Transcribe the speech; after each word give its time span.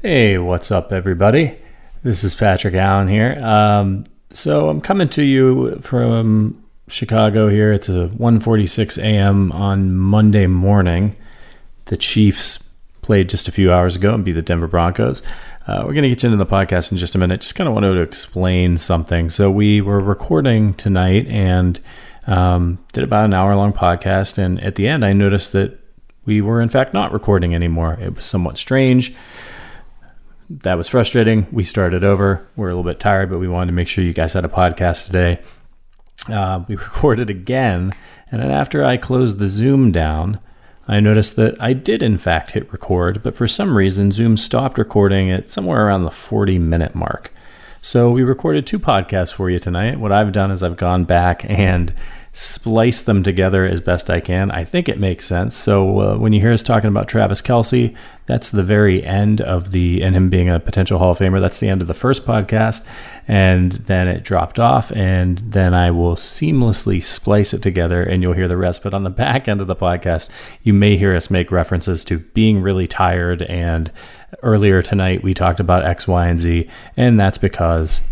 Hey, 0.00 0.38
what's 0.38 0.70
up, 0.70 0.92
everybody? 0.92 1.58
This 2.04 2.22
is 2.22 2.32
Patrick 2.32 2.74
Allen 2.74 3.08
here. 3.08 3.36
Um, 3.44 4.04
so 4.30 4.68
I'm 4.68 4.80
coming 4.80 5.08
to 5.08 5.24
you 5.24 5.80
from 5.80 6.62
Chicago 6.86 7.48
here. 7.48 7.72
It's 7.72 7.88
a 7.88 8.06
1:46 8.16 8.96
a.m. 9.02 9.50
on 9.50 9.96
Monday 9.96 10.46
morning. 10.46 11.16
The 11.86 11.96
Chiefs 11.96 12.62
played 13.02 13.28
just 13.28 13.48
a 13.48 13.52
few 13.52 13.72
hours 13.72 13.96
ago 13.96 14.14
and 14.14 14.24
beat 14.24 14.34
the 14.34 14.42
Denver 14.42 14.68
Broncos. 14.68 15.20
Uh, 15.66 15.82
we're 15.84 15.94
going 15.94 16.04
to 16.04 16.10
get 16.10 16.22
into 16.22 16.36
the 16.36 16.46
podcast 16.46 16.92
in 16.92 16.98
just 16.98 17.16
a 17.16 17.18
minute. 17.18 17.40
Just 17.40 17.56
kind 17.56 17.66
of 17.66 17.74
wanted 17.74 17.94
to 17.94 18.00
explain 18.00 18.78
something. 18.78 19.30
So 19.30 19.50
we 19.50 19.80
were 19.80 19.98
recording 19.98 20.74
tonight 20.74 21.26
and 21.26 21.80
um, 22.28 22.78
did 22.92 23.02
about 23.02 23.24
an 23.24 23.34
hour 23.34 23.56
long 23.56 23.72
podcast. 23.72 24.38
And 24.38 24.62
at 24.62 24.76
the 24.76 24.86
end, 24.86 25.04
I 25.04 25.12
noticed 25.12 25.50
that 25.54 25.76
we 26.24 26.40
were 26.40 26.60
in 26.60 26.68
fact 26.68 26.94
not 26.94 27.12
recording 27.12 27.52
anymore. 27.52 27.98
It 28.00 28.14
was 28.14 28.24
somewhat 28.24 28.58
strange 28.58 29.12
that 30.50 30.78
was 30.78 30.88
frustrating. 30.88 31.46
We 31.52 31.64
started 31.64 32.04
over. 32.04 32.46
We're 32.56 32.68
a 32.68 32.74
little 32.74 32.90
bit 32.90 33.00
tired, 33.00 33.30
but 33.30 33.38
we 33.38 33.48
wanted 33.48 33.66
to 33.68 33.72
make 33.72 33.88
sure 33.88 34.04
you 34.04 34.12
guys 34.12 34.32
had 34.32 34.44
a 34.44 34.48
podcast 34.48 35.06
today. 35.06 35.40
Uh, 36.28 36.64
we 36.68 36.76
recorded 36.76 37.30
again, 37.30 37.92
and 38.30 38.42
then 38.42 38.50
after 38.50 38.84
I 38.84 38.96
closed 38.96 39.38
the 39.38 39.48
Zoom 39.48 39.92
down, 39.92 40.40
I 40.86 41.00
noticed 41.00 41.36
that 41.36 41.60
I 41.60 41.74
did 41.74 42.02
in 42.02 42.16
fact 42.16 42.52
hit 42.52 42.72
record, 42.72 43.22
but 43.22 43.34
for 43.34 43.46
some 43.46 43.76
reason 43.76 44.10
Zoom 44.10 44.38
stopped 44.38 44.78
recording 44.78 45.30
at 45.30 45.50
somewhere 45.50 45.86
around 45.86 46.04
the 46.04 46.10
40 46.10 46.58
minute 46.58 46.94
mark. 46.94 47.30
So 47.82 48.10
we 48.10 48.22
recorded 48.22 48.66
two 48.66 48.78
podcasts 48.78 49.32
for 49.32 49.50
you 49.50 49.58
tonight. 49.60 50.00
What 50.00 50.12
I've 50.12 50.32
done 50.32 50.50
is 50.50 50.62
I've 50.62 50.78
gone 50.78 51.04
back 51.04 51.44
and 51.48 51.92
splice 52.32 53.02
them 53.02 53.22
together 53.22 53.66
as 53.66 53.80
best 53.80 54.10
I 54.10 54.20
can. 54.20 54.50
I 54.50 54.64
think 54.64 54.88
it 54.88 55.00
makes 55.00 55.26
sense. 55.26 55.56
So 55.56 56.00
uh, 56.00 56.18
when 56.18 56.32
you 56.32 56.40
hear 56.40 56.52
us 56.52 56.62
talking 56.62 56.88
about 56.88 57.08
Travis 57.08 57.42
Kelce, 57.42 57.96
that's 58.26 58.50
the 58.50 58.62
very 58.62 59.02
end 59.02 59.40
of 59.40 59.70
the, 59.70 60.02
and 60.02 60.14
him 60.14 60.28
being 60.28 60.48
a 60.48 60.60
potential 60.60 60.98
Hall 60.98 61.12
of 61.12 61.18
Famer, 61.18 61.40
that's 61.40 61.60
the 61.60 61.68
end 61.68 61.80
of 61.80 61.88
the 61.88 61.94
first 61.94 62.26
podcast. 62.26 62.86
And 63.26 63.72
then 63.72 64.06
it 64.06 64.22
dropped 64.22 64.58
off, 64.58 64.92
and 64.92 65.38
then 65.38 65.74
I 65.74 65.90
will 65.90 66.14
seamlessly 66.14 67.02
splice 67.02 67.52
it 67.54 67.62
together 67.62 68.02
and 68.02 68.22
you'll 68.22 68.34
hear 68.34 68.48
the 68.48 68.56
rest. 68.56 68.82
But 68.82 68.94
on 68.94 69.04
the 69.04 69.10
back 69.10 69.48
end 69.48 69.60
of 69.60 69.66
the 69.66 69.76
podcast, 69.76 70.28
you 70.62 70.74
may 70.74 70.96
hear 70.96 71.16
us 71.16 71.30
make 71.30 71.50
references 71.50 72.04
to 72.04 72.18
being 72.18 72.60
really 72.60 72.86
tired. 72.86 73.42
And 73.42 73.90
earlier 74.42 74.82
tonight, 74.82 75.22
we 75.22 75.34
talked 75.34 75.60
about 75.60 75.84
X, 75.84 76.06
Y, 76.06 76.26
and 76.26 76.38
Z. 76.40 76.68
And 76.96 77.18
that's 77.18 77.38
because 77.38 78.02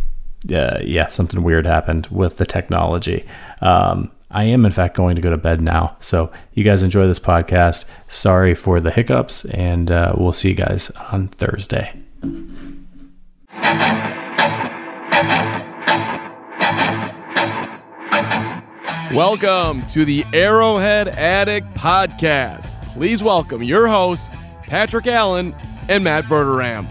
uh, 0.52 0.78
yeah, 0.82 1.08
something 1.08 1.42
weird 1.42 1.66
happened 1.66 2.06
with 2.08 2.38
the 2.38 2.46
technology. 2.46 3.24
Um, 3.60 4.10
I 4.30 4.44
am, 4.44 4.64
in 4.64 4.72
fact, 4.72 4.96
going 4.96 5.16
to 5.16 5.22
go 5.22 5.30
to 5.30 5.36
bed 5.36 5.60
now. 5.60 5.96
So, 6.00 6.32
you 6.52 6.64
guys 6.64 6.82
enjoy 6.82 7.06
this 7.06 7.20
podcast. 7.20 7.84
Sorry 8.08 8.54
for 8.54 8.80
the 8.80 8.90
hiccups, 8.90 9.44
and 9.46 9.90
uh, 9.90 10.14
we'll 10.16 10.32
see 10.32 10.48
you 10.50 10.54
guys 10.54 10.90
on 11.12 11.28
Thursday. 11.28 11.92
Welcome 19.12 19.86
to 19.86 20.04
the 20.04 20.24
Arrowhead 20.34 21.08
Addict 21.08 21.72
Podcast. 21.74 22.74
Please 22.88 23.22
welcome 23.22 23.62
your 23.62 23.86
hosts, 23.86 24.28
Patrick 24.64 25.06
Allen 25.06 25.54
and 25.88 26.04
Matt 26.04 26.24
Verderame. 26.24 26.86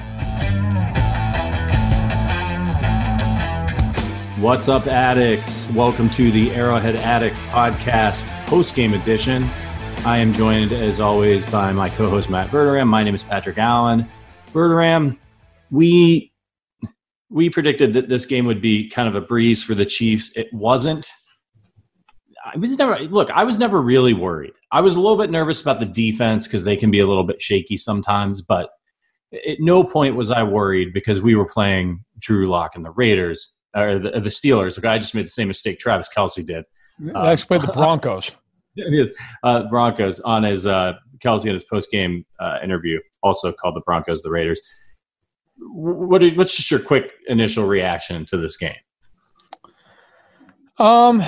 What's 4.40 4.68
up, 4.68 4.86
addicts? 4.88 5.66
Welcome 5.72 6.10
to 6.10 6.30
the 6.30 6.52
Arrowhead 6.52 6.98
Addict 6.98 7.38
Podcast 7.48 8.28
post 8.48 8.76
game 8.76 8.94
edition. 8.94 9.46
I 10.06 10.20
am 10.20 10.34
joined, 10.34 10.74
as 10.74 11.00
always, 11.00 11.46
by 11.46 11.72
my 11.72 11.88
co 11.88 12.10
host, 12.10 12.30
Matt 12.30 12.50
Verderame. 12.50 12.86
My 12.86 13.02
name 13.02 13.16
is 13.16 13.24
Patrick 13.24 13.58
Allen. 13.58 14.06
Verderame, 14.52 15.18
we, 15.72 16.34
we 17.30 17.50
predicted 17.50 17.94
that 17.94 18.10
this 18.10 18.26
game 18.26 18.46
would 18.46 18.62
be 18.62 18.90
kind 18.90 19.08
of 19.08 19.16
a 19.16 19.22
breeze 19.22 19.64
for 19.64 19.74
the 19.74 19.86
Chiefs. 19.86 20.34
It 20.36 20.52
wasn't. 20.52 21.10
I 22.44 22.58
was 22.58 22.78
never, 22.78 23.00
look, 23.04 23.32
I 23.32 23.46
was 23.46 23.58
never 23.58 23.82
really 23.82 24.14
worried. 24.14 24.52
I 24.70 24.82
was 24.82 24.98
a 24.98 25.00
little 25.00 25.18
bit 25.18 25.32
nervous 25.32 25.62
about 25.62 25.80
the 25.80 25.86
defense 25.86 26.46
because 26.46 26.66
they 26.66 26.76
can 26.76 26.92
be 26.92 27.00
a 27.00 27.08
little 27.08 27.24
bit 27.24 27.42
shaky 27.42 27.78
sometimes, 27.78 28.42
but 28.42 28.70
at 29.48 29.62
no 29.62 29.86
point 29.86 30.18
was 30.18 30.30
I 30.30 30.44
worried 30.44 30.94
because 30.94 31.22
we 31.22 31.36
were 31.36 31.48
playing 31.48 32.04
Drew 32.20 32.50
Lock 32.50 32.76
and 32.76 32.84
the 32.84 32.92
Raiders 32.92 33.55
or 33.76 34.00
the, 34.00 34.12
the 34.12 34.30
Steelers. 34.30 34.82
Guy 34.82 34.98
just 34.98 35.14
made 35.14 35.26
the 35.26 35.32
same 35.32 35.48
mistake 35.48 35.80
Travis 35.80 36.10
Kelce 36.16 36.46
did. 36.46 36.66
I 37.14 37.32
actually 37.32 37.48
played 37.48 37.62
the 37.62 37.68
Broncos. 37.74 38.32
It 38.76 38.94
is 38.94 39.12
uh, 39.44 39.64
Broncos 39.70 40.20
on 40.22 40.44
his 40.44 40.66
uh, 40.66 40.94
Kelce 41.24 41.46
in 41.46 41.54
his 41.54 41.64
post 41.64 41.92
game 41.92 42.26
uh, 42.40 42.58
interview, 42.64 43.00
also 43.24 43.52
called 43.52 43.76
the 43.76 43.82
Broncos 43.82 44.22
the 44.22 44.30
Raiders. 44.30 44.62
What 45.58 46.22
is, 46.22 46.36
what's 46.36 46.56
just 46.56 46.70
your 46.70 46.82
quick 46.82 47.12
initial 47.28 47.66
reaction 47.66 48.26
to 48.28 48.38
this 48.38 48.58
game? 48.58 48.76
Um, 50.78 51.24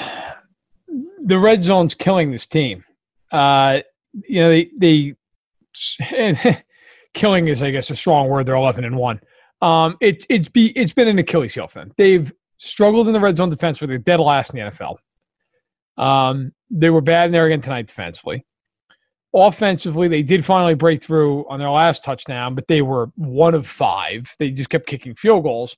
the 1.23 1.39
red 1.39 1.63
zone's 1.63 1.93
killing 1.93 2.31
this 2.31 2.45
team. 2.45 2.83
Uh, 3.31 3.79
you 4.13 4.41
know, 4.41 4.49
they, 4.49 4.69
they 4.77 6.63
killing 7.13 7.47
is, 7.47 7.61
I 7.61 7.71
guess, 7.71 7.89
a 7.89 7.95
strong 7.95 8.27
word. 8.27 8.45
They're 8.45 8.55
eleven 8.55 8.83
and 8.83 8.97
one. 8.97 9.21
Um, 9.61 9.97
it's 10.01 10.25
it's 10.29 10.49
be 10.49 10.67
it's 10.77 10.93
been 10.93 11.07
an 11.07 11.17
Achilles 11.19 11.53
heel 11.53 11.67
for 11.67 11.79
them. 11.79 11.91
They've 11.97 12.31
struggled 12.57 13.07
in 13.07 13.13
the 13.13 13.19
red 13.19 13.37
zone 13.37 13.49
defense 13.49 13.77
for 13.77 13.87
the 13.87 13.97
dead 13.97 14.19
last 14.19 14.53
in 14.53 14.59
the 14.59 14.71
NFL. 14.71 14.97
Um, 15.97 16.53
they 16.69 16.89
were 16.89 17.01
bad 17.01 17.27
in 17.27 17.31
there 17.31 17.45
again 17.45 17.61
tonight 17.61 17.87
defensively. 17.87 18.45
Offensively, 19.33 20.07
they 20.07 20.23
did 20.23 20.45
finally 20.45 20.73
break 20.73 21.03
through 21.03 21.47
on 21.49 21.59
their 21.59 21.69
last 21.69 22.03
touchdown, 22.03 22.55
but 22.55 22.67
they 22.67 22.81
were 22.81 23.11
one 23.15 23.53
of 23.53 23.67
five. 23.67 24.29
They 24.39 24.51
just 24.51 24.69
kept 24.69 24.87
kicking 24.87 25.15
field 25.15 25.43
goals. 25.43 25.75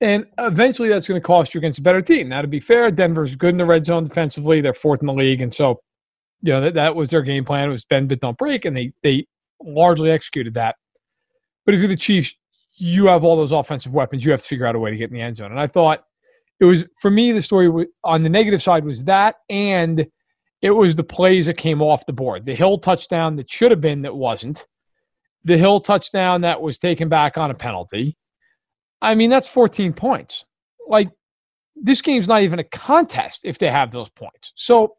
And 0.00 0.26
eventually 0.38 0.88
that's 0.88 1.06
going 1.06 1.20
to 1.20 1.24
cost 1.24 1.54
you 1.54 1.58
against 1.58 1.78
a 1.78 1.82
better 1.82 2.02
team. 2.02 2.28
Now, 2.28 2.42
to 2.42 2.48
be 2.48 2.58
fair, 2.58 2.90
Denver's 2.90 3.36
good 3.36 3.50
in 3.50 3.56
the 3.56 3.64
red 3.64 3.86
zone 3.86 4.08
defensively. 4.08 4.60
They're 4.60 4.74
fourth 4.74 5.00
in 5.00 5.06
the 5.06 5.12
league. 5.12 5.40
And 5.40 5.54
so, 5.54 5.80
you 6.42 6.52
know, 6.52 6.60
that, 6.60 6.74
that 6.74 6.96
was 6.96 7.10
their 7.10 7.22
game 7.22 7.44
plan. 7.44 7.68
It 7.68 7.72
was 7.72 7.84
bend, 7.84 8.08
but 8.08 8.20
don't 8.20 8.36
break. 8.36 8.64
And 8.64 8.76
they, 8.76 8.92
they 9.04 9.26
largely 9.62 10.10
executed 10.10 10.54
that. 10.54 10.74
But 11.64 11.74
if 11.74 11.78
you're 11.78 11.88
the 11.88 11.96
Chiefs, 11.96 12.34
you 12.84 13.06
have 13.06 13.22
all 13.22 13.36
those 13.36 13.52
offensive 13.52 13.94
weapons. 13.94 14.24
You 14.24 14.32
have 14.32 14.42
to 14.42 14.48
figure 14.48 14.66
out 14.66 14.74
a 14.74 14.78
way 14.80 14.90
to 14.90 14.96
get 14.96 15.08
in 15.08 15.14
the 15.14 15.20
end 15.20 15.36
zone. 15.36 15.52
And 15.52 15.60
I 15.60 15.68
thought 15.68 16.02
it 16.58 16.64
was, 16.64 16.84
for 17.00 17.12
me, 17.12 17.30
the 17.30 17.40
story 17.40 17.86
on 18.02 18.24
the 18.24 18.28
negative 18.28 18.60
side 18.60 18.84
was 18.84 19.04
that. 19.04 19.36
And 19.48 20.04
it 20.62 20.70
was 20.72 20.96
the 20.96 21.04
plays 21.04 21.46
that 21.46 21.56
came 21.56 21.80
off 21.80 22.06
the 22.06 22.12
board. 22.12 22.44
The 22.44 22.56
Hill 22.56 22.78
touchdown 22.78 23.36
that 23.36 23.48
should 23.48 23.70
have 23.70 23.80
been 23.80 24.02
that 24.02 24.16
wasn't. 24.16 24.66
The 25.44 25.56
Hill 25.56 25.78
touchdown 25.78 26.40
that 26.40 26.60
was 26.60 26.76
taken 26.76 27.08
back 27.08 27.38
on 27.38 27.52
a 27.52 27.54
penalty. 27.54 28.16
I 29.00 29.14
mean, 29.14 29.30
that's 29.30 29.46
14 29.46 29.92
points. 29.92 30.44
Like, 30.88 31.08
this 31.76 32.02
game's 32.02 32.26
not 32.26 32.42
even 32.42 32.58
a 32.58 32.64
contest 32.64 33.42
if 33.44 33.58
they 33.58 33.70
have 33.70 33.92
those 33.92 34.10
points. 34.10 34.52
So, 34.56 34.96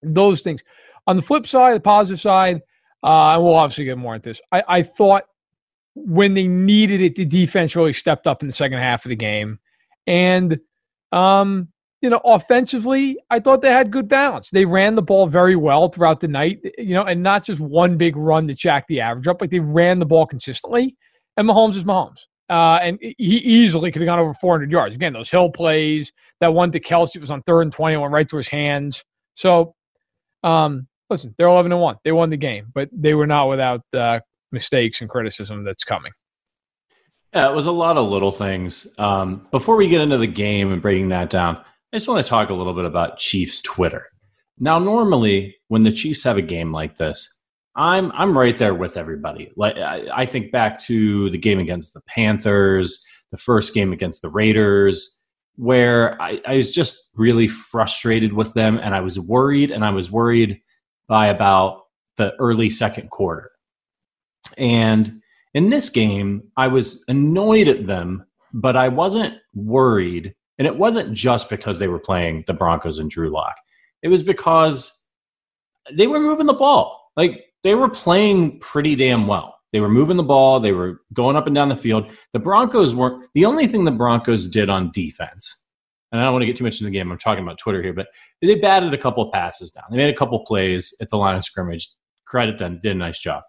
those 0.00 0.42
things. 0.42 0.62
On 1.08 1.16
the 1.16 1.22
flip 1.22 1.48
side, 1.48 1.74
the 1.74 1.80
positive 1.80 2.20
side, 2.20 2.60
uh, 3.02 3.32
and 3.32 3.42
we'll 3.42 3.56
obviously 3.56 3.86
get 3.86 3.98
more 3.98 4.14
into 4.14 4.28
this. 4.28 4.40
I, 4.52 4.62
I 4.68 4.82
thought 4.84 5.24
when 6.04 6.34
they 6.34 6.46
needed 6.46 7.00
it, 7.00 7.16
the 7.16 7.24
defense 7.24 7.76
really 7.76 7.92
stepped 7.92 8.26
up 8.26 8.42
in 8.42 8.48
the 8.48 8.52
second 8.52 8.78
half 8.78 9.04
of 9.04 9.10
the 9.10 9.16
game. 9.16 9.58
And, 10.06 10.58
um, 11.12 11.68
you 12.00 12.08
know, 12.08 12.20
offensively, 12.24 13.18
I 13.30 13.40
thought 13.40 13.62
they 13.62 13.70
had 13.70 13.90
good 13.90 14.08
balance. 14.08 14.50
They 14.50 14.64
ran 14.64 14.94
the 14.94 15.02
ball 15.02 15.26
very 15.26 15.56
well 15.56 15.88
throughout 15.88 16.20
the 16.20 16.28
night, 16.28 16.60
you 16.78 16.94
know, 16.94 17.04
and 17.04 17.22
not 17.22 17.44
just 17.44 17.60
one 17.60 17.96
big 17.96 18.16
run 18.16 18.48
to 18.48 18.54
jack 18.54 18.86
the 18.88 19.00
average 19.00 19.26
up. 19.26 19.40
Like 19.40 19.50
they 19.50 19.60
ran 19.60 19.98
the 19.98 20.06
ball 20.06 20.26
consistently. 20.26 20.96
And 21.36 21.48
Mahomes 21.48 21.76
is 21.76 21.84
Mahomes. 21.84 22.18
Uh, 22.48 22.80
and 22.82 22.98
he 23.00 23.14
easily 23.18 23.92
could 23.92 24.02
have 24.02 24.06
gone 24.06 24.18
over 24.18 24.34
400 24.34 24.72
yards. 24.72 24.94
Again, 24.94 25.12
those 25.12 25.30
hill 25.30 25.50
plays, 25.50 26.12
that 26.40 26.52
one 26.52 26.72
to 26.72 26.80
Kelce 26.80 27.20
was 27.20 27.30
on 27.30 27.42
third 27.42 27.62
and 27.62 27.72
20, 27.72 27.96
went 27.96 28.12
right 28.12 28.28
to 28.28 28.36
his 28.36 28.48
hands. 28.48 29.04
So, 29.34 29.74
um, 30.42 30.88
listen, 31.10 31.34
they're 31.38 31.46
11 31.46 31.70
and 31.70 31.80
1. 31.80 31.96
They 32.02 32.12
won 32.12 32.30
the 32.30 32.36
game, 32.36 32.72
but 32.74 32.88
they 32.92 33.14
were 33.14 33.26
not 33.26 33.48
without 33.48 33.82
uh, 33.94 34.20
mistakes 34.52 35.00
and 35.00 35.10
criticism 35.10 35.64
that's 35.64 35.84
coming. 35.84 36.12
Yeah, 37.34 37.48
it 37.48 37.54
was 37.54 37.66
a 37.66 37.72
lot 37.72 37.96
of 37.96 38.08
little 38.08 38.32
things. 38.32 38.88
Um, 38.98 39.46
before 39.50 39.76
we 39.76 39.88
get 39.88 40.00
into 40.00 40.18
the 40.18 40.26
game 40.26 40.72
and 40.72 40.82
breaking 40.82 41.10
that 41.10 41.30
down, 41.30 41.56
I 41.56 41.96
just 41.96 42.08
want 42.08 42.22
to 42.22 42.28
talk 42.28 42.50
a 42.50 42.54
little 42.54 42.74
bit 42.74 42.84
about 42.84 43.18
Chiefs 43.18 43.62
Twitter. 43.62 44.06
Now, 44.58 44.78
normally, 44.78 45.56
when 45.68 45.84
the 45.84 45.92
Chiefs 45.92 46.24
have 46.24 46.36
a 46.36 46.42
game 46.42 46.72
like 46.72 46.96
this, 46.96 47.38
I'm 47.76 48.10
I'm 48.12 48.36
right 48.36 48.58
there 48.58 48.74
with 48.74 48.96
everybody. 48.96 49.52
Like 49.56 49.76
I, 49.76 50.06
I 50.12 50.26
think 50.26 50.50
back 50.50 50.78
to 50.82 51.30
the 51.30 51.38
game 51.38 51.58
against 51.58 51.94
the 51.94 52.00
Panthers, 52.02 53.02
the 53.30 53.38
first 53.38 53.74
game 53.74 53.92
against 53.92 54.22
the 54.22 54.28
Raiders, 54.28 55.20
where 55.56 56.20
I, 56.20 56.40
I 56.46 56.56
was 56.56 56.74
just 56.74 57.10
really 57.14 57.48
frustrated 57.48 58.32
with 58.32 58.54
them, 58.54 58.78
and 58.78 58.94
I 58.94 59.00
was 59.00 59.18
worried, 59.20 59.70
and 59.70 59.84
I 59.84 59.90
was 59.90 60.10
worried 60.10 60.60
by 61.08 61.28
about 61.28 61.82
the 62.16 62.34
early 62.38 62.70
second 62.70 63.10
quarter. 63.10 63.49
And 64.58 65.20
in 65.54 65.68
this 65.68 65.90
game, 65.90 66.42
I 66.56 66.68
was 66.68 67.04
annoyed 67.08 67.68
at 67.68 67.86
them, 67.86 68.24
but 68.52 68.76
I 68.76 68.88
wasn't 68.88 69.34
worried. 69.54 70.34
And 70.58 70.66
it 70.66 70.76
wasn't 70.76 71.14
just 71.14 71.48
because 71.48 71.78
they 71.78 71.88
were 71.88 71.98
playing 71.98 72.44
the 72.46 72.54
Broncos 72.54 72.98
and 72.98 73.10
Drew 73.10 73.30
Lock. 73.30 73.56
It 74.02 74.08
was 74.08 74.22
because 74.22 74.92
they 75.92 76.06
were 76.06 76.20
moving 76.20 76.46
the 76.46 76.52
ball. 76.52 77.10
Like 77.16 77.46
they 77.62 77.74
were 77.74 77.88
playing 77.88 78.60
pretty 78.60 78.94
damn 78.94 79.26
well. 79.26 79.56
They 79.72 79.80
were 79.80 79.88
moving 79.88 80.16
the 80.16 80.22
ball, 80.22 80.58
they 80.58 80.72
were 80.72 81.00
going 81.12 81.36
up 81.36 81.46
and 81.46 81.54
down 81.54 81.68
the 81.68 81.76
field. 81.76 82.10
The 82.32 82.40
Broncos 82.40 82.94
weren't 82.94 83.26
the 83.34 83.44
only 83.44 83.68
thing 83.68 83.84
the 83.84 83.92
Broncos 83.92 84.48
did 84.48 84.68
on 84.68 84.90
defense. 84.92 85.56
And 86.10 86.20
I 86.20 86.24
don't 86.24 86.32
want 86.32 86.42
to 86.42 86.46
get 86.46 86.56
too 86.56 86.64
much 86.64 86.80
into 86.80 86.84
the 86.84 86.90
game. 86.90 87.12
I'm 87.12 87.18
talking 87.18 87.44
about 87.44 87.58
Twitter 87.58 87.80
here, 87.82 87.92
but 87.92 88.08
they 88.42 88.56
batted 88.56 88.92
a 88.92 88.98
couple 88.98 89.22
of 89.22 89.32
passes 89.32 89.70
down. 89.70 89.84
They 89.90 89.96
made 89.96 90.12
a 90.12 90.16
couple 90.16 90.44
plays 90.44 90.92
at 91.00 91.08
the 91.08 91.16
line 91.16 91.36
of 91.36 91.44
scrimmage. 91.44 91.88
Credit 92.26 92.58
them, 92.58 92.80
did 92.82 92.92
a 92.92 92.98
nice 92.98 93.20
job. 93.20 93.44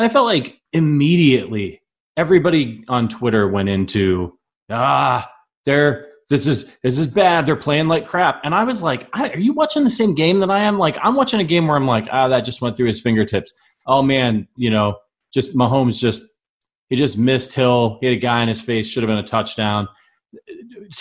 And 0.00 0.06
I 0.06 0.08
felt 0.08 0.24
like 0.24 0.58
immediately 0.72 1.82
everybody 2.16 2.82
on 2.88 3.06
Twitter 3.06 3.46
went 3.46 3.68
into 3.68 4.32
ah, 4.70 5.30
they're 5.66 6.06
this 6.30 6.46
is 6.46 6.74
this 6.82 6.96
is 6.96 7.06
bad. 7.06 7.44
They're 7.44 7.54
playing 7.54 7.88
like 7.88 8.06
crap. 8.06 8.40
And 8.42 8.54
I 8.54 8.64
was 8.64 8.82
like, 8.82 9.10
are 9.12 9.38
you 9.38 9.52
watching 9.52 9.84
the 9.84 9.90
same 9.90 10.14
game 10.14 10.40
that 10.40 10.50
I 10.50 10.60
am? 10.60 10.78
Like, 10.78 10.96
I'm 11.02 11.16
watching 11.16 11.38
a 11.38 11.44
game 11.44 11.66
where 11.66 11.76
I'm 11.76 11.86
like, 11.86 12.06
ah, 12.10 12.28
that 12.28 12.46
just 12.46 12.62
went 12.62 12.78
through 12.78 12.86
his 12.86 13.02
fingertips. 13.02 13.52
Oh 13.86 14.02
man, 14.02 14.48
you 14.56 14.70
know, 14.70 14.96
just 15.34 15.54
Mahomes 15.54 16.00
just 16.00 16.34
he 16.88 16.96
just 16.96 17.18
missed 17.18 17.52
Hill. 17.52 17.98
He 18.00 18.06
had 18.06 18.16
a 18.16 18.20
guy 18.20 18.40
in 18.40 18.48
his 18.48 18.62
face. 18.62 18.88
Should 18.88 19.02
have 19.02 19.08
been 19.08 19.18
a 19.18 19.22
touchdown. 19.22 19.86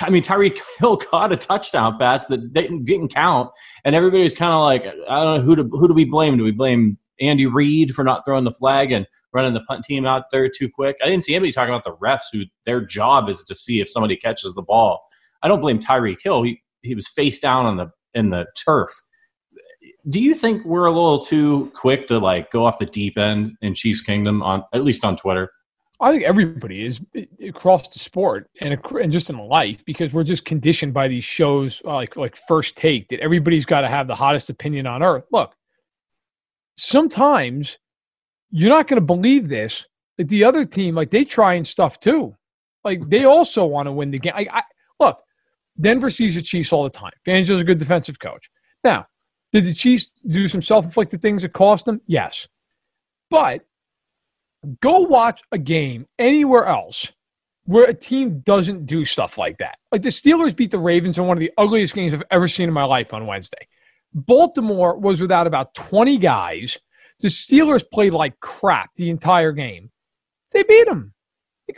I 0.02 0.10
mean, 0.10 0.24
Tyreek 0.24 0.60
Hill 0.80 0.98
caught 0.98 1.32
a 1.32 1.38
touchdown 1.38 1.98
pass 1.98 2.26
that 2.26 2.52
didn't, 2.52 2.84
didn't 2.84 3.14
count, 3.14 3.50
and 3.86 3.96
everybody 3.96 4.24
was 4.24 4.34
kind 4.34 4.52
of 4.52 4.60
like, 4.60 4.86
I 4.86 5.24
don't 5.24 5.38
know 5.38 5.42
who 5.42 5.56
to 5.56 5.64
who 5.64 5.88
do 5.88 5.94
we 5.94 6.04
blame? 6.04 6.38
Do 6.38 6.44
we 6.44 6.52
blame 6.52 6.98
Andy 7.22 7.46
Reid 7.46 7.94
for 7.94 8.04
not 8.04 8.24
throwing 8.26 8.44
the 8.44 8.52
flag 8.52 8.92
and 8.92 9.06
running 9.34 9.54
the 9.54 9.62
punt 9.62 9.86
team 9.86 10.06
out 10.06 10.26
there 10.32 10.50
too 10.50 10.70
quick? 10.70 10.98
I 11.04 11.08
didn't 11.08 11.24
see 11.24 11.36
anybody 11.36 11.52
talking 11.52 11.74
about 11.74 11.84
the 11.84 11.96
refs, 11.96 12.24
who 12.32 12.44
their 12.66 12.82
job 12.82 13.30
is 13.30 13.44
to 13.44 13.56
see 13.56 13.82
if 13.82 13.90
somebody 13.90 14.16
catches 14.16 14.54
the 14.54 14.62
ball 14.62 15.02
I 15.42 15.48
don't 15.48 15.62
blame 15.62 15.80
Tyreek 15.80 16.22
Hill. 16.22 16.44
He 16.44 16.62
he 16.82 16.96
was 16.96 17.08
face 17.08 17.40
down 17.40 17.66
on 17.66 17.78
the 17.78 17.92
in 18.14 18.30
the 18.30 18.48
turf. 18.66 18.90
Do 20.10 20.22
you 20.22 20.34
think 20.34 20.66
we're 20.66 20.86
a 20.86 20.92
little 20.92 21.20
too 21.20 21.72
quick 21.76 22.08
to 22.08 22.20
like 22.20 22.52
go 22.52 22.66
off 22.66 22.80
the 22.80 22.86
deep 22.86 23.18
end 23.18 23.56
in 23.62 23.74
Chiefs 23.74 24.02
Kingdom 24.02 24.42
on 24.42 24.64
at 24.74 24.84
least 24.84 25.06
on 25.06 25.16
Twitter? 25.16 25.52
I 26.02 26.12
think 26.12 26.24
everybody 26.24 26.86
is 26.86 27.02
across 27.46 27.90
the 27.94 28.00
sport 28.00 28.50
and 28.62 28.80
and 29.02 29.12
just 29.12 29.30
in 29.30 29.38
life 29.38 29.84
because 29.86 30.14
we're 30.14 30.24
just 30.24 30.46
conditioned 30.46 30.94
by 30.94 31.10
these 31.10 31.26
shows 31.26 31.82
like 31.84 32.16
like 32.16 32.38
First 32.48 32.78
Take 32.78 33.10
that 33.10 33.20
everybody's 33.20 33.66
got 33.66 33.82
to 33.82 33.90
have 33.90 34.08
the 34.08 34.16
hottest 34.16 34.50
opinion 34.50 34.88
on 34.88 35.04
earth. 35.04 35.26
Look, 35.32 35.54
sometimes 36.80 37.78
you're 38.52 38.70
not 38.70 38.88
going 38.88 39.00
to 39.00 39.06
believe 39.06 39.50
this. 39.50 39.86
Like 40.18 40.30
the 40.30 40.44
other 40.44 40.66
team, 40.66 40.96
like 40.96 41.12
they 41.12 41.24
try 41.24 41.54
and 41.54 41.68
stuff 41.68 42.00
too. 42.00 42.36
Like 42.84 43.10
they 43.10 43.26
also 43.26 43.66
want 43.66 43.88
to 43.88 43.92
win 43.92 44.12
the 44.12 44.20
game. 44.20 44.34
I, 44.36 44.64
look, 45.00 45.20
Denver 45.80 46.10
sees 46.10 46.36
the 46.36 46.42
Chiefs 46.42 46.74
all 46.74 46.84
the 46.84 46.90
time. 46.90 47.12
Fangio's 47.26 47.62
a 47.62 47.66
good 47.66 47.80
defensive 47.80 48.20
coach. 48.20 48.50
Now, 48.84 49.06
did 49.54 49.66
the 49.66 49.74
Chiefs 49.74 50.12
do 50.28 50.48
some 50.48 50.62
self-inflicted 50.62 51.22
things 51.22 51.42
that 51.44 51.54
cost 51.54 51.86
them? 51.86 52.02
Yes. 52.08 52.48
But 53.30 53.62
go 54.82 55.00
watch 55.00 55.42
a 55.52 55.58
game 55.58 56.06
anywhere 56.18 56.66
else 56.66 57.12
where 57.66 57.86
a 57.86 57.94
team 57.94 58.40
doesn't 58.40 58.86
do 58.86 59.06
stuff 59.06 59.38
like 59.38 59.58
that. 59.60 59.78
Like 59.92 60.02
the 60.02 60.10
Steelers 60.10 60.56
beat 60.56 60.72
the 60.72 60.80
Ravens 60.80 61.18
in 61.18 61.26
one 61.26 61.38
of 61.38 61.42
the 61.42 61.52
ugliest 61.58 61.94
games 61.94 62.14
I've 62.14 62.24
ever 62.32 62.48
seen 62.48 62.68
in 62.68 62.74
my 62.74 62.84
life 62.84 63.14
on 63.14 63.28
Wednesday. 63.28 63.68
Baltimore 64.14 64.98
was 64.98 65.22
without 65.22 65.48
about 65.48 65.74
20 65.76 66.18
guys. 66.18 66.78
The 67.20 67.28
Steelers 67.28 67.84
played 67.92 68.14
like 68.14 68.40
crap 68.40 68.92
the 68.96 69.10
entire 69.10 69.52
game. 69.52 69.92
They 70.52 70.64
beat 70.64 70.88
them. 70.88 71.14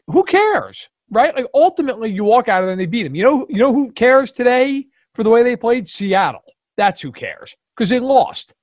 Who 0.07 0.23
cares? 0.23 0.87
right? 1.11 1.35
Like 1.35 1.47
ultimately, 1.53 2.09
you 2.09 2.23
walk 2.23 2.47
out 2.47 2.63
of 2.63 2.67
there 2.67 2.71
and 2.71 2.81
they 2.81 2.85
beat 2.87 3.03
them. 3.03 3.15
You 3.15 3.23
know, 3.23 3.45
you 3.49 3.57
know 3.57 3.73
who 3.73 3.91
cares 3.91 4.31
today 4.31 4.87
for 5.13 5.23
the 5.23 5.29
way 5.29 5.43
they 5.43 5.55
played? 5.55 5.87
Seattle. 5.87 6.43
That's 6.77 7.01
who 7.01 7.11
cares 7.11 7.55
because 7.75 7.89
they 7.89 7.99
lost. 7.99 8.53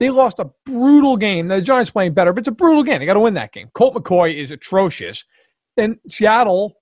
They 0.00 0.10
lost 0.10 0.40
a 0.40 0.50
brutal 0.66 1.16
game. 1.16 1.46
Now, 1.46 1.56
the 1.56 1.62
Giants 1.62 1.92
playing 1.92 2.14
better, 2.14 2.32
but 2.32 2.40
it's 2.40 2.48
a 2.48 2.52
brutal 2.52 2.82
game. 2.82 2.98
They 2.98 3.06
got 3.06 3.14
to 3.14 3.20
win 3.20 3.34
that 3.34 3.52
game. 3.52 3.68
Colt 3.74 3.94
McCoy 3.94 4.34
is 4.42 4.50
atrocious, 4.50 5.24
and 5.76 5.96
Seattle 6.08 6.74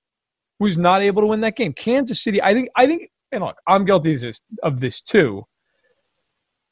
was 0.58 0.78
not 0.78 1.02
able 1.02 1.20
to 1.22 1.26
win 1.26 1.40
that 1.40 1.56
game. 1.56 1.74
Kansas 1.74 2.22
City, 2.22 2.40
I 2.40 2.54
think, 2.54 2.70
I 2.76 2.86
think, 2.86 3.10
and 3.32 3.44
look, 3.44 3.56
I'm 3.66 3.84
guilty 3.84 4.14
of 4.14 4.20
this, 4.20 4.40
of 4.62 4.80
this 4.80 5.02
too. 5.02 5.44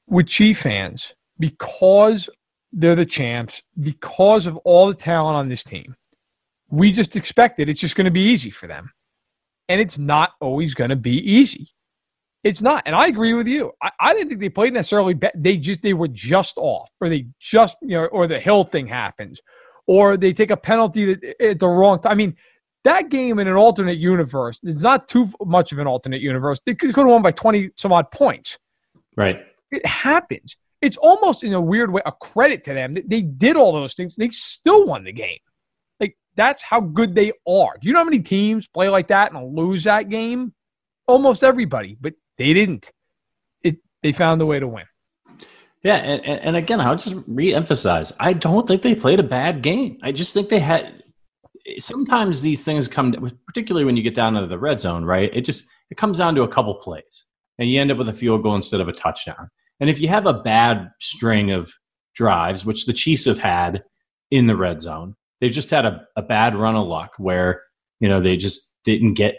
With 0.08 0.26
Chief 0.26 0.60
fans, 0.60 1.14
because 1.38 2.28
they're 2.72 2.96
the 2.96 3.06
champs, 3.06 3.62
because 3.80 4.46
of 4.46 4.56
all 4.58 4.88
the 4.88 4.94
talent 4.94 5.36
on 5.36 5.48
this 5.48 5.64
team, 5.64 5.94
we 6.70 6.92
just 6.92 7.16
expected 7.16 7.68
it's 7.68 7.80
just 7.80 7.96
going 7.96 8.04
to 8.04 8.10
be 8.10 8.22
easy 8.22 8.50
for 8.50 8.66
them. 8.66 8.90
And 9.68 9.80
it's 9.80 9.98
not 9.98 10.32
always 10.40 10.74
going 10.74 10.90
to 10.90 10.96
be 10.96 11.18
easy. 11.18 11.68
It's 12.44 12.62
not. 12.62 12.82
And 12.86 12.94
I 12.94 13.06
agree 13.06 13.34
with 13.34 13.46
you. 13.46 13.72
I, 13.82 13.90
I 14.00 14.12
didn't 14.14 14.28
think 14.28 14.40
they 14.40 14.48
played 14.48 14.72
necessarily. 14.72 15.14
Be- 15.14 15.28
they 15.34 15.56
just, 15.56 15.82
they 15.82 15.92
were 15.92 16.08
just 16.08 16.56
off, 16.56 16.88
or 17.00 17.08
they 17.08 17.26
just, 17.40 17.76
you 17.82 17.96
know, 17.98 18.06
or 18.06 18.26
the 18.26 18.38
Hill 18.38 18.64
thing 18.64 18.86
happens, 18.86 19.40
or 19.86 20.16
they 20.16 20.32
take 20.32 20.50
a 20.50 20.56
penalty 20.56 21.18
at 21.40 21.58
the 21.58 21.66
wrong 21.66 22.00
time. 22.00 22.12
I 22.12 22.14
mean, 22.14 22.36
that 22.84 23.10
game 23.10 23.38
in 23.38 23.48
an 23.48 23.56
alternate 23.56 23.98
universe, 23.98 24.58
it's 24.62 24.82
not 24.82 25.08
too 25.08 25.30
much 25.44 25.72
of 25.72 25.78
an 25.78 25.86
alternate 25.86 26.20
universe. 26.20 26.60
They 26.64 26.74
could 26.74 26.94
have 26.94 27.06
won 27.06 27.22
by 27.22 27.32
20 27.32 27.70
some 27.76 27.92
odd 27.92 28.10
points. 28.10 28.58
Right. 29.16 29.40
It 29.70 29.84
happens. 29.86 30.56
It's 30.80 30.96
almost 30.96 31.42
in 31.42 31.54
a 31.54 31.60
weird 31.60 31.92
way 31.92 32.02
a 32.06 32.12
credit 32.12 32.64
to 32.64 32.74
them. 32.74 32.94
that 32.94 33.08
They 33.08 33.22
did 33.22 33.56
all 33.56 33.72
those 33.72 33.94
things. 33.94 34.14
They 34.14 34.30
still 34.30 34.86
won 34.86 35.04
the 35.04 35.12
game. 35.12 35.38
Like 35.98 36.16
that's 36.36 36.62
how 36.62 36.80
good 36.80 37.14
they 37.14 37.32
are. 37.48 37.76
Do 37.80 37.86
you 37.86 37.92
know 37.92 38.00
how 38.00 38.04
many 38.04 38.20
teams 38.20 38.66
play 38.66 38.88
like 38.88 39.08
that 39.08 39.32
and 39.32 39.56
lose 39.56 39.84
that 39.84 40.08
game? 40.08 40.54
Almost 41.06 41.42
everybody, 41.42 41.96
but 42.00 42.14
they 42.36 42.52
didn't. 42.52 42.90
It 43.62 43.76
they 44.02 44.12
found 44.12 44.40
a 44.40 44.46
way 44.46 44.60
to 44.60 44.68
win. 44.68 44.84
Yeah, 45.82 45.96
and, 45.96 46.24
and 46.24 46.56
again, 46.56 46.80
I'll 46.80 46.96
just 46.96 47.16
re-emphasize: 47.26 48.12
I 48.18 48.32
don't 48.32 48.66
think 48.66 48.82
they 48.82 48.94
played 48.94 49.20
a 49.20 49.24
bad 49.24 49.62
game. 49.62 49.98
I 50.02 50.12
just 50.12 50.34
think 50.34 50.48
they 50.48 50.58
had. 50.58 51.02
Sometimes 51.78 52.40
these 52.40 52.64
things 52.64 52.88
come, 52.88 53.12
particularly 53.46 53.84
when 53.84 53.96
you 53.96 54.02
get 54.02 54.14
down 54.14 54.36
into 54.36 54.48
the 54.48 54.58
red 54.58 54.80
zone, 54.80 55.04
right? 55.04 55.30
It 55.34 55.42
just 55.42 55.66
it 55.90 55.96
comes 55.96 56.18
down 56.18 56.34
to 56.34 56.42
a 56.42 56.48
couple 56.48 56.74
plays, 56.74 57.24
and 57.58 57.70
you 57.70 57.80
end 57.80 57.90
up 57.90 57.98
with 57.98 58.08
a 58.08 58.14
field 58.14 58.42
goal 58.42 58.54
instead 58.54 58.80
of 58.80 58.88
a 58.88 58.92
touchdown. 58.92 59.48
And 59.80 59.90
if 59.90 60.00
you 60.00 60.08
have 60.08 60.26
a 60.26 60.34
bad 60.34 60.90
string 61.00 61.50
of 61.50 61.72
drives, 62.14 62.64
which 62.64 62.86
the 62.86 62.92
Chiefs 62.92 63.24
have 63.26 63.38
had 63.38 63.82
in 64.30 64.46
the 64.46 64.56
red 64.56 64.82
zone, 64.82 65.14
they've 65.40 65.50
just 65.50 65.70
had 65.70 65.86
a, 65.86 66.06
a 66.16 66.22
bad 66.22 66.56
run 66.56 66.76
of 66.76 66.86
luck 66.86 67.12
where 67.18 67.62
you 68.00 68.08
know 68.08 68.20
they 68.20 68.36
just 68.36 68.72
didn't 68.84 69.14
get 69.14 69.36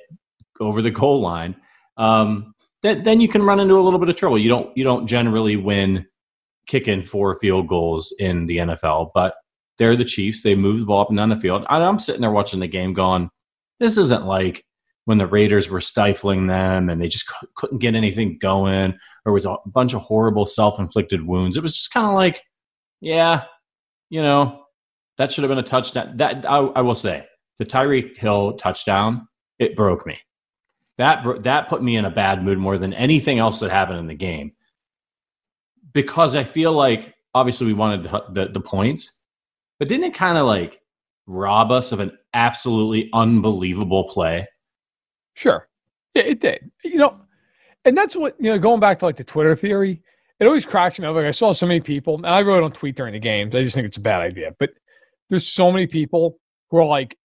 over 0.59 0.81
the 0.81 0.91
goal 0.91 1.21
line. 1.21 1.55
Um, 1.97 2.53
that, 2.83 3.03
then 3.03 3.19
you 3.19 3.27
can 3.27 3.43
run 3.43 3.59
into 3.59 3.77
a 3.77 3.81
little 3.81 3.99
bit 3.99 4.09
of 4.09 4.15
trouble. 4.15 4.37
You 4.37 4.49
don't 4.49 4.75
you 4.77 4.83
don't 4.83 5.07
generally 5.07 5.55
win 5.55 6.05
kicking 6.67 7.01
four 7.01 7.35
field 7.35 7.67
goals 7.67 8.13
in 8.19 8.45
the 8.45 8.57
NFL, 8.57 9.11
but 9.13 9.35
they're 9.77 9.95
the 9.95 10.05
Chiefs. 10.05 10.43
They 10.43 10.55
move 10.55 10.79
the 10.79 10.85
ball 10.85 11.01
up 11.01 11.09
and 11.09 11.17
down 11.17 11.29
the 11.29 11.37
field. 11.37 11.65
I'm 11.69 11.99
sitting 11.99 12.21
there 12.21 12.31
watching 12.31 12.59
the 12.59 12.67
game, 12.67 12.93
going, 12.93 13.29
"This 13.79 13.97
isn't 13.97 14.25
like 14.25 14.63
when 15.09 15.17
the 15.17 15.25
Raiders 15.25 15.71
were 15.71 15.81
stifling 15.81 16.45
them 16.45 16.87
and 16.87 17.01
they 17.01 17.07
just 17.07 17.25
couldn't 17.55 17.79
get 17.79 17.95
anything 17.95 18.37
going, 18.37 18.95
or 19.25 19.33
was 19.33 19.43
a 19.43 19.55
bunch 19.65 19.95
of 19.95 20.01
horrible 20.01 20.45
self-inflicted 20.45 21.25
wounds. 21.25 21.57
It 21.57 21.63
was 21.63 21.75
just 21.75 21.91
kind 21.91 22.05
of 22.05 22.13
like, 22.13 22.43
yeah, 23.01 23.45
you 24.11 24.21
know, 24.21 24.65
that 25.17 25.31
should 25.31 25.43
have 25.43 25.49
been 25.49 25.57
a 25.57 25.63
touchdown. 25.63 26.17
That 26.17 26.45
I, 26.47 26.57
I 26.57 26.81
will 26.81 26.93
say, 26.93 27.25
the 27.57 27.65
Tyreek 27.65 28.17
Hill 28.17 28.53
touchdown, 28.57 29.27
it 29.57 29.75
broke 29.75 30.05
me. 30.05 30.19
That 30.99 31.41
that 31.41 31.69
put 31.69 31.81
me 31.81 31.95
in 31.95 32.05
a 32.05 32.11
bad 32.11 32.43
mood 32.43 32.59
more 32.59 32.77
than 32.77 32.93
anything 32.93 33.39
else 33.39 33.61
that 33.61 33.71
happened 33.71 33.97
in 33.97 34.05
the 34.05 34.13
game. 34.13 34.51
Because 35.91 36.35
I 36.35 36.43
feel 36.43 36.71
like 36.71 37.15
obviously 37.33 37.65
we 37.65 37.73
wanted 37.73 38.03
the, 38.03 38.23
the, 38.31 38.51
the 38.53 38.61
points, 38.61 39.11
but 39.79 39.87
didn't 39.87 40.05
it 40.05 40.13
kind 40.13 40.37
of 40.37 40.45
like 40.45 40.79
rob 41.25 41.71
us 41.71 41.91
of 41.91 41.99
an 41.99 42.15
absolutely 42.35 43.09
unbelievable 43.11 44.07
play? 44.07 44.47
Sure, 45.39 45.69
yeah, 46.15 46.23
it 46.23 46.41
did. 46.41 46.69
You 46.83 46.97
know, 46.97 47.21
and 47.85 47.95
that's 47.95 48.13
what 48.13 48.35
you 48.41 48.51
know. 48.51 48.59
Going 48.59 48.81
back 48.81 48.99
to 48.99 49.05
like 49.05 49.15
the 49.15 49.23
Twitter 49.23 49.55
theory, 49.55 50.01
it 50.41 50.45
always 50.45 50.65
cracks 50.65 50.99
me 50.99 51.07
up. 51.07 51.15
Like 51.15 51.27
I 51.27 51.31
saw 51.31 51.53
so 51.53 51.65
many 51.65 51.79
people, 51.79 52.15
and 52.15 52.27
I 52.27 52.41
wrote 52.41 52.61
on 52.61 52.73
tweet 52.73 52.97
during 52.97 53.13
the 53.13 53.19
games. 53.19 53.55
I 53.55 53.63
just 53.63 53.73
think 53.73 53.87
it's 53.87 53.95
a 53.95 54.01
bad 54.01 54.19
idea, 54.19 54.53
but 54.59 54.71
there's 55.29 55.47
so 55.47 55.71
many 55.71 55.87
people 55.87 56.41
who 56.69 56.77
are 56.79 56.85
like, 56.85 57.17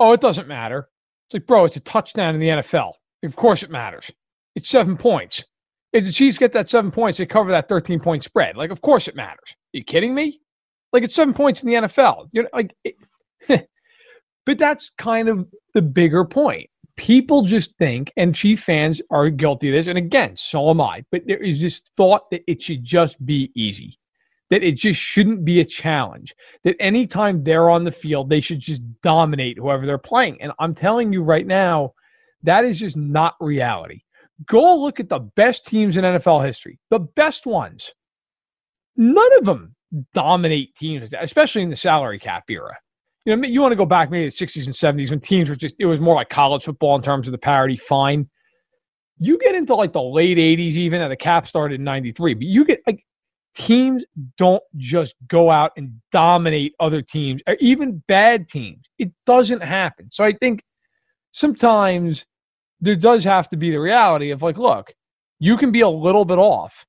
oh, 0.00 0.12
it 0.12 0.22
doesn't 0.22 0.48
matter. 0.48 0.88
It's 1.26 1.34
like, 1.34 1.46
bro, 1.46 1.66
it's 1.66 1.76
a 1.76 1.80
touchdown 1.80 2.34
in 2.34 2.40
the 2.40 2.48
NFL. 2.48 2.92
Of 3.22 3.36
course 3.36 3.62
it 3.62 3.70
matters. 3.70 4.10
It's 4.54 4.70
seven 4.70 4.96
points. 4.96 5.44
If 5.92 6.06
the 6.06 6.12
Chiefs 6.12 6.38
get 6.38 6.52
that 6.52 6.70
seven 6.70 6.90
points, 6.90 7.18
they 7.18 7.26
cover 7.26 7.50
that 7.50 7.68
13 7.68 8.00
point 8.00 8.24
spread. 8.24 8.56
Like, 8.56 8.70
of 8.70 8.80
course 8.80 9.08
it 9.08 9.14
matters. 9.14 9.50
Are 9.50 9.76
you 9.76 9.84
kidding 9.84 10.14
me? 10.14 10.40
Like 10.94 11.02
it's 11.02 11.14
seven 11.14 11.34
points 11.34 11.62
in 11.62 11.68
the 11.68 11.74
NFL. 11.74 12.30
You 12.32 12.44
know, 12.44 12.48
like, 12.54 12.74
it, 12.82 12.96
but 14.46 14.56
that's 14.56 14.90
kind 14.96 15.28
of 15.28 15.46
the 15.74 15.82
bigger 15.82 16.24
point. 16.24 16.70
People 16.98 17.42
just 17.42 17.78
think, 17.78 18.12
and 18.16 18.34
Chief 18.34 18.60
fans 18.60 19.00
are 19.10 19.30
guilty 19.30 19.68
of 19.68 19.74
this, 19.74 19.86
and 19.86 19.96
again, 19.96 20.36
so 20.36 20.68
am 20.68 20.80
I. 20.80 21.04
But 21.12 21.22
there 21.26 21.38
is 21.38 21.60
this 21.60 21.80
thought 21.96 22.28
that 22.30 22.42
it 22.48 22.60
should 22.60 22.84
just 22.84 23.24
be 23.24 23.52
easy, 23.54 23.98
that 24.50 24.64
it 24.64 24.72
just 24.72 24.98
shouldn't 24.98 25.44
be 25.44 25.60
a 25.60 25.64
challenge. 25.64 26.34
That 26.64 26.74
anytime 26.80 27.44
they're 27.44 27.70
on 27.70 27.84
the 27.84 27.92
field, 27.92 28.28
they 28.28 28.40
should 28.40 28.58
just 28.58 28.82
dominate 29.00 29.58
whoever 29.58 29.86
they're 29.86 29.96
playing. 29.96 30.42
And 30.42 30.50
I'm 30.58 30.74
telling 30.74 31.12
you 31.12 31.22
right 31.22 31.46
now, 31.46 31.94
that 32.42 32.64
is 32.64 32.80
just 32.80 32.96
not 32.96 33.36
reality. 33.40 34.02
Go 34.46 34.76
look 34.76 34.98
at 34.98 35.08
the 35.08 35.20
best 35.20 35.66
teams 35.66 35.96
in 35.96 36.04
NFL 36.04 36.44
history, 36.44 36.80
the 36.90 36.98
best 37.00 37.46
ones. 37.46 37.92
None 38.96 39.38
of 39.38 39.44
them 39.44 39.76
dominate 40.14 40.74
teams, 40.74 41.10
especially 41.18 41.62
in 41.62 41.70
the 41.70 41.76
salary 41.76 42.18
cap 42.18 42.50
era. 42.50 42.76
You 43.28 43.36
know, 43.36 43.46
you 43.46 43.60
want 43.60 43.72
to 43.72 43.76
go 43.76 43.84
back 43.84 44.10
maybe 44.10 44.24
the 44.24 44.30
60s 44.30 44.64
and 44.64 44.74
70s 44.74 45.10
when 45.10 45.20
teams 45.20 45.50
were 45.50 45.54
just, 45.54 45.74
it 45.78 45.84
was 45.84 46.00
more 46.00 46.14
like 46.14 46.30
college 46.30 46.64
football 46.64 46.96
in 46.96 47.02
terms 47.02 47.28
of 47.28 47.32
the 47.32 47.38
parity, 47.38 47.76
fine. 47.76 48.26
You 49.18 49.36
get 49.36 49.54
into 49.54 49.74
like 49.74 49.92
the 49.92 50.00
late 50.00 50.38
80s, 50.38 50.72
even, 50.76 51.02
and 51.02 51.12
the 51.12 51.16
cap 51.16 51.46
started 51.46 51.74
in 51.74 51.84
93, 51.84 52.32
but 52.32 52.44
you 52.44 52.64
get 52.64 52.80
like 52.86 53.04
teams 53.54 54.02
don't 54.38 54.62
just 54.78 55.14
go 55.28 55.50
out 55.50 55.72
and 55.76 55.92
dominate 56.10 56.72
other 56.80 57.02
teams, 57.02 57.42
or 57.46 57.54
even 57.56 58.02
bad 58.08 58.48
teams. 58.48 58.86
It 58.98 59.12
doesn't 59.26 59.62
happen. 59.62 60.08
So 60.10 60.24
I 60.24 60.32
think 60.32 60.62
sometimes 61.32 62.24
there 62.80 62.96
does 62.96 63.24
have 63.24 63.50
to 63.50 63.58
be 63.58 63.70
the 63.70 63.76
reality 63.76 64.30
of 64.30 64.40
like, 64.40 64.56
look, 64.56 64.94
you 65.38 65.58
can 65.58 65.70
be 65.70 65.82
a 65.82 65.88
little 65.88 66.24
bit 66.24 66.38
off. 66.38 66.86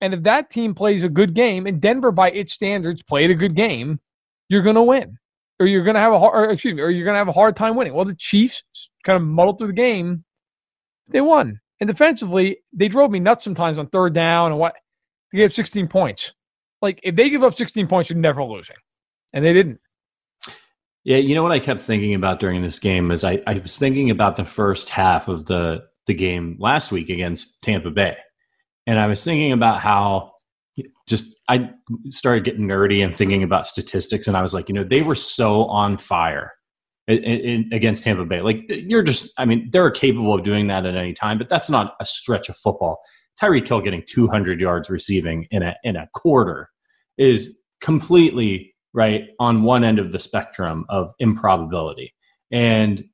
And 0.00 0.14
if 0.14 0.22
that 0.22 0.50
team 0.50 0.72
plays 0.72 1.02
a 1.02 1.08
good 1.08 1.34
game, 1.34 1.66
and 1.66 1.80
Denver, 1.80 2.12
by 2.12 2.30
its 2.30 2.52
standards, 2.52 3.02
played 3.02 3.32
a 3.32 3.34
good 3.34 3.56
game, 3.56 3.98
you're 4.48 4.62
going 4.62 4.76
to 4.76 4.82
win, 4.82 5.18
or 5.60 5.66
you're 5.66 5.84
going 5.84 5.94
to 5.94 6.00
have 6.00 6.12
a 6.12 6.18
hard, 6.18 6.34
or 6.34 6.50
excuse 6.50 6.74
me, 6.74 6.82
or 6.82 6.90
you're 6.90 7.04
going 7.04 7.14
to 7.14 7.18
have 7.18 7.28
a 7.28 7.32
hard 7.32 7.54
time 7.54 7.76
winning. 7.76 7.92
Well, 7.92 8.06
the 8.06 8.14
Chiefs 8.14 8.64
kind 9.04 9.16
of 9.16 9.22
muddled 9.22 9.58
through 9.58 9.68
the 9.68 9.74
game, 9.74 10.24
they 11.08 11.20
won. 11.20 11.60
And 11.80 11.86
defensively, 11.88 12.58
they 12.72 12.88
drove 12.88 13.10
me 13.10 13.20
nuts 13.20 13.44
sometimes 13.44 13.78
on 13.78 13.86
third 13.88 14.14
down 14.14 14.52
and 14.52 14.60
what 14.60 14.74
they 15.32 15.38
gave 15.38 15.54
16 15.54 15.86
points. 15.88 16.32
Like 16.82 16.98
if 17.02 17.14
they 17.14 17.28
give 17.30 17.44
up 17.44 17.54
16 17.54 17.86
points, 17.86 18.10
you're 18.10 18.18
never 18.18 18.42
losing, 18.42 18.76
and 19.32 19.44
they 19.44 19.52
didn't. 19.52 19.80
Yeah, 21.04 21.18
you 21.18 21.34
know 21.34 21.42
what 21.42 21.52
I 21.52 21.58
kept 21.58 21.82
thinking 21.82 22.14
about 22.14 22.40
during 22.40 22.62
this 22.62 22.78
game 22.78 23.10
is 23.10 23.24
I, 23.24 23.42
I 23.46 23.58
was 23.58 23.78
thinking 23.78 24.10
about 24.10 24.36
the 24.36 24.44
first 24.44 24.90
half 24.90 25.28
of 25.28 25.46
the 25.46 25.84
the 26.06 26.14
game 26.14 26.56
last 26.58 26.90
week 26.90 27.10
against 27.10 27.62
Tampa 27.62 27.90
Bay, 27.90 28.16
and 28.86 28.98
I 28.98 29.06
was 29.06 29.22
thinking 29.22 29.52
about 29.52 29.80
how 29.80 30.29
just 31.06 31.34
I 31.48 31.70
started 32.08 32.44
getting 32.44 32.66
nerdy 32.66 33.04
and 33.04 33.16
thinking 33.16 33.42
about 33.42 33.66
statistics, 33.66 34.28
and 34.28 34.36
I 34.36 34.42
was 34.42 34.54
like, 34.54 34.68
you 34.68 34.74
know, 34.74 34.84
they 34.84 35.02
were 35.02 35.14
so 35.14 35.64
on 35.66 35.96
fire 35.96 36.52
in, 37.08 37.18
in, 37.18 37.70
against 37.72 38.04
Tampa 38.04 38.24
Bay. 38.24 38.40
Like 38.40 38.64
you're 38.68 39.02
just, 39.02 39.32
I 39.38 39.44
mean, 39.44 39.68
they're 39.72 39.90
capable 39.90 40.34
of 40.34 40.42
doing 40.42 40.68
that 40.68 40.86
at 40.86 40.96
any 40.96 41.12
time, 41.12 41.38
but 41.38 41.48
that's 41.48 41.70
not 41.70 41.94
a 42.00 42.04
stretch 42.04 42.48
of 42.48 42.56
football. 42.56 43.00
Tyreek 43.40 43.66
Hill 43.66 43.80
getting 43.80 44.02
200 44.06 44.60
yards 44.60 44.90
receiving 44.90 45.46
in 45.50 45.62
a 45.62 45.74
in 45.82 45.96
a 45.96 46.08
quarter 46.14 46.68
is 47.18 47.58
completely 47.80 48.74
right 48.92 49.28
on 49.38 49.62
one 49.62 49.84
end 49.84 49.98
of 49.98 50.12
the 50.12 50.18
spectrum 50.18 50.84
of 50.88 51.12
improbability 51.18 52.12
and 52.50 53.04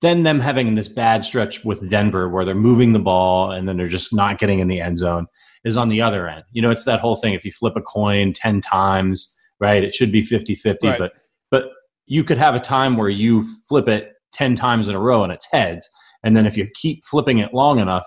then 0.00 0.22
them 0.22 0.40
having 0.40 0.74
this 0.74 0.88
bad 0.88 1.24
stretch 1.24 1.64
with 1.64 1.88
denver 1.90 2.28
where 2.28 2.44
they're 2.44 2.54
moving 2.54 2.92
the 2.92 2.98
ball 2.98 3.50
and 3.50 3.68
then 3.68 3.76
they're 3.76 3.88
just 3.88 4.14
not 4.14 4.38
getting 4.38 4.58
in 4.60 4.68
the 4.68 4.80
end 4.80 4.96
zone 4.96 5.26
is 5.64 5.76
on 5.76 5.88
the 5.88 6.00
other 6.00 6.28
end 6.28 6.44
you 6.52 6.62
know 6.62 6.70
it's 6.70 6.84
that 6.84 7.00
whole 7.00 7.16
thing 7.16 7.34
if 7.34 7.44
you 7.44 7.52
flip 7.52 7.74
a 7.76 7.82
coin 7.82 8.32
10 8.32 8.60
times 8.60 9.36
right 9.60 9.84
it 9.84 9.94
should 9.94 10.12
be 10.12 10.22
50-50 10.22 10.76
right. 10.82 10.98
but 10.98 11.12
but 11.50 11.64
you 12.06 12.24
could 12.24 12.38
have 12.38 12.54
a 12.54 12.60
time 12.60 12.96
where 12.96 13.08
you 13.08 13.44
flip 13.68 13.88
it 13.88 14.12
10 14.32 14.56
times 14.56 14.88
in 14.88 14.94
a 14.94 15.00
row 15.00 15.22
and 15.22 15.32
it's 15.32 15.46
heads 15.50 15.88
and 16.22 16.36
then 16.36 16.46
if 16.46 16.56
you 16.56 16.66
keep 16.74 17.04
flipping 17.04 17.38
it 17.38 17.54
long 17.54 17.78
enough 17.78 18.06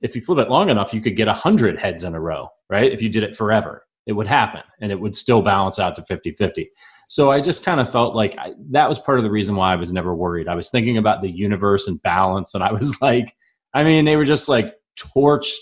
if 0.00 0.14
you 0.14 0.22
flip 0.22 0.38
it 0.38 0.50
long 0.50 0.68
enough 0.68 0.94
you 0.94 1.00
could 1.00 1.16
get 1.16 1.26
100 1.26 1.78
heads 1.78 2.04
in 2.04 2.14
a 2.14 2.20
row 2.20 2.48
right 2.70 2.92
if 2.92 3.02
you 3.02 3.08
did 3.08 3.22
it 3.22 3.36
forever 3.36 3.82
it 4.08 4.14
would 4.14 4.26
happen 4.26 4.62
and 4.80 4.90
it 4.90 4.98
would 4.98 5.14
still 5.14 5.42
balance 5.42 5.78
out 5.78 5.94
to 5.94 6.02
50 6.02 6.32
50. 6.32 6.68
So 7.08 7.30
I 7.30 7.40
just 7.40 7.64
kind 7.64 7.78
of 7.78 7.90
felt 7.90 8.16
like 8.16 8.36
I, 8.38 8.54
that 8.70 8.88
was 8.88 8.98
part 8.98 9.18
of 9.18 9.24
the 9.24 9.30
reason 9.30 9.54
why 9.54 9.72
I 9.72 9.76
was 9.76 9.92
never 9.92 10.14
worried. 10.14 10.48
I 10.48 10.54
was 10.54 10.70
thinking 10.70 10.98
about 10.98 11.20
the 11.20 11.30
universe 11.30 11.86
and 11.86 12.02
balance, 12.02 12.54
and 12.54 12.64
I 12.64 12.72
was 12.72 12.96
like, 13.02 13.34
I 13.74 13.84
mean, 13.84 14.04
they 14.06 14.16
were 14.16 14.24
just 14.24 14.48
like 14.48 14.74
torched. 14.98 15.54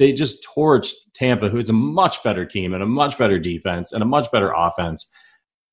They 0.00 0.14
just 0.14 0.44
torched 0.56 0.94
Tampa, 1.14 1.50
who's 1.50 1.68
a 1.68 1.74
much 1.74 2.24
better 2.24 2.46
team 2.46 2.72
and 2.72 2.82
a 2.82 2.86
much 2.86 3.18
better 3.18 3.38
defense 3.38 3.92
and 3.92 4.02
a 4.02 4.06
much 4.06 4.32
better 4.32 4.50
offense 4.50 5.12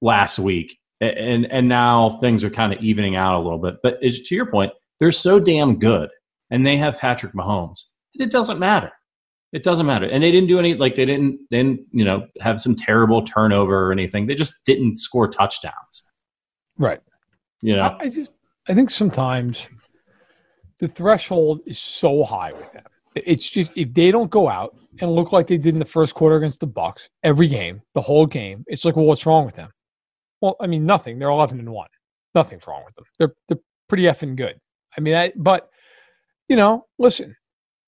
last 0.02 0.38
week. 0.38 0.78
And 1.00 1.50
and 1.50 1.70
now 1.70 2.20
things 2.20 2.44
are 2.44 2.50
kind 2.50 2.74
of 2.74 2.84
evening 2.84 3.16
out 3.16 3.40
a 3.40 3.42
little 3.42 3.58
bit. 3.58 3.76
But 3.82 4.02
to 4.02 4.36
your 4.36 4.46
point, 4.46 4.74
they're 5.00 5.14
so 5.14 5.40
damn 5.40 5.80
good, 5.80 6.10
and 6.50 6.68
they 6.68 6.76
have 6.76 7.00
Patrick 7.00 7.34
Mahomes. 7.34 7.86
It 8.16 8.30
doesn't 8.30 8.60
matter. 8.60 8.92
It 9.54 9.64
doesn't 9.64 9.86
matter. 9.86 10.08
And 10.08 10.22
they 10.22 10.32
didn't 10.32 10.50
do 10.50 10.60
any 10.60 10.74
like 10.74 10.96
they 10.96 11.06
didn't 11.06 11.40
then 11.50 11.86
you 11.94 12.04
know 12.04 12.28
have 12.42 12.60
some 12.60 12.76
terrible 12.76 13.22
turnover 13.22 13.88
or 13.88 13.94
anything. 13.94 14.28
They 14.28 14.36
just 14.36 14.66
didn't 14.66 14.98
score 14.98 15.30
touchdowns. 15.30 16.12
Right. 16.78 17.00
You 17.62 17.78
know. 17.78 17.96
I 17.98 18.10
just 18.10 18.32
I 18.68 18.74
think 18.74 18.90
sometimes 18.90 19.66
the 20.80 20.90
threshold 20.90 21.62
is 21.66 21.80
so 21.80 22.26
high 22.26 22.52
with 22.52 22.74
them. 22.74 22.84
It's 23.26 23.50
just 23.50 23.72
if 23.76 23.94
they 23.94 24.12
don't 24.12 24.32
go 24.32 24.50
out 24.50 24.76
and 25.00 25.14
look 25.14 25.32
like 25.32 25.48
they 25.48 25.58
did 25.58 25.74
in 25.74 25.80
the 25.80 25.86
first 25.86 26.14
quarter 26.14 26.36
against 26.36 26.60
the 26.60 26.68
Bucks, 26.68 27.10
every 27.24 27.48
game, 27.48 27.82
the 27.94 28.02
whole 28.02 28.26
game, 28.26 28.64
it's 28.68 28.86
like, 28.86 28.96
well, 28.96 29.06
what's 29.06 29.26
wrong 29.26 29.46
with 29.46 29.56
them? 29.56 29.70
Well, 30.42 30.56
I 30.60 30.68
mean, 30.68 30.86
nothing. 30.86 31.20
They're 31.20 31.30
eleven 31.30 31.60
and 31.60 31.70
one. 31.70 31.90
Nothing's 32.36 32.68
wrong 32.68 32.84
with 32.86 32.96
them. 32.96 33.06
They're 33.20 33.34
they're 33.48 33.64
pretty 33.90 34.04
effing 34.04 34.36
good. 34.36 34.60
I 34.98 35.02
mean, 35.02 35.16
I, 35.16 35.34
but 35.36 35.70
you 36.48 36.56
know, 36.56 36.86
listen, 37.00 37.36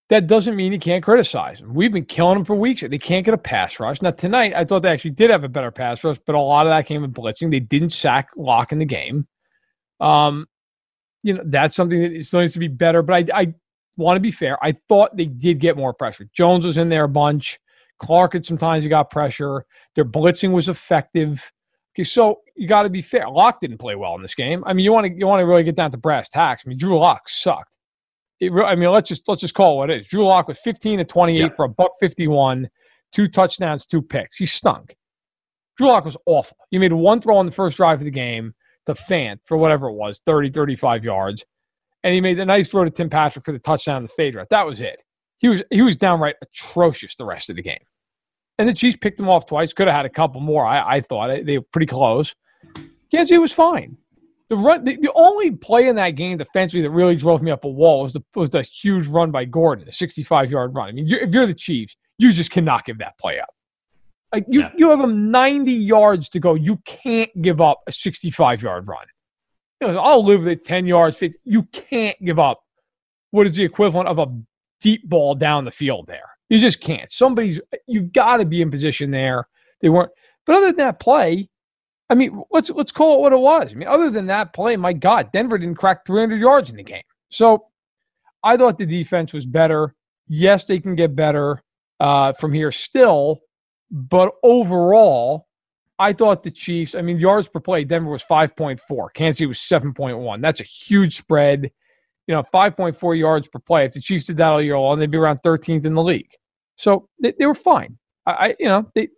that 0.10 0.28
doesn't 0.28 0.56
mean 0.56 0.74
you 0.74 0.80
can't 0.80 1.04
criticize 1.04 1.60
them. 1.60 1.74
We've 1.74 1.92
been 1.92 2.06
killing 2.06 2.36
them 2.36 2.46
for 2.46 2.56
weeks. 2.56 2.82
They 2.82 2.98
can't 2.98 3.26
get 3.26 3.34
a 3.34 3.38
pass 3.38 3.80
rush. 3.80 4.02
Now, 4.02 4.12
tonight, 4.12 4.54
I 4.56 4.66
thought 4.66 4.82
they 4.82 4.90
actually 4.90 5.12
did 5.12 5.30
have 5.30 5.44
a 5.44 5.50
better 5.50 5.72
pass 5.72 6.04
rush, 6.04 6.18
but 6.26 6.36
a 6.36 6.40
lot 6.40 6.66
of 6.66 6.72
that 6.72 6.88
came 6.88 7.04
in 7.04 7.14
blitzing. 7.14 7.52
They 7.52 7.60
didn't 7.60 7.92
sack 7.92 8.30
Lock 8.36 8.72
in 8.72 8.80
the 8.80 8.86
game. 8.86 9.28
Um, 10.00 10.48
you 11.22 11.36
know, 11.36 11.44
that's 11.46 11.76
something 11.76 12.02
that 12.02 12.26
still 12.26 12.42
needs 12.42 12.54
to 12.54 12.60
be 12.60 12.68
better, 12.68 13.02
but 13.02 13.32
I, 13.32 13.40
I 13.42 13.54
want 14.00 14.18
to 14.18 14.22
be 14.22 14.32
fair. 14.32 14.58
I 14.64 14.76
thought 14.88 15.16
they 15.16 15.26
did 15.26 15.60
get 15.60 15.78
more 15.78 15.94
pressure. 15.94 16.28
Jones 16.34 16.66
was 16.66 16.78
in 16.78 16.90
there 16.90 17.04
a 17.04 17.10
bunch. 17.10 17.60
Clark 18.00 18.34
had 18.34 18.46
sometimes 18.46 18.84
he 18.84 18.90
got 18.90 19.12
pressure. 19.12 19.66
Their 19.96 20.06
blitzing 20.06 20.52
was 20.52 20.70
effective. 20.70 21.44
Okay, 21.96 22.04
so 22.04 22.40
you 22.56 22.68
got 22.68 22.84
to 22.84 22.90
be 22.90 23.02
fair. 23.02 23.30
Lock 23.30 23.60
didn't 23.62 23.78
play 23.78 23.96
well 23.96 24.16
in 24.16 24.22
this 24.22 24.36
game. 24.36 24.64
I 24.66 24.74
mean, 24.74 24.86
you 24.86 24.92
want 24.92 25.08
to 25.08 25.14
you 25.14 25.28
want 25.28 25.42
to 25.42 25.46
really 25.46 25.64
get 25.64 25.76
down 25.76 25.92
to 25.92 25.98
brass 25.98 26.30
tacks. 26.30 26.64
I 26.66 26.70
mean, 26.70 26.78
Drew 26.78 26.98
Lock 26.98 27.28
sucked 27.28 27.76
it, 28.40 28.52
I 28.54 28.76
mean, 28.76 28.90
let's 28.92 29.10
just 29.10 29.28
let's 29.28 29.42
just 29.42 29.54
call 29.54 29.74
it 29.74 29.78
what 29.78 29.90
it 29.90 30.02
is. 30.02 30.08
Drew 30.08 30.26
Lock 30.26 30.48
was 30.48 30.60
15 30.60 31.00
to 31.00 31.06
28 31.06 31.40
yeah. 31.40 31.50
for 31.56 31.66
a 31.66 31.70
buck 31.70 31.92
51, 32.00 32.70
two 33.12 33.28
touchdowns, 33.28 33.86
two 33.86 34.02
picks. 34.02 34.38
He 34.38 34.46
stunk. 34.46 34.96
Drew 35.78 35.88
Lock 35.88 36.06
was 36.06 36.18
awful. 36.26 36.58
He 36.72 36.78
made 36.78 36.94
one 36.94 37.22
throw 37.22 37.38
on 37.38 37.46
the 37.46 37.52
first 37.52 37.78
drive 37.78 38.00
of 38.00 38.06
the 38.06 38.12
game 38.12 38.54
to 38.86 38.94
Fant 38.94 39.40
for 39.46 39.58
whatever 39.58 39.88
it 39.88 39.94
was, 39.94 40.22
30, 40.26 40.52
35 40.52 41.04
yards. 41.04 41.46
And 42.04 42.14
he 42.14 42.22
made 42.22 42.40
a 42.40 42.46
nice 42.46 42.70
throw 42.70 42.86
to 42.86 42.90
Tim 42.90 43.10
Patrick 43.10 43.46
for 43.46 43.52
the 43.52 43.60
touchdown 43.60 44.04
the 44.04 44.10
fade 44.10 44.36
route. 44.36 44.48
That 44.50 44.66
was 44.66 44.82
it. 44.82 45.00
He 45.40 45.50
was 45.50 45.64
he 45.70 45.82
was 45.82 45.96
downright 45.96 46.36
atrocious 46.42 47.16
the 47.16 47.26
rest 47.26 47.50
of 47.50 47.56
the 47.56 47.62
game. 47.62 47.84
And 48.58 48.68
the 48.68 48.74
Chiefs 48.74 48.98
picked 49.00 49.20
him 49.20 49.30
off 49.30 49.46
twice. 49.46 49.72
Could 49.74 49.88
have 49.88 49.96
had 49.96 50.06
a 50.06 50.10
couple 50.10 50.42
more. 50.42 50.66
I, 50.66 50.98
I 50.98 51.02
thought 51.02 51.46
they 51.46 51.58
were 51.58 51.66
pretty 51.72 51.88
close. 51.88 52.36
Kansas 53.10 53.30
City 53.30 53.38
was 53.38 53.54
fine. 53.54 53.98
The 54.50 54.58
run, 54.58 54.84
the, 54.84 54.98
the, 54.98 55.12
only 55.14 55.52
play 55.52 55.88
in 55.88 55.96
that 55.98 56.12
game 56.12 56.38
defensively 56.38 56.82
that 56.82 56.90
really 56.90 57.16
drove 57.16 57.42
me 57.42 57.52
up 57.52 57.64
a 57.64 57.70
wall 57.70 58.04
was 58.04 58.14
the 58.14 58.24
was 58.36 58.50
the 58.50 58.64
huge 58.64 59.08
run 59.08 59.32
by 59.32 59.46
Gordon, 59.46 59.88
a 59.88 59.94
65 59.94 60.52
yard 60.52 60.74
run. 60.74 60.90
I 60.90 60.92
mean, 60.92 61.08
you're, 61.08 61.20
if 61.20 61.32
you're 61.32 61.46
the 61.46 61.54
Chiefs, 61.54 61.96
you 62.18 62.34
just 62.34 62.52
cannot 62.52 62.86
give 62.86 62.98
that 62.98 63.18
play 63.20 63.40
up. 63.40 63.54
Like 64.34 64.46
you, 64.48 64.62
yeah. 64.62 64.72
you 64.76 64.90
have 64.90 65.00
them 65.00 65.32
90 65.32 65.72
yards 65.72 66.30
to 66.30 66.40
go. 66.40 66.56
You 66.56 66.78
can't 66.86 67.30
give 67.42 67.62
up 67.62 67.82
a 67.88 67.92
65 67.92 68.62
yard 68.62 68.88
run. 68.88 69.06
You 69.82 69.88
know, 69.88 70.00
I'll 70.00 70.24
live 70.24 70.42
with 70.42 70.50
it 70.50 70.66
10 70.66 70.86
yards. 70.86 71.18
50. 71.18 71.40
You 71.44 71.64
can't 71.64 72.18
give 72.24 72.40
up 72.40 72.64
what 73.32 73.48
is 73.48 73.54
the 73.54 73.64
equivalent 73.64 74.10
of 74.10 74.20
a 74.20 74.28
deep 74.82 75.08
ball 75.08 75.36
down 75.36 75.66
the 75.66 75.72
field 75.72 76.08
there. 76.08 76.30
You 76.50 76.60
just 76.60 76.82
can't. 76.82 77.12
Somebody's 77.12 77.60
you've 77.88 78.12
got 78.12 78.38
to 78.38 78.46
be 78.46 78.62
in 78.62 78.72
position 78.72 79.12
there. 79.12 79.48
They 79.82 79.90
weren't. 79.90 80.12
But 80.46 80.56
other 80.56 80.68
than 80.68 80.78
that 80.78 81.00
play, 81.00 81.48
I 82.10 82.16
mean, 82.16 82.44
let's 82.52 82.70
let's 82.72 82.92
call 82.92 83.18
it 83.18 83.22
what 83.22 83.34
it 83.34 83.40
was. 83.40 83.72
I 83.72 83.76
mean, 83.76 83.88
other 83.88 84.10
than 84.10 84.26
that 84.28 84.54
play, 84.54 84.76
my 84.76 84.94
God, 84.94 85.32
Denver 85.32 85.60
didn't 85.60 85.78
crack 85.78 86.06
300 86.06 86.40
yards 86.40 86.72
in 86.72 86.78
the 86.78 86.84
game. 86.84 87.04
So 87.30 87.68
I 88.44 88.58
thought 88.58 88.78
the 88.78 88.86
defense 88.86 89.32
was 89.32 89.46
better. 89.46 89.94
Yes, 90.28 90.66
they 90.66 90.80
can 90.80 90.96
get 90.96 91.16
better 91.16 91.62
uh, 92.00 92.34
from 92.34 92.54
here 92.54 92.72
still, 92.72 93.42
but 93.92 94.32
overall, 94.42 95.48
I 96.00 96.14
thought 96.14 96.44
the 96.44 96.52
Chiefs. 96.52 96.96
I 96.96 97.02
mean, 97.02 97.20
yards 97.20 97.50
per 97.50 97.60
play, 97.60 97.84
Denver 97.84 98.10
was 98.10 98.24
5.4. 98.24 98.80
Kansas 99.14 99.38
City 99.38 99.48
was 99.48 99.58
7.1. 99.58 100.42
That's 100.42 100.62
a 100.62 100.64
huge 100.64 101.18
spread. 101.18 101.70
You 102.26 102.36
know, 102.36 102.44
5.4 102.54 103.18
yards 103.20 103.48
per 103.50 103.60
play. 103.60 103.86
If 103.86 103.94
the 103.94 104.02
Chiefs 104.02 104.26
did 104.26 104.38
that 104.38 104.48
all 104.48 104.62
year 104.62 104.80
long, 104.80 105.00
they'd 105.00 105.12
be 105.12 105.18
around 105.18 105.42
13th 105.44 105.86
in 105.86 105.94
the 105.94 106.02
league. 106.02 106.32
So 106.78 107.10
they, 107.22 107.34
they 107.38 107.46
were 107.46 107.56
fine. 107.56 107.98
I, 108.26 108.32
I, 108.32 108.56
you 108.60 108.70
know, 108.70 108.90
they 108.96 109.10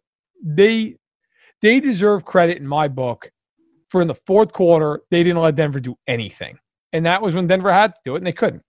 they 0.44 0.96
they 1.62 1.80
deserve 1.80 2.26
credit 2.26 2.58
in 2.58 2.68
my 2.68 2.88
book 2.88 3.30
for 3.90 4.02
in 4.02 4.08
the 4.08 4.16
fourth 4.26 4.52
quarter 4.52 5.02
they 5.12 5.24
didn't 5.24 5.42
let 5.42 5.56
Denver 5.56 5.80
do 5.80 5.96
anything, 6.08 6.58
and 6.94 7.06
that 7.06 7.22
was 7.22 7.36
when 7.36 7.46
Denver 7.46 7.72
had 7.72 7.90
to 7.90 8.00
do 8.04 8.16
it 8.16 8.20
and 8.20 8.28
they 8.28 8.32
couldn't. 8.32 8.64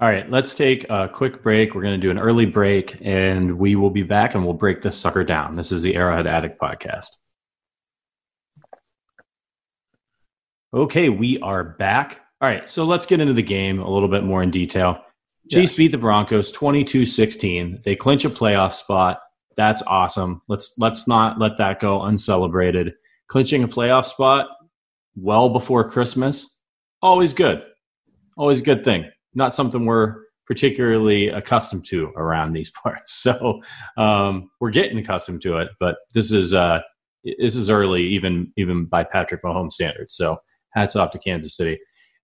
All 0.00 0.08
right, 0.08 0.30
let's 0.30 0.54
take 0.54 0.88
a 0.88 1.08
quick 1.08 1.42
break. 1.42 1.74
We're 1.74 1.82
going 1.82 2.00
to 2.00 2.06
do 2.06 2.12
an 2.12 2.20
early 2.20 2.46
break, 2.46 2.96
and 3.00 3.58
we 3.58 3.74
will 3.74 3.90
be 3.90 4.04
back 4.04 4.36
and 4.36 4.44
we'll 4.44 4.54
break 4.54 4.80
this 4.80 4.96
sucker 4.96 5.24
down. 5.24 5.56
This 5.56 5.72
is 5.72 5.82
the 5.82 5.96
Arrowhead 5.96 6.28
Addict 6.28 6.60
podcast. 6.60 7.08
Okay, 10.72 11.08
we 11.08 11.40
are 11.40 11.64
back. 11.64 12.20
All 12.40 12.48
right, 12.48 12.70
so 12.70 12.84
let's 12.84 13.06
get 13.06 13.18
into 13.18 13.32
the 13.32 13.42
game 13.42 13.80
a 13.80 13.90
little 13.90 14.08
bit 14.08 14.22
more 14.22 14.40
in 14.40 14.52
detail. 14.52 15.02
Chiefs 15.50 15.72
yes. 15.72 15.76
beat 15.76 15.90
the 15.90 15.98
Broncos 15.98 16.52
22-16. 16.52 17.82
They 17.82 17.96
clinch 17.96 18.24
a 18.24 18.30
playoff 18.30 18.74
spot. 18.74 19.18
That's 19.56 19.82
awesome. 19.82 20.42
Let's 20.46 20.74
let's 20.78 21.08
not 21.08 21.40
let 21.40 21.58
that 21.58 21.80
go 21.80 22.02
uncelebrated. 22.02 22.94
Clinching 23.26 23.64
a 23.64 23.68
playoff 23.68 24.06
spot 24.06 24.46
well 25.16 25.48
before 25.48 25.90
Christmas, 25.90 26.60
always 27.02 27.34
good. 27.34 27.64
Always 28.36 28.60
a 28.60 28.64
good 28.64 28.84
thing. 28.84 29.10
Not 29.38 29.54
something 29.54 29.86
we're 29.86 30.16
particularly 30.48 31.28
accustomed 31.28 31.84
to 31.86 32.12
around 32.16 32.52
these 32.52 32.70
parts. 32.70 33.24
So 33.28 33.60
um, 33.96 34.50
we're 34.60 34.70
getting 34.70 34.98
accustomed 34.98 35.42
to 35.42 35.58
it, 35.58 35.68
but 35.78 35.96
this 36.14 36.32
is 36.32 36.54
uh, 36.54 36.80
this 37.38 37.54
is 37.56 37.70
early, 37.70 38.02
even 38.02 38.52
even 38.56 38.86
by 38.86 39.04
Patrick 39.04 39.42
Mahomes 39.42 39.72
standards. 39.72 40.14
So 40.16 40.38
hats 40.74 40.96
off 40.96 41.10
to 41.12 41.18
Kansas 41.18 41.56
City. 41.56 41.78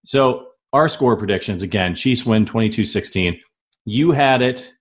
So 0.04 0.48
our 0.72 0.88
score 0.88 1.16
predictions 1.16 1.62
again 1.62 1.94
Chiefs 1.94 2.26
win 2.26 2.46
22 2.46 2.84
16. 2.84 3.38
You 3.84 4.10
had 4.12 4.42
it 4.42 4.72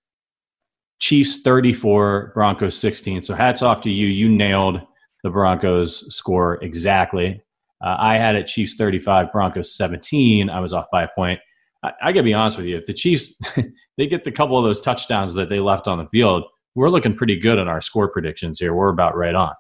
Chiefs 1.00 1.42
34, 1.42 2.32
Broncos 2.34 2.78
16. 2.80 3.22
So 3.22 3.36
hats 3.36 3.62
off 3.62 3.82
to 3.82 3.92
you. 3.92 4.08
You 4.08 4.30
nailed 4.30 4.82
the 5.24 5.30
Broncos 5.30 6.16
score 6.16 6.64
exactly. 6.64 7.44
Uh, 7.84 7.98
I 8.00 8.16
had 8.16 8.36
it 8.36 8.48
Chiefs 8.48 8.76
35, 8.76 9.32
Broncos 9.32 9.76
17. 9.76 10.50
I 10.50 10.60
was 10.62 10.72
off 10.72 10.86
by 10.92 11.04
a 11.04 11.10
point. 11.14 11.40
I, 11.84 11.92
I 12.02 12.12
got 12.12 12.20
to 12.20 12.24
be 12.24 12.34
honest 12.34 12.58
with 12.58 12.66
you. 12.66 12.78
If 12.78 12.86
the 12.86 12.94
Chiefs 12.94 13.38
they 13.98 14.08
get 14.08 14.24
the 14.24 14.32
couple 14.32 14.58
of 14.58 14.64
those 14.64 14.82
touchdowns 14.82 15.34
that 15.36 15.50
they 15.50 15.60
left 15.60 15.88
on 15.88 15.98
the 15.98 16.08
field, 16.08 16.46
we're 16.76 16.90
looking 16.90 17.16
pretty 17.16 17.40
good 17.40 17.60
on 17.60 17.68
our 17.68 17.82
score 17.82 18.08
predictions 18.08 18.60
here. 18.60 18.74
We're 18.74 18.90
about 18.90 19.16
right 19.16 19.36
on. 19.36 19.54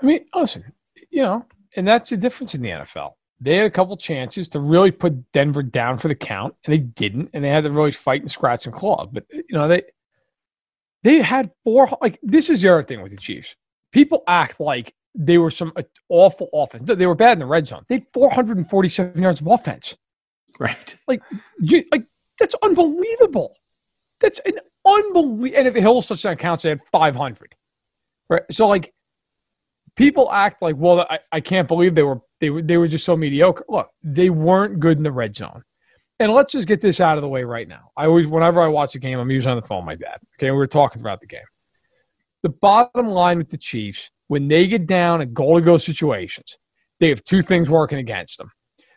I 0.00 0.06
mean, 0.06 0.24
listen, 0.34 0.64
you 1.10 1.22
know, 1.22 1.44
and 1.76 1.86
that's 1.86 2.10
the 2.10 2.16
difference 2.16 2.54
in 2.54 2.62
the 2.62 2.70
NFL. 2.70 3.12
They 3.40 3.56
had 3.56 3.66
a 3.66 3.70
couple 3.70 3.96
chances 3.96 4.48
to 4.48 4.60
really 4.60 4.90
put 4.90 5.32
Denver 5.32 5.62
down 5.62 5.98
for 5.98 6.08
the 6.08 6.14
count, 6.14 6.54
and 6.64 6.72
they 6.72 6.78
didn't. 6.78 7.30
And 7.34 7.44
they 7.44 7.50
had 7.50 7.64
to 7.64 7.70
really 7.70 7.92
fight 7.92 8.22
and 8.22 8.30
scratch 8.30 8.66
and 8.66 8.74
claw. 8.74 9.06
But 9.06 9.24
you 9.30 9.44
know, 9.50 9.68
they 9.68 9.82
they 11.02 11.20
had 11.20 11.50
four. 11.64 11.90
Like 12.00 12.18
this 12.22 12.48
is 12.48 12.62
the 12.62 12.72
other 12.72 12.82
thing 12.82 13.02
with 13.02 13.10
the 13.10 13.18
Chiefs. 13.18 13.54
People 13.92 14.22
act 14.26 14.58
like 14.60 14.94
they 15.14 15.38
were 15.38 15.50
some 15.50 15.72
uh, 15.76 15.82
awful 16.08 16.48
offense. 16.52 16.84
They 16.86 17.06
were 17.06 17.14
bad 17.14 17.32
in 17.32 17.38
the 17.38 17.46
red 17.46 17.66
zone. 17.66 17.84
They 17.88 17.96
had 17.96 18.06
447 18.12 19.22
yards 19.22 19.40
of 19.40 19.46
offense. 19.46 19.96
Right. 20.58 20.94
Like, 21.08 21.22
you, 21.60 21.84
like 21.92 22.04
that's 22.38 22.56
unbelievable. 22.62 23.54
That's 24.20 24.40
an 24.40 24.54
unbelievable. 24.84 25.58
And 25.58 25.68
if 25.68 25.74
Hill's 25.74 26.06
touchdown 26.06 26.36
counts, 26.36 26.64
they 26.64 26.70
had 26.70 26.80
500. 26.90 27.54
Right. 28.28 28.42
So 28.50 28.66
like, 28.66 28.92
people 29.94 30.30
act 30.32 30.62
like, 30.62 30.74
well, 30.76 31.02
I, 31.08 31.20
I 31.30 31.40
can't 31.40 31.68
believe 31.68 31.94
they 31.94 32.02
were 32.02 32.20
they 32.40 32.50
were 32.50 32.62
they 32.62 32.76
were 32.76 32.88
just 32.88 33.04
so 33.04 33.16
mediocre. 33.16 33.64
Look, 33.68 33.88
they 34.02 34.30
weren't 34.30 34.80
good 34.80 34.96
in 34.96 35.04
the 35.04 35.12
red 35.12 35.36
zone. 35.36 35.62
And 36.18 36.32
let's 36.32 36.52
just 36.52 36.66
get 36.66 36.80
this 36.80 37.00
out 37.00 37.18
of 37.18 37.22
the 37.22 37.28
way 37.28 37.44
right 37.44 37.68
now. 37.68 37.90
I 37.96 38.06
always, 38.06 38.26
whenever 38.26 38.62
I 38.62 38.68
watch 38.68 38.94
a 38.94 38.98
game, 38.98 39.18
I'm 39.18 39.30
usually 39.30 39.52
on 39.52 39.60
the 39.60 39.66
phone 39.66 39.84
with 39.84 40.00
my 40.00 40.06
dad. 40.06 40.18
Okay, 40.38 40.50
we 40.50 40.56
were 40.56 40.66
talking 40.66 41.00
about 41.00 41.20
the 41.20 41.26
game. 41.26 41.40
The 42.42 42.48
bottom 42.48 43.08
line 43.08 43.38
with 43.38 43.50
the 43.50 43.58
Chiefs, 43.58 44.10
when 44.28 44.48
they 44.48 44.66
get 44.66 44.86
down 44.86 45.20
in 45.20 45.34
goal 45.34 45.56
to 45.56 45.60
go 45.60 45.76
situations, 45.76 46.56
they 47.00 47.10
have 47.10 47.22
two 47.24 47.42
things 47.42 47.68
working 47.68 47.98
against 47.98 48.38
them. 48.38 48.50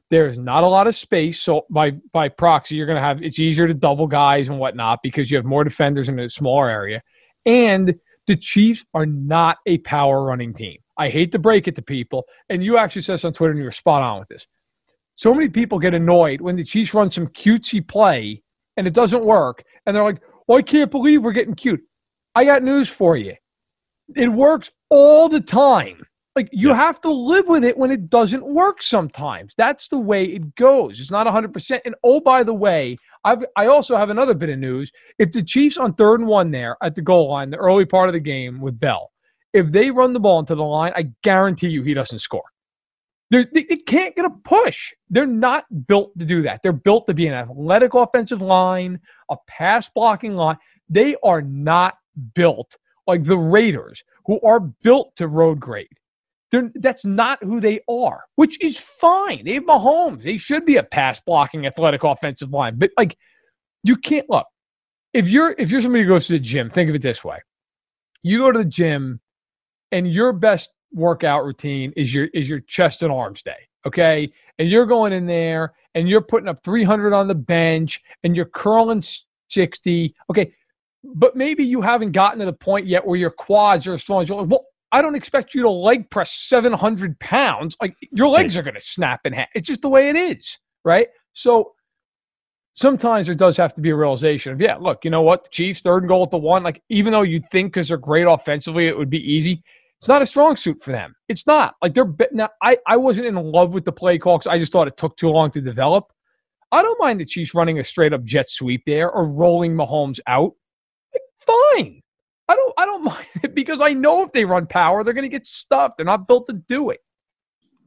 There's 0.10 0.40
not 0.40 0.64
a 0.64 0.68
lot 0.68 0.88
of 0.88 0.96
space, 0.96 1.42
so 1.42 1.66
by 1.70 1.92
by 2.12 2.30
proxy, 2.30 2.76
you're 2.76 2.88
going 2.88 2.96
to 2.96 3.02
have 3.02 3.22
it's 3.22 3.40
easier 3.40 3.68
to 3.68 3.74
double 3.74 4.08
guys 4.08 4.50
and 4.50 4.58
whatnot 4.58 5.00
because 5.04 5.30
you 5.30 5.38
have 5.38 5.46
more 5.46 5.64
defenders 5.64 6.10
in 6.10 6.18
a 6.20 6.30
smaller 6.30 6.70
area. 6.70 7.02
And 7.46 7.94
the 8.26 8.36
Chiefs 8.36 8.86
are 8.94 9.06
not 9.06 9.58
a 9.66 9.78
power 9.80 10.24
running 10.24 10.54
team. 10.54 10.78
I 10.98 11.10
hate 11.10 11.32
to 11.32 11.40
break 11.40 11.68
it 11.68 11.76
to 11.76 11.82
people, 11.82 12.26
and 12.50 12.64
you 12.64 12.78
actually 12.78 13.04
said 13.04 13.16
this 13.16 13.26
on 13.26 13.34
Twitter, 13.34 13.52
and 13.52 13.60
you 13.60 13.66
were 13.66 13.72
spot 13.72 14.02
on 14.02 14.20
with 14.20 14.30
this. 14.30 14.48
So 15.16 15.34
many 15.34 15.50
people 15.50 15.80
get 15.80 15.94
annoyed 15.94 16.42
when 16.42 16.56
the 16.56 16.64
Chiefs 16.64 16.94
run 16.94 17.12
some 17.12 17.28
cutesy 17.28 17.86
play 17.88 18.42
and 18.78 18.88
it 18.88 18.94
doesn't 18.94 19.24
work, 19.24 19.64
and 19.86 19.96
they're 19.96 20.04
like, 20.04 20.22
"Oh, 20.48 20.56
I 20.56 20.62
can't 20.62 20.90
believe 20.90 21.22
we're 21.22 21.34
getting 21.34 21.56
cute." 21.56 21.82
I 22.34 22.46
got 22.46 22.64
news 22.64 22.90
for 22.90 23.18
you. 23.18 23.36
It 24.16 24.30
works 24.30 24.72
all 24.90 25.30
the 25.30 25.42
time. 25.42 26.06
Like 26.36 26.50
you 26.52 26.70
yeah. 26.70 26.76
have 26.76 27.02
to 27.02 27.12
live 27.12 27.48
with 27.48 27.64
it 27.64 27.78
when 27.78 27.92
it 27.92 28.10
doesn't 28.10 28.46
work 28.46 28.82
sometimes. 28.82 29.54
That's 29.58 29.88
the 29.88 29.98
way 29.98 30.26
it 30.26 30.56
goes. 30.56 31.00
It's 31.00 31.12
not 31.12 31.28
100%. 31.28 31.80
And 31.86 31.96
oh 32.04 32.20
by 32.20 32.44
the 32.44 32.54
way, 32.54 32.98
I've 33.24 33.44
I 33.58 33.68
also 33.68 33.98
have 33.98 34.10
another 34.10 34.34
bit 34.34 34.50
of 34.50 34.60
news. 34.60 34.92
If 35.18 35.32
the 35.32 35.44
Chiefs 35.44 35.78
on 35.78 35.94
third 35.94 36.20
and 36.20 36.30
1 36.30 36.52
there 36.52 36.78
at 36.82 36.96
the 36.96 37.02
goal 37.02 37.30
line, 37.30 37.50
the 37.50 37.58
early 37.58 37.86
part 37.86 38.10
of 38.10 38.14
the 38.14 38.20
game 38.20 38.62
with 38.62 38.80
Bell, 38.80 39.12
if 39.54 39.72
they 39.72 39.92
run 39.92 40.14
the 40.14 40.20
ball 40.20 40.40
into 40.40 40.56
the 40.56 40.64
line, 40.64 40.94
I 40.96 41.10
guarantee 41.24 41.70
you 41.70 41.84
he 41.84 41.94
doesn't 41.94 42.20
score. 42.20 42.44
They're, 43.32 43.48
they, 43.54 43.64
they 43.64 43.78
can't 43.78 44.16
get 44.16 44.26
a 44.26 44.32
push. 44.44 44.92
They're 45.10 45.28
not 45.28 45.66
built 45.88 46.18
to 46.18 46.26
do 46.26 46.42
that. 46.44 46.62
They're 46.64 46.72
built 46.72 47.06
to 47.08 47.14
be 47.14 47.28
an 47.28 47.34
athletic 47.34 47.94
offensive 47.94 48.42
line, 48.42 49.00
a 49.30 49.36
pass 49.48 49.90
blocking 49.90 50.36
line. 50.36 50.58
They 50.90 51.16
are 51.24 51.42
not 51.42 51.96
built 52.34 52.76
like 53.06 53.24
the 53.24 53.38
Raiders, 53.38 54.04
who 54.26 54.40
are 54.42 54.60
built 54.60 55.16
to 55.18 55.28
road 55.28 55.60
grade. 55.60 55.88
They're, 56.52 56.72
that's 56.76 57.06
not 57.06 57.44
who 57.44 57.60
they 57.60 57.82
are, 57.88 58.24
which 58.36 58.62
is 58.64 58.78
fine. 58.78 59.46
They 59.46 59.54
have 59.54 59.64
Mahomes. 59.64 60.24
They 60.24 60.38
should 60.38 60.66
be 60.66 60.78
a 60.78 60.84
pass 60.84 61.20
blocking 61.20 61.68
athletic 61.68 62.04
offensive 62.04 62.52
line. 62.52 62.78
But 62.78 62.90
like, 62.98 63.18
you 63.84 63.96
can't 63.96 64.30
look. 64.30 64.48
If 65.14 65.28
you're 65.28 65.56
if 65.58 65.72
you're 65.72 65.82
somebody 65.82 66.04
who 66.04 66.10
goes 66.10 66.28
to 66.28 66.34
the 66.34 66.40
gym, 66.40 66.70
think 66.70 66.90
of 66.90 66.96
it 66.96 67.02
this 67.02 67.24
way: 67.24 67.38
you 68.24 68.40
go 68.40 68.52
to 68.52 68.60
the 68.60 68.66
gym 68.66 69.20
and 69.92 70.12
your 70.12 70.34
best 70.34 70.72
workout 70.92 71.46
routine 71.46 71.94
is 71.96 72.14
your 72.14 72.26
is 72.34 72.50
your 72.50 72.62
chest 72.62 73.04
and 73.04 73.12
arms 73.12 73.44
day 73.44 73.68
okay 73.86 74.32
and 74.58 74.70
you're 74.70 74.86
going 74.86 75.14
in 75.14 75.26
there 75.26 75.74
and 75.96 76.10
you're 76.10 76.22
putting 76.22 76.50
up 76.50 76.64
300 76.64 77.14
on 77.14 77.28
the 77.28 77.36
bench 77.36 78.02
and 78.24 78.36
you're 78.36 78.46
curling 78.46 79.04
60 79.50 80.16
okay 80.32 80.52
but 81.04 81.36
maybe 81.36 81.64
you 81.64 81.82
haven't 81.82 82.12
gotten 82.12 82.40
to 82.40 82.46
the 82.46 82.54
point 82.54 82.88
yet 82.88 83.06
where 83.06 83.18
your 83.18 83.30
quads 83.30 83.86
are 83.88 83.94
as 83.94 84.02
strong 84.02 84.24
as 84.24 84.30
you're 84.30 84.42
like 84.42 84.50
well 84.50 84.66
i 84.92 85.02
don't 85.02 85.16
expect 85.16 85.54
you 85.54 85.62
to 85.62 85.70
leg 85.70 86.10
press 86.10 86.34
700 86.34 87.20
pounds 87.20 87.76
like 87.82 87.96
your 88.12 88.30
legs 88.30 88.58
are 88.58 88.64
going 88.64 88.76
to 88.76 88.82
snap 88.82 89.22
in 89.26 89.34
half 89.34 89.48
it's 89.56 89.68
just 89.68 89.82
the 89.82 89.90
way 89.90 90.10
it 90.10 90.16
is 90.16 90.58
right 90.84 91.08
so 91.34 91.74
sometimes 92.76 93.28
there 93.28 93.36
does 93.36 93.58
have 93.58 93.74
to 93.74 93.82
be 93.82 93.90
a 93.90 93.96
realization 93.96 94.54
of 94.54 94.62
yeah 94.62 94.76
look 94.76 95.00
you 95.04 95.12
know 95.12 95.22
what 95.22 95.44
the 95.44 95.50
chiefs 95.50 95.82
third 95.82 96.04
and 96.04 96.10
goal 96.10 96.24
at 96.24 96.32
the 96.32 96.38
one 96.38 96.64
like 96.64 96.82
even 96.90 97.12
though 97.12 97.22
you 97.22 97.42
think 97.52 97.74
because 97.74 97.90
they're 97.90 97.98
great 97.98 98.24
offensively 98.24 98.88
it 98.88 98.98
would 98.98 99.10
be 99.10 99.20
easy 99.20 99.64
it's 100.00 100.08
not 100.08 100.22
a 100.22 100.26
strong 100.26 100.56
suit 100.56 100.82
for 100.82 100.92
them. 100.92 101.14
It's 101.28 101.46
not 101.46 101.76
like 101.82 101.94
they're 101.94 102.10
now. 102.32 102.50
I 102.64 102.78
I 102.88 102.96
wasn't 102.96 103.28
in 103.28 103.36
love 103.36 103.72
with 103.72 103.84
the 103.84 103.92
play 103.92 104.18
call 104.18 104.38
because 104.38 104.50
I 104.50 104.58
just 104.58 104.72
thought 104.72 104.88
it 104.88 104.96
took 104.96 105.18
too 105.18 105.30
long 105.30 105.52
to 105.52 105.62
develop. 105.62 106.06
I 106.72 106.82
don't 106.82 107.00
mind 107.02 107.20
the 107.20 107.26
Chiefs 107.26 107.54
running 107.54 107.80
a 107.80 107.84
straight 107.84 108.14
up 108.14 108.24
jet 108.24 108.50
sweep 108.50 108.84
there 108.86 109.12
or 109.12 109.26
rolling 109.26 109.76
Mahomes 109.76 110.20
out. 110.26 110.54
Fine. 111.40 112.02
I 112.50 112.56
don't 112.56 112.74
I 112.78 112.86
don't 112.86 113.04
mind 113.06 113.28
it 113.44 113.56
because 113.56 113.80
I 113.80 113.94
know 113.94 114.24
if 114.24 114.34
they 114.34 114.44
run 114.44 114.68
power, 114.68 115.04
they're 115.04 115.14
going 115.14 115.24
to 115.24 115.30
get 115.30 115.46
stuffed. 115.46 115.98
They're 115.98 116.06
not 116.06 116.28
built 116.28 116.48
to 116.48 116.54
do 116.54 116.90
it. 116.90 117.00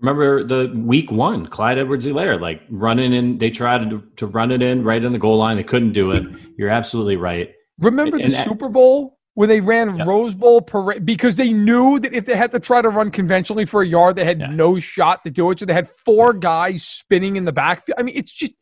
Remember 0.01 0.43
the 0.43 0.73
week 0.75 1.13
one, 1.13 1.47
Clyde 1.47 1.79
Edwards-Helaire, 1.79 2.41
like 2.41 2.63
running 2.71 3.13
in, 3.13 3.39
they 3.39 3.51
tried 3.51 3.89
to, 3.89 4.03
to 4.17 4.27
run 4.27 4.51
it 4.51 4.61
in 4.61 4.83
right 4.83 5.03
in 5.03 5.13
the 5.13 5.19
goal 5.19 5.37
line. 5.37 5.57
They 5.57 5.63
couldn't 5.63 5.93
do 5.93 6.11
it. 6.11 6.25
You're 6.57 6.71
absolutely 6.71 7.17
right. 7.17 7.53
Remember 7.79 8.17
and, 8.17 8.33
the 8.33 8.37
and, 8.37 8.49
Super 8.49 8.69
Bowl 8.69 9.19
where 9.35 9.49
they 9.49 9.61
ran 9.61 9.97
yep. 9.97 10.07
Rose 10.07 10.35
Bowl 10.35 10.61
parade 10.61 11.07
because 11.07 11.37
they 11.37 11.53
knew 11.53 11.99
that 12.01 12.13
if 12.13 12.27
they 12.27 12.37
had 12.37 12.51
to 12.53 12.61
try 12.61 12.83
to 12.83 12.89
run 12.89 13.11
conventionally 13.11 13.65
for 13.65 13.83
a 13.83 13.87
yard, 13.87 14.17
they 14.17 14.25
had 14.25 14.41
yeah. 14.41 14.49
no 14.49 14.79
shot 14.79 15.25
to 15.25 15.31
do 15.31 15.51
it. 15.51 15.61
So 15.61 15.67
they 15.67 15.73
had 15.73 15.89
four 15.89 16.33
guys 16.33 16.85
spinning 16.85 17.37
in 17.37 17.45
the 17.45 17.53
backfield. 17.53 17.97
I 17.99 18.03
mean, 18.03 18.17
it's 18.17 18.33
just 18.33 18.53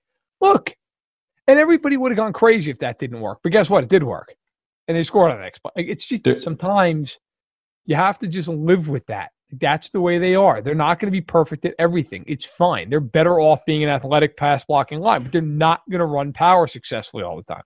look, 0.41 0.75
and 1.47 1.59
everybody 1.59 1.97
would 1.97 2.13
have 2.13 2.17
gone 2.17 2.33
crazy 2.33 2.71
if 2.71 2.79
that 2.81 2.99
didn't 2.99 3.21
work. 3.21 3.39
But 3.43 3.53
guess 3.53 3.69
what? 3.69 3.83
It 3.83 3.91
did 3.91 4.05
work, 4.05 4.35
and 4.91 4.99
they 4.99 5.05
scored 5.05 5.31
on 5.31 5.39
the 5.39 5.45
next. 5.45 5.61
play. 5.61 5.73
It's 5.77 6.05
just 6.05 6.25
They're, 6.25 6.37
sometimes 6.37 7.19
you 7.87 7.95
have 7.95 8.19
to 8.19 8.27
just 8.27 8.49
live 8.49 8.89
with 8.89 9.07
that. 9.07 9.31
That's 9.61 9.91
the 9.91 10.01
way 10.01 10.19
they 10.19 10.35
are. 10.35 10.61
They're 10.61 10.75
not 10.75 10.99
going 11.01 11.09
to 11.09 11.17
be 11.17 11.21
perfect 11.21 11.65
at 11.65 11.75
everything. 11.79 12.25
It's 12.27 12.45
fine. 12.45 12.91
They're 12.91 13.01
better 13.01 13.41
off 13.41 13.65
being 13.67 13.83
an 13.83 13.89
athletic 13.89 14.37
pass 14.37 14.65
blocking 14.65 15.01
line, 15.01 15.23
but 15.23 15.33
they're 15.33 15.43
not 15.43 15.83
going 15.89 16.01
to 16.01 16.07
run 16.07 16.33
power 16.33 16.67
successfully 16.67 17.23
all 17.23 17.37
the 17.37 17.43
time 17.43 17.63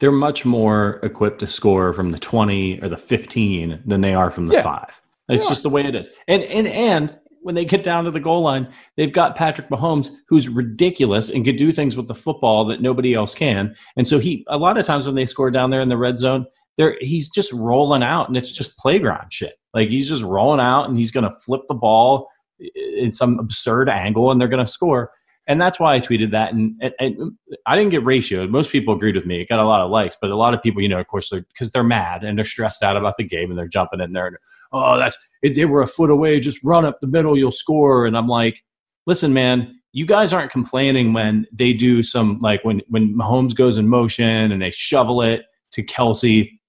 they're 0.00 0.10
much 0.10 0.46
more 0.46 0.98
equipped 1.02 1.40
to 1.40 1.46
score 1.46 1.92
from 1.92 2.10
the 2.10 2.18
20 2.18 2.80
or 2.80 2.88
the 2.88 2.96
15 2.96 3.82
than 3.84 4.00
they 4.00 4.14
are 4.14 4.30
from 4.30 4.48
the 4.48 4.54
yeah. 4.54 4.62
5. 4.62 5.02
It's 5.28 5.44
yeah. 5.44 5.48
just 5.48 5.62
the 5.62 5.70
way 5.70 5.84
it 5.84 5.94
is. 5.94 6.08
And 6.26 6.42
and 6.42 6.66
and 6.66 7.16
when 7.42 7.54
they 7.54 7.64
get 7.64 7.82
down 7.82 8.04
to 8.04 8.10
the 8.10 8.20
goal 8.20 8.42
line, 8.42 8.70
they've 8.96 9.12
got 9.12 9.36
Patrick 9.36 9.68
Mahomes 9.68 10.10
who's 10.28 10.48
ridiculous 10.48 11.30
and 11.30 11.44
can 11.44 11.56
do 11.56 11.72
things 11.72 11.96
with 11.96 12.08
the 12.08 12.14
football 12.14 12.64
that 12.66 12.82
nobody 12.82 13.14
else 13.14 13.34
can. 13.34 13.74
And 13.96 14.08
so 14.08 14.18
he 14.18 14.44
a 14.48 14.58
lot 14.58 14.78
of 14.78 14.86
times 14.86 15.06
when 15.06 15.14
they 15.14 15.26
score 15.26 15.50
down 15.50 15.70
there 15.70 15.80
in 15.80 15.88
the 15.88 15.96
red 15.96 16.18
zone, 16.18 16.46
There, 16.80 16.96
he's 17.00 17.28
just 17.28 17.52
rolling 17.52 18.02
out, 18.02 18.28
and 18.28 18.36
it's 18.36 18.52
just 18.52 18.78
playground 18.78 19.30
shit. 19.30 19.54
Like 19.74 19.90
he's 19.90 20.08
just 20.08 20.22
rolling 20.22 20.60
out, 20.60 20.88
and 20.88 20.96
he's 20.96 21.10
going 21.10 21.24
to 21.24 21.30
flip 21.30 21.62
the 21.68 21.74
ball 21.74 22.28
eh, 22.58 22.68
eh, 22.74 23.04
in 23.04 23.12
some 23.12 23.38
absurd 23.38 23.90
angle, 23.90 24.30
and 24.30 24.40
they're 24.40 24.48
going 24.48 24.64
to 24.64 24.70
score. 24.70 25.12
And 25.46 25.60
that's 25.60 25.80
why 25.80 25.94
I 25.94 26.00
tweeted 26.00 26.30
that. 26.30 26.52
And, 26.52 26.80
and, 26.80 26.94
and, 27.00 27.20
um, 27.20 27.38
I 27.66 27.74
didn't 27.76 27.90
get 27.90 28.04
ratioed. 28.04 28.50
Most 28.50 28.70
people 28.70 28.94
agreed 28.94 29.16
with 29.16 29.26
me. 29.26 29.40
It 29.40 29.48
got 29.48 29.58
a 29.58 29.66
lot 29.66 29.80
of 29.80 29.90
likes, 29.90 30.16
but 30.20 30.30
a 30.30 30.36
lot 30.36 30.54
of 30.54 30.62
people, 30.62 30.80
you 30.80 30.88
know, 30.88 31.00
of 31.00 31.08
course, 31.08 31.30
because 31.30 31.70
they're, 31.70 31.82
they're, 31.82 31.88
mad 31.88 32.22
and 32.22 32.38
they're 32.38 32.44
stressed 32.44 32.84
out 32.84 32.96
about 32.96 33.16
the 33.16 33.24
game 33.24 33.50
and 33.50 33.58
they're 33.58 33.66
jumping 33.66 34.00
in 34.00 34.12
there. 34.12 34.28
And, 34.28 34.36
oh, 34.72 34.96
that's 34.96 35.18
they 35.42 35.64
were 35.64 35.82
a 35.82 35.88
foot 35.88 36.10
away. 36.10 36.38
Just 36.38 36.62
run 36.62 36.84
up 36.84 37.00
the 37.00 37.08
middle, 37.08 37.36
you'll 37.36 37.50
score. 37.50 38.06
And 38.06 38.16
I'm 38.16 38.28
like, 38.28 38.62
listen, 39.06 39.32
man, 39.32 39.80
you 39.92 40.06
guys 40.06 40.32
aren't 40.32 40.52
complaining 40.52 41.12
when 41.12 41.46
they 41.52 41.72
do 41.72 42.02
some 42.02 42.38
like 42.38 42.64
when 42.64 42.82
when 42.88 43.14
Mahomes 43.14 43.54
goes 43.54 43.76
in 43.76 43.88
motion 43.88 44.52
and 44.52 44.62
they 44.62 44.70
shovel 44.70 45.22
it 45.22 45.46
to 45.72 45.82
Kelce 45.82 46.59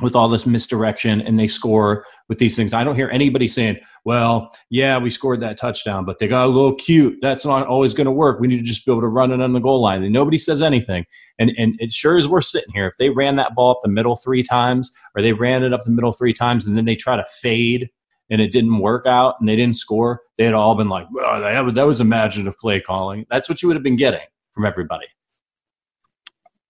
with 0.00 0.14
all 0.14 0.28
this 0.28 0.46
misdirection 0.46 1.20
and 1.20 1.38
they 1.38 1.48
score 1.48 2.04
with 2.28 2.38
these 2.38 2.54
things. 2.54 2.72
I 2.72 2.84
don't 2.84 2.94
hear 2.94 3.10
anybody 3.10 3.48
saying, 3.48 3.78
well, 4.04 4.50
yeah, 4.70 4.98
we 4.98 5.10
scored 5.10 5.40
that 5.40 5.58
touchdown, 5.58 6.04
but 6.04 6.18
they 6.18 6.28
got 6.28 6.46
a 6.46 6.48
little 6.48 6.74
cute. 6.74 7.18
That's 7.20 7.44
not 7.44 7.66
always 7.66 7.94
going 7.94 8.04
to 8.06 8.12
work. 8.12 8.38
We 8.38 8.46
need 8.46 8.58
to 8.58 8.64
just 8.64 8.86
be 8.86 8.92
able 8.92 9.00
to 9.00 9.08
run 9.08 9.32
it 9.32 9.40
on 9.40 9.52
the 9.52 9.60
goal 9.60 9.82
line. 9.82 10.02
And 10.02 10.12
nobody 10.12 10.38
says 10.38 10.62
anything. 10.62 11.04
And, 11.38 11.52
and 11.58 11.74
it 11.80 11.90
sure 11.90 12.16
as 12.16 12.28
we're 12.28 12.40
sitting 12.40 12.72
here, 12.74 12.86
if 12.86 12.96
they 12.98 13.10
ran 13.10 13.36
that 13.36 13.54
ball 13.54 13.72
up 13.72 13.80
the 13.82 13.88
middle 13.88 14.16
three 14.16 14.42
times 14.42 14.92
or 15.16 15.22
they 15.22 15.32
ran 15.32 15.62
it 15.62 15.72
up 15.72 15.82
the 15.82 15.90
middle 15.90 16.12
three 16.12 16.32
times 16.32 16.66
and 16.66 16.76
then 16.76 16.84
they 16.84 16.96
try 16.96 17.16
to 17.16 17.24
fade 17.40 17.90
and 18.30 18.40
it 18.40 18.52
didn't 18.52 18.78
work 18.78 19.06
out 19.06 19.36
and 19.40 19.48
they 19.48 19.56
didn't 19.56 19.76
score, 19.76 20.20
they 20.36 20.44
had 20.44 20.54
all 20.54 20.74
been 20.74 20.88
like, 20.88 21.06
well, 21.10 21.40
that 21.72 21.86
was 21.86 22.00
imaginative 22.00 22.56
play 22.58 22.80
calling. 22.80 23.26
That's 23.30 23.48
what 23.48 23.62
you 23.62 23.68
would 23.68 23.76
have 23.76 23.82
been 23.82 23.96
getting 23.96 24.26
from 24.52 24.64
everybody. 24.64 25.06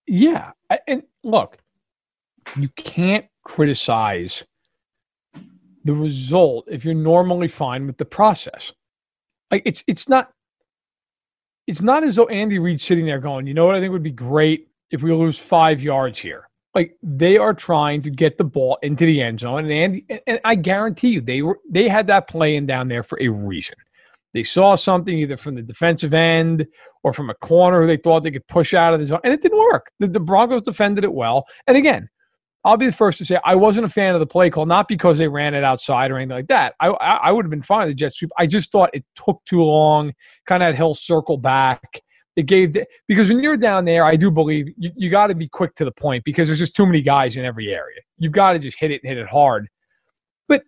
Yeah. 0.06 0.52
And 0.86 1.02
look, 1.24 1.58
you 2.56 2.68
can't 2.76 3.26
criticize 3.44 4.44
the 5.84 5.94
result 5.94 6.66
if 6.68 6.84
you're 6.84 6.94
normally 6.94 7.48
fine 7.48 7.86
with 7.86 7.98
the 7.98 8.04
process. 8.04 8.72
Like 9.50 9.62
it's 9.64 9.82
it's 9.86 10.08
not 10.08 10.30
it's 11.66 11.82
not 11.82 12.04
as 12.04 12.16
though 12.16 12.26
Andy 12.28 12.58
Reid's 12.58 12.84
sitting 12.84 13.06
there 13.06 13.18
going, 13.20 13.46
you 13.46 13.54
know 13.54 13.66
what 13.66 13.74
I 13.74 13.80
think 13.80 13.92
would 13.92 14.02
be 14.02 14.10
great 14.10 14.68
if 14.90 15.02
we 15.02 15.12
lose 15.12 15.38
five 15.38 15.82
yards 15.82 16.18
here. 16.18 16.48
Like 16.74 16.96
they 17.02 17.38
are 17.38 17.54
trying 17.54 18.02
to 18.02 18.10
get 18.10 18.38
the 18.38 18.44
ball 18.44 18.78
into 18.82 19.06
the 19.06 19.22
end 19.22 19.40
zone, 19.40 19.64
and 19.64 19.72
Andy 19.72 20.04
and 20.26 20.38
I 20.44 20.54
guarantee 20.54 21.08
you 21.08 21.20
they 21.20 21.42
were 21.42 21.58
they 21.68 21.88
had 21.88 22.06
that 22.08 22.28
play 22.28 22.56
in 22.56 22.66
down 22.66 22.88
there 22.88 23.02
for 23.02 23.18
a 23.20 23.28
reason. 23.28 23.74
They 24.34 24.42
saw 24.42 24.74
something 24.76 25.16
either 25.16 25.38
from 25.38 25.54
the 25.54 25.62
defensive 25.62 26.12
end 26.12 26.66
or 27.02 27.14
from 27.14 27.30
a 27.30 27.34
corner 27.34 27.86
they 27.86 27.96
thought 27.96 28.22
they 28.22 28.30
could 28.30 28.46
push 28.46 28.74
out 28.74 28.92
of 28.92 29.00
the 29.00 29.06
zone, 29.06 29.20
and 29.24 29.32
it 29.32 29.40
didn't 29.40 29.58
work. 29.58 29.90
The, 29.98 30.06
the 30.06 30.20
Broncos 30.20 30.62
defended 30.62 31.04
it 31.04 31.12
well, 31.12 31.46
and 31.66 31.76
again, 31.76 32.08
I'll 32.68 32.76
be 32.76 32.84
the 32.84 32.92
first 32.92 33.16
to 33.16 33.24
say 33.24 33.38
I 33.46 33.54
wasn't 33.54 33.86
a 33.86 33.88
fan 33.88 34.12
of 34.12 34.20
the 34.20 34.26
play 34.26 34.50
call, 34.50 34.66
not 34.66 34.88
because 34.88 35.16
they 35.16 35.26
ran 35.26 35.54
it 35.54 35.64
outside 35.64 36.10
or 36.10 36.18
anything 36.18 36.36
like 36.36 36.48
that. 36.48 36.74
I 36.80 36.88
I, 36.88 37.32
would 37.32 37.46
have 37.46 37.50
been 37.50 37.62
fine 37.62 37.86
with 37.86 37.92
the 37.92 37.94
jet 37.94 38.12
sweep. 38.12 38.30
I 38.38 38.46
just 38.46 38.70
thought 38.70 38.90
it 38.92 39.06
took 39.14 39.42
too 39.46 39.62
long. 39.62 40.12
Kind 40.46 40.62
of 40.62 40.66
had 40.66 40.74
Hill 40.74 40.92
circle 40.92 41.38
back. 41.38 42.02
It 42.36 42.44
gave 42.44 42.74
the, 42.74 42.84
because 43.06 43.30
when 43.30 43.40
you're 43.40 43.56
down 43.56 43.86
there, 43.86 44.04
I 44.04 44.16
do 44.16 44.30
believe 44.30 44.66
you, 44.76 44.92
you 44.94 45.08
got 45.08 45.28
to 45.28 45.34
be 45.34 45.48
quick 45.48 45.76
to 45.76 45.86
the 45.86 45.90
point 45.92 46.24
because 46.24 46.46
there's 46.46 46.58
just 46.58 46.76
too 46.76 46.84
many 46.84 47.00
guys 47.00 47.38
in 47.38 47.44
every 47.46 47.72
area. 47.72 48.00
You've 48.18 48.32
got 48.32 48.52
to 48.52 48.58
just 48.58 48.76
hit 48.78 48.90
it 48.90 49.00
and 49.02 49.08
hit 49.08 49.16
it 49.16 49.28
hard. 49.28 49.66
But 50.46 50.62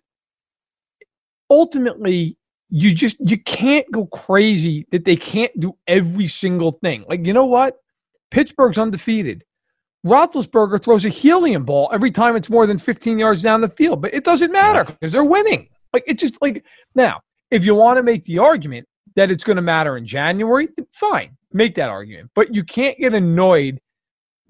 ultimately, 1.51 2.35
you 2.69 2.95
just 2.95 3.17
you 3.19 3.37
can't 3.37 3.85
go 3.91 4.07
crazy 4.07 4.87
that 4.91 5.05
they 5.05 5.17
can't 5.17 5.57
do 5.59 5.77
every 5.87 6.27
single 6.27 6.79
thing. 6.81 7.05
Like 7.07 7.27
you 7.27 7.33
know 7.33 7.45
what, 7.45 7.75
Pittsburgh's 8.31 8.79
undefeated. 8.79 9.43
Roethlisberger 10.05 10.83
throws 10.83 11.05
a 11.05 11.09
helium 11.09 11.63
ball 11.63 11.89
every 11.93 12.11
time 12.11 12.35
it's 12.35 12.49
more 12.49 12.65
than 12.65 12.79
15 12.79 13.19
yards 13.19 13.43
down 13.43 13.61
the 13.61 13.69
field, 13.69 14.01
but 14.01 14.13
it 14.13 14.23
doesn't 14.23 14.51
matter 14.51 14.83
because 14.83 15.13
they're 15.13 15.23
winning. 15.23 15.69
Like 15.93 16.03
it's 16.07 16.21
just 16.21 16.35
like 16.41 16.63
now, 16.95 17.21
if 17.51 17.65
you 17.65 17.75
want 17.75 17.97
to 17.97 18.03
make 18.03 18.23
the 18.23 18.39
argument 18.39 18.87
that 19.15 19.29
it's 19.29 19.43
going 19.43 19.57
to 19.57 19.61
matter 19.61 19.97
in 19.97 20.07
January, 20.07 20.69
fine, 20.93 21.37
make 21.51 21.75
that 21.75 21.89
argument. 21.89 22.31
But 22.33 22.55
you 22.55 22.63
can't 22.63 22.97
get 22.97 23.13
annoyed 23.13 23.79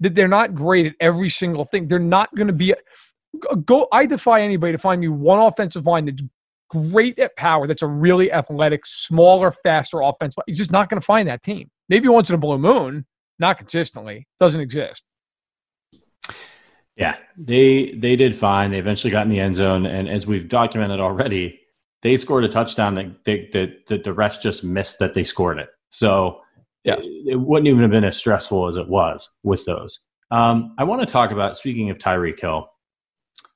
that 0.00 0.14
they're 0.14 0.28
not 0.28 0.54
great 0.54 0.86
at 0.86 0.94
every 1.00 1.28
single 1.28 1.64
thing. 1.64 1.88
They're 1.88 1.98
not 1.98 2.34
going 2.34 2.46
to 2.46 2.52
be 2.52 2.74
go. 3.64 3.88
I 3.92 4.06
defy 4.06 4.40
anybody 4.42 4.72
to 4.72 4.78
find 4.78 5.00
me 5.00 5.08
one 5.08 5.40
offensive 5.40 5.86
line 5.86 6.06
that's 6.06 6.22
great 6.70 7.18
at 7.18 7.36
power. 7.36 7.66
That's 7.66 7.82
a 7.82 7.86
really 7.86 8.32
athletic, 8.32 8.86
smaller, 8.86 9.54
faster 9.62 10.00
offense. 10.00 10.34
You're 10.46 10.56
just 10.56 10.70
not 10.70 10.88
going 10.88 11.00
to 11.00 11.04
find 11.04 11.28
that 11.28 11.42
team. 11.42 11.70
Maybe 11.88 12.08
once 12.08 12.30
in 12.30 12.34
a 12.34 12.38
blue 12.38 12.58
moon, 12.58 13.04
not 13.38 13.58
consistently. 13.58 14.26
Doesn't 14.40 14.60
exist. 14.60 15.04
Yeah, 17.02 17.16
they 17.36 17.94
they 17.98 18.16
did 18.16 18.34
fine. 18.34 18.70
They 18.70 18.78
eventually 18.78 19.10
got 19.10 19.22
in 19.24 19.28
the 19.28 19.40
end 19.40 19.56
zone, 19.56 19.86
and 19.86 20.08
as 20.08 20.26
we've 20.26 20.48
documented 20.48 21.00
already, 21.00 21.60
they 22.02 22.16
scored 22.16 22.44
a 22.44 22.48
touchdown 22.48 22.94
that 22.96 23.24
they, 23.24 23.48
that, 23.52 23.86
that 23.86 24.04
the 24.04 24.10
refs 24.10 24.40
just 24.40 24.64
missed 24.64 24.98
that 24.98 25.14
they 25.14 25.24
scored 25.24 25.58
it. 25.58 25.68
So 25.90 26.40
yeah, 26.84 26.96
it, 26.98 27.32
it, 27.32 27.40
wouldn't 27.40 27.68
even 27.68 27.80
have 27.80 27.90
been 27.90 28.04
as 28.04 28.16
stressful 28.16 28.68
as 28.68 28.76
it 28.76 28.88
was 28.88 29.30
with 29.42 29.64
those. 29.64 30.00
Um, 30.30 30.74
I 30.78 30.84
want 30.84 31.00
to 31.00 31.06
talk 31.06 31.30
about 31.30 31.56
speaking 31.56 31.90
of 31.90 31.98
Tyreek 31.98 32.40
Hill. 32.40 32.68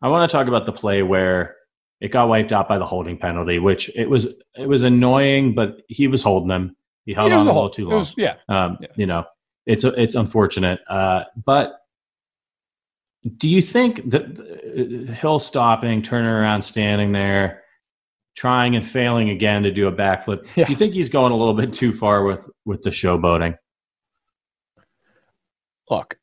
I 0.02 0.08
want 0.08 0.30
to 0.30 0.36
talk 0.36 0.46
about 0.46 0.66
the 0.66 0.72
play 0.72 1.02
where 1.02 1.56
it 2.00 2.08
got 2.08 2.28
wiped 2.28 2.52
out 2.52 2.68
by 2.68 2.78
the 2.78 2.86
holding 2.86 3.18
penalty, 3.18 3.58
which 3.58 3.90
it 3.96 4.08
was 4.08 4.34
it 4.56 4.68
was 4.68 4.82
annoying, 4.82 5.54
but 5.54 5.82
he 5.88 6.06
was 6.06 6.22
holding 6.22 6.48
them. 6.48 6.76
He 7.04 7.14
held 7.14 7.32
on 7.32 7.46
a 7.46 7.52
little 7.52 7.70
too 7.70 7.88
long. 7.88 8.00
Was, 8.00 8.14
yeah. 8.16 8.34
Um, 8.48 8.78
yeah. 8.80 8.88
you 8.96 9.06
know, 9.06 9.24
it's 9.64 9.84
it's 9.84 10.14
unfortunate, 10.14 10.80
uh, 10.88 11.24
but 11.44 11.80
do 13.26 13.48
you 13.48 13.62
think 13.62 14.10
that 14.10 14.22
uh, 14.22 15.12
Hill 15.12 15.38
stopping, 15.38 16.02
turning 16.02 16.30
around, 16.30 16.62
standing 16.62 17.12
there, 17.12 17.62
trying 18.36 18.76
and 18.76 18.86
failing 18.86 19.30
again 19.30 19.62
to 19.62 19.70
do 19.70 19.88
a 19.88 19.92
backflip? 19.92 20.46
Yeah. 20.54 20.66
Do 20.66 20.72
you 20.72 20.78
think 20.78 20.94
he's 20.94 21.08
going 21.08 21.32
a 21.32 21.36
little 21.36 21.54
bit 21.54 21.72
too 21.72 21.92
far 21.92 22.24
with 22.24 22.48
with 22.64 22.82
the 22.82 22.90
showboating? 22.90 23.56
Look, 25.90 26.16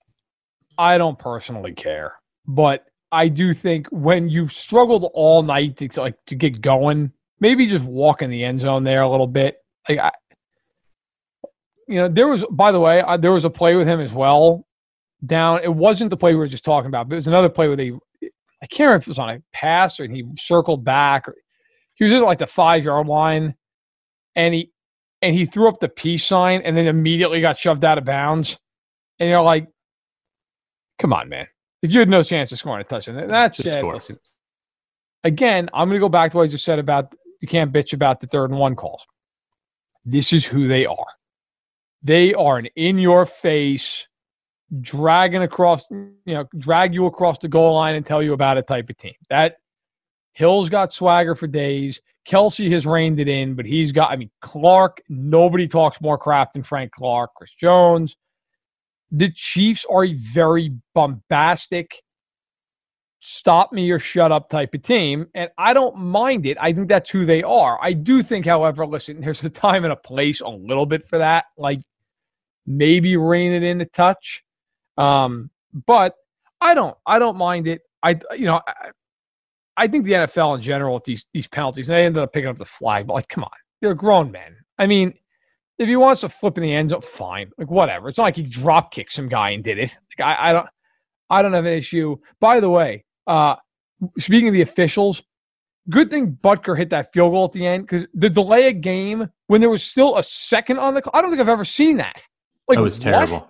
I 0.77 0.97
don't 0.97 1.17
personally 1.17 1.73
care, 1.73 2.13
but 2.45 2.85
I 3.11 3.27
do 3.27 3.53
think 3.53 3.87
when 3.87 4.29
you've 4.29 4.51
struggled 4.51 5.09
all 5.13 5.43
night 5.43 5.77
to 5.77 5.89
like 5.99 6.15
to 6.27 6.35
get 6.35 6.61
going, 6.61 7.11
maybe 7.39 7.67
just 7.67 7.85
walk 7.85 8.21
in 8.21 8.29
the 8.29 8.43
end 8.43 8.59
zone 8.59 8.83
there 8.83 9.01
a 9.01 9.09
little 9.09 9.27
bit. 9.27 9.57
Like 9.89 9.99
I, 9.99 10.11
you 11.87 11.95
know, 11.95 12.07
there 12.07 12.27
was 12.27 12.43
by 12.51 12.71
the 12.71 12.79
way, 12.79 13.01
I, 13.01 13.17
there 13.17 13.31
was 13.31 13.45
a 13.45 13.49
play 13.49 13.75
with 13.75 13.87
him 13.87 13.99
as 13.99 14.13
well 14.13 14.65
down. 15.25 15.61
It 15.63 15.73
wasn't 15.73 16.09
the 16.09 16.17
play 16.17 16.33
we 16.33 16.39
were 16.39 16.47
just 16.47 16.65
talking 16.65 16.87
about, 16.87 17.09
but 17.09 17.15
it 17.15 17.17
was 17.17 17.27
another 17.27 17.49
play 17.49 17.67
where 17.67 17.77
they, 17.77 17.91
I 18.61 18.65
can't 18.67 18.87
remember 18.87 18.95
if 18.97 19.07
it 19.07 19.09
was 19.09 19.19
on 19.19 19.29
a 19.29 19.43
pass 19.53 19.99
or 19.99 20.07
he 20.07 20.25
circled 20.37 20.83
back. 20.83 21.27
Or, 21.27 21.35
he 21.95 22.03
was 22.03 22.13
at 22.13 22.21
like 22.23 22.39
the 22.39 22.47
five 22.47 22.83
yard 22.83 23.07
line, 23.07 23.55
and 24.35 24.53
he 24.53 24.71
and 25.21 25.35
he 25.35 25.45
threw 25.45 25.67
up 25.69 25.79
the 25.79 25.89
peace 25.89 26.25
sign 26.25 26.61
and 26.63 26.75
then 26.75 26.87
immediately 26.87 27.39
got 27.39 27.57
shoved 27.57 27.85
out 27.85 27.97
of 27.97 28.05
bounds. 28.05 28.57
And 29.19 29.29
you're 29.29 29.41
like, 29.41 29.67
come 30.99 31.13
on, 31.13 31.29
man. 31.29 31.47
If 31.81 31.91
you 31.91 31.99
had 31.99 32.09
no 32.09 32.23
chance 32.23 32.51
of 32.51 32.59
scoring 32.59 32.81
a 32.81 32.83
touchdown, 32.83 33.27
that's 33.27 33.59
it. 33.59 33.83
Listen, 33.83 34.19
again, 35.23 35.69
I'm 35.73 35.87
going 35.87 35.99
to 35.99 36.03
go 36.03 36.09
back 36.09 36.31
to 36.31 36.37
what 36.37 36.43
I 36.43 36.47
just 36.47 36.65
said 36.65 36.79
about 36.79 37.13
you 37.41 37.47
can't 37.47 37.71
bitch 37.71 37.93
about 37.93 38.21
the 38.21 38.27
third 38.27 38.49
and 38.49 38.59
one 38.59 38.75
calls. 38.75 39.05
This 40.05 40.33
is 40.33 40.45
who 40.45 40.67
they 40.67 40.85
are. 40.85 41.07
They 42.01 42.33
are 42.33 42.57
an 42.57 42.67
in 42.75 42.97
your 42.97 43.25
face, 43.25 44.07
dragging 44.81 45.43
across, 45.43 45.89
you 45.91 46.13
know, 46.25 46.45
drag 46.57 46.93
you 46.93 47.05
across 47.05 47.37
the 47.37 47.47
goal 47.47 47.75
line 47.75 47.95
and 47.95 48.05
tell 48.05 48.23
you 48.23 48.33
about 48.33 48.57
it 48.57 48.67
type 48.67 48.89
of 48.89 48.97
team. 48.97 49.13
That 49.29 49.57
Hill's 50.33 50.69
got 50.69 50.93
swagger 50.93 51.35
for 51.35 51.47
days. 51.47 52.01
Kelce 52.27 52.71
has 52.71 52.85
reined 52.85 53.19
it 53.19 53.27
in, 53.27 53.53
but 53.53 53.65
he's 53.65 53.91
got, 53.91 54.11
I 54.11 54.15
mean, 54.15 54.31
Clark, 54.41 55.01
nobody 55.09 55.67
talks 55.67 56.01
more 56.01 56.17
crap 56.17 56.53
than 56.53 56.63
Frank 56.63 56.91
Clark, 56.91 57.31
Chris 57.35 57.53
Jones. 57.53 58.15
The 59.11 59.31
Chiefs 59.31 59.85
are 59.89 60.05
a 60.05 60.13
very 60.13 60.73
bombastic, 60.95 62.01
stop 63.19 63.71
me 63.71 63.91
or 63.91 63.99
shut 63.99 64.31
up 64.31 64.49
type 64.49 64.73
of 64.73 64.81
team. 64.81 65.27
And 65.35 65.49
I 65.57 65.73
don't 65.73 65.97
mind 65.97 66.45
it. 66.45 66.57
I 66.59 66.73
think 66.73 66.87
that's 66.87 67.09
who 67.09 67.25
they 67.25 67.43
are. 67.43 67.77
I 67.81 67.93
do 67.93 68.23
think, 68.23 68.45
however, 68.45 68.85
listen, 68.87 69.21
there's 69.21 69.43
a 69.43 69.49
time 69.49 69.83
and 69.83 69.93
a 69.93 69.97
place 69.97 70.41
a 70.41 70.49
little 70.49 70.85
bit 70.85 71.07
for 71.07 71.19
that. 71.19 71.45
Like 71.57 71.79
maybe 72.65 73.17
rein 73.17 73.51
it 73.51 73.63
in 73.63 73.81
a 73.81 73.85
touch. 73.85 74.43
Um, 74.97 75.49
but 75.85 76.15
I 76.61 76.73
don't, 76.73 76.95
I 77.05 77.19
don't 77.19 77.37
mind 77.37 77.67
it. 77.67 77.81
I, 78.03 78.19
you 78.35 78.45
know, 78.45 78.61
I, 78.67 78.89
I 79.75 79.87
think 79.87 80.05
the 80.05 80.13
NFL 80.13 80.55
in 80.55 80.61
general 80.61 80.95
with 80.95 81.03
these 81.03 81.25
these 81.33 81.47
penalties, 81.47 81.87
they 81.87 82.05
ended 82.05 82.21
up 82.21 82.33
picking 82.33 82.49
up 82.49 82.57
the 82.57 82.65
flag. 82.65 83.07
But 83.07 83.13
like, 83.13 83.27
come 83.27 83.43
on, 83.43 83.51
they're 83.81 83.95
grown 83.95 84.31
men. 84.31 84.55
I 84.77 84.85
mean, 84.85 85.13
if 85.79 85.87
he 85.87 85.95
wants 85.95 86.21
to 86.21 86.29
flip 86.29 86.57
in 86.57 86.63
the 86.63 86.73
end 86.73 86.89
zone, 86.89 87.01
fine. 87.01 87.49
Like 87.57 87.71
whatever. 87.71 88.09
It's 88.09 88.17
not 88.17 88.25
like 88.25 88.35
he 88.35 88.43
drop 88.43 88.91
kicked 88.91 89.13
some 89.13 89.27
guy 89.27 89.51
and 89.51 89.63
did 89.63 89.79
it. 89.79 89.97
Like 90.19 90.37
I, 90.37 90.49
I 90.49 90.53
don't, 90.53 90.67
I 91.29 91.41
don't 91.41 91.53
have 91.53 91.65
an 91.65 91.73
issue. 91.73 92.17
By 92.39 92.59
the 92.59 92.69
way, 92.69 93.03
uh, 93.25 93.55
speaking 94.19 94.47
of 94.47 94.53
the 94.53 94.61
officials, 94.61 95.23
good 95.89 96.11
thing 96.11 96.37
Butker 96.43 96.77
hit 96.77 96.91
that 96.91 97.11
field 97.11 97.31
goal 97.31 97.45
at 97.45 97.51
the 97.53 97.65
end 97.65 97.87
because 97.87 98.05
the 98.13 98.29
delay 98.29 98.69
of 98.69 98.81
game 98.81 99.27
when 99.47 99.59
there 99.59 99.69
was 99.69 99.83
still 99.83 100.17
a 100.17 100.23
second 100.23 100.77
on 100.77 100.93
the. 100.93 101.01
clock. 101.01 101.15
I 101.15 101.21
don't 101.21 101.31
think 101.31 101.41
I've 101.41 101.49
ever 101.49 101.65
seen 101.65 101.97
that. 101.97 102.21
Like, 102.67 102.77
that 102.77 102.83
was 102.83 102.99
terrible. 102.99 103.49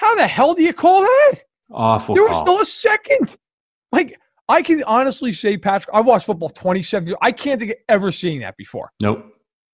How 0.00 0.14
the 0.14 0.26
hell 0.26 0.54
do 0.54 0.62
you 0.62 0.72
call 0.72 1.02
that? 1.02 1.32
Awful. 1.70 2.14
There 2.14 2.24
was 2.24 2.40
still 2.40 2.62
a 2.62 2.64
second. 2.64 3.36
Like 3.92 4.18
I 4.48 4.62
can 4.62 4.82
honestly 4.84 5.30
say, 5.30 5.58
Patrick, 5.58 5.94
I've 5.94 6.06
watched 6.06 6.24
football 6.24 6.48
27 6.48 7.08
years. 7.08 7.18
I 7.20 7.32
can't 7.32 7.60
think 7.60 7.72
of 7.72 7.76
ever 7.86 8.10
seeing 8.10 8.40
that 8.40 8.56
before. 8.56 8.90
Nope. 9.02 9.26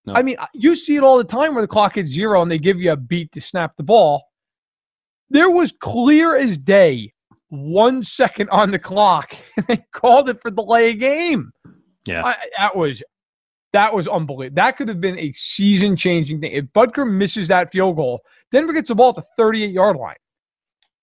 No. 0.04 0.14
I 0.14 0.22
mean, 0.22 0.36
you 0.52 0.74
see 0.74 0.96
it 0.96 1.04
all 1.04 1.16
the 1.16 1.22
time 1.22 1.54
where 1.54 1.62
the 1.62 1.68
clock 1.68 1.94
hits 1.94 2.08
zero 2.08 2.42
and 2.42 2.50
they 2.50 2.58
give 2.58 2.80
you 2.80 2.90
a 2.90 2.96
beat 2.96 3.30
to 3.32 3.40
snap 3.40 3.76
the 3.76 3.84
ball. 3.84 4.24
There 5.30 5.48
was 5.48 5.72
clear 5.78 6.36
as 6.36 6.58
day 6.58 7.12
one 7.48 8.02
second 8.02 8.50
on 8.50 8.72
the 8.72 8.80
clock, 8.80 9.36
and 9.56 9.66
they 9.68 9.84
called 9.92 10.28
it 10.28 10.42
for 10.42 10.50
delay 10.50 10.90
of 10.90 10.98
game. 10.98 11.52
Yeah. 12.04 12.24
I, 12.24 12.36
that 12.58 12.74
was 12.74 13.00
that 13.72 13.94
was 13.94 14.08
unbelievable. 14.08 14.56
That 14.56 14.76
could 14.76 14.88
have 14.88 15.00
been 15.00 15.20
a 15.20 15.32
season 15.34 15.94
changing 15.94 16.40
thing. 16.40 16.50
If 16.50 16.64
Butker 16.74 17.08
misses 17.08 17.46
that 17.46 17.70
field 17.70 17.94
goal, 17.94 18.22
Denver 18.56 18.72
gets 18.72 18.88
the 18.88 18.94
ball 18.94 19.10
at 19.10 19.16
the 19.16 19.24
38 19.36 19.70
yard 19.70 19.96
line. 19.98 20.16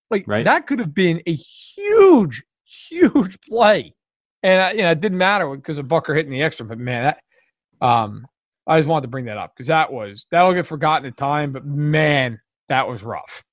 Like 0.09 0.23
Right. 0.25 0.43
that 0.43 0.65
could 0.65 0.79
have 0.79 0.91
been 0.95 1.21
a 1.27 1.35
huge, 1.35 2.41
huge 2.89 3.39
play. 3.41 3.93
And 4.41 4.59
uh, 4.59 4.71
you 4.75 4.81
know, 4.81 4.89
it 4.89 5.01
didn't 5.01 5.19
matter 5.19 5.55
because 5.55 5.77
of 5.77 5.85
Butker 5.85 6.15
hitting 6.15 6.31
the 6.31 6.41
extra. 6.41 6.65
But 6.65 6.79
man, 6.79 7.03
that, 7.03 7.85
um, 7.85 8.25
I 8.65 8.79
just 8.79 8.89
wanted 8.89 9.03
to 9.03 9.07
bring 9.09 9.25
that 9.25 9.37
up 9.37 9.53
because 9.55 9.67
that 9.67 9.93
was 9.93 10.25
that'll 10.31 10.55
get 10.55 10.65
forgotten 10.65 11.05
in 11.05 11.13
time. 11.13 11.51
But 11.51 11.63
man, 11.63 12.41
that 12.69 12.87
was 12.87 13.03
rough. 13.03 13.43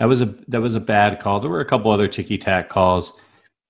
That 0.00 0.08
was 0.08 0.20
a 0.20 0.34
that 0.48 0.60
was 0.60 0.74
a 0.74 0.80
bad 0.80 1.20
call. 1.20 1.38
There 1.38 1.48
were 1.50 1.60
a 1.60 1.64
couple 1.64 1.92
other 1.92 2.08
ticky 2.08 2.38
tack 2.38 2.68
calls. 2.68 3.20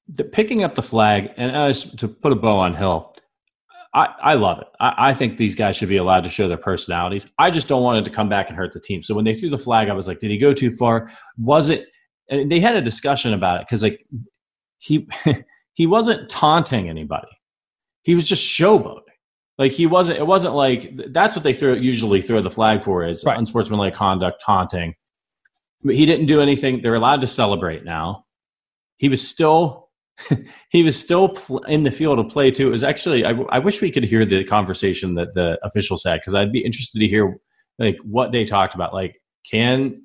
The 0.09 0.24
picking 0.24 0.64
up 0.64 0.76
the 0.76 0.83
flag 0.83 1.31
and 1.37 1.54
as 1.54 1.92
to 1.96 2.09
put 2.09 2.33
a 2.33 2.37
bow 2.37 2.57
on 2.57 2.74
Hill, 2.74 3.14
I, 3.94 4.09
I 4.22 4.35
love 4.35 4.59
it. 4.61 4.66
I, 4.81 5.11
I 5.11 5.14
think 5.14 5.38
these 5.38 5.55
guys 5.55 5.77
should 5.77 5.88
be 5.88 5.96
allowed 5.96 6.24
to 6.24 6.31
show 6.31 6.46
their 6.48 6.57
personalities. 6.59 7.27
I 7.38 7.51
just 7.51 7.68
don't 7.68 7.83
want 7.83 7.98
it 7.98 8.05
to 8.11 8.14
come 8.14 8.29
back 8.29 8.48
and 8.48 8.57
hurt 8.57 8.72
the 8.72 8.81
team. 8.81 9.03
So 9.03 9.14
when 9.14 9.24
they 9.24 9.35
threw 9.35 9.48
the 9.51 9.59
flag, 9.59 9.88
I 9.88 9.94
was 9.94 10.07
like, 10.07 10.18
did 10.18 10.31
he 10.31 10.38
go 10.38 10.53
too 10.53 10.70
far? 10.70 11.11
Was 11.38 11.68
it? 11.70 11.87
And 12.31 12.51
they 12.51 12.61
had 12.61 12.77
a 12.77 12.83
discussion 12.83 13.33
about 13.33 13.61
it 13.61 13.66
because 13.66 13.83
like 13.83 14.07
he 14.79 15.09
he 15.74 15.87
wasn't 15.87 16.29
taunting 16.29 16.88
anybody. 16.88 17.29
He 18.03 18.14
was 18.14 18.29
just 18.29 18.42
showboating. 18.42 19.01
Like 19.57 19.72
he 19.72 19.87
wasn't. 19.87 20.18
It 20.18 20.27
wasn't 20.27 20.55
like 20.55 20.92
that's 21.11 21.35
what 21.35 21.42
they 21.42 21.55
throw 21.55 21.72
usually 21.72 22.20
throw 22.22 22.42
the 22.42 22.51
flag 22.51 22.83
for 22.83 23.05
is 23.05 23.24
Right. 23.24 23.38
unsportsmanlike 23.38 23.94
conduct, 23.94 24.42
taunting. 24.44 24.94
But 25.83 25.94
he 25.94 26.07
didn't 26.07 26.27
do 26.27 26.40
anything. 26.40 26.83
They're 26.83 26.94
allowed 26.94 27.22
to 27.22 27.27
celebrate 27.27 27.85
now. 27.85 28.27
He 28.98 29.09
was 29.09 29.27
still 29.27 29.88
he 30.70 30.83
was 30.83 30.98
still 30.98 31.31
pl- 31.31 31.62
in 31.64 31.83
the 31.83 31.90
field 31.90 32.18
of 32.18 32.28
play 32.28 32.50
too. 32.50 32.68
It 32.68 32.72
was 32.72 32.85
actually 32.85 33.24
I, 33.24 33.31
I 33.50 33.59
wish 33.59 33.81
we 33.81 33.90
could 33.90 34.04
hear 34.04 34.24
the 34.24 34.44
conversation 34.44 35.14
that 35.14 35.35
the 35.35 35.59
officials 35.62 36.04
had 36.04 36.20
because 36.20 36.35
I'd 36.35 36.52
be 36.52 36.64
interested 36.64 36.98
to 36.98 37.09
hear 37.09 37.37
like 37.78 37.96
what 38.02 38.33
they 38.33 38.44
talked 38.44 38.74
about. 38.74 38.92
Like 38.92 39.20
can 39.50 40.02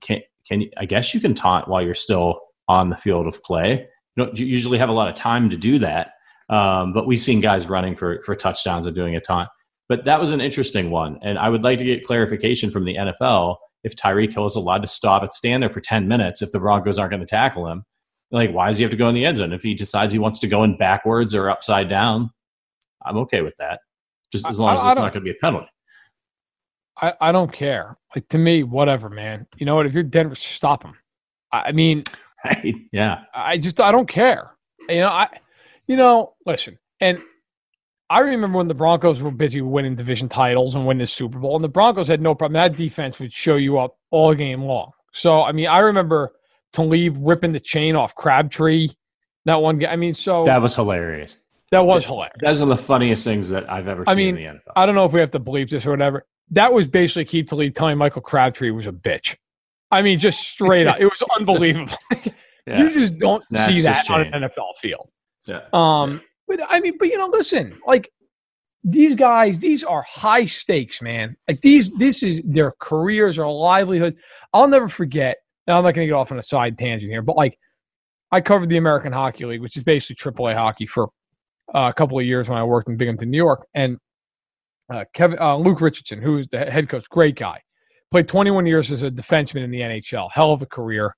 can 0.00 0.20
can 0.46 0.62
you- 0.62 0.70
I 0.76 0.84
guess 0.86 1.14
you 1.14 1.20
can 1.20 1.34
taunt 1.34 1.68
while 1.68 1.82
you're 1.82 1.94
still 1.94 2.40
on 2.68 2.90
the 2.90 2.96
field 2.96 3.26
of 3.26 3.42
play. 3.42 3.86
You 4.16 4.24
don't 4.24 4.38
you 4.38 4.46
usually 4.46 4.78
have 4.78 4.88
a 4.88 4.92
lot 4.92 5.08
of 5.08 5.14
time 5.14 5.50
to 5.50 5.56
do 5.56 5.78
that, 5.80 6.10
um, 6.48 6.92
but 6.92 7.06
we've 7.06 7.20
seen 7.20 7.40
guys 7.40 7.68
running 7.68 7.96
for 7.96 8.20
for 8.24 8.34
touchdowns 8.34 8.86
and 8.86 8.94
doing 8.94 9.16
a 9.16 9.20
taunt. 9.20 9.48
But 9.88 10.04
that 10.04 10.20
was 10.20 10.32
an 10.32 10.40
interesting 10.40 10.90
one, 10.90 11.18
and 11.22 11.38
I 11.38 11.48
would 11.48 11.62
like 11.62 11.78
to 11.78 11.84
get 11.84 12.04
clarification 12.04 12.70
from 12.70 12.84
the 12.84 12.96
NFL 12.96 13.56
if 13.84 13.94
Tyreek 13.94 14.32
Hill 14.34 14.46
is 14.46 14.56
allowed 14.56 14.82
to 14.82 14.88
stop 14.88 15.22
and 15.22 15.32
stand 15.32 15.62
there 15.62 15.70
for 15.70 15.80
ten 15.80 16.08
minutes 16.08 16.42
if 16.42 16.50
the 16.50 16.58
Broncos 16.58 16.98
aren't 16.98 17.10
going 17.10 17.20
to 17.20 17.26
tackle 17.26 17.68
him. 17.68 17.84
Like, 18.30 18.50
why 18.52 18.66
does 18.68 18.76
he 18.78 18.82
have 18.82 18.90
to 18.90 18.96
go 18.96 19.08
in 19.08 19.14
the 19.14 19.24
end 19.24 19.38
zone? 19.38 19.52
If 19.52 19.62
he 19.62 19.74
decides 19.74 20.12
he 20.12 20.18
wants 20.18 20.38
to 20.40 20.48
go 20.48 20.64
in 20.64 20.76
backwards 20.76 21.34
or 21.34 21.48
upside 21.50 21.88
down, 21.88 22.30
I'm 23.04 23.16
okay 23.18 23.42
with 23.42 23.56
that. 23.58 23.80
Just 24.32 24.46
as 24.46 24.58
I- 24.58 24.62
long 24.62 24.74
as 24.74 24.80
I- 24.80 24.86
I 24.86 24.90
it's 24.90 24.98
don't- 25.00 25.04
going 25.12 25.12
to 25.14 25.20
be 25.20 25.30
a 25.30 25.34
penalty. 25.40 25.68
I, 27.00 27.12
I 27.20 27.32
don't 27.32 27.52
care. 27.52 27.96
Like 28.14 28.26
to 28.30 28.38
me, 28.38 28.62
whatever, 28.62 29.08
man. 29.10 29.46
You 29.58 29.66
know 29.66 29.76
what? 29.76 29.86
If 29.86 29.92
you're 29.92 30.02
Denver, 30.02 30.34
stop 30.34 30.82
him. 30.82 30.94
I 31.52 31.58
I 31.68 31.72
mean, 31.72 32.02
Right? 32.44 32.74
Yeah. 32.92 33.20
I 33.34 33.58
just 33.58 33.80
I 33.80 33.90
don't 33.92 34.08
care. 34.08 34.52
You 34.88 35.00
know, 35.00 35.08
I 35.08 35.28
you 35.88 35.96
know, 35.96 36.34
listen, 36.46 36.78
and 37.00 37.18
I 38.08 38.20
remember 38.20 38.56
when 38.58 38.68
the 38.68 38.74
Broncos 38.74 39.20
were 39.20 39.30
busy 39.32 39.60
winning 39.60 39.94
division 39.96 40.28
titles 40.28 40.74
and 40.74 40.86
winning 40.86 41.00
the 41.02 41.06
Super 41.06 41.38
Bowl, 41.38 41.54
and 41.56 41.64
the 41.64 41.68
Broncos 41.68 42.08
had 42.08 42.20
no 42.20 42.34
problem. 42.34 42.54
That 42.54 42.76
defense 42.76 43.18
would 43.18 43.32
show 43.32 43.56
you 43.56 43.78
up 43.78 43.98
all 44.10 44.32
game 44.34 44.62
long. 44.62 44.92
So 45.12 45.42
I 45.42 45.52
mean, 45.52 45.66
I 45.66 45.78
remember 45.80 46.32
Talib 46.76 47.16
ripping 47.18 47.52
the 47.52 47.60
chain 47.60 47.96
off 47.96 48.14
Crabtree. 48.14 48.88
That 49.46 49.56
one 49.56 49.78
guy. 49.78 49.92
I 49.92 49.96
mean, 49.96 50.14
so 50.14 50.44
That 50.44 50.60
was 50.60 50.74
hilarious. 50.76 51.38
that 51.70 51.80
was 51.80 52.04
hilarious. 52.04 52.36
Those 52.42 52.60
are 52.60 52.66
the 52.66 52.76
funniest 52.76 53.24
things 53.24 53.48
that 53.50 53.70
I've 53.70 53.88
ever 53.88 54.04
I 54.06 54.14
seen 54.14 54.34
mean, 54.34 54.44
in 54.44 54.54
the 54.54 54.58
NFL. 54.60 54.72
I 54.76 54.86
don't 54.86 54.94
know 54.94 55.04
if 55.04 55.12
we 55.12 55.20
have 55.20 55.30
to 55.32 55.38
believe 55.38 55.70
this 55.70 55.86
or 55.86 55.90
whatever. 55.90 56.26
That 56.50 56.72
was 56.72 56.86
basically 56.86 57.42
Aqib 57.42 57.48
Talib 57.48 57.74
telling 57.74 57.98
Michael 57.98 58.22
Crabtree 58.22 58.70
was 58.70 58.86
a 58.86 58.92
bitch. 58.92 59.36
I 59.90 60.02
mean, 60.02 60.18
just 60.18 60.40
straight 60.40 60.86
up. 60.86 60.98
It 61.00 61.06
was 61.06 61.22
unbelievable. 61.36 61.96
Yeah. 62.12 62.32
You 62.68 62.90
just 62.92 63.18
don't 63.18 63.40
Snatched 63.44 63.76
see 63.76 63.82
that 63.82 64.10
on 64.10 64.22
an 64.22 64.42
NFL 64.42 64.74
field. 64.80 65.08
Yeah. 65.46 65.60
Um, 65.72 66.20
but 66.48 66.58
I 66.68 66.80
mean, 66.80 66.94
but 66.98 67.06
you 67.06 67.16
know, 67.16 67.28
listen, 67.28 67.78
like 67.86 68.10
these 68.82 69.14
guys, 69.14 69.60
these 69.60 69.84
are 69.84 70.02
high 70.02 70.46
stakes, 70.46 71.00
man. 71.00 71.36
Like 71.46 71.60
these, 71.60 71.92
this 71.92 72.24
is 72.24 72.40
their 72.44 72.72
careers, 72.80 73.36
their 73.36 73.46
livelihood. 73.46 74.16
I'll 74.52 74.66
never 74.66 74.88
forget. 74.88 75.36
Now 75.66 75.78
I'm 75.78 75.84
not 75.84 75.94
going 75.94 76.06
to 76.06 76.10
get 76.10 76.14
off 76.14 76.32
on 76.32 76.38
a 76.38 76.42
side 76.42 76.78
tangent 76.78 77.10
here, 77.10 77.22
but 77.22 77.36
like 77.36 77.58
I 78.32 78.40
covered 78.40 78.68
the 78.68 78.76
American 78.76 79.12
Hockey 79.12 79.44
League, 79.44 79.60
which 79.60 79.76
is 79.76 79.84
basically 79.84 80.32
AAA 80.32 80.54
hockey 80.54 80.86
for 80.86 81.08
uh, 81.74 81.90
a 81.90 81.92
couple 81.92 82.18
of 82.18 82.24
years 82.24 82.48
when 82.48 82.58
I 82.58 82.64
worked 82.64 82.88
in 82.88 82.96
Binghamton, 82.96 83.30
New 83.30 83.36
York, 83.36 83.66
and 83.74 83.98
uh, 84.92 85.04
Kevin 85.14 85.38
uh, 85.38 85.56
Luke 85.56 85.80
Richardson, 85.80 86.22
who's 86.22 86.46
the 86.48 86.58
head 86.58 86.88
coach, 86.88 87.08
great 87.08 87.36
guy, 87.36 87.60
played 88.10 88.28
21 88.28 88.66
years 88.66 88.92
as 88.92 89.02
a 89.02 89.10
defenseman 89.10 89.64
in 89.64 89.70
the 89.70 89.80
NHL, 89.80 90.30
hell 90.32 90.52
of 90.52 90.62
a 90.62 90.66
career 90.66 91.14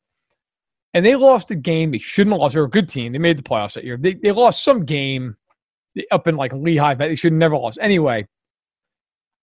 and 0.94 1.04
they 1.04 1.16
lost 1.16 1.50
a 1.50 1.54
game 1.54 1.90
they 1.90 1.98
shouldn't 1.98 2.32
have 2.32 2.40
lost. 2.40 2.54
They 2.54 2.60
were 2.60 2.66
a 2.66 2.70
good 2.70 2.88
team. 2.88 3.12
They 3.12 3.18
made 3.18 3.38
the 3.38 3.42
playoffs 3.42 3.74
that 3.74 3.84
year. 3.84 3.96
They, 3.96 4.14
they 4.14 4.32
lost 4.32 4.64
some 4.64 4.84
game 4.84 5.36
up 6.10 6.26
in 6.26 6.36
like 6.36 6.52
Lehigh. 6.52 6.94
They 6.94 7.14
should 7.14 7.32
have 7.32 7.38
never 7.38 7.56
lost. 7.56 7.78
Anyway, 7.80 8.26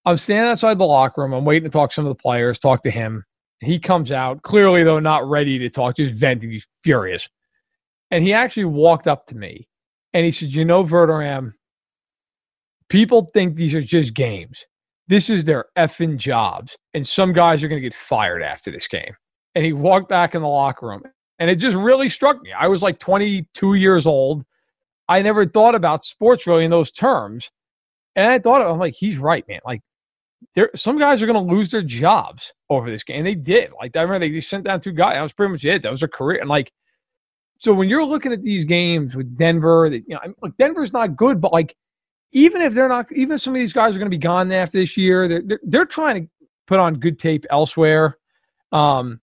I'm 0.06 0.18
standing 0.18 0.50
outside 0.50 0.78
the 0.78 0.86
locker 0.86 1.22
room. 1.22 1.34
I'm 1.34 1.46
waiting 1.46 1.70
to 1.70 1.74
talk 1.74 1.92
to 1.92 1.94
some 1.94 2.06
of 2.06 2.10
the 2.10 2.22
players, 2.22 2.60
talk 2.60 2.84
to 2.84 2.92
him. 2.92 3.24
He 3.60 3.80
comes 3.80 4.12
out, 4.12 4.42
clearly, 4.44 4.84
though, 4.84 5.00
not 5.00 5.28
ready 5.28 5.58
to 5.60 5.70
talk, 5.70 5.98
just 5.98 6.16
venting. 6.16 6.52
He's 6.52 6.68
furious. 6.84 7.28
And 8.12 8.24
he 8.24 8.34
actually 8.34 8.66
walked 8.66 9.08
up 9.08 9.28
to 9.28 9.36
me 9.36 9.68
and 10.14 10.26
he 10.26 10.32
said, 10.32 10.50
You 10.50 10.66
know, 10.66 10.84
Verderame, 10.84 11.54
people 12.90 13.32
think 13.34 13.56
these 13.56 13.74
are 13.74 13.82
just 13.82 14.14
games. 14.14 14.66
This 15.08 15.30
is 15.30 15.46
their 15.46 15.66
effing 15.78 16.18
jobs. 16.18 16.78
And 16.94 17.08
some 17.08 17.34
guys 17.34 17.64
are 17.64 17.68
going 17.68 17.82
to 17.82 17.88
get 17.88 17.98
fired 17.98 18.42
after 18.42 18.72
this 18.72 18.88
game. 18.88 19.16
And 19.54 19.64
he 19.64 19.74
walked 19.74 20.10
back 20.10 20.36
in 20.36 20.42
the 20.42 20.48
locker 20.48 20.88
room 20.88 21.04
and 21.40 21.50
it 21.50 21.56
just 21.56 21.76
really 21.76 22.10
struck 22.10 22.42
me. 22.42 22.52
I 22.52 22.68
was 22.68 22.82
like 22.82 23.00
22 23.00 23.74
years 23.76 24.08
old. 24.08 24.46
I 25.08 25.22
never 25.22 25.46
thought 25.46 25.76
about 25.76 26.06
sports 26.06 26.48
really 26.48 26.66
in 26.66 26.72
those 26.72 26.92
terms. 26.92 27.52
And 28.16 28.30
I 28.30 28.40
thought, 28.40 28.62
I'm 28.62 28.80
like, 28.80 28.96
he's 28.98 29.18
right, 29.18 29.46
man. 29.48 29.60
Like, 29.66 29.82
there, 30.56 30.70
some 30.76 30.98
guys 31.00 31.22
are 31.22 31.26
going 31.26 31.48
to 31.48 31.54
lose 31.54 31.72
their 31.72 31.82
jobs 31.82 32.54
over 32.70 32.90
this 32.90 33.04
game. 33.04 33.18
And 33.18 33.28
they 33.28 33.36
did. 33.36 33.72
Like, 33.80 33.96
I 33.96 34.02
remember 34.02 34.28
they 34.28 34.40
sent 34.40 34.66
down 34.66 34.82
two 34.82 34.92
guys. 34.92 35.16
That 35.16 35.22
was 35.22 35.34
pretty 35.34 35.52
much 35.52 35.66
it. 35.66 35.84
That 35.84 35.92
was 35.92 36.04
a 36.04 36.08
career. 36.08 36.40
And 36.40 36.50
like, 36.50 36.72
so 37.60 37.74
when 37.74 37.90
you're 37.90 38.06
looking 38.06 38.34
at 38.34 38.44
these 38.44 38.66
games 38.66 39.16
with 39.16 39.38
Denver, 39.38 39.90
that 39.90 40.04
you 40.08 40.16
know, 40.16 40.34
look, 40.42 40.56
Denver's 40.58 40.94
not 40.94 41.16
good, 41.16 41.42
but 41.42 41.52
like, 41.54 41.76
even 42.32 42.62
if 42.62 42.74
they're 42.74 42.90
not, 42.90 43.12
even 43.14 43.36
if 43.36 43.42
some 43.42 43.56
of 43.56 43.60
these 43.60 43.74
guys 43.74 43.96
are 43.96 44.00
going 44.00 44.12
to 44.12 44.16
be 44.16 44.18
gone 44.18 44.52
after 44.52 44.80
this 44.80 44.98
year, 44.98 45.28
they're, 45.28 45.42
they're, 45.46 45.60
they're 45.64 45.86
trying 45.86 46.24
to 46.24 46.30
put 46.68 46.80
on 46.80 46.96
good 46.96 47.18
tape 47.18 47.46
elsewhere. 47.50 48.18
Um, 48.72 49.22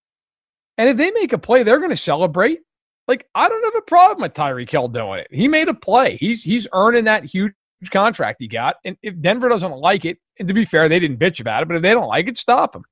and 0.78 0.88
if 0.88 0.96
they 0.96 1.10
make 1.10 1.32
a 1.32 1.38
play, 1.38 1.62
they're 1.62 1.78
going 1.78 1.90
to 1.90 1.96
celebrate. 1.96 2.60
Like 3.08 3.28
I 3.34 3.48
don't 3.48 3.64
have 3.64 3.82
a 3.82 3.86
problem 3.86 4.22
with 4.22 4.34
Tyreek 4.34 4.70
Hill 4.70 4.88
doing 4.88 5.20
it. 5.20 5.28
He 5.30 5.48
made 5.48 5.68
a 5.68 5.74
play. 5.74 6.16
He's 6.16 6.42
he's 6.42 6.66
earning 6.72 7.04
that 7.04 7.24
huge 7.24 7.52
contract 7.90 8.36
he 8.40 8.48
got. 8.48 8.76
And 8.84 8.96
if 9.02 9.18
Denver 9.20 9.48
doesn't 9.48 9.72
like 9.72 10.04
it, 10.04 10.18
and 10.38 10.48
to 10.48 10.54
be 10.54 10.64
fair, 10.64 10.88
they 10.88 11.00
didn't 11.00 11.18
bitch 11.18 11.40
about 11.40 11.62
it, 11.62 11.68
but 11.68 11.76
if 11.76 11.82
they 11.82 11.90
don't 11.92 12.08
like 12.08 12.28
it, 12.28 12.36
stop 12.38 12.72
them. 12.72 12.84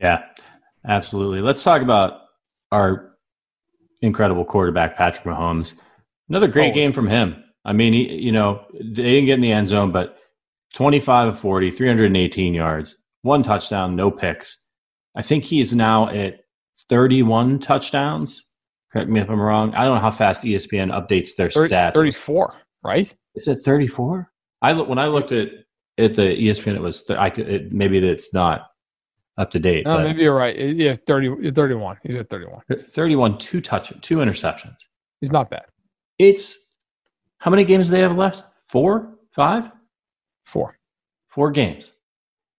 Yeah, 0.00 0.24
absolutely. 0.86 1.40
Let's 1.40 1.62
talk 1.62 1.82
about 1.82 2.20
our 2.72 3.16
incredible 4.02 4.44
quarterback, 4.44 4.96
Patrick 4.96 5.24
Mahomes. 5.24 5.80
Another 6.28 6.48
great 6.48 6.72
Oh. 6.72 6.74
game 6.74 6.92
from 6.92 7.06
him. 7.08 7.42
I 7.64 7.72
mean, 7.72 7.92
he, 7.92 8.12
you 8.14 8.32
know, 8.32 8.66
they 8.74 9.02
didn't 9.02 9.26
get 9.26 9.34
in 9.34 9.40
the 9.40 9.52
end 9.52 9.68
zone, 9.68 9.92
but 9.92 10.18
25 10.74 11.28
of 11.28 11.38
40, 11.38 11.70
318 11.70 12.52
yards, 12.54 12.96
one 13.22 13.42
touchdown, 13.42 13.96
no 13.96 14.10
picks. 14.10 14.66
I 15.14 15.22
think 15.22 15.44
he's 15.44 15.72
now 15.74 16.08
at 16.08 16.40
31 16.90 17.60
touchdowns. 17.60 18.50
Correct 18.92 19.08
me 19.08 19.20
if 19.20 19.30
I'm 19.30 19.40
wrong. 19.40 19.74
I 19.74 19.84
don't 19.84 19.94
know 19.96 20.00
how 20.00 20.10
fast 20.10 20.42
ESPN 20.42 20.90
updates 20.92 21.36
their 21.36 21.48
30, 21.50 21.72
stats. 21.74 21.94
34, 21.94 22.54
right? 22.84 23.12
Is 23.34 23.48
it 23.48 23.58
34? 23.64 24.30
I 24.62 24.72
look 24.72 24.88
when 24.88 24.98
I 24.98 25.06
looked 25.06 25.32
at 25.32 25.48
at 25.98 26.14
the 26.14 26.22
ESPN, 26.22 26.74
it 26.74 26.80
was 26.80 27.04
th- 27.04 27.18
I 27.18 27.30
could 27.30 27.48
it, 27.48 27.72
maybe 27.72 27.98
it's 27.98 28.32
not 28.32 28.66
up 29.38 29.50
to 29.52 29.58
date. 29.58 29.84
No, 29.84 30.02
maybe 30.02 30.22
you're 30.22 30.34
right. 30.34 30.56
Yeah, 30.56 30.94
30, 31.06 31.50
31. 31.52 31.98
He's 32.02 32.14
at 32.16 32.30
31. 32.30 32.60
31, 32.90 33.38
two 33.38 33.60
touch, 33.60 33.92
two 34.00 34.18
interceptions. 34.18 34.76
He's 35.20 35.32
not 35.32 35.50
bad. 35.50 35.64
It's 36.18 36.76
how 37.38 37.50
many 37.50 37.64
games 37.64 37.88
do 37.88 37.92
they 37.92 38.00
have 38.00 38.16
left? 38.16 38.44
Four, 38.66 39.16
five, 39.32 39.70
Four. 40.44 40.78
four 41.28 41.50
games. 41.50 41.92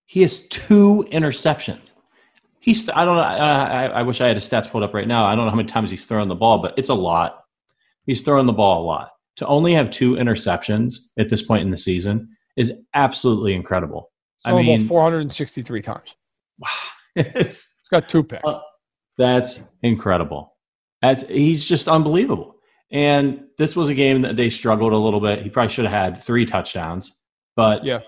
He 0.05 0.21
has 0.21 0.47
two 0.47 1.05
interceptions. 1.11 1.93
He's 2.59 2.89
I 2.89 3.05
don't 3.05 3.15
know. 3.15 3.21
I, 3.21 3.35
I, 3.35 3.85
I 3.85 4.01
wish 4.03 4.21
I 4.21 4.27
had 4.27 4.37
his 4.37 4.47
stats 4.47 4.69
pulled 4.69 4.83
up 4.83 4.93
right 4.93 5.07
now. 5.07 5.25
I 5.25 5.35
don't 5.35 5.45
know 5.45 5.51
how 5.51 5.55
many 5.55 5.67
times 5.67 5.91
he's 5.91 6.05
thrown 6.05 6.27
the 6.27 6.35
ball, 6.35 6.59
but 6.61 6.73
it's 6.77 6.89
a 6.89 6.93
lot. 6.95 7.43
He's 8.05 8.21
throwing 8.21 8.45
the 8.47 8.53
ball 8.53 8.83
a 8.83 8.85
lot. 8.85 9.11
To 9.37 9.47
only 9.47 9.73
have 9.73 9.91
two 9.91 10.13
interceptions 10.13 11.09
at 11.19 11.29
this 11.29 11.41
point 11.41 11.63
in 11.63 11.71
the 11.71 11.77
season 11.77 12.29
is 12.55 12.71
absolutely 12.93 13.53
incredible. 13.53 14.11
I 14.45 14.53
mean, 14.53 14.87
463 14.87 15.81
times. 15.81 16.15
Wow, 16.59 16.69
it's 17.15 17.75
He's 17.85 17.89
got 17.89 18.09
two 18.09 18.23
picks. 18.23 18.43
Uh, 18.47 18.59
that's 19.17 19.69
incredible. 19.83 20.55
That's 21.01 21.23
he's 21.27 21.65
just 21.65 21.87
unbelievable. 21.87 22.55
And 22.91 23.45
this 23.57 23.75
was 23.75 23.89
a 23.89 23.93
game 23.93 24.21
that 24.21 24.37
they 24.37 24.49
struggled 24.49 24.93
a 24.93 24.97
little 24.97 25.19
bit. 25.19 25.41
He 25.41 25.49
probably 25.49 25.69
should 25.69 25.85
have 25.85 26.13
had 26.15 26.23
three 26.23 26.45
touchdowns, 26.45 27.19
but 27.55 27.83
yeah, 27.83 27.99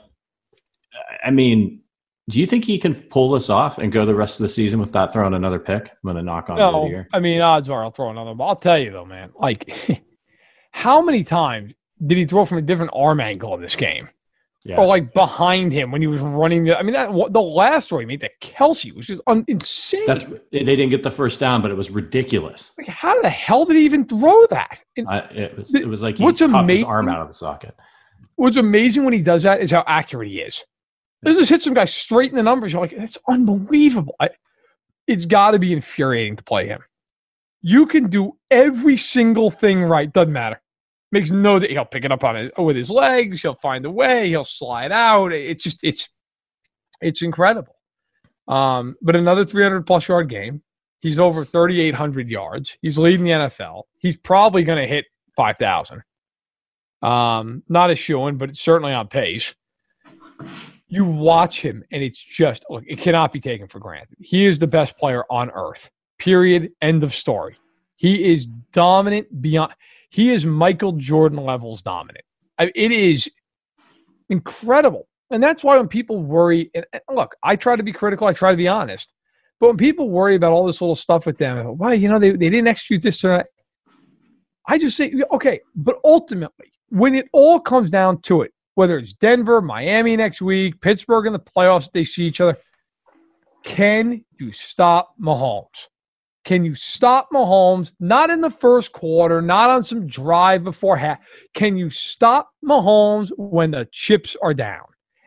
I 1.23 1.31
mean, 1.31 1.81
do 2.29 2.39
you 2.39 2.47
think 2.47 2.65
he 2.65 2.77
can 2.77 2.93
pull 2.93 3.31
this 3.31 3.49
off 3.49 3.77
and 3.77 3.91
go 3.91 4.05
the 4.05 4.15
rest 4.15 4.39
of 4.39 4.43
the 4.43 4.49
season 4.49 4.79
without 4.79 5.13
throwing 5.13 5.33
another 5.33 5.59
pick? 5.59 5.89
I'm 5.89 5.97
going 6.03 6.15
to 6.17 6.23
knock 6.23 6.49
on 6.49 6.57
no. 6.57 7.05
I 7.13 7.19
mean, 7.19 7.41
odds 7.41 7.69
are 7.69 7.83
I'll 7.83 7.91
throw 7.91 8.09
another. 8.09 8.33
But 8.33 8.45
I'll 8.45 8.55
tell 8.55 8.77
you 8.77 8.91
though, 8.91 9.05
man, 9.05 9.31
like 9.39 10.03
how 10.77 11.01
many 11.01 11.23
times 11.23 11.73
did 12.05 12.19
he 12.19 12.25
throw 12.25 12.45
from 12.45 12.59
a 12.59 12.61
different 12.61 12.91
arm 12.93 13.19
angle 13.19 13.55
in 13.55 13.61
this 13.61 13.75
game? 13.75 14.07
Yeah. 14.63 14.77
Or 14.77 14.85
like 14.85 15.11
behind 15.11 15.71
him 15.71 15.91
when 15.91 16.01
he 16.01 16.07
was 16.07 16.21
running 16.21 16.65
the. 16.65 16.77
I 16.77 16.83
mean, 16.83 16.93
that 16.93 17.09
the 17.31 17.41
last 17.41 17.89
throw 17.89 17.99
he 17.99 18.05
made 18.05 18.21
to 18.21 18.29
Kelce 18.41 18.93
was 18.93 19.07
just 19.07 19.21
un, 19.25 19.43
insane. 19.47 20.05
That's, 20.05 20.25
they 20.51 20.63
didn't 20.63 20.89
get 20.89 21.01
the 21.01 21.09
first 21.09 21.39
down, 21.39 21.63
but 21.63 21.71
it 21.71 21.73
was 21.73 21.89
ridiculous. 21.89 22.73
Like, 22.77 22.87
how 22.87 23.19
the 23.21 23.29
hell 23.29 23.65
did 23.65 23.77
he 23.77 23.85
even 23.85 24.05
throw 24.05 24.45
that? 24.47 24.83
Uh, 25.07 25.21
it 25.31 25.57
was. 25.57 25.73
It 25.73 25.87
was 25.87 26.03
like 26.03 26.17
he 26.17 26.23
what's 26.23 26.41
popped 26.41 26.53
amazing, 26.53 26.85
his 26.85 26.91
arm 26.91 27.09
out 27.09 27.21
of 27.21 27.27
the 27.27 27.33
socket. 27.33 27.75
What's 28.35 28.57
amazing 28.57 29.03
when 29.03 29.13
he 29.13 29.21
does 29.21 29.43
that 29.43 29.61
is 29.61 29.71
how 29.71 29.83
accurate 29.87 30.29
he 30.29 30.41
is. 30.41 30.63
They 31.23 31.33
just 31.33 31.49
hit 31.49 31.63
some 31.63 31.73
guy 31.73 31.85
straight 31.85 32.29
in 32.29 32.37
the 32.37 32.43
numbers. 32.43 32.73
You're 32.73 32.81
like, 32.81 32.93
it's 32.93 33.17
unbelievable. 33.27 34.15
I, 34.19 34.29
it's 35.07 35.25
got 35.25 35.51
to 35.51 35.59
be 35.59 35.73
infuriating 35.73 36.35
to 36.35 36.43
play 36.43 36.67
him. 36.67 36.81
You 37.61 37.87
can 37.87 38.09
do 38.09 38.37
every 38.51 38.97
single 38.97 39.49
thing 39.49 39.81
right. 39.81 40.11
Doesn't 40.11 40.33
matter. 40.33 40.61
Makes 41.11 41.31
no 41.31 41.59
that 41.59 41.69
he'll 41.69 41.85
pick 41.85 42.03
it 42.03 42.11
up 42.11 42.23
on 42.23 42.35
it 42.35 42.53
with 42.57 42.75
his 42.75 42.89
legs. 42.89 43.41
He'll 43.41 43.55
find 43.55 43.85
a 43.85 43.91
way. 43.91 44.29
He'll 44.29 44.43
slide 44.43 44.91
out. 44.91 45.31
It's 45.31 45.63
just 45.63 45.79
it's 45.83 46.09
it's 47.01 47.21
incredible. 47.21 47.75
Um, 48.47 48.95
but 49.01 49.15
another 49.15 49.45
300 49.45 49.85
plus 49.85 50.07
yard 50.07 50.29
game. 50.29 50.61
He's 50.99 51.19
over 51.19 51.45
3,800 51.45 52.27
yards. 52.27 52.75
He's 52.81 52.97
leading 52.97 53.23
the 53.23 53.31
NFL. 53.31 53.83
He's 53.99 54.17
probably 54.17 54.63
going 54.63 54.79
to 54.79 54.87
hit 54.87 55.05
5,000. 55.35 56.01
Um, 57.03 57.61
not 57.69 57.91
a 57.91 57.95
showing, 57.95 58.37
but 58.37 58.49
it's 58.49 58.59
certainly 58.59 58.93
on 58.93 59.07
pace 59.07 59.53
you 60.89 61.03
watch 61.05 61.61
him 61.61 61.83
and 61.91 62.01
it's 62.01 62.19
just 62.19 62.65
look, 62.69 62.83
it 62.87 62.99
cannot 62.99 63.33
be 63.33 63.39
taken 63.39 63.67
for 63.67 63.79
granted. 63.79 64.17
He 64.19 64.45
is 64.45 64.59
the 64.59 64.67
best 64.67 64.97
player 64.97 65.23
on 65.29 65.51
earth. 65.51 65.89
Period. 66.17 66.71
End 66.81 67.03
of 67.03 67.13
story. 67.13 67.57
He 67.97 68.31
is 68.31 68.45
dominant 68.71 69.41
beyond. 69.41 69.73
He 70.17 70.31
is 70.31 70.47
Michael 70.47 70.93
Jordan 70.93 71.37
levels 71.45 71.83
dominant. 71.83 72.25
I, 72.57 72.71
it 72.73 72.91
is 72.91 73.29
incredible, 74.29 75.07
and 75.29 75.43
that's 75.43 75.63
why 75.63 75.77
when 75.77 75.87
people 75.87 76.23
worry, 76.23 76.71
and, 76.73 76.83
look, 77.07 77.35
I 77.43 77.55
try 77.55 77.75
to 77.75 77.83
be 77.83 77.93
critical. 77.93 78.25
I 78.25 78.33
try 78.33 78.49
to 78.49 78.57
be 78.57 78.67
honest, 78.67 79.13
but 79.59 79.67
when 79.67 79.77
people 79.77 80.09
worry 80.09 80.33
about 80.35 80.53
all 80.53 80.65
this 80.65 80.81
little 80.81 80.95
stuff 80.95 81.27
with 81.27 81.37
them, 81.37 81.77
why 81.77 81.93
you 81.93 82.09
know 82.09 82.17
they, 82.17 82.31
they 82.31 82.49
didn't 82.49 82.67
execute 82.67 83.03
this 83.03 83.23
or 83.23 83.27
that, 83.37 83.47
I 84.67 84.79
just 84.79 84.97
say 84.97 85.13
okay. 85.33 85.59
But 85.75 85.99
ultimately, 86.03 86.73
when 86.89 87.13
it 87.13 87.27
all 87.31 87.59
comes 87.59 87.91
down 87.91 88.19
to 88.23 88.41
it, 88.41 88.51
whether 88.73 88.97
it's 88.97 89.13
Denver, 89.13 89.61
Miami 89.61 90.17
next 90.17 90.41
week, 90.41 90.81
Pittsburgh 90.81 91.27
in 91.27 91.33
the 91.33 91.39
playoffs, 91.39 91.91
they 91.93 92.03
see 92.03 92.23
each 92.23 92.41
other. 92.41 92.57
Can 93.63 94.25
you 94.39 94.51
stop 94.51 95.13
Mahomes? 95.21 95.67
Can 96.47 96.63
you 96.63 96.75
stop 96.75 97.27
Mahomes? 97.33 97.91
Not 97.99 98.29
in 98.29 98.39
the 98.39 98.49
first 98.49 98.93
quarter, 98.93 99.41
not 99.41 99.69
on 99.69 99.83
some 99.83 100.07
drive 100.07 100.63
before 100.63 100.95
half. 100.95 101.19
Can 101.53 101.75
you 101.75 101.89
stop 101.89 102.49
Mahomes 102.63 103.31
when 103.37 103.71
the 103.71 103.85
chips 103.91 104.33
are 104.41 104.53
down? 104.53 104.85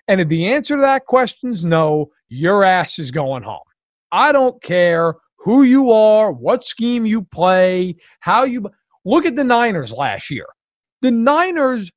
And 0.09 0.23
if 0.23 0.29
the 0.29 0.51
answer 0.51 0.77
to 0.77 0.81
that 0.81 1.05
question 1.05 1.53
is 1.53 1.63
no, 1.63 2.11
your 2.31 2.65
ass 2.65 2.99
is 2.99 3.11
going 3.11 3.43
home. 3.43 3.59
I 4.11 4.33
don't 4.33 4.63
care 4.63 5.17
who 5.37 5.63
you 5.63 5.93
are, 5.93 6.33
what 6.33 6.65
scheme 6.65 7.05
you 7.05 7.21
play, 7.21 7.97
how 8.21 8.45
you 8.45 8.71
look 9.05 9.27
at 9.27 9.37
the 9.37 9.45
Niners 9.45 9.93
last 9.93 10.31
year. 10.31 10.47
The 11.03 11.11
Niners 11.11 11.91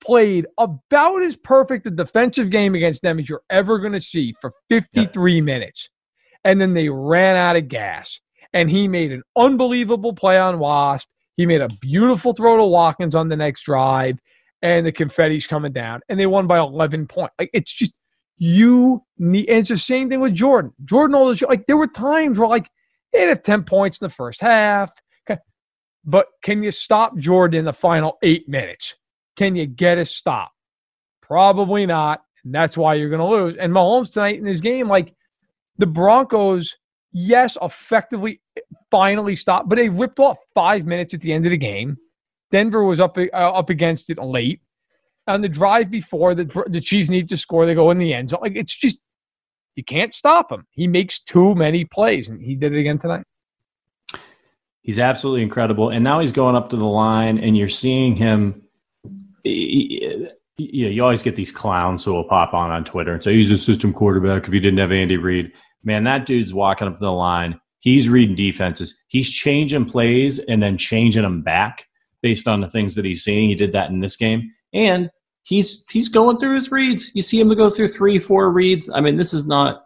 played 0.00 0.46
about 0.56 1.24
as 1.24 1.36
perfect 1.36 1.84
a 1.88 1.90
defensive 1.90 2.50
game 2.50 2.76
against 2.76 3.02
them 3.02 3.18
as 3.18 3.28
you're 3.28 3.42
ever 3.50 3.80
going 3.80 3.94
to 3.94 4.00
see 4.00 4.36
for 4.40 4.52
53 4.68 5.34
yeah. 5.34 5.40
minutes. 5.40 5.88
And 6.44 6.60
then 6.60 6.74
they 6.74 6.88
ran 6.88 7.34
out 7.34 7.56
of 7.56 7.66
gas. 7.66 8.20
And 8.58 8.68
he 8.68 8.88
made 8.88 9.12
an 9.12 9.22
unbelievable 9.36 10.12
play 10.12 10.36
on 10.36 10.58
Wasp. 10.58 11.06
He 11.36 11.46
made 11.46 11.60
a 11.60 11.68
beautiful 11.80 12.32
throw 12.32 12.56
to 12.56 12.64
Watkins 12.64 13.14
on 13.14 13.28
the 13.28 13.36
next 13.36 13.62
drive. 13.62 14.18
And 14.62 14.84
the 14.84 14.90
confetti's 14.90 15.46
coming 15.46 15.72
down. 15.72 16.00
And 16.08 16.18
they 16.18 16.26
won 16.26 16.48
by 16.48 16.58
11 16.58 17.06
points. 17.06 17.36
Like, 17.38 17.50
it's 17.52 17.72
just, 17.72 17.92
you 18.36 19.00
need, 19.16 19.48
and 19.48 19.58
it's 19.58 19.68
the 19.68 19.78
same 19.78 20.08
thing 20.08 20.18
with 20.18 20.34
Jordan. 20.34 20.72
Jordan, 20.84 21.14
all 21.14 21.28
this, 21.28 21.40
like, 21.42 21.68
there 21.68 21.76
were 21.76 21.86
times 21.86 22.36
where, 22.36 22.48
like, 22.48 22.68
he'd 23.12 23.28
have 23.28 23.44
10 23.44 23.62
points 23.62 24.00
in 24.00 24.08
the 24.08 24.12
first 24.12 24.40
half. 24.40 24.90
But 26.04 26.26
can 26.42 26.64
you 26.64 26.72
stop 26.72 27.16
Jordan 27.16 27.60
in 27.60 27.64
the 27.64 27.72
final 27.72 28.18
eight 28.24 28.48
minutes? 28.48 28.96
Can 29.36 29.54
you 29.54 29.66
get 29.66 29.98
a 29.98 30.04
stop? 30.04 30.50
Probably 31.22 31.86
not. 31.86 32.22
And 32.44 32.52
that's 32.52 32.76
why 32.76 32.94
you're 32.94 33.10
going 33.10 33.20
to 33.20 33.24
lose. 33.24 33.54
And 33.54 33.72
Mahomes 33.72 34.12
tonight 34.12 34.38
in 34.38 34.44
this 34.44 34.60
game, 34.60 34.88
like 34.88 35.14
the 35.76 35.86
Broncos, 35.86 36.74
yes, 37.12 37.56
effectively 37.62 38.40
finally 38.90 39.36
stopped, 39.36 39.68
but 39.68 39.76
they 39.76 39.88
ripped 39.88 40.20
off 40.20 40.38
five 40.54 40.86
minutes 40.86 41.14
at 41.14 41.20
the 41.20 41.32
end 41.32 41.46
of 41.46 41.50
the 41.50 41.56
game. 41.56 41.96
Denver 42.50 42.84
was 42.84 43.00
up 43.00 43.18
uh, 43.18 43.30
up 43.32 43.70
against 43.70 44.10
it 44.10 44.18
late. 44.18 44.60
On 45.26 45.42
the 45.42 45.48
drive 45.48 45.90
before, 45.90 46.34
the, 46.34 46.64
the 46.68 46.80
Chiefs 46.80 47.10
need 47.10 47.28
to 47.28 47.36
score. 47.36 47.66
They 47.66 47.74
go 47.74 47.90
in 47.90 47.98
the 47.98 48.14
end 48.14 48.30
zone. 48.30 48.40
Like 48.40 48.56
it's 48.56 48.74
just 48.74 48.98
you 49.74 49.84
can't 49.84 50.14
stop 50.14 50.50
him. 50.50 50.66
He 50.70 50.86
makes 50.86 51.20
too 51.20 51.54
many 51.54 51.84
plays, 51.84 52.28
and 52.28 52.42
he 52.42 52.54
did 52.54 52.72
it 52.72 52.80
again 52.80 52.98
tonight. 52.98 53.24
He's 54.82 54.98
absolutely 54.98 55.42
incredible. 55.42 55.90
And 55.90 56.02
now 56.02 56.20
he's 56.20 56.32
going 56.32 56.56
up 56.56 56.70
to 56.70 56.76
the 56.76 56.86
line, 56.86 57.38
and 57.38 57.56
you're 57.56 57.68
seeing 57.68 58.16
him 58.16 58.62
you 60.58 60.84
know, 60.84 60.90
you 60.90 61.02
always 61.02 61.22
get 61.22 61.36
these 61.36 61.52
clowns 61.52 62.04
who 62.04 62.12
will 62.12 62.24
pop 62.24 62.52
on 62.52 62.70
on 62.70 62.84
Twitter 62.84 63.12
and 63.12 63.22
say 63.22 63.34
he's 63.34 63.50
a 63.50 63.58
system 63.58 63.92
quarterback 63.92 64.46
if 64.46 64.52
you 64.52 64.60
didn't 64.60 64.78
have 64.78 64.92
Andy 64.92 65.16
Reid. 65.16 65.52
Man, 65.84 66.04
that 66.04 66.26
dude's 66.26 66.52
walking 66.52 66.88
up 66.88 66.98
the 67.00 67.10
line. 67.10 67.60
He's 67.80 68.08
reading 68.08 68.34
defenses. 68.34 68.94
He's 69.08 69.30
changing 69.30 69.84
plays 69.84 70.38
and 70.38 70.62
then 70.62 70.76
changing 70.76 71.22
them 71.22 71.42
back 71.42 71.86
based 72.22 72.48
on 72.48 72.60
the 72.60 72.68
things 72.68 72.94
that 72.96 73.04
he's 73.04 73.22
seeing. 73.22 73.48
He 73.48 73.54
did 73.54 73.72
that 73.72 73.90
in 73.90 74.00
this 74.00 74.16
game, 74.16 74.52
and 74.72 75.10
he's 75.42 75.84
he's 75.90 76.08
going 76.08 76.38
through 76.38 76.56
his 76.56 76.70
reads. 76.70 77.12
You 77.14 77.22
see 77.22 77.40
him 77.40 77.54
go 77.54 77.70
through 77.70 77.88
three, 77.88 78.18
four 78.18 78.50
reads. 78.50 78.90
I 78.90 79.00
mean, 79.00 79.16
this 79.16 79.32
is 79.32 79.46
not. 79.46 79.84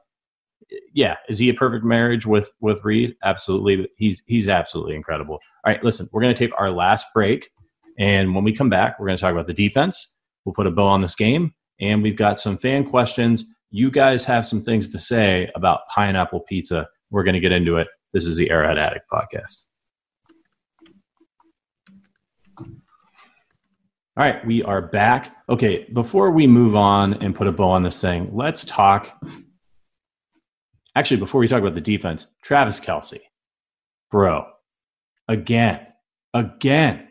Yeah, 0.94 1.16
is 1.28 1.38
he 1.38 1.50
a 1.50 1.54
perfect 1.54 1.84
marriage 1.84 2.24
with 2.24 2.50
with 2.60 2.82
Reed? 2.82 3.14
Absolutely. 3.22 3.88
He's 3.96 4.22
he's 4.26 4.48
absolutely 4.48 4.96
incredible. 4.96 5.34
All 5.34 5.72
right, 5.72 5.84
listen, 5.84 6.08
we're 6.12 6.22
going 6.22 6.34
to 6.34 6.46
take 6.46 6.58
our 6.58 6.70
last 6.70 7.08
break. 7.12 7.50
And 7.98 8.34
when 8.34 8.42
we 8.42 8.54
come 8.54 8.70
back, 8.70 8.98
we're 8.98 9.06
going 9.06 9.18
to 9.18 9.20
talk 9.20 9.32
about 9.32 9.46
the 9.46 9.52
defense. 9.52 10.14
We'll 10.44 10.54
put 10.54 10.66
a 10.66 10.70
bow 10.70 10.86
on 10.86 11.02
this 11.02 11.14
game. 11.14 11.54
And 11.80 12.02
we've 12.02 12.16
got 12.16 12.40
some 12.40 12.56
fan 12.56 12.84
questions. 12.88 13.44
You 13.74 13.90
guys 13.90 14.22
have 14.26 14.46
some 14.46 14.62
things 14.62 14.90
to 14.90 14.98
say 14.98 15.50
about 15.54 15.88
pineapple 15.88 16.40
pizza. 16.40 16.88
We're 17.10 17.24
going 17.24 17.32
to 17.32 17.40
get 17.40 17.52
into 17.52 17.78
it. 17.78 17.88
This 18.12 18.26
is 18.26 18.36
the 18.36 18.50
Arrowhead 18.50 18.76
Addict 18.76 19.06
podcast. 19.10 19.62
All 22.58 22.66
right, 24.16 24.46
we 24.46 24.62
are 24.62 24.82
back. 24.82 25.34
Okay, 25.48 25.88
before 25.94 26.32
we 26.32 26.46
move 26.46 26.76
on 26.76 27.14
and 27.22 27.34
put 27.34 27.46
a 27.46 27.52
bow 27.52 27.70
on 27.70 27.82
this 27.82 27.98
thing, 27.98 28.28
let's 28.34 28.62
talk. 28.66 29.10
Actually, 30.94 31.16
before 31.16 31.40
we 31.40 31.48
talk 31.48 31.62
about 31.62 31.74
the 31.74 31.80
defense, 31.80 32.26
Travis 32.42 32.78
Kelce, 32.78 33.20
bro, 34.10 34.44
again, 35.28 35.86
again, 36.34 37.08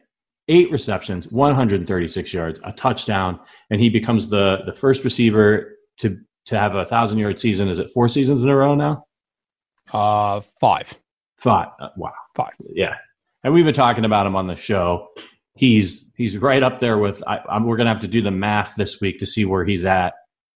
eight 0.47 0.72
receptions, 0.72 1.32
136 1.32 2.32
yards, 2.32 2.59
a 2.64 2.72
touchdown, 2.72 3.39
and 3.72 3.82
he 3.82 3.89
becomes 3.89 4.30
the 4.30 4.59
the 4.68 4.74
first 4.74 5.03
receiver 5.03 5.78
to 5.97 6.20
to 6.46 6.58
have 6.58 6.76
a 6.76 6.86
thousand 6.86 7.20
yard 7.20 7.39
season. 7.39 7.70
Is 7.70 7.80
it 7.80 7.89
four 7.94 8.08
seasons 8.08 8.44
in 8.44 8.50
a 8.50 8.56
row 8.56 8.76
now? 8.76 9.06
Uh, 9.94 10.42
five. 10.60 10.94
Five. 11.38 11.70
Uh, 11.80 11.89
wow. 11.98 12.14
Five. 12.36 12.54
Yeah, 12.70 12.96
and 13.44 13.54
we've 13.54 13.66
been 13.66 13.74
talking 13.74 14.06
about 14.06 14.26
him 14.26 14.36
on 14.36 14.48
the 14.48 14.56
show. 14.56 15.08
He's 15.56 16.12
he's 16.16 16.38
right 16.38 16.64
up 16.64 16.80
there 16.80 16.98
with. 16.98 17.24
I, 17.28 17.39
I'm, 17.50 17.66
we're 17.66 17.78
gonna 17.78 17.94
have 17.94 18.02
to 18.02 18.08
do 18.08 18.22
the 18.22 18.32
math 18.32 18.76
this 18.76 19.02
week 19.02 19.20
to 19.20 19.26
see 19.26 19.46
where 19.46 19.66
he's 19.66 19.86
at 19.86 20.14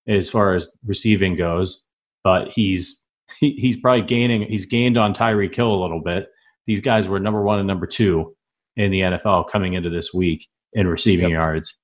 as 0.08 0.30
far 0.30 0.56
as 0.56 0.76
receiving 0.86 1.36
goes. 1.36 1.84
But 2.24 2.50
he's 2.54 3.04
he, 3.40 3.52
he's 3.52 3.78
probably 3.78 4.06
gaining. 4.06 4.44
He's 4.44 4.66
gained 4.66 4.98
on 4.98 5.14
Tyreek 5.14 5.56
Hill 5.56 5.74
a 5.74 5.82
little 5.82 6.02
bit. 6.02 6.28
These 6.68 6.82
guys 6.82 7.08
were 7.08 7.20
number 7.20 7.44
one 7.44 7.60
and 7.60 7.68
number 7.68 7.86
two 7.86 8.36
in 8.76 8.92
the 8.92 9.02
NFL 9.02 9.50
coming 9.50 9.74
into 9.74 9.90
this 9.90 10.14
week 10.14 10.48
in 10.74 10.88
receiving 10.88 11.30
yep. 11.30 11.38
yards. 11.38 11.78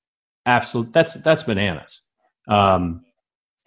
Absolute. 0.45 0.91
That's 0.93 1.15
that's 1.15 1.43
bananas. 1.43 2.01
Um, 2.47 3.01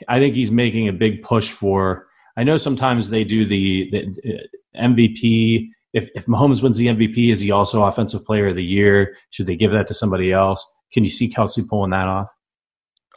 I 0.09 0.19
think 0.19 0.35
he's 0.35 0.51
making 0.51 0.89
a 0.89 0.93
big 0.93 1.23
push 1.23 1.51
for. 1.51 2.07
I 2.37 2.45
know 2.45 2.57
sometimes 2.57 3.11
they 3.11 3.25
do 3.25 3.47
the, 3.47 3.91
the 3.91 4.39
uh, 4.39 4.83
MVP 4.83 5.69
if, 5.95 6.09
if 6.15 6.27
Mahomes 6.27 6.61
wins 6.61 6.77
the 6.77 6.89
MVP, 6.89 7.33
is 7.33 7.41
he 7.41 7.53
also 7.53 7.85
offensive 7.85 8.25
player 8.27 8.49
of 8.49 8.57
the 8.57 8.65
year? 8.65 9.17
Should 9.31 9.47
they 9.47 9.57
give 9.57 9.71
that 9.71 9.87
to 9.87 9.95
somebody 9.95 10.33
else? 10.33 10.67
Can 10.93 11.05
you 11.05 11.11
see 11.11 11.33
Kelce 11.33 11.67
pulling 11.67 11.93
that 11.93 12.09
off? 12.09 12.31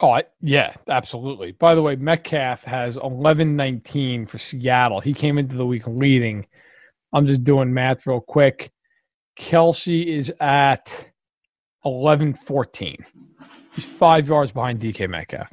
Oh, 0.00 0.22
yeah, 0.40 0.74
absolutely. 0.86 1.52
By 1.52 1.74
the 1.74 1.82
way, 1.82 1.96
Metcalf 1.96 2.62
has 2.62 2.94
11-19 2.96 4.28
for 4.28 4.38
Seattle. 4.38 5.00
He 5.00 5.12
came 5.12 5.38
into 5.38 5.56
the 5.56 5.66
week 5.66 5.88
leading. 5.88 6.46
I'm 7.12 7.26
just 7.26 7.42
doing 7.42 7.74
math 7.74 8.06
real 8.06 8.20
quick. 8.20 8.70
Kelce 9.36 10.06
is 10.06 10.32
at 10.40 10.88
11-14. 11.84 12.96
He's 13.74 13.84
five 13.84 14.28
yards 14.28 14.52
behind 14.52 14.80
DK 14.80 15.10
Metcalf, 15.10 15.48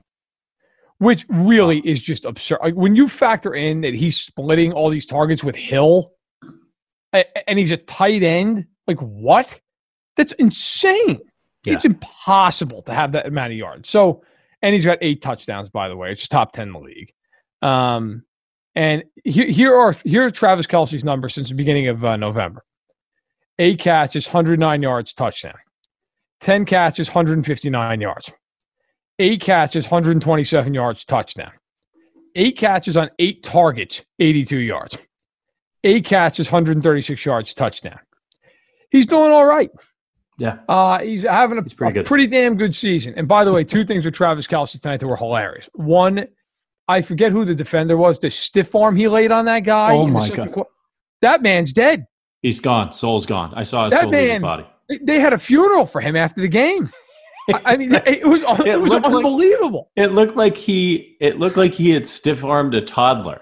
which 0.99 1.25
really 1.29 1.79
is 1.79 2.01
just 2.01 2.25
absurd. 2.25 2.59
Like 2.61 2.75
when 2.75 2.95
you 2.95 3.09
factor 3.09 3.53
in 3.53 3.81
that 3.81 3.93
he's 3.93 4.17
splitting 4.17 4.71
all 4.71 4.89
these 4.89 5.05
targets 5.05 5.43
with 5.43 5.55
Hill, 5.55 6.11
and 7.13 7.59
he's 7.59 7.71
a 7.71 7.77
tight 7.77 8.23
end, 8.23 8.65
like 8.87 8.99
what? 8.99 9.59
That's 10.17 10.33
insane. 10.33 11.19
Yeah. 11.65 11.75
It's 11.75 11.85
impossible 11.85 12.81
to 12.83 12.93
have 12.93 13.13
that 13.13 13.25
amount 13.25 13.51
of 13.53 13.57
yards. 13.57 13.89
So 13.89 14.23
and 14.61 14.73
he's 14.73 14.85
got 14.85 14.97
eight 15.01 15.21
touchdowns, 15.21 15.69
by 15.69 15.89
the 15.89 15.95
way. 15.95 16.11
It's 16.11 16.23
the 16.23 16.27
top 16.29 16.51
10 16.53 16.67
in 16.67 16.73
the 16.73 16.79
league. 16.79 17.13
Um, 17.61 18.23
and 18.73 19.03
here, 19.23 19.47
here 19.47 19.75
are 19.75 19.93
here 20.03 20.25
are 20.25 20.31
Travis 20.31 20.65
Kelce's 20.65 21.03
numbers 21.03 21.35
since 21.35 21.49
the 21.49 21.55
beginning 21.55 21.87
of 21.87 22.03
uh, 22.03 22.17
November. 22.17 22.63
Eight 23.59 23.79
catches, 23.79 24.25
109 24.25 24.81
yards, 24.81 25.13
touchdown. 25.13 25.53
10 26.41 26.65
catches, 26.65 27.07
159 27.07 28.01
yards. 28.01 28.31
Eight 29.18 29.41
catches, 29.41 29.86
127 29.86 30.74
yards, 30.74 31.05
touchdown. 31.05 31.51
Eight 32.36 32.57
catches 32.57 32.97
on 32.97 33.09
eight 33.18 33.43
targets, 33.43 34.03
82 34.20 34.57
yards. 34.57 34.97
Eight 35.84 36.03
catches, 36.05 36.47
136 36.47 37.26
yards, 37.26 37.53
touchdown. 37.53 37.99
He's 38.91 39.07
doing 39.07 39.32
all 39.32 39.45
right. 39.45 39.70
Yeah. 40.38 40.57
Uh, 40.68 40.99
he's 40.99 41.24
having 41.24 41.57
a, 41.57 41.63
he's 41.63 41.74
pretty, 41.74 41.99
a 41.99 42.03
pretty, 42.03 42.28
damn 42.28 42.57
good 42.57 42.76
season. 42.76 43.13
And 43.16 43.28
by 43.28 43.45
the 43.45 43.53
way, 43.53 43.63
two 43.63 43.86
things 43.86 44.03
with 44.03 44.13
Travis 44.13 44.47
Kelce 44.47 44.80
tonight 44.80 44.99
that 44.99 45.07
were 45.07 45.16
hilarious. 45.16 45.70
One, 45.74 46.28
I 46.89 47.01
forget 47.01 47.32
who 47.32 47.45
the 47.45 47.55
defender 47.55 47.95
was, 47.95 48.20
the 48.20 48.30
stiff 48.30 48.76
arm 48.76 48.97
he 48.97 49.07
laid 49.07 49.32
on 49.32 49.45
that 49.45 49.61
guy. 49.61 49.93
Oh, 49.93 50.07
my 50.07 50.30
God. 50.30 50.51
Qu- 50.51 50.66
that 51.22 51.41
man's 51.41 51.72
dead. 51.72 52.05
He's 52.41 52.59
gone. 52.59 52.93
Soul's 52.93 53.26
gone. 53.26 53.53
I 53.55 53.63
saw 53.63 53.86
his 53.86 53.91
that 53.91 54.01
soul 54.01 54.11
man, 54.11 54.24
leave 54.24 54.34
his 54.34 54.41
body. 54.41 54.66
They 55.03 55.20
had 55.20 55.34
a 55.34 55.39
funeral 55.39 55.86
for 55.86 56.01
him 56.01 56.16
after 56.16 56.41
the 56.41 56.47
game. 56.49 56.91
I 57.53 57.77
mean, 57.77 57.93
it 57.93 58.25
was 58.25 58.41
it, 58.59 58.67
it 58.67 58.81
was 58.81 58.93
unbelievable. 58.93 59.91
Like, 59.95 60.07
it 60.07 60.13
looked 60.13 60.35
like 60.35 60.57
he 60.57 61.15
it 61.19 61.39
looked 61.39 61.57
like 61.57 61.73
he 61.73 61.91
had 61.91 62.07
stiff 62.07 62.43
armed 62.43 62.73
a 62.75 62.81
toddler. 62.81 63.41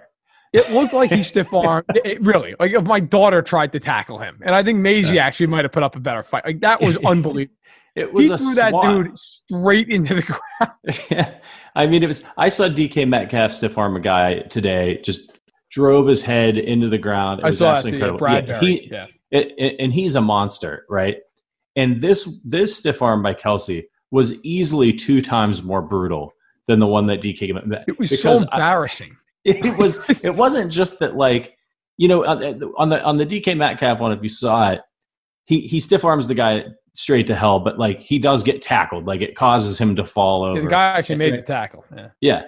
It 0.51 0.69
looked 0.71 0.93
like 0.93 1.11
he 1.11 1.23
stiff 1.23 1.51
armed. 1.53 1.85
really, 2.19 2.55
like 2.59 2.71
if 2.71 2.83
my 2.83 2.99
daughter 2.99 3.41
tried 3.41 3.71
to 3.73 3.79
tackle 3.79 4.19
him, 4.19 4.39
and 4.45 4.53
I 4.53 4.61
think 4.61 4.79
Maisie 4.79 5.15
yeah. 5.15 5.25
actually 5.25 5.47
might 5.47 5.65
have 5.65 5.71
put 5.71 5.83
up 5.83 5.95
a 5.95 5.99
better 5.99 6.23
fight. 6.23 6.45
Like 6.45 6.59
that 6.61 6.81
was 6.81 6.97
unbelievable. 7.05 7.55
it 7.95 8.13
was 8.13 8.27
he 8.27 8.37
threw 8.37 8.55
that 8.55 8.71
dude 8.71 9.17
straight 9.17 9.89
into 9.89 10.15
the 10.15 10.21
ground. 10.21 10.99
yeah, 11.09 11.35
I 11.75 11.87
mean, 11.87 12.03
it 12.03 12.07
was. 12.07 12.23
I 12.37 12.49
saw 12.49 12.67
DK 12.67 13.07
Metcalf 13.07 13.51
stiff 13.51 13.77
arm 13.77 13.95
a 13.95 13.99
guy 13.99 14.41
today. 14.41 15.01
Just 15.01 15.31
drove 15.71 16.07
his 16.07 16.21
head 16.21 16.57
into 16.57 16.87
the 16.87 16.99
ground. 16.99 17.39
It 17.39 17.45
I 17.45 17.47
was 17.47 17.57
saw 17.57 17.79
incredible. 17.79 18.19
Bradbury. 18.19 18.53
Yeah, 18.53 18.59
he, 18.59 18.89
yeah. 18.91 19.05
It, 19.31 19.53
it, 19.57 19.75
and 19.79 19.91
he's 19.91 20.13
a 20.13 20.21
monster, 20.21 20.85
right? 20.87 21.17
And 21.75 21.99
this 21.99 22.41
this 22.45 22.77
stiff 22.77 23.01
arm 23.01 23.23
by 23.23 23.33
Kelce 23.33 23.85
was 24.13 24.35
easily 24.45 24.93
two 24.93 25.21
times 25.21 25.63
more 25.63 25.81
brutal 25.81 26.35
than 26.67 26.79
the 26.79 26.85
one 26.85 27.07
that 27.07 27.19
DK. 27.19 27.49
It 27.87 27.97
was 27.97 28.21
so 28.21 28.37
embarrassing. 28.37 29.17
I, 29.17 29.19
it 29.49 29.75
was 29.75 29.99
it 30.23 30.35
wasn't 30.35 30.71
just 30.71 30.99
that 30.99 31.17
like 31.17 31.57
you 31.97 32.07
know 32.07 32.23
on 32.23 32.89
the 32.89 33.03
on 33.03 33.17
the 33.17 33.25
DK 33.25 33.57
Metcalf 33.57 33.99
one 33.99 34.13
if 34.13 34.23
you 34.23 34.29
saw 34.29 34.71
it 34.71 34.81
he 35.45 35.61
he 35.61 35.79
stiff 35.81 36.05
arms 36.05 36.29
the 36.29 36.35
guy 36.35 36.63
straight 36.93 37.27
to 37.27 37.35
hell 37.35 37.59
but 37.59 37.77
like 37.77 37.99
he 37.99 38.19
does 38.19 38.41
get 38.41 38.61
tackled 38.61 39.05
like 39.05 39.21
it 39.21 39.35
causes 39.35 39.81
him 39.81 39.97
to 39.97 40.05
fall 40.05 40.43
over 40.43 40.59
yeah, 40.59 40.63
the 40.63 40.69
guy 40.69 40.85
actually 40.97 41.15
made 41.15 41.33
the 41.33 41.41
tackle 41.41 41.83
yeah 41.93 42.09
yeah 42.21 42.43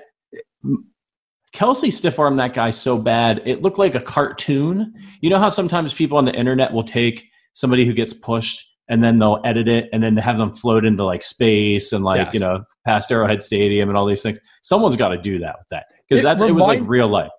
Kelce 1.54 1.92
stiff 1.92 2.18
armed 2.18 2.40
that 2.40 2.54
guy 2.54 2.70
so 2.70 2.98
bad 2.98 3.42
it 3.46 3.62
looked 3.62 3.78
like 3.78 3.96
a 3.96 4.00
cartoon 4.00 4.94
you 5.20 5.30
know 5.30 5.40
how 5.40 5.50
sometimes 5.50 5.94
people 5.94 6.18
on 6.18 6.24
the 6.24 6.34
internet 6.34 6.72
will 6.72 6.84
take 6.84 7.26
somebody 7.54 7.86
who 7.86 7.92
gets 7.92 8.14
pushed 8.14 8.66
and 8.88 9.04
then 9.04 9.20
they'll 9.20 9.42
edit 9.44 9.68
it 9.68 9.90
and 9.92 10.04
then 10.04 10.16
have 10.18 10.38
them 10.38 10.52
float 10.52 10.86
into 10.86 11.04
like 11.04 11.24
space 11.24 11.92
and 11.92 12.04
like 12.04 12.26
yes. 12.26 12.34
you 12.34 12.40
know 12.40 12.64
past 12.86 13.12
Arrowhead 13.12 13.44
Stadium 13.44 13.90
and 13.90 13.98
all 13.98 14.06
these 14.06 14.22
things. 14.22 14.40
Someone's 14.62 14.96
got 14.96 15.10
to 15.10 15.18
do 15.18 15.40
that 15.40 15.56
with 15.58 15.68
that 15.70 15.86
because 16.08 16.24
that's 16.24 16.42
remind, 16.42 16.52
it 16.52 16.54
was 16.54 16.68
like 16.68 16.82
real 16.84 17.08
life. 17.08 17.32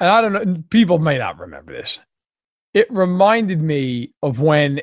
And 0.00 0.08
I 0.08 0.20
don't 0.20 0.32
know, 0.32 0.62
people 0.70 0.98
may 0.98 1.18
not 1.18 1.38
remember 1.38 1.72
this. 1.72 1.98
It 2.74 2.86
reminded 2.92 3.60
me 3.60 4.12
of 4.22 4.40
when 4.40 4.80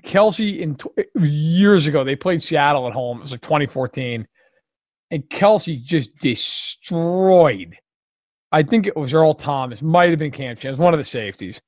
Kelce 0.00 0.58
in 0.58 0.76
years 1.24 1.86
ago 1.86 2.04
they 2.04 2.16
played 2.16 2.42
Seattle 2.42 2.86
at 2.86 2.92
home. 2.92 3.18
It 3.18 3.22
was 3.22 3.32
like 3.32 3.42
2014, 3.42 4.26
and 5.10 5.22
Kelce 5.24 5.82
just 5.82 6.16
destroyed. 6.18 7.76
I 8.50 8.62
think 8.62 8.86
it 8.86 8.96
was 8.96 9.12
Earl 9.12 9.34
Thomas, 9.34 9.82
might 9.82 10.08
have 10.08 10.18
been 10.18 10.30
Cam 10.30 10.56
Chance, 10.56 10.78
one 10.78 10.94
of 10.94 10.98
the 10.98 11.04
safeties 11.04 11.60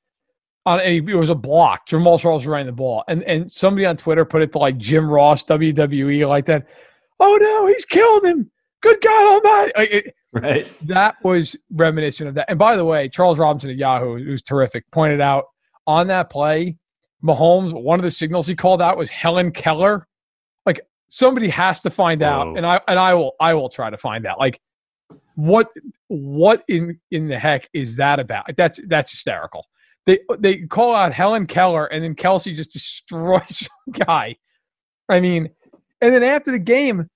on 0.65 0.79
a, 0.79 0.97
it 0.97 1.15
was 1.15 1.29
a 1.29 1.35
block. 1.35 1.87
Jamaal 1.87 2.19
Charles 2.19 2.45
ran 2.45 2.65
the 2.65 2.71
ball, 2.71 3.03
and 3.07 3.23
and 3.23 3.51
somebody 3.51 3.85
on 3.85 3.97
Twitter 3.97 4.25
put 4.25 4.41
it 4.41 4.51
to 4.51 4.59
like 4.59 4.77
Jim 4.77 5.09
Ross 5.09 5.43
WWE 5.45 6.27
like 6.27 6.45
that. 6.45 6.67
Oh 7.19 7.37
no, 7.39 7.67
he's 7.67 7.85
killed 7.85 8.25
him. 8.25 8.49
Good 8.81 9.01
God 9.01 9.45
Almighty! 9.45 9.71
Like 9.75 9.91
it, 9.91 10.15
right. 10.33 10.67
That 10.87 11.15
was 11.23 11.55
reminiscent 11.73 12.29
of 12.29 12.35
that. 12.35 12.49
And 12.49 12.59
by 12.59 12.75
the 12.75 12.85
way, 12.85 13.09
Charles 13.09 13.39
Robinson 13.39 13.69
at 13.71 13.75
Yahoo, 13.75 14.23
who's 14.23 14.41
terrific, 14.41 14.85
pointed 14.91 15.21
out 15.21 15.45
on 15.87 16.07
that 16.07 16.29
play, 16.29 16.77
Mahomes. 17.23 17.73
One 17.73 17.99
of 17.99 18.03
the 18.03 18.11
signals 18.11 18.47
he 18.47 18.55
called 18.55 18.81
out 18.81 18.97
was 18.97 19.09
Helen 19.09 19.51
Keller. 19.51 20.07
Like 20.65 20.81
somebody 21.09 21.49
has 21.49 21.81
to 21.81 21.89
find 21.89 22.21
Whoa. 22.21 22.27
out, 22.27 22.57
and 22.57 22.65
I 22.65 22.81
and 22.87 22.99
I 22.99 23.15
will 23.15 23.33
I 23.39 23.55
will 23.55 23.69
try 23.69 23.89
to 23.89 23.97
find 23.97 24.27
out. 24.27 24.37
Like 24.37 24.61
what 25.35 25.69
what 26.07 26.63
in 26.67 26.99
in 27.09 27.27
the 27.27 27.39
heck 27.39 27.67
is 27.73 27.95
that 27.95 28.19
about? 28.19 28.45
That's 28.55 28.79
that's 28.87 29.11
hysterical 29.11 29.65
they 30.05 30.19
they 30.39 30.57
call 30.67 30.95
out 30.95 31.13
Helen 31.13 31.47
Keller, 31.47 31.85
and 31.85 32.03
then 32.03 32.15
Kelce 32.15 32.55
just 32.55 32.73
destroys 32.73 33.67
the 33.87 34.05
guy. 34.05 34.35
I 35.09 35.19
mean, 35.19 35.49
and 36.01 36.13
then 36.13 36.23
after 36.23 36.51
the 36.51 36.59
game, 36.59 37.07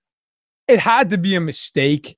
it 0.67 0.79
had 0.79 1.09
to 1.09 1.17
be 1.17 1.35
a 1.35 1.41
mistake. 1.41 2.17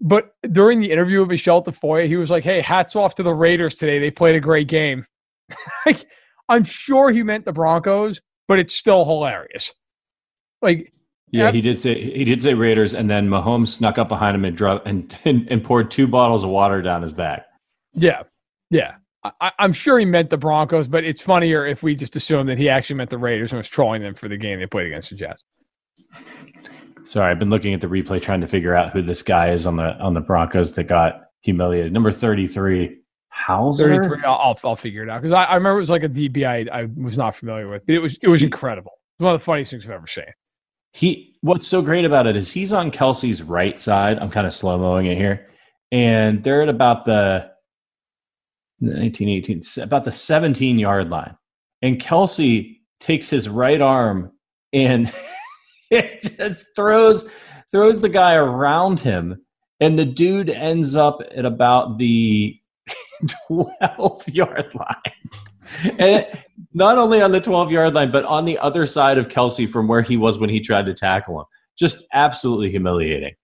But 0.00 0.34
during 0.50 0.80
the 0.80 0.90
interview 0.90 1.20
with 1.20 1.28
Michelle 1.28 1.62
Tafoya, 1.62 2.06
he 2.06 2.16
was 2.16 2.30
like, 2.30 2.44
"Hey, 2.44 2.60
hats 2.60 2.96
off 2.96 3.14
to 3.16 3.22
the 3.22 3.34
Raiders 3.34 3.74
today. 3.74 3.98
They 3.98 4.10
played 4.10 4.34
a 4.34 4.40
great 4.40 4.68
game." 4.68 5.06
like, 5.86 6.06
I'm 6.48 6.64
sure 6.64 7.10
he 7.10 7.22
meant 7.22 7.44
the 7.44 7.52
Broncos, 7.52 8.20
but 8.48 8.58
it's 8.58 8.74
still 8.74 9.04
hilarious. 9.04 9.72
Like, 10.60 10.92
yeah, 11.30 11.50
he 11.50 11.60
did 11.60 11.78
say 11.78 12.00
he 12.00 12.24
did 12.24 12.42
say 12.42 12.54
Raiders, 12.54 12.94
and 12.94 13.08
then 13.08 13.28
Mahomes 13.28 13.68
snuck 13.68 13.96
up 13.98 14.08
behind 14.08 14.34
him 14.34 14.44
and 14.44 14.56
drove 14.56 14.82
and, 14.84 15.18
and, 15.24 15.48
and 15.50 15.64
poured 15.64 15.90
two 15.90 16.06
bottles 16.06 16.44
of 16.44 16.50
water 16.50 16.82
down 16.82 17.02
his 17.02 17.12
back. 17.12 17.46
Yeah, 17.94 18.22
yeah. 18.70 18.94
I, 19.24 19.52
am 19.58 19.72
sure 19.72 19.98
he 19.98 20.04
meant 20.04 20.30
the 20.30 20.36
Broncos, 20.36 20.88
but 20.88 21.04
it's 21.04 21.20
funnier 21.20 21.66
if 21.66 21.82
we 21.82 21.94
just 21.94 22.16
assume 22.16 22.46
that 22.48 22.58
he 22.58 22.68
actually 22.68 22.96
meant 22.96 23.10
the 23.10 23.18
Raiders 23.18 23.52
and 23.52 23.58
was 23.58 23.68
trolling 23.68 24.02
them 24.02 24.14
for 24.14 24.28
the 24.28 24.36
game 24.36 24.58
they 24.58 24.66
played 24.66 24.86
against 24.86 25.10
the 25.10 25.16
Jets. 25.16 25.44
Sorry, 27.04 27.30
I've 27.30 27.38
been 27.38 27.50
looking 27.50 27.74
at 27.74 27.80
the 27.80 27.86
replay 27.86 28.20
trying 28.20 28.40
to 28.40 28.48
figure 28.48 28.74
out 28.74 28.90
who 28.92 29.02
this 29.02 29.22
guy 29.22 29.50
is 29.50 29.66
on 29.66 29.76
the 29.76 29.96
on 29.98 30.14
the 30.14 30.20
Broncos 30.20 30.72
that 30.74 30.84
got 30.84 31.28
humiliated. 31.40 31.92
Number 31.92 32.12
33, 32.12 32.98
Hauser? 33.28 34.02
33, 34.02 34.24
I'll, 34.24 34.58
I'll, 34.64 34.76
figure 34.76 35.02
it 35.02 35.08
out 35.08 35.22
because 35.22 35.34
I, 35.34 35.44
I, 35.44 35.54
remember 35.54 35.78
it 35.78 35.80
was 35.80 35.90
like 35.90 36.04
a 36.04 36.08
DB 36.08 36.46
I, 36.46 36.82
I 36.82 36.88
was 36.96 37.18
not 37.18 37.34
familiar 37.34 37.68
with. 37.68 37.82
It 37.88 37.98
was 37.98 38.18
it 38.22 38.28
was 38.28 38.42
incredible. 38.42 38.92
One 39.18 39.34
of 39.34 39.40
the 39.40 39.44
funniest 39.44 39.70
things 39.70 39.84
I've 39.84 39.92
ever 39.92 40.06
seen. 40.06 40.24
He 40.92 41.36
what's 41.40 41.66
so 41.66 41.80
great 41.82 42.04
about 42.04 42.26
it 42.26 42.36
is 42.36 42.52
he's 42.52 42.72
on 42.72 42.90
Kelce's 42.90 43.42
right 43.42 43.78
side. 43.80 44.18
I'm 44.18 44.30
kind 44.30 44.46
of 44.46 44.54
slow 44.54 44.78
mowing 44.78 45.06
it 45.06 45.16
here, 45.16 45.48
and 45.90 46.42
they're 46.44 46.62
at 46.62 46.68
about 46.68 47.04
the 47.04 47.51
1918, 48.82 49.82
about 49.82 50.04
the 50.04 50.12
17 50.12 50.78
yard 50.78 51.10
line. 51.10 51.36
And 51.82 52.00
Kelce 52.00 52.78
takes 53.00 53.28
his 53.28 53.48
right 53.48 53.80
arm 53.80 54.32
and 54.72 55.12
it 55.90 56.22
just 56.22 56.66
throws 56.76 57.28
throws 57.70 58.00
the 58.00 58.08
guy 58.08 58.34
around 58.34 59.00
him. 59.00 59.42
And 59.80 59.98
the 59.98 60.04
dude 60.04 60.50
ends 60.50 60.94
up 60.94 61.20
at 61.34 61.44
about 61.44 61.98
the 61.98 62.56
12 63.48 64.28
yard 64.28 64.72
line. 64.74 65.96
and 65.98 66.26
not 66.74 66.98
only 66.98 67.20
on 67.20 67.32
the 67.32 67.40
12 67.40 67.72
yard 67.72 67.94
line, 67.94 68.12
but 68.12 68.24
on 68.24 68.44
the 68.44 68.58
other 68.58 68.86
side 68.86 69.18
of 69.18 69.28
Kelce 69.28 69.68
from 69.68 69.88
where 69.88 70.02
he 70.02 70.16
was 70.16 70.38
when 70.38 70.50
he 70.50 70.60
tried 70.60 70.86
to 70.86 70.94
tackle 70.94 71.40
him. 71.40 71.46
Just 71.78 72.06
absolutely 72.12 72.70
humiliating. 72.70 73.34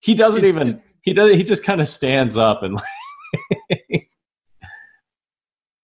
He 0.00 0.14
doesn't 0.14 0.44
even 0.44 0.80
he 1.02 1.12
does 1.12 1.34
he 1.34 1.42
just 1.42 1.64
kind 1.64 1.80
of 1.80 1.88
stands 1.88 2.36
up 2.36 2.62
and 2.62 2.80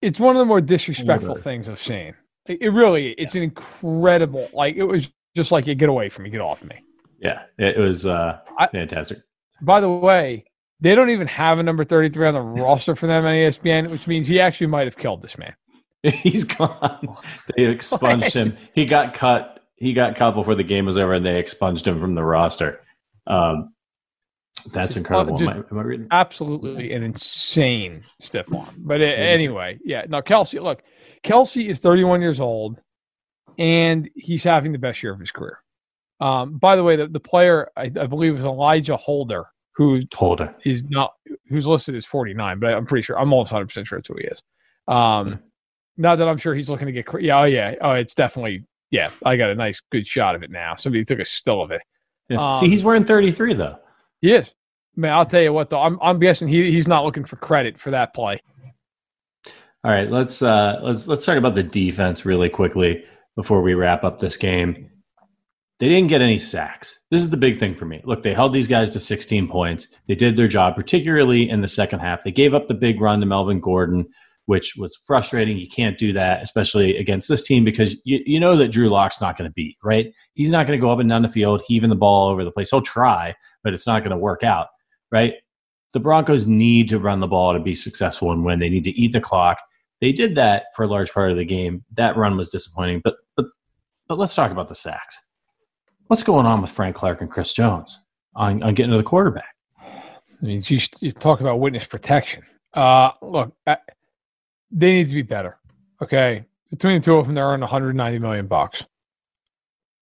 it's 0.01 0.19
one 0.19 0.35
of 0.35 0.39
the 0.39 0.45
more 0.45 0.61
disrespectful 0.61 1.35
things 1.35 1.69
I've 1.69 1.81
seen. 1.81 2.13
It, 2.45 2.61
it 2.61 2.69
really, 2.69 3.11
it's 3.17 3.35
yeah. 3.35 3.41
an 3.41 3.43
incredible. 3.45 4.49
Like 4.53 4.75
it 4.75 4.83
was 4.83 5.09
just 5.35 5.51
like, 5.51 5.67
you 5.67 5.75
get 5.75 5.89
away 5.89 6.09
from 6.09 6.23
me, 6.23 6.29
get 6.29 6.41
off 6.41 6.63
me. 6.63 6.81
Yeah, 7.19 7.43
it 7.57 7.77
was 7.77 8.05
uh, 8.05 8.39
I, 8.59 8.67
fantastic. 8.67 9.19
By 9.61 9.79
the 9.81 9.89
way, 9.89 10.45
they 10.79 10.95
don't 10.95 11.09
even 11.09 11.27
have 11.27 11.59
a 11.59 11.63
number 11.63 11.85
33 11.85 12.27
on 12.27 12.33
the 12.33 12.41
roster 12.63 12.95
for 12.95 13.07
them 13.07 13.25
on 13.25 13.33
ESPN, 13.33 13.89
which 13.89 14.07
means 14.07 14.27
he 14.27 14.39
actually 14.39 14.67
might 14.67 14.85
have 14.85 14.97
killed 14.97 15.21
this 15.21 15.37
man. 15.37 15.55
He's 16.03 16.43
gone. 16.43 17.17
They 17.55 17.65
expunged 17.65 18.33
him. 18.33 18.57
He 18.73 18.85
got 18.85 19.13
cut. 19.13 19.59
He 19.77 19.93
got 19.93 20.15
cut 20.15 20.31
before 20.31 20.55
the 20.55 20.63
game 20.63 20.85
was 20.85 20.97
over, 20.97 21.13
and 21.13 21.25
they 21.25 21.39
expunged 21.39 21.87
him 21.87 21.99
from 21.99 22.15
the 22.15 22.23
roster. 22.23 22.81
Um, 23.27 23.73
that's 24.71 24.95
incredible. 24.97 25.37
just- 25.37 25.51
am, 25.51 25.65
I, 25.77 25.81
reading? 25.81 26.07
absolutely 26.11 26.93
an 26.93 27.03
insane 27.03 28.03
stiff 28.21 28.45
arm. 28.53 28.75
But 28.79 29.01
anyway, 29.01 29.79
yeah. 29.83 30.03
Now 30.07 30.21
Kelce. 30.21 30.61
Look, 30.61 30.81
Kelce 31.23 31.69
is 31.69 31.79
31 31.79 32.21
years 32.21 32.39
old, 32.39 32.79
and 33.57 34.09
he's 34.15 34.43
having 34.43 34.71
the 34.71 34.77
best 34.77 35.01
year 35.03 35.13
of 35.13 35.19
his 35.19 35.31
career. 35.31 35.59
Um, 36.19 36.57
by 36.57 36.75
the 36.75 36.83
way, 36.83 36.95
the, 36.95 37.07
the 37.07 37.19
player 37.19 37.69
I, 37.75 37.83
I 37.83 38.07
believe 38.07 38.35
is 38.37 38.43
Elijah 38.43 38.95
Holder, 38.97 39.45
who 39.75 40.01
Holder. 40.13 40.55
is 40.63 40.83
not 40.89 41.13
who's 41.49 41.67
listed 41.67 41.95
as 41.95 42.05
49, 42.05 42.59
but 42.59 42.73
I'm 42.73 42.85
pretty 42.85 43.03
sure 43.03 43.19
I'm 43.19 43.33
almost 43.33 43.51
100 43.51 43.67
percent 43.67 43.87
sure 43.87 43.97
that's 43.99 44.07
who 44.07 44.15
he 44.17 44.25
is. 44.25 44.41
Um, 44.87 45.39
not 45.97 46.17
that 46.17 46.27
I'm 46.27 46.37
sure 46.37 46.55
he's 46.55 46.69
looking 46.69 46.87
to 46.87 46.91
get. 46.91 47.05
Yeah, 47.21 47.39
oh 47.41 47.43
yeah, 47.43 47.75
oh 47.81 47.91
it's 47.91 48.15
definitely 48.15 48.65
yeah. 48.91 49.09
I 49.25 49.35
got 49.35 49.49
a 49.49 49.55
nice 49.55 49.81
good 49.91 50.07
shot 50.07 50.35
of 50.35 50.43
it 50.43 50.51
now. 50.51 50.75
Somebody 50.75 51.03
took 51.05 51.19
a 51.19 51.25
still 51.25 51.61
of 51.61 51.71
it. 51.71 51.81
Yeah. 52.29 52.49
Um, 52.49 52.59
See, 52.59 52.69
he's 52.69 52.83
wearing 52.83 53.05
33 53.05 53.53
though. 53.53 53.77
He 54.25 54.31
is. 54.31 54.51
Man, 54.95 55.13
I'll 55.13 55.27
tell 55.27 55.43
you 55.43 55.53
what 55.53 55.69
though. 55.69 55.81
I'm 55.81 55.99
I'm 56.01 56.19
guessing 56.19 56.47
he 56.47 56.71
he's 56.71 56.87
not 56.87 57.05
looking 57.05 57.25
for 57.25 57.35
credit 57.35 57.79
for 57.79 57.91
that 57.91 58.15
play. 58.15 58.41
All 59.83 59.91
right, 59.91 60.09
let's 60.09 60.41
uh, 60.41 60.79
let's 60.81 61.07
let's 61.07 61.23
talk 61.23 61.37
about 61.37 61.53
the 61.53 61.61
defense 61.61 62.25
really 62.25 62.49
quickly 62.49 63.03
before 63.35 63.61
we 63.61 63.75
wrap 63.75 64.03
up 64.03 64.19
this 64.19 64.35
game. 64.35 64.89
They 65.79 65.89
didn't 65.89 66.07
get 66.07 66.23
any 66.23 66.39
sacks. 66.39 67.01
This 67.11 67.21
is 67.21 67.29
the 67.29 67.37
big 67.37 67.59
thing 67.59 67.75
for 67.75 67.85
me. 67.85 68.01
Look, 68.03 68.23
they 68.23 68.33
held 68.33 68.51
these 68.51 68.67
guys 68.67 68.89
to 68.91 68.99
16 68.99 69.47
points. 69.47 69.89
They 70.07 70.15
did 70.15 70.37
their 70.37 70.47
job, 70.47 70.73
particularly 70.75 71.47
in 71.47 71.61
the 71.61 71.67
second 71.67 71.99
half. 71.99 72.23
They 72.23 72.31
gave 72.31 72.55
up 72.55 72.67
the 72.67 72.73
big 72.73 72.99
run 73.01 73.19
to 73.19 73.27
Melvin 73.27 73.59
Gordon, 73.59 74.07
which 74.45 74.75
was 74.77 74.97
frustrating. 75.05 75.57
You 75.57 75.67
can't 75.67 75.97
do 75.97 76.13
that, 76.13 76.43
especially 76.43 76.97
against 76.97 77.27
this 77.27 77.41
team, 77.41 77.63
because 77.63 77.99
you, 78.05 78.21
you 78.25 78.39
know 78.39 78.55
that 78.57 78.69
Drew 78.69 78.89
Lock's 78.89 79.21
not 79.21 79.37
going 79.37 79.49
to 79.49 79.53
beat, 79.53 79.77
right? 79.83 80.13
He's 80.33 80.51
not 80.51 80.67
going 80.67 80.77
to 80.77 80.81
go 80.81 80.91
up 80.91 80.99
and 80.99 81.09
down 81.09 81.21
the 81.21 81.29
field, 81.29 81.61
heaving 81.67 81.89
the 81.89 81.95
ball 81.95 82.29
over 82.29 82.43
the 82.43 82.51
place. 82.51 82.69
He'll 82.69 82.81
try, 82.81 83.35
but 83.63 83.73
it's 83.73 83.87
not 83.87 84.01
going 84.03 84.11
to 84.11 84.17
work 84.17 84.43
out, 84.43 84.67
right? 85.11 85.33
The 85.93 85.99
Broncos 85.99 86.45
need 86.45 86.89
to 86.89 86.99
run 86.99 87.19
the 87.21 87.27
ball 87.27 87.53
to 87.53 87.59
be 87.59 87.73
successful 87.73 88.31
and 88.31 88.43
win. 88.43 88.59
They 88.59 88.69
need 88.69 88.83
to 88.83 88.99
eat 88.99 89.13
the 89.13 89.21
clock. 89.21 89.59
They 90.01 90.11
did 90.11 90.35
that 90.35 90.65
for 90.75 90.83
a 90.83 90.87
large 90.87 91.11
part 91.11 91.31
of 91.31 91.37
the 91.37 91.45
game. 91.45 91.83
That 91.93 92.17
run 92.17 92.37
was 92.37 92.49
disappointing, 92.49 93.01
but 93.03 93.15
but 93.35 93.45
but 94.07 94.19
let's 94.19 94.35
talk 94.35 94.51
about 94.51 94.67
the 94.67 94.75
sacks. 94.75 95.21
What's 96.07 96.21
going 96.21 96.45
on 96.45 96.61
with 96.61 96.69
Frank 96.69 96.95
Clark 96.95 97.21
and 97.21 97.31
Chris 97.31 97.53
Jones 97.53 98.01
on, 98.35 98.61
on 98.61 98.75
getting 98.75 98.91
to 98.91 98.97
the 98.97 99.03
quarterback? 99.03 99.55
I 99.79 100.45
mean, 100.45 100.63
you, 100.67 100.79
you 100.99 101.11
talk 101.11 101.39
about 101.39 101.59
witness 101.59 101.85
protection. 101.85 102.43
Uh, 102.73 103.11
look, 103.21 103.55
uh, 103.65 103.77
they 104.75 104.93
need 104.93 105.07
to 105.07 105.15
be 105.15 105.23
better. 105.23 105.57
Okay, 106.03 106.45
between 106.69 106.99
the 106.99 107.05
two 107.05 107.15
of 107.15 107.25
them, 107.25 107.35
they're 107.35 107.47
earning 107.47 107.61
190 107.61 108.19
million 108.19 108.45
bucks. 108.45 108.83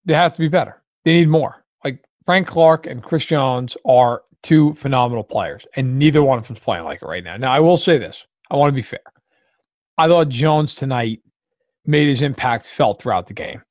They 0.05 0.15
have 0.15 0.33
to 0.33 0.39
be 0.39 0.49
better. 0.49 0.81
They 1.05 1.13
need 1.13 1.29
more. 1.29 1.63
Like 1.85 2.03
Frank 2.25 2.47
Clark 2.47 2.87
and 2.87 3.01
Chris 3.01 3.25
Jones 3.25 3.77
are 3.85 4.23
two 4.41 4.73
phenomenal 4.73 5.23
players, 5.23 5.65
and 5.75 5.97
neither 5.97 6.23
one 6.23 6.39
of 6.39 6.47
them's 6.47 6.59
playing 6.59 6.83
like 6.83 7.01
it 7.01 7.05
right 7.05 7.23
now. 7.23 7.37
Now, 7.37 7.53
I 7.53 7.59
will 7.59 7.77
say 7.77 7.97
this: 7.97 8.25
I 8.49 8.57
want 8.57 8.71
to 8.71 8.75
be 8.75 8.81
fair. 8.81 8.99
I 9.97 10.07
thought 10.07 10.29
Jones 10.29 10.75
tonight 10.75 11.21
made 11.85 12.07
his 12.07 12.21
impact 12.23 12.65
felt 12.65 12.99
throughout 12.99 13.27
the 13.27 13.33
game. 13.33 13.61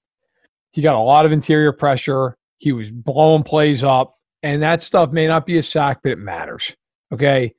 He 0.71 0.81
got 0.83 0.95
a 0.95 1.01
lot 1.01 1.27
of 1.27 1.33
interior 1.33 1.73
pressure. 1.73 2.37
He 2.59 2.73
was 2.73 2.91
blowing 2.91 3.43
plays 3.43 3.83
up, 3.83 4.17
and 4.45 4.63
that 4.63 4.83
stuff 4.83 5.11
may 5.11 5.27
not 5.27 5.47
be 5.47 5.59
a 5.59 5.63
sack, 5.63 5.99
but 6.03 6.13
it 6.13 6.19
matters. 6.19 6.75
Okay, 7.13 7.55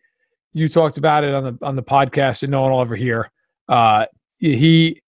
you 0.53 0.69
talked 0.69 0.97
about 0.97 1.25
it 1.25 1.33
on 1.33 1.43
the 1.43 1.65
on 1.65 1.75
the 1.75 1.83
podcast, 1.83 2.43
and 2.43 2.51
no 2.51 2.61
one 2.61 2.71
will 2.71 2.81
ever 2.81 2.95
hear. 2.95 3.29
Uh, 3.67 4.05
he 4.37 5.01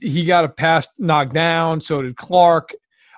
he 0.00 0.24
got 0.24 0.44
a 0.44 0.48
pass 0.48 0.88
knocked 0.98 1.34
down. 1.34 1.80
So 1.80 2.02
did 2.02 2.16
Clark. 2.16 2.74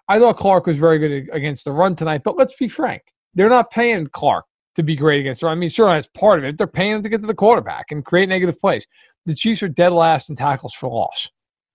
I 0.09 0.19
thought 0.19 0.39
Clark 0.39 0.67
was 0.67 0.77
very 0.77 0.99
good 0.99 1.29
against 1.33 1.65
the 1.65 1.73
run 1.73 1.97
tonight, 1.97 2.23
but 2.25 2.37
let's 2.37 2.55
be 2.55 2.69
frank, 2.69 3.03
they're 3.35 3.49
not 3.49 3.71
paying 3.71 4.07
Clark 4.09 4.45
to 4.75 4.83
be 4.83 4.97
great 4.97 5.21
against 5.21 5.41
the 5.41 5.47
run. 5.47 5.57
I 5.57 5.61
mean, 5.61 5.71
sure, 5.71 5.89
that's 5.89 6.09
part 6.09 6.39
of 6.39 6.45
it. 6.45 6.59
They're 6.59 6.67
paying 6.67 6.97
him 6.97 7.03
to 7.03 7.09
get 7.09 7.21
to 7.21 7.27
the 7.27 7.35
quarterback 7.35 7.87
and 7.91 8.05
create 8.05 8.29
negative 8.29 8.61
plays. 8.61 8.87
The 9.27 9.35
Chiefs 9.35 9.63
are 9.63 9.69
dead 9.69 9.93
last 9.93 10.29
in 10.29 10.37
tackles 10.37 10.75
for 10.75 10.89
loss. 10.89 11.29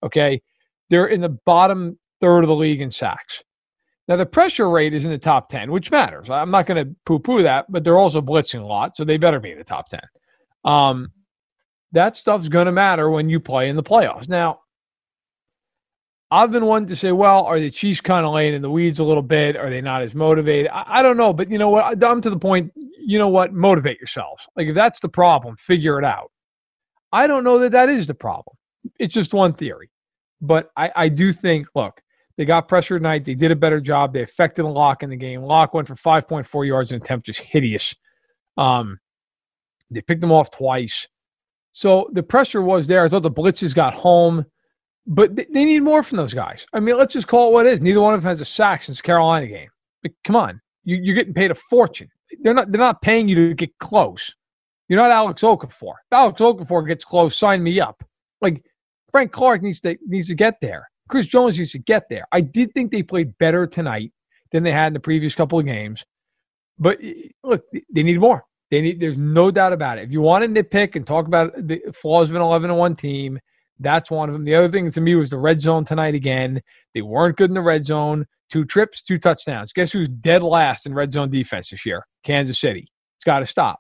Okay, 0.04 0.42
they're 0.90 1.08
in 1.08 1.22
the 1.22 1.38
bottom 1.46 1.98
third 2.22 2.44
of 2.44 2.48
the 2.48 2.56
league 2.56 2.82
in 2.82 2.92
sacks. 2.92 3.44
Now, 4.08 4.16
the 4.16 4.26
pressure 4.26 4.70
rate 4.70 4.94
is 4.94 5.04
in 5.04 5.12
the 5.12 5.18
top 5.18 5.50
10, 5.50 5.70
which 5.70 5.92
matters. 5.92 6.30
I'm 6.30 6.52
not 6.52 6.66
going 6.66 6.86
to 6.86 6.96
poo 7.06 7.20
poo 7.20 7.44
that, 7.44 7.66
but 7.70 7.84
they're 7.84 7.98
also 7.98 8.22
blitzing 8.22 8.62
a 8.62 8.66
lot, 8.66 8.96
so 8.96 9.04
they 9.04 9.18
better 9.18 9.40
be 9.40 9.52
in 9.52 9.58
the 9.58 9.66
top 9.66 9.90
10. 9.90 10.00
Um, 10.64 11.12
that 11.94 12.16
stuff's 12.16 12.50
going 12.50 12.66
to 12.66 12.72
matter 12.72 13.10
when 13.10 13.30
you 13.30 13.40
play 13.40 13.70
in 13.70 13.76
the 13.76 13.84
playoffs. 13.84 14.28
Now, 14.28 14.60
I've 16.30 16.52
been 16.52 16.66
one 16.66 16.88
to 16.88 16.96
say, 16.96 17.14
well, 17.14 17.46
are 17.46 17.60
the 17.60 17.72
Chiefs 17.72 18.02
kind 18.02 18.26
of 18.26 18.34
laying 18.34 18.54
in 18.54 18.62
the 18.62 18.70
weeds 18.70 19.00
a 19.00 19.04
little 19.04 19.24
bit? 19.24 19.56
Are 19.56 19.70
they 19.70 19.80
not 19.80 20.02
as 20.02 20.14
motivated? 20.14 20.70
I, 20.74 21.00
I 21.00 21.02
don't 21.02 21.16
know, 21.16 21.32
but 21.32 21.50
you 21.50 21.58
know 21.58 21.70
what? 21.70 22.04
I'm 22.04 22.22
to 22.22 22.30
the 22.30 22.38
point, 22.38 22.74
you 22.76 23.18
know 23.18 23.30
what? 23.30 23.54
Motivate 23.54 24.00
yourselves. 24.00 24.46
Like, 24.56 24.68
if 24.68 24.76
that's 24.76 25.00
the 25.00 25.10
problem, 25.10 25.56
figure 25.56 25.98
it 25.98 26.04
out. 26.04 26.32
I 27.14 27.28
don't 27.28 27.46
know 27.46 27.60
that 27.60 27.72
that 27.72 27.90
is 27.90 28.08
the 28.08 28.14
problem. 28.14 28.58
It's 29.00 29.14
just 29.14 29.34
one 29.34 29.54
theory. 29.54 29.90
But 30.42 30.70
I, 30.76 30.92
I 30.96 31.10
do 31.10 31.32
think, 31.32 31.68
look, 31.74 32.02
they 32.38 32.46
got 32.46 32.68
pressure 32.68 33.00
tonight. 33.00 33.26
They 33.26 33.34
did 33.34 33.52
a 33.52 33.56
better 33.56 33.80
job. 33.80 34.14
They 34.14 34.22
affected 34.22 34.64
Lock 34.64 35.04
in 35.04 35.10
the 35.10 35.16
game. 35.16 35.42
Lock 35.42 35.74
went 35.74 35.88
for 35.88 35.96
5.4 35.96 36.68
yards 36.68 36.92
in 36.92 37.02
attempt, 37.02 37.26
just 37.26 37.40
hideous. 37.40 37.96
Um, 38.58 39.00
they 39.90 40.02
picked 40.02 40.22
them 40.22 40.32
off 40.32 40.52
twice. 40.52 41.08
So 41.78 42.10
the 42.12 42.24
pressure 42.24 42.64
was 42.64 42.88
there. 42.88 43.06
I 43.06 43.08
thought 43.08 43.22
the 43.22 43.30
blitzes 43.30 43.76
got 43.76 43.94
home, 43.94 44.48
but 45.06 45.36
they, 45.36 45.46
need 45.64 45.82
more 45.82 46.02
from 46.02 46.18
those 46.18 46.34
guys. 46.34 46.66
I 46.74 46.80
mean, 46.80 46.98
let's 46.98 47.14
just 47.14 47.28
call 47.28 47.50
it 47.50 47.54
what 47.54 47.68
it 47.68 47.74
is. 47.74 47.82
Neither 47.82 48.02
one 48.02 48.16
of 48.16 48.24
them 48.24 48.28
has 48.28 48.42
a 48.42 48.46
sack 48.46 48.82
since 48.82 49.00
Carolina 49.00 49.46
game. 49.46 49.70
But 50.02 50.14
come 50.26 50.36
on, 50.36 50.60
you, 50.86 50.96
you're 50.96 51.14
getting 51.14 51.36
paid 51.36 51.52
a 51.52 51.56
fortune. 51.70 52.10
They're 52.42 52.56
not. 52.56 52.72
They're 52.72 52.82
not 52.82 53.04
paying 53.04 53.28
you 53.28 53.36
to 53.36 53.54
get 53.54 53.78
close. 53.78 54.34
You're 54.90 55.00
not 55.00 55.12
Alex 55.12 55.44
Okafor. 55.44 55.94
If 56.08 56.14
Alex 56.14 56.42
Okafor 56.42 56.88
gets 56.88 57.06
close, 57.06 57.38
sign 57.38 57.62
me 57.62 57.80
up. 57.80 58.04
Like 58.42 58.64
Frank 59.12 59.32
Clark 59.32 59.62
needs 59.62 59.80
to 59.82 60.00
needs 60.08 60.30
to 60.30 60.36
get 60.36 60.56
there. 60.64 60.90
Chris 61.10 61.28
Jones 61.28 61.60
needs 61.60 61.74
to 61.74 61.80
get 61.80 62.10
there. 62.10 62.26
I 62.32 62.42
did 62.42 62.74
think 62.74 62.92
they 62.92 63.04
played 63.04 63.38
better 63.38 63.68
tonight 63.68 64.14
than 64.52 64.64
they 64.64 64.72
had 64.72 64.88
in 64.88 64.94
the 64.94 65.00
previous 65.00 65.36
couple 65.36 65.60
of 65.60 65.66
games. 65.66 66.04
But 66.80 66.98
eh, 67.04 67.30
look, 67.44 67.66
they 67.72 68.02
need 68.02 68.20
more. 68.20 68.46
They 68.70 68.82
need. 68.82 69.00
There's 69.00 69.18
no 69.18 69.50
doubt 69.52 69.74
about 69.74 69.98
it. 69.98 70.04
If 70.06 70.12
you 70.12 70.22
want 70.22 70.44
to 70.44 70.64
nitpick 70.64 70.96
and 70.96 71.06
talk 71.08 71.28
about 71.28 71.54
the 71.68 71.82
flaws 71.94 72.30
of 72.30 72.36
an 72.36 72.42
11 72.42 72.70
and 72.70 72.78
one 72.80 72.96
team, 72.96 73.40
that's 73.80 74.12
one 74.12 74.28
of 74.30 74.34
them. 74.34 74.44
The 74.44 74.56
other 74.56 74.70
thing 74.70 74.92
to 74.92 75.02
me 75.02 75.16
was 75.16 75.30
the 75.30 75.38
red 75.38 75.62
zone 75.62 75.86
tonight 75.86 76.16
again. 76.16 76.62
They 76.94 77.02
weren't 77.02 77.38
good 77.38 77.50
in 77.50 77.54
the 77.54 77.62
red 77.62 77.86
zone. 77.86 78.26
Two 78.50 78.66
trips, 78.66 79.02
two 79.02 79.18
touchdowns. 79.20 79.72
Guess 79.74 79.92
who's 79.92 80.08
dead 80.10 80.42
last 80.44 80.86
in 80.86 80.94
red 80.94 81.14
zone 81.14 81.30
defense 81.30 81.70
this 81.70 81.86
year? 81.86 82.06
Kansas 82.24 82.60
City. 82.60 82.88
It's 83.18 83.24
got 83.24 83.40
to 83.40 83.46
stop. 83.46 83.80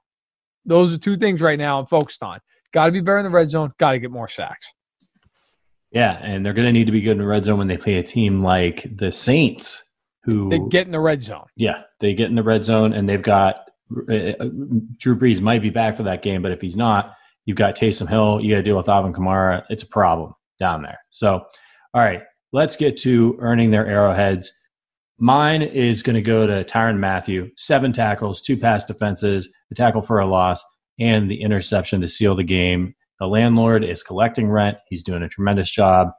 Those 0.65 0.93
are 0.93 0.97
two 0.97 1.17
things 1.17 1.41
right 1.41 1.57
now 1.57 1.79
I'm 1.79 1.85
focused 1.87 2.21
on. 2.23 2.39
Got 2.73 2.87
to 2.87 2.91
be 2.91 2.99
better 2.99 3.19
in 3.19 3.23
the 3.25 3.29
red 3.29 3.49
zone. 3.49 3.71
Got 3.79 3.93
to 3.93 3.99
get 3.99 4.11
more 4.11 4.27
sacks. 4.27 4.67
Yeah, 5.91 6.17
and 6.21 6.45
they're 6.45 6.53
going 6.53 6.65
to 6.67 6.71
need 6.73 6.85
to 6.85 6.91
be 6.91 7.01
good 7.01 7.11
in 7.13 7.17
the 7.19 7.25
red 7.25 7.45
zone 7.45 7.57
when 7.57 7.67
they 7.67 7.77
play 7.77 7.95
a 7.95 8.03
team 8.03 8.43
like 8.43 8.85
the 8.97 9.11
Saints, 9.11 9.85
who 10.23 10.49
They 10.49 10.59
get 10.69 10.85
in 10.85 10.91
the 10.91 10.99
red 10.99 11.23
zone. 11.23 11.45
yeah, 11.55 11.83
they 12.01 12.13
get 12.13 12.29
in 12.29 12.35
the 12.35 12.43
red 12.43 12.65
zone, 12.65 12.91
and 12.93 13.07
they've 13.07 13.21
got 13.21 13.66
uh, 13.91 14.45
Drew 14.97 15.17
Brees 15.17 15.41
might 15.41 15.61
be 15.61 15.69
back 15.69 15.95
for 15.95 16.03
that 16.03 16.23
game, 16.23 16.41
but 16.41 16.51
if 16.51 16.61
he's 16.61 16.75
not, 16.75 17.13
you've 17.45 17.57
got 17.57 17.75
Taysom 17.75 18.09
Hill. 18.09 18.41
You 18.41 18.51
got 18.51 18.57
to 18.57 18.63
deal 18.63 18.77
with 18.77 18.89
Alvin 18.89 19.13
Kamara. 19.13 19.63
It's 19.69 19.83
a 19.83 19.87
problem 19.87 20.33
down 20.59 20.81
there. 20.81 20.99
So, 21.11 21.45
all 21.93 22.01
right, 22.01 22.21
let's 22.51 22.75
get 22.75 22.97
to 22.97 23.37
earning 23.39 23.71
their 23.71 23.87
arrowheads. 23.87 24.51
Mine 25.19 25.63
is 25.63 26.03
going 26.03 26.15
to 26.15 26.21
go 26.21 26.45
to 26.45 26.63
Tyrann 26.63 26.99
Mathieu. 26.99 27.49
Seven 27.57 27.91
tackles, 27.91 28.41
two 28.41 28.57
pass 28.57 28.85
defenses, 28.85 29.49
a 29.71 29.75
tackle 29.75 30.01
for 30.01 30.19
a 30.19 30.27
loss, 30.27 30.63
and 30.99 31.29
the 31.29 31.41
interception 31.41 32.01
to 32.01 32.07
seal 32.07 32.35
the 32.35 32.43
game. 32.43 32.93
The 33.19 33.27
landlord 33.27 33.83
is 33.83 34.03
collecting 34.03 34.49
rent. 34.49 34.77
He's 34.89 35.03
doing 35.03 35.23
a 35.23 35.29
tremendous 35.29 35.71
job. 35.71 36.09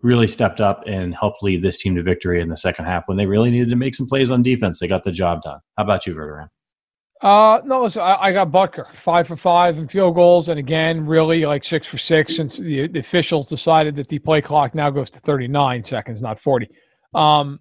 Really 0.00 0.28
stepped 0.28 0.60
up 0.60 0.84
and 0.86 1.14
helped 1.14 1.42
lead 1.42 1.62
this 1.62 1.80
team 1.80 1.96
to 1.96 2.02
victory 2.02 2.40
in 2.40 2.48
the 2.48 2.56
second 2.56 2.84
half 2.84 3.04
when 3.06 3.16
they 3.16 3.26
really 3.26 3.50
needed 3.50 3.70
to 3.70 3.76
make 3.76 3.94
some 3.96 4.06
plays 4.06 4.30
on 4.30 4.42
defense. 4.42 4.78
They 4.78 4.86
got 4.86 5.02
the 5.02 5.10
job 5.10 5.42
done. 5.42 5.58
How 5.76 5.82
about 5.82 6.06
you, 6.06 6.14
Verderame? 6.14 6.48
Uh, 7.22 7.60
no, 7.64 7.82
listen, 7.82 8.02
I, 8.02 8.16
I 8.16 8.32
got 8.32 8.50
Butker 8.50 8.94
five 8.94 9.26
for 9.26 9.36
five 9.36 9.78
in 9.78 9.88
field 9.88 10.14
goals, 10.14 10.50
and 10.50 10.58
again, 10.58 11.06
really 11.06 11.46
like 11.46 11.64
six 11.64 11.86
for 11.86 11.96
six 11.96 12.36
since 12.36 12.58
the, 12.58 12.88
the 12.88 12.98
officials 12.98 13.48
decided 13.48 13.96
that 13.96 14.08
the 14.08 14.18
play 14.18 14.42
clock 14.42 14.74
now 14.74 14.90
goes 14.90 15.08
to 15.10 15.20
39 15.20 15.82
seconds, 15.82 16.20
not 16.20 16.38
40. 16.38 16.68
Um, 17.14 17.60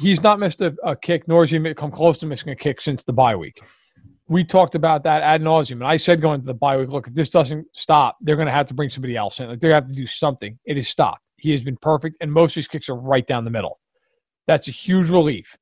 he's 0.00 0.22
not 0.22 0.38
missed 0.38 0.60
a, 0.60 0.72
a 0.84 0.94
kick, 0.94 1.26
nor 1.26 1.42
has 1.42 1.50
he 1.50 1.74
come 1.74 1.90
close 1.90 2.18
to 2.18 2.26
missing 2.26 2.50
a 2.50 2.56
kick 2.56 2.80
since 2.80 3.02
the 3.02 3.12
bye 3.12 3.34
week. 3.34 3.60
We 4.28 4.44
talked 4.44 4.76
about 4.76 5.02
that 5.02 5.22
ad 5.22 5.42
nauseum, 5.42 5.72
and 5.72 5.84
I 5.84 5.96
said 5.96 6.20
going 6.20 6.40
to 6.40 6.46
the 6.46 6.54
bye 6.54 6.76
week, 6.76 6.90
look, 6.90 7.08
if 7.08 7.14
this 7.14 7.30
doesn't 7.30 7.66
stop, 7.72 8.16
they're 8.20 8.36
going 8.36 8.46
to 8.46 8.52
have 8.52 8.66
to 8.66 8.74
bring 8.74 8.88
somebody 8.88 9.16
else 9.16 9.40
in. 9.40 9.48
Like 9.48 9.60
they 9.60 9.70
have 9.70 9.88
to 9.88 9.92
do 9.92 10.06
something. 10.06 10.56
It 10.64 10.76
has 10.76 10.88
stopped. 10.88 11.22
He 11.36 11.50
has 11.50 11.64
been 11.64 11.76
perfect, 11.76 12.18
and 12.20 12.32
most 12.32 12.52
of 12.52 12.56
his 12.56 12.68
kicks 12.68 12.88
are 12.88 12.96
right 12.96 13.26
down 13.26 13.44
the 13.44 13.50
middle. 13.50 13.80
That's 14.46 14.68
a 14.68 14.70
huge 14.70 15.10
relief. 15.10 15.56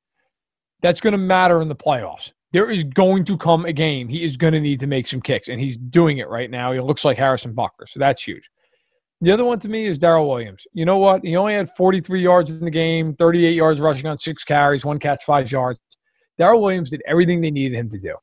That's 0.83 1.01
going 1.01 1.13
to 1.13 1.17
matter 1.17 1.61
in 1.61 1.69
the 1.69 1.75
playoffs. 1.75 2.31
There 2.53 2.69
is 2.69 2.83
going 2.83 3.25
to 3.25 3.37
come 3.37 3.65
a 3.65 3.73
game. 3.73 4.07
He 4.07 4.23
is 4.23 4.37
going 4.37 4.53
to 4.53 4.59
need 4.61 4.79
to 4.79 4.87
make 4.87 5.07
some 5.07 5.21
kicks, 5.21 5.47
and 5.47 5.59
he's 5.59 5.75
doing 5.75 6.19
it 6.19 6.29
right 6.29 6.49
now. 6.49 6.71
He 6.71 6.79
looks 6.79 7.03
like 7.03 7.17
Harrison 7.17 7.53
Butker, 7.53 7.87
so 7.87 7.99
that's 7.99 8.23
huge. 8.23 8.47
The 9.21 9.31
other 9.31 9.43
one 9.43 9.59
to 9.61 9.69
me 9.69 9.87
is 9.87 9.97
Darrel 9.97 10.29
Williams. 10.29 10.63
You 10.73 10.85
know 10.85 10.97
what? 10.97 11.23
He 11.23 11.35
only 11.35 11.53
had 11.53 11.69
43 11.75 12.21
yards 12.21 12.51
in 12.51 12.63
the 12.63 12.69
game, 12.69 13.15
38 13.15 13.55
yards 13.55 13.81
rushing 13.81 14.05
on 14.05 14.19
six 14.19 14.43
carries, 14.43 14.85
one 14.85 14.99
catch, 14.99 15.23
five 15.23 15.51
yards. 15.51 15.79
Darrel 16.37 16.61
Williams 16.61 16.89
did 16.89 17.01
everything 17.07 17.41
they 17.41 17.51
needed 17.51 17.77
him 17.77 17.89
to 17.89 17.97
do. 17.97 18.15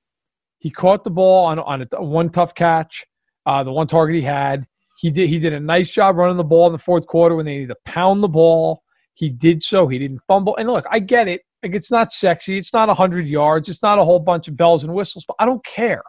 He 0.58 0.70
caught 0.70 1.04
the 1.04 1.10
ball 1.10 1.46
on, 1.46 1.58
on 1.58 1.88
a, 1.92 2.02
one 2.02 2.28
tough 2.28 2.54
catch, 2.54 3.06
uh, 3.46 3.64
the 3.64 3.72
one 3.72 3.86
target 3.86 4.14
he 4.14 4.22
had. 4.22 4.66
He 4.98 5.10
did 5.10 5.30
he 5.30 5.38
did 5.38 5.54
a 5.54 5.60
nice 5.60 5.88
job 5.88 6.16
running 6.16 6.36
the 6.36 6.44
ball 6.44 6.66
in 6.66 6.72
the 6.72 6.78
fourth 6.78 7.06
quarter 7.06 7.34
when 7.34 7.46
they 7.46 7.54
needed 7.54 7.68
to 7.68 7.76
pound 7.86 8.22
the 8.22 8.28
ball. 8.28 8.82
He 9.14 9.30
did 9.30 9.62
so. 9.62 9.88
He 9.88 9.98
didn't 9.98 10.20
fumble. 10.28 10.56
And 10.56 10.68
look, 10.68 10.84
I 10.90 10.98
get 10.98 11.26
it. 11.26 11.40
Like 11.62 11.74
it's 11.74 11.90
not 11.90 12.12
sexy. 12.12 12.58
It's 12.58 12.72
not 12.72 12.88
100 12.88 13.26
yards. 13.26 13.68
It's 13.68 13.82
not 13.82 13.98
a 13.98 14.04
whole 14.04 14.18
bunch 14.18 14.48
of 14.48 14.56
bells 14.56 14.84
and 14.84 14.94
whistles, 14.94 15.24
but 15.26 15.36
I 15.38 15.44
don't 15.44 15.64
care. 15.64 16.02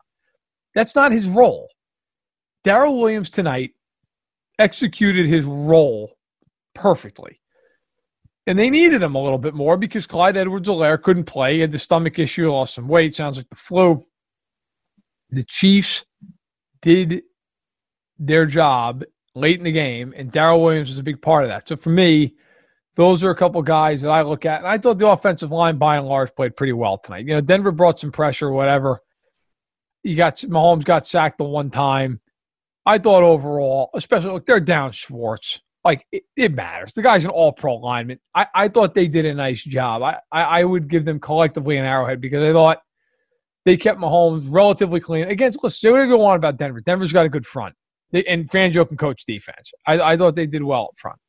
That's 0.74 0.96
not 0.96 1.12
his 1.12 1.28
role. 1.28 1.68
Darrel 2.64 3.00
Williams 3.00 3.30
tonight 3.30 3.72
executed 4.60 5.28
his 5.28 5.46
role 5.46 6.14
perfectly. 6.76 7.40
And 8.48 8.58
they 8.58 8.70
needed 8.70 9.02
him 9.02 9.16
a 9.16 9.22
little 9.22 9.38
bit 9.38 9.54
more 9.54 9.78
because 9.78 10.08
Clyde 10.08 10.38
Edwards 10.38 10.68
Helaire 10.68 11.02
couldn't 11.02 11.26
play. 11.26 11.56
He 11.56 11.60
had 11.62 11.72
the 11.72 11.80
stomach 11.80 12.18
issue, 12.18 12.50
lost 12.52 12.76
some 12.76 12.88
weight, 12.88 13.16
sounds 13.16 13.38
like 13.38 13.50
the 13.50 13.56
flu. 13.56 14.04
The 15.30 15.44
Chiefs 15.44 16.06
did 16.82 17.24
their 18.18 18.46
job 18.46 19.04
late 19.36 19.60
in 19.60 19.64
the 19.64 19.72
game, 19.72 20.14
and 20.16 20.32
Darrel 20.32 20.62
Williams 20.62 20.90
was 20.90 21.00
a 21.00 21.04
big 21.04 21.22
part 21.22 21.44
of 21.44 21.50
that. 21.50 21.68
So 21.68 21.78
for 21.78 21.90
me, 21.90 22.36
those 22.96 23.24
are 23.24 23.30
a 23.30 23.36
couple 23.36 23.62
guys 23.62 24.02
that 24.02 24.10
I 24.10 24.22
look 24.22 24.46
at. 24.46 24.60
And 24.60 24.68
I 24.68 24.78
thought 24.78 24.98
the 24.98 25.08
offensive 25.08 25.52
line, 25.52 25.78
by 25.78 25.98
and 25.98 26.08
large, 26.08 26.36
played 26.36 26.56
pretty 26.56 26.74
well 26.74 26.98
tonight. 26.98 27.26
You 27.26 27.36
know, 27.36 27.42
Denver 27.42 27.72
brought 27.72 28.00
some 28.00 28.12
pressure, 28.12 28.52
whatever. 28.52 29.02
You 30.04 30.16
got 30.16 30.36
Mahomes 30.38 30.84
got 30.84 31.08
sacked 31.08 31.38
the 31.38 31.44
one 31.44 31.70
time. 31.70 32.20
I 32.86 32.98
thought 32.98 33.24
overall, 33.24 33.92
especially 33.94 34.32
look, 34.32 34.46
they're 34.46 34.60
down 34.60 34.92
Schwartz. 34.92 35.60
Like 35.84 36.06
it, 36.12 36.24
it 36.36 36.54
matters. 36.54 36.94
The 36.94 37.02
guy's 37.02 37.24
an 37.24 37.32
all 37.32 37.52
pro 37.52 37.76
lineman. 37.76 38.20
I, 38.36 38.48
I 38.54 38.68
thought 38.68 38.94
they 38.94 39.08
did 39.08 39.26
a 39.26 39.34
nice 39.34 39.64
job. 39.64 40.02
I, 40.02 40.18
I, 40.32 40.42
I 40.42 40.64
would 40.64 40.88
give 40.88 41.06
them 41.06 41.20
collectively 41.20 41.78
an 41.78 41.86
arrowhead 41.86 42.22
because 42.22 42.44
I 42.44 42.52
thought 42.52 42.82
they 43.66 43.78
kept 43.78 44.00
Mahomes 44.00 44.48
relatively 44.50 45.00
clean. 45.00 45.28
Against, 45.28 45.60
let's 45.64 45.80
say 45.80 45.90
whatever 45.90 46.12
you 46.12 46.18
want 46.18 46.38
about 46.38 46.58
Denver. 46.58 46.82
Denver's 46.82 47.14
got 47.14 47.26
a 47.26 47.30
good 47.30 47.46
front. 47.46 47.76
They, 48.12 48.24
and 48.26 48.50
Fangio 48.50 48.88
can 48.88 48.98
coach 48.98 49.26
defense. 49.26 49.72
I, 49.88 50.00
I 50.00 50.18
thought 50.18 50.36
they 50.36 50.46
did 50.46 50.64
well 50.64 50.86
up 50.86 50.98
front. 50.98 51.20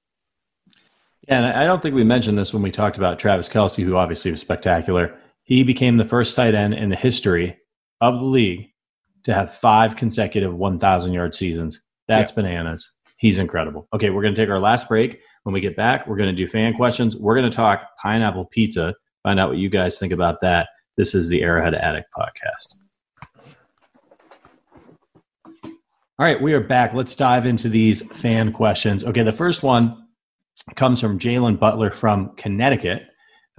Yeah, 1.29 1.39
and 1.39 1.47
I 1.47 1.65
don't 1.65 1.81
think 1.81 1.95
we 1.95 2.05
mentioned 2.05 2.37
this 2.37 2.53
when 2.53 2.63
we 2.63 2.71
talked 2.71 2.97
about 2.97 3.19
Travis 3.19 3.49
Kelce, 3.49 3.85
who 3.85 3.97
obviously 3.97 4.31
was 4.31 4.41
spectacular. 4.41 5.17
He 5.45 5.63
became 5.63 5.97
the 5.97 6.05
first 6.05 6.35
tight 6.35 6.55
end 6.55 6.75
in 6.75 6.89
the 6.89 6.97
history 6.97 7.57
of 8.01 8.19
the 8.19 8.25
league 8.25 8.71
to 9.25 9.35
have 9.35 9.55
five 9.55 9.97
consecutive 9.97 10.55
1,000 10.55 11.13
yard 11.13 11.35
seasons. 11.35 11.81
That's 12.09 12.33
yeah. 12.33 12.43
bananas. 12.43 12.91
He's 13.19 13.39
incredible. 13.39 13.87
Okay, 13.95 14.11
we're 14.11 14.23
going 14.23 14.35
to 14.35 14.41
take 14.41 14.51
our 14.51 14.59
last 14.59 14.89
break. 14.89 15.21
When 15.45 15.53
we 15.53 15.61
get 15.61 15.77
back, 15.77 16.07
we're 16.07 16.17
going 16.17 16.35
to 16.35 16.37
do 16.37 16.49
fan 16.49 16.75
questions. 16.75 17.17
We're 17.17 17.37
going 17.37 17.49
to 17.49 17.57
talk 17.57 17.83
pineapple 18.01 18.47
pizza, 18.47 18.95
find 19.23 19.39
out 19.39 19.49
what 19.49 19.59
you 19.59 19.69
guys 19.69 19.99
think 19.99 20.13
about 20.13 20.41
that. 20.41 20.69
This 20.97 21.15
is 21.15 21.29
the 21.29 21.43
Arrowhead 21.43 21.75
Addict 21.75 22.09
podcast. 22.17 22.77
All 26.19 26.27
right, 26.27 26.41
we 26.41 26.53
are 26.53 26.61
back. 26.61 26.95
Let's 26.95 27.17
dive 27.17 27.47
into 27.47 27.69
these 27.69 28.03
fan 28.13 28.53
questions. 28.53 29.05
Okay, 29.05 29.23
the 29.23 29.33
first 29.33 29.63
one 29.63 30.02
comes 30.77 31.01
from 31.01 31.19
Jalen 31.19 31.59
Butler 31.59 31.91
from 31.91 32.35
Connecticut. 32.37 33.03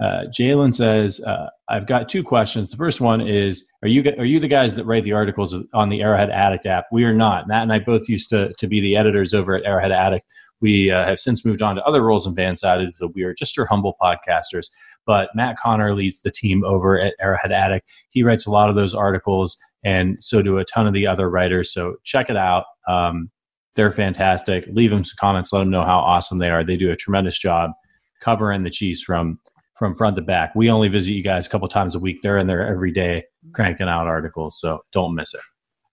Uh, 0.00 0.24
Jalen 0.36 0.74
says, 0.74 1.20
uh, 1.20 1.48
"I've 1.68 1.86
got 1.86 2.08
two 2.08 2.24
questions. 2.24 2.70
The 2.70 2.76
first 2.76 3.00
one 3.00 3.20
is: 3.20 3.68
Are 3.82 3.88
you 3.88 4.02
are 4.18 4.24
you 4.24 4.40
the 4.40 4.48
guys 4.48 4.74
that 4.74 4.84
write 4.86 5.04
the 5.04 5.12
articles 5.12 5.54
on 5.72 5.88
the 5.88 6.02
Arrowhead 6.02 6.30
Addict 6.30 6.66
app? 6.66 6.86
We 6.90 7.04
are 7.04 7.14
not. 7.14 7.46
Matt 7.46 7.62
and 7.62 7.72
I 7.72 7.78
both 7.78 8.08
used 8.08 8.28
to 8.30 8.52
to 8.54 8.66
be 8.66 8.80
the 8.80 8.96
editors 8.96 9.32
over 9.32 9.54
at 9.54 9.64
Arrowhead 9.64 9.92
Addict. 9.92 10.26
We 10.60 10.90
uh, 10.90 11.04
have 11.04 11.20
since 11.20 11.44
moved 11.44 11.62
on 11.62 11.76
to 11.76 11.84
other 11.84 12.02
roles 12.02 12.26
in 12.26 12.34
Fansided, 12.34 12.92
so 12.96 13.12
we 13.14 13.22
are 13.22 13.34
just 13.34 13.56
your 13.56 13.66
humble 13.66 13.96
podcasters. 14.00 14.68
But 15.06 15.28
Matt 15.34 15.58
Connor 15.58 15.94
leads 15.94 16.22
the 16.22 16.30
team 16.30 16.64
over 16.64 16.98
at 16.98 17.14
Arrowhead 17.20 17.52
Addict. 17.52 17.88
He 18.10 18.22
writes 18.22 18.46
a 18.46 18.50
lot 18.50 18.70
of 18.70 18.74
those 18.74 18.94
articles, 18.94 19.56
and 19.84 20.16
so 20.20 20.42
do 20.42 20.58
a 20.58 20.64
ton 20.64 20.86
of 20.86 20.94
the 20.94 21.06
other 21.06 21.30
writers. 21.30 21.72
So 21.72 21.96
check 22.02 22.30
it 22.30 22.36
out. 22.36 22.64
Um, 22.88 23.30
they're 23.74 23.92
fantastic. 23.92 24.66
Leave 24.72 24.90
them 24.90 25.04
some 25.04 25.16
comments. 25.18 25.52
Let 25.52 25.60
them 25.60 25.70
know 25.70 25.84
how 25.84 25.98
awesome 25.98 26.38
they 26.38 26.50
are. 26.50 26.64
They 26.64 26.76
do 26.76 26.90
a 26.90 26.96
tremendous 26.96 27.38
job 27.38 27.72
covering 28.20 28.62
the 28.62 28.70
Chiefs 28.70 29.02
from 29.02 29.38
from 29.76 29.94
front 29.94 30.14
to 30.16 30.22
back. 30.22 30.54
We 30.54 30.70
only 30.70 30.88
visit 30.88 31.12
you 31.12 31.22
guys 31.22 31.46
a 31.46 31.50
couple 31.50 31.68
times 31.68 31.94
a 31.94 31.98
week. 31.98 32.22
They're 32.22 32.38
in 32.38 32.46
there 32.46 32.66
every 32.66 32.92
day 32.92 33.24
cranking 33.52 33.88
out 33.88 34.06
articles, 34.06 34.60
so 34.60 34.80
don't 34.92 35.14
miss 35.14 35.34
it. 35.34 35.40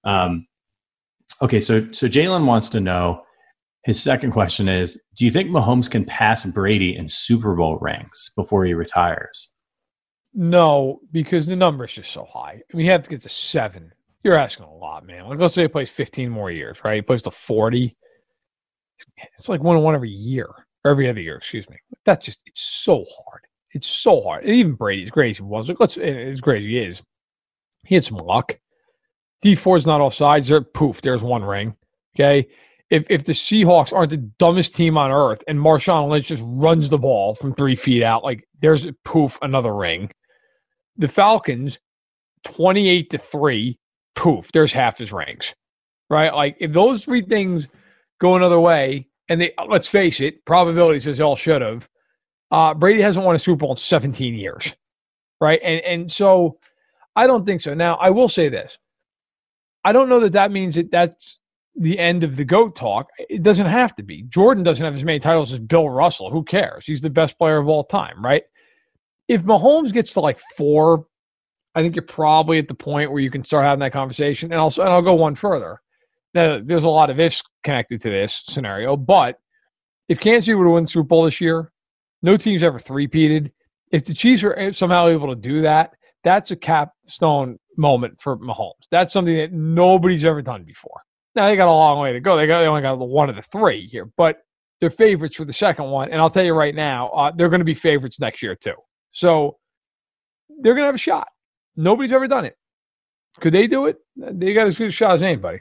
Um, 0.03 0.47
okay, 1.41 1.59
so 1.59 1.91
so 1.91 2.07
Jalen 2.07 2.45
wants 2.45 2.69
to 2.69 2.79
know. 2.79 3.23
His 3.83 4.01
second 4.01 4.31
question 4.31 4.69
is: 4.69 4.99
Do 5.17 5.25
you 5.25 5.31
think 5.31 5.49
Mahomes 5.49 5.89
can 5.89 6.05
pass 6.05 6.45
Brady 6.45 6.95
in 6.95 7.09
Super 7.09 7.55
Bowl 7.55 7.79
ranks 7.81 8.31
before 8.35 8.63
he 8.65 8.75
retires? 8.75 9.51
No, 10.33 10.99
because 11.11 11.45
the 11.45 11.55
numbers 11.55 11.93
just 11.93 12.11
so 12.11 12.25
high. 12.25 12.61
I 12.71 12.77
mean, 12.77 12.85
have 12.85 13.03
to 13.03 13.09
get 13.09 13.21
to 13.23 13.29
seven. 13.29 13.91
You're 14.23 14.37
asking 14.37 14.65
a 14.65 14.73
lot, 14.73 15.05
man. 15.05 15.27
Like, 15.27 15.39
let's 15.39 15.55
say 15.55 15.63
he 15.63 15.67
plays 15.67 15.89
15 15.89 16.29
more 16.29 16.51
years, 16.51 16.77
right? 16.83 16.95
He 16.95 17.01
plays 17.01 17.23
to 17.23 17.31
40. 17.31 17.95
It's 19.37 19.49
like 19.49 19.63
one 19.63 19.77
on 19.77 19.83
one 19.83 19.95
every 19.95 20.11
year, 20.11 20.47
every 20.85 21.09
other 21.09 21.21
year, 21.21 21.37
excuse 21.37 21.67
me. 21.69 21.77
That's 22.05 22.23
just, 22.23 22.41
it's 22.45 22.61
so 22.61 23.05
hard. 23.25 23.41
It's 23.73 23.87
so 23.87 24.21
hard. 24.21 24.43
And 24.43 24.55
even 24.55 24.73
Brady's 24.73 25.09
great 25.09 25.31
as 25.31 25.37
he 25.37 25.43
was. 25.43 25.71
Let's 25.79 25.97
as 25.97 26.41
great 26.41 26.63
as 26.63 26.67
he 26.67 26.77
is. 26.77 27.01
He 27.85 27.95
had 27.95 28.05
some 28.05 28.17
luck. 28.17 28.57
Dee 29.41 29.55
Ford's 29.55 29.87
not 29.87 30.01
offsides. 30.01 30.47
There, 30.47 30.61
poof, 30.61 31.01
there's 31.01 31.23
one 31.23 31.43
ring. 31.43 31.75
Okay. 32.15 32.47
If 32.89 33.05
if 33.09 33.23
the 33.23 33.31
Seahawks 33.31 33.93
aren't 33.93 34.11
the 34.11 34.17
dumbest 34.17 34.75
team 34.75 34.97
on 34.97 35.11
earth 35.11 35.41
and 35.47 35.57
Marshawn 35.57 36.09
Lynch 36.09 36.27
just 36.27 36.43
runs 36.45 36.89
the 36.89 36.97
ball 36.97 37.33
from 37.35 37.55
three 37.55 37.75
feet 37.75 38.03
out, 38.03 38.23
like 38.23 38.47
there's 38.61 38.85
poof, 39.05 39.39
another 39.41 39.73
ring. 39.73 40.11
The 40.97 41.07
Falcons, 41.07 41.79
28 42.43 43.09
to 43.11 43.17
3, 43.17 43.79
poof, 44.15 44.51
there's 44.51 44.73
half 44.73 44.97
his 44.97 45.11
rings. 45.11 45.53
Right? 46.09 46.33
Like 46.33 46.57
if 46.59 46.73
those 46.73 47.05
three 47.05 47.21
things 47.21 47.67
go 48.19 48.35
another 48.35 48.59
way, 48.59 49.07
and 49.29 49.39
they 49.39 49.53
let's 49.67 49.87
face 49.87 50.19
it, 50.19 50.45
probability 50.45 50.99
says 50.99 51.17
they 51.17 51.23
all 51.23 51.35
should 51.35 51.61
have 51.61 51.87
uh, 52.51 52.73
Brady 52.73 53.01
hasn't 53.01 53.25
won 53.25 53.35
a 53.35 53.39
Super 53.39 53.59
Bowl 53.59 53.71
in 53.71 53.77
17 53.77 54.35
years, 54.35 54.75
right? 55.39 55.59
And 55.63 55.81
and 55.81 56.11
so 56.11 56.59
I 57.15 57.25
don't 57.25 57.45
think 57.45 57.61
so. 57.61 57.73
Now 57.73 57.95
I 57.95 58.09
will 58.09 58.27
say 58.27 58.49
this: 58.49 58.77
I 59.85 59.93
don't 59.93 60.09
know 60.09 60.19
that 60.19 60.33
that 60.33 60.51
means 60.51 60.75
that 60.75 60.91
that's 60.91 61.39
the 61.75 61.97
end 61.97 62.23
of 62.23 62.35
the 62.35 62.43
goat 62.43 62.75
talk. 62.75 63.07
It 63.17 63.43
doesn't 63.43 63.65
have 63.65 63.95
to 63.95 64.03
be. 64.03 64.23
Jordan 64.23 64.63
doesn't 64.63 64.83
have 64.83 64.95
as 64.95 65.05
many 65.05 65.19
titles 65.19 65.53
as 65.53 65.59
Bill 65.59 65.89
Russell. 65.89 66.29
Who 66.29 66.43
cares? 66.43 66.85
He's 66.85 67.01
the 67.01 67.09
best 67.09 67.37
player 67.37 67.57
of 67.57 67.69
all 67.69 67.85
time, 67.85 68.23
right? 68.23 68.43
If 69.29 69.43
Mahomes 69.43 69.93
gets 69.93 70.11
to 70.13 70.19
like 70.19 70.41
four, 70.57 71.05
I 71.75 71.81
think 71.81 71.95
you're 71.95 72.03
probably 72.03 72.57
at 72.59 72.67
the 72.67 72.73
point 72.73 73.11
where 73.11 73.21
you 73.21 73.31
can 73.31 73.45
start 73.45 73.65
having 73.65 73.79
that 73.79 73.93
conversation. 73.93 74.51
And 74.51 74.59
also, 74.59 74.81
and 74.81 74.91
I'll 74.91 75.01
go 75.01 75.13
one 75.13 75.35
further. 75.35 75.81
Now, 76.33 76.59
there's 76.63 76.83
a 76.83 76.89
lot 76.89 77.09
of 77.09 77.19
ifs 77.19 77.41
connected 77.63 78.01
to 78.01 78.09
this 78.09 78.43
scenario, 78.45 78.95
but 78.95 79.39
if 80.07 80.19
Kansas 80.19 80.45
City 80.45 80.55
would 80.55 80.67
win 80.67 80.87
Super 80.87 81.07
Bowl 81.07 81.25
this 81.25 81.41
year, 81.41 81.71
no 82.21 82.37
team's 82.37 82.63
ever 82.63 82.79
three-peated. 82.79 83.51
If 83.91 84.05
the 84.05 84.13
Chiefs 84.13 84.43
are 84.43 84.71
somehow 84.71 85.07
able 85.07 85.27
to 85.27 85.35
do 85.35 85.61
that, 85.61 85.93
that's 86.23 86.51
a 86.51 86.55
capstone 86.55 87.57
moment 87.77 88.21
for 88.21 88.37
Mahomes. 88.37 88.87
That's 88.91 89.11
something 89.11 89.35
that 89.37 89.51
nobody's 89.51 90.25
ever 90.25 90.41
done 90.41 90.63
before. 90.63 91.01
Now 91.35 91.47
they 91.47 91.55
got 91.55 91.67
a 91.67 91.71
long 91.71 91.99
way 91.99 92.13
to 92.13 92.19
go. 92.19 92.37
They 92.37 92.47
got 92.47 92.59
they 92.59 92.67
only 92.67 92.81
got 92.81 92.99
one 92.99 93.29
of 93.29 93.35
the 93.35 93.41
three 93.41 93.87
here, 93.87 94.11
but 94.17 94.39
they're 94.79 94.89
favorites 94.89 95.37
for 95.37 95.45
the 95.45 95.53
second 95.53 95.85
one. 95.85 96.11
And 96.11 96.21
I'll 96.21 96.29
tell 96.29 96.43
you 96.43 96.53
right 96.53 96.75
now, 96.75 97.09
uh, 97.09 97.31
they're 97.31 97.49
going 97.49 97.59
to 97.61 97.65
be 97.65 97.73
favorites 97.73 98.19
next 98.19 98.43
year 98.43 98.55
too. 98.55 98.75
So 99.09 99.57
they're 100.61 100.73
going 100.73 100.83
to 100.83 100.87
have 100.87 100.95
a 100.95 100.99
shot. 100.99 101.29
Nobody's 101.75 102.11
ever 102.11 102.27
done 102.27 102.45
it. 102.45 102.57
Could 103.39 103.53
they 103.53 103.67
do 103.67 103.85
it? 103.85 103.97
They 104.15 104.53
got 104.53 104.67
as 104.67 104.75
good 104.77 104.89
a 104.89 104.91
shot 104.91 105.13
as 105.13 105.23
anybody. 105.23 105.59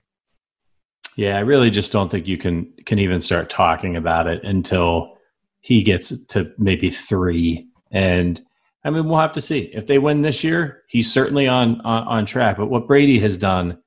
Yeah, 1.16 1.36
I 1.36 1.40
really 1.40 1.70
just 1.70 1.92
don't 1.92 2.10
think 2.10 2.26
you 2.26 2.38
can 2.38 2.72
can 2.86 2.98
even 2.98 3.20
start 3.20 3.50
talking 3.50 3.96
about 3.96 4.26
it 4.26 4.42
until 4.44 5.16
he 5.60 5.82
gets 5.82 6.12
to 6.26 6.52
maybe 6.58 6.90
three. 6.90 7.68
And 7.90 8.40
I 8.84 8.90
mean, 8.90 9.06
we'll 9.06 9.18
have 9.18 9.32
to 9.34 9.40
see 9.40 9.70
if 9.74 9.86
they 9.86 9.98
win 9.98 10.22
this 10.22 10.42
year. 10.42 10.82
He's 10.88 11.12
certainly 11.12 11.46
on, 11.46 11.80
on, 11.82 12.06
on 12.06 12.26
track. 12.26 12.56
But 12.56 12.70
what 12.70 12.86
Brady 12.86 13.20
has 13.20 13.36
done, 13.36 13.78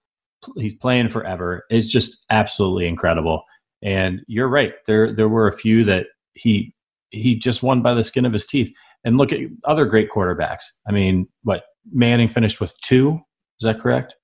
he's 0.55 0.75
playing 0.75 1.09
forever, 1.09 1.65
is 1.71 1.91
just 1.91 2.23
absolutely 2.29 2.87
incredible. 2.87 3.43
And 3.81 4.21
you're 4.27 4.47
right. 4.47 4.73
There 4.85 5.13
there 5.13 5.29
were 5.29 5.47
a 5.47 5.57
few 5.57 5.83
that 5.85 6.07
he 6.33 6.73
he 7.09 7.35
just 7.35 7.63
won 7.63 7.81
by 7.81 7.93
the 7.93 8.03
skin 8.03 8.25
of 8.25 8.33
his 8.33 8.45
teeth. 8.45 8.73
And 9.05 9.17
look 9.17 9.33
at 9.33 9.39
other 9.65 9.85
great 9.85 10.09
quarterbacks. 10.09 10.63
I 10.87 10.93
mean, 10.93 11.27
what 11.43 11.63
Manning 11.91 12.29
finished 12.29 12.61
with 12.61 12.79
two? 12.81 13.19
Is 13.59 13.65
that 13.65 13.79
correct? 13.79 14.15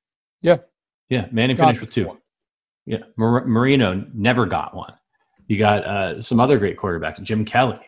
Yeah. 0.41 0.57
Yeah, 1.09 1.27
Manning 1.31 1.57
finished 1.57 1.81
with 1.81 1.91
two. 1.91 2.17
Yeah, 2.85 2.99
Mar- 3.17 3.45
Marino 3.45 4.05
never 4.13 4.45
got 4.45 4.75
one. 4.75 4.93
You 5.47 5.57
got 5.57 5.83
uh, 5.83 6.21
some 6.21 6.39
other 6.39 6.57
great 6.57 6.77
quarterbacks, 6.77 7.21
Jim 7.21 7.45
Kelly, 7.45 7.79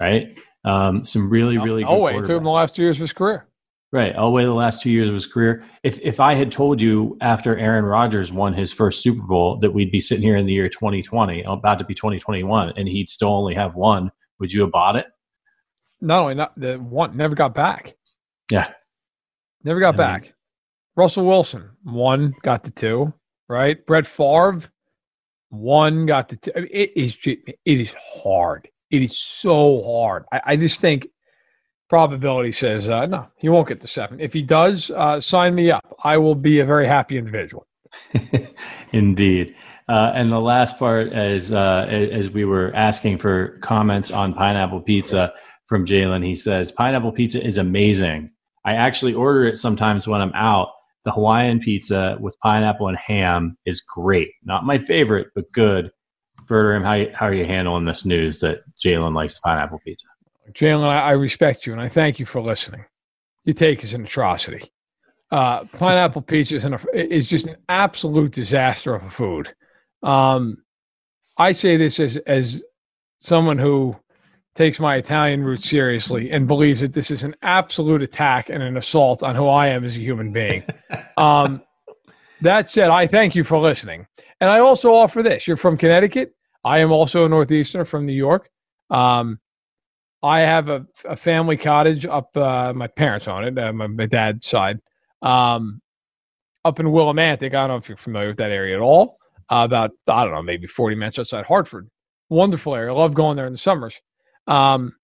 right? 0.00 0.36
Um, 0.64 1.04
some 1.04 1.28
really, 1.28 1.58
really 1.58 1.84
oh, 1.84 1.98
wait, 1.98 2.16
it 2.16 2.20
took 2.20 2.38
him 2.38 2.44
the 2.44 2.50
last 2.50 2.74
two 2.74 2.82
years 2.82 2.96
of 2.96 3.02
his 3.02 3.12
career. 3.12 3.46
Right. 3.94 4.12
Elway 4.16 4.22
the 4.24 4.30
way 4.30 4.44
the 4.44 4.52
last 4.52 4.82
two 4.82 4.90
years 4.90 5.08
of 5.08 5.14
his 5.14 5.26
career. 5.26 5.62
If 5.84 6.00
if 6.00 6.18
I 6.18 6.34
had 6.34 6.50
told 6.50 6.80
you 6.80 7.16
after 7.20 7.56
Aaron 7.56 7.84
Rodgers 7.84 8.32
won 8.32 8.52
his 8.52 8.72
first 8.72 9.04
Super 9.04 9.22
Bowl 9.22 9.58
that 9.60 9.70
we'd 9.70 9.92
be 9.92 10.00
sitting 10.00 10.24
here 10.24 10.36
in 10.36 10.46
the 10.46 10.52
year 10.52 10.68
2020, 10.68 11.42
about 11.42 11.78
to 11.78 11.84
be 11.84 11.94
2021, 11.94 12.72
and 12.76 12.88
he'd 12.88 13.08
still 13.08 13.28
only 13.28 13.54
have 13.54 13.76
one, 13.76 14.10
would 14.40 14.52
you 14.52 14.62
have 14.62 14.72
bought 14.72 14.96
it? 14.96 15.06
Not 16.00 16.22
only 16.22 16.34
not 16.34 16.58
the 16.58 16.74
one 16.76 17.16
never 17.16 17.36
got 17.36 17.54
back. 17.54 17.94
Yeah. 18.50 18.72
Never 19.64 19.80
got 19.80 19.96
back. 19.96 20.34
Russell 20.94 21.26
Wilson, 21.26 21.70
one 21.82 22.34
got 22.42 22.62
the 22.62 22.70
two, 22.70 23.12
right? 23.48 23.84
Brett 23.86 24.06
Favre, 24.06 24.62
one 25.48 26.06
got 26.06 26.28
the 26.28 26.36
two. 26.36 26.52
I 26.54 26.60
mean, 26.60 26.68
it 26.70 26.92
is 26.94 27.16
it 27.24 27.58
is 27.64 27.94
hard. 27.98 28.68
It 28.90 29.02
is 29.02 29.18
so 29.18 29.82
hard. 29.82 30.24
I, 30.32 30.40
I 30.46 30.56
just 30.56 30.80
think 30.80 31.08
probability 31.88 32.52
says 32.52 32.88
uh, 32.88 33.06
no, 33.06 33.26
he 33.36 33.48
won't 33.48 33.68
get 33.68 33.80
the 33.80 33.88
seven. 33.88 34.20
If 34.20 34.32
he 34.32 34.42
does, 34.42 34.90
uh, 34.90 35.20
sign 35.20 35.54
me 35.54 35.70
up. 35.70 35.96
I 36.04 36.18
will 36.18 36.34
be 36.34 36.60
a 36.60 36.64
very 36.64 36.86
happy 36.86 37.16
individual. 37.16 37.66
Indeed. 38.92 39.54
Uh, 39.88 40.12
and 40.14 40.32
the 40.32 40.40
last 40.40 40.78
part, 40.78 41.12
as 41.12 41.52
uh, 41.52 41.86
as 41.88 42.30
we 42.30 42.44
were 42.44 42.72
asking 42.74 43.18
for 43.18 43.58
comments 43.58 44.10
on 44.10 44.34
pineapple 44.34 44.80
pizza 44.80 45.32
from 45.66 45.86
Jalen, 45.86 46.24
he 46.24 46.34
says 46.34 46.70
pineapple 46.72 47.12
pizza 47.12 47.44
is 47.44 47.58
amazing. 47.58 48.30
I 48.64 48.74
actually 48.74 49.14
order 49.14 49.46
it 49.46 49.58
sometimes 49.58 50.08
when 50.08 50.20
I'm 50.20 50.32
out. 50.34 50.68
The 51.04 51.12
Hawaiian 51.12 51.60
pizza 51.60 52.16
with 52.18 52.38
pineapple 52.40 52.88
and 52.88 52.96
ham 52.96 53.58
is 53.66 53.82
great. 53.82 54.30
Not 54.42 54.64
my 54.64 54.78
favorite, 54.78 55.28
but 55.34 55.50
good. 55.52 55.90
Verderame, 56.46 56.84
how 56.84 57.16
how 57.16 57.26
are 57.26 57.34
you 57.34 57.44
handling 57.44 57.84
this 57.84 58.04
news 58.04 58.40
that 58.40 58.62
Jalen 58.82 59.14
likes 59.14 59.38
pineapple 59.38 59.80
pizza? 59.84 60.06
Jalen, 60.52 60.84
I, 60.86 61.00
I 61.00 61.10
respect 61.12 61.66
you 61.66 61.72
and 61.72 61.80
I 61.80 61.88
thank 61.88 62.18
you 62.18 62.26
for 62.26 62.40
listening. 62.40 62.84
Your 63.44 63.54
take 63.54 63.84
is 63.84 63.92
an 63.92 64.04
atrocity. 64.04 64.72
Uh, 65.30 65.64
pineapple 65.64 66.22
pizza 66.22 66.56
is, 66.56 66.64
an, 66.64 66.78
is 66.94 67.26
just 67.26 67.46
an 67.46 67.56
absolute 67.68 68.32
disaster 68.32 68.94
of 68.94 69.02
a 69.04 69.10
food. 69.10 69.54
Um, 70.02 70.58
I 71.36 71.52
say 71.52 71.76
this 71.76 71.98
as 71.98 72.16
as 72.26 72.62
someone 73.18 73.58
who 73.58 73.96
takes 74.54 74.78
my 74.78 74.96
Italian 74.96 75.42
roots 75.42 75.68
seriously 75.68 76.30
and 76.30 76.46
believes 76.46 76.80
that 76.80 76.92
this 76.92 77.10
is 77.10 77.22
an 77.22 77.34
absolute 77.42 78.02
attack 78.02 78.50
and 78.50 78.62
an 78.62 78.76
assault 78.76 79.22
on 79.22 79.34
who 79.34 79.48
I 79.48 79.68
am 79.68 79.84
as 79.84 79.96
a 79.96 80.00
human 80.00 80.32
being. 80.32 80.62
um, 81.16 81.62
that 82.40 82.70
said, 82.70 82.90
I 82.90 83.06
thank 83.06 83.34
you 83.34 83.44
for 83.44 83.58
listening, 83.58 84.06
and 84.40 84.50
I 84.50 84.58
also 84.58 84.94
offer 84.94 85.22
this: 85.22 85.46
you're 85.46 85.56
from 85.56 85.76
Connecticut. 85.76 86.34
I 86.64 86.78
am 86.78 86.92
also 86.92 87.24
a 87.24 87.28
northeasterner 87.28 87.84
from 87.84 88.06
New 88.06 88.12
York. 88.12 88.48
Um, 88.90 89.38
I 90.22 90.40
have 90.40 90.68
a, 90.68 90.86
a 91.04 91.16
family 91.16 91.56
cottage 91.56 92.06
up. 92.06 92.34
Uh, 92.36 92.72
my 92.74 92.86
parents 92.86 93.28
own 93.28 93.44
it. 93.44 93.58
Uh, 93.58 93.72
my, 93.72 93.86
my 93.86 94.06
dad's 94.06 94.46
side, 94.46 94.80
um, 95.22 95.80
up 96.64 96.80
in 96.80 96.86
Willimantic. 96.86 97.48
I 97.48 97.66
don't 97.66 97.68
know 97.68 97.76
if 97.76 97.88
you're 97.88 97.98
familiar 97.98 98.28
with 98.28 98.38
that 98.38 98.50
area 98.50 98.76
at 98.76 98.82
all. 98.82 99.18
Uh, 99.50 99.64
about 99.64 99.90
I 100.08 100.24
don't 100.24 100.32
know, 100.32 100.42
maybe 100.42 100.66
40 100.66 100.96
minutes 100.96 101.18
outside 101.18 101.44
Hartford. 101.44 101.88
Wonderful 102.30 102.74
area. 102.74 102.92
I 102.92 102.96
love 102.96 103.12
going 103.12 103.36
there 103.36 103.46
in 103.46 103.52
the 103.52 103.58
summers. 103.58 104.00
Um, 104.46 104.94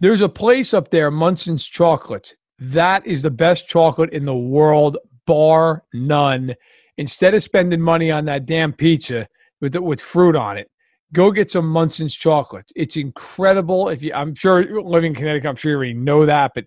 there's 0.00 0.20
a 0.20 0.28
place 0.28 0.72
up 0.72 0.90
there, 0.90 1.10
Munson's 1.10 1.64
Chocolates. 1.64 2.34
That 2.58 3.06
is 3.06 3.22
the 3.22 3.30
best 3.30 3.68
chocolate 3.68 4.12
in 4.12 4.24
the 4.24 4.34
world, 4.34 4.98
bar 5.26 5.84
none. 5.92 6.54
Instead 6.98 7.34
of 7.34 7.42
spending 7.42 7.80
money 7.80 8.10
on 8.10 8.26
that 8.26 8.46
damn 8.46 8.72
pizza 8.72 9.26
with 9.60 9.74
with 9.76 10.00
fruit 10.00 10.36
on 10.36 10.58
it, 10.58 10.70
go 11.12 11.30
get 11.30 11.50
some 11.50 11.66
Munson's 11.66 12.14
chocolates. 12.14 12.72
It's 12.76 12.96
incredible. 12.96 13.88
If 13.88 14.02
you, 14.02 14.12
I'm 14.12 14.34
sure 14.34 14.82
living 14.82 15.12
in 15.12 15.16
Connecticut, 15.16 15.48
I'm 15.48 15.56
sure 15.56 15.72
you 15.72 15.76
already 15.76 15.94
know 15.94 16.26
that, 16.26 16.52
but 16.54 16.64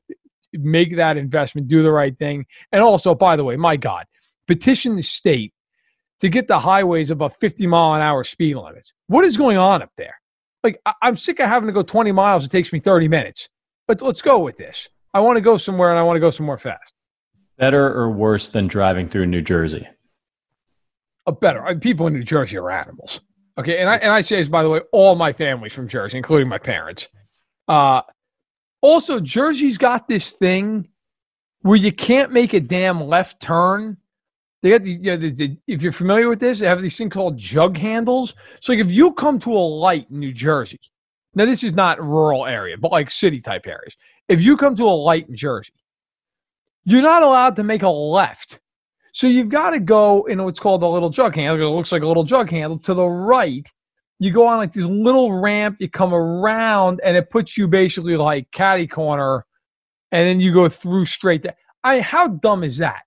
make 0.53 0.95
that 0.95 1.17
investment, 1.17 1.67
do 1.67 1.83
the 1.83 1.91
right 1.91 2.17
thing. 2.17 2.45
And 2.71 2.81
also, 2.81 3.15
by 3.15 3.35
the 3.35 3.43
way, 3.43 3.55
my 3.55 3.77
God, 3.77 4.05
petition 4.47 4.95
the 4.95 5.03
state 5.03 5.53
to 6.21 6.29
get 6.29 6.47
the 6.47 6.59
highways 6.59 7.09
above 7.09 7.35
50 7.39 7.67
mile 7.67 7.95
an 7.95 8.01
hour 8.01 8.23
speed 8.23 8.55
limits. 8.55 8.93
What 9.07 9.25
is 9.25 9.37
going 9.37 9.57
on 9.57 9.81
up 9.81 9.91
there? 9.97 10.15
Like, 10.63 10.79
I, 10.85 10.93
I'm 11.01 11.17
sick 11.17 11.39
of 11.39 11.47
having 11.49 11.67
to 11.67 11.73
go 11.73 11.83
20 11.83 12.11
miles. 12.11 12.45
It 12.45 12.51
takes 12.51 12.71
me 12.71 12.79
30 12.79 13.07
minutes. 13.07 13.49
But 13.87 14.01
let's 14.01 14.21
go 14.21 14.39
with 14.39 14.57
this. 14.57 14.87
I 15.13 15.19
want 15.19 15.37
to 15.37 15.41
go 15.41 15.57
somewhere 15.57 15.89
and 15.89 15.99
I 15.99 16.03
want 16.03 16.15
to 16.15 16.21
go 16.21 16.31
somewhere 16.31 16.57
fast. 16.57 16.93
Better 17.57 17.85
or 17.85 18.09
worse 18.09 18.49
than 18.49 18.67
driving 18.67 19.09
through 19.09 19.27
New 19.27 19.41
Jersey? 19.41 19.87
A 21.27 21.31
better. 21.31 21.65
I- 21.65 21.75
People 21.75 22.07
in 22.07 22.13
New 22.13 22.23
Jersey 22.23 22.57
are 22.57 22.71
animals. 22.71 23.21
Okay, 23.57 23.77
and 23.79 23.87
I 23.87 23.97
and 23.97 24.11
I 24.11 24.21
say 24.21 24.37
this 24.37 24.47
by 24.47 24.63
the 24.63 24.69
way, 24.69 24.81
all 24.91 25.13
my 25.15 25.31
family's 25.31 25.73
from 25.73 25.87
Jersey, 25.87 26.17
including 26.17 26.47
my 26.47 26.57
parents. 26.57 27.07
Uh, 27.67 28.01
also, 28.81 29.19
Jersey's 29.19 29.77
got 29.77 30.07
this 30.07 30.31
thing 30.31 30.87
where 31.61 31.77
you 31.77 31.91
can't 31.91 32.31
make 32.31 32.53
a 32.53 32.59
damn 32.59 32.99
left 33.03 33.39
turn. 33.39 33.97
They 34.63 34.69
got 34.69 34.83
the, 34.83 34.91
you 34.91 35.11
know, 35.11 35.17
the, 35.17 35.29
the 35.31 35.57
if 35.67 35.81
you're 35.81 35.91
familiar 35.91 36.29
with 36.29 36.39
this, 36.39 36.59
they 36.59 36.65
have 36.67 36.81
these 36.81 36.97
things 36.97 37.11
called 37.11 37.37
jug 37.37 37.77
handles. 37.77 38.33
So 38.61 38.71
like 38.71 38.79
if 38.79 38.89
you 38.89 39.11
come 39.11 39.37
to 39.39 39.51
a 39.51 39.59
light 39.59 40.07
in 40.09 40.19
New 40.19 40.31
Jersey, 40.31 40.79
now 41.35 41.45
this 41.45 41.63
is 41.63 41.73
not 41.73 42.01
rural 42.01 42.45
area, 42.45 42.77
but 42.77 42.91
like 42.91 43.11
city 43.11 43.41
type 43.41 43.67
areas. 43.67 43.97
If 44.29 44.41
you 44.41 44.55
come 44.55 44.73
to 44.77 44.85
a 44.85 44.95
light 44.95 45.27
in 45.27 45.35
Jersey, 45.35 45.73
you're 46.85 47.01
not 47.01 47.23
allowed 47.23 47.57
to 47.57 47.63
make 47.63 47.83
a 47.83 47.89
left. 47.89 48.61
So 49.11 49.27
you've 49.27 49.49
got 49.49 49.71
to 49.71 49.79
go 49.79 50.23
in 50.25 50.41
what's 50.41 50.61
called 50.61 50.81
a 50.81 50.87
little 50.87 51.09
jug 51.09 51.35
handle. 51.35 51.67
It 51.67 51.75
looks 51.75 51.91
like 51.91 52.01
a 52.01 52.07
little 52.07 52.23
jug 52.23 52.49
handle 52.49 52.79
to 52.79 52.93
the 52.93 53.05
right. 53.05 53.67
You 54.19 54.31
go 54.31 54.47
on 54.47 54.57
like 54.57 54.71
this 54.71 54.85
little 54.85 55.33
ramp. 55.33 55.77
You 55.79 55.89
come 55.89 56.13
around, 56.13 57.01
and 57.03 57.17
it 57.17 57.29
puts 57.29 57.57
you 57.57 57.67
basically 57.67 58.15
like 58.15 58.49
caddy 58.51 58.87
corner, 58.87 59.45
and 60.13 60.25
then 60.25 60.39
you 60.39 60.53
go 60.53 60.69
through 60.69 61.05
straight. 61.05 61.43
There. 61.43 61.55
I 61.83 61.99
how 61.99 62.27
dumb 62.29 62.63
is 62.63 62.77
that? 62.77 63.01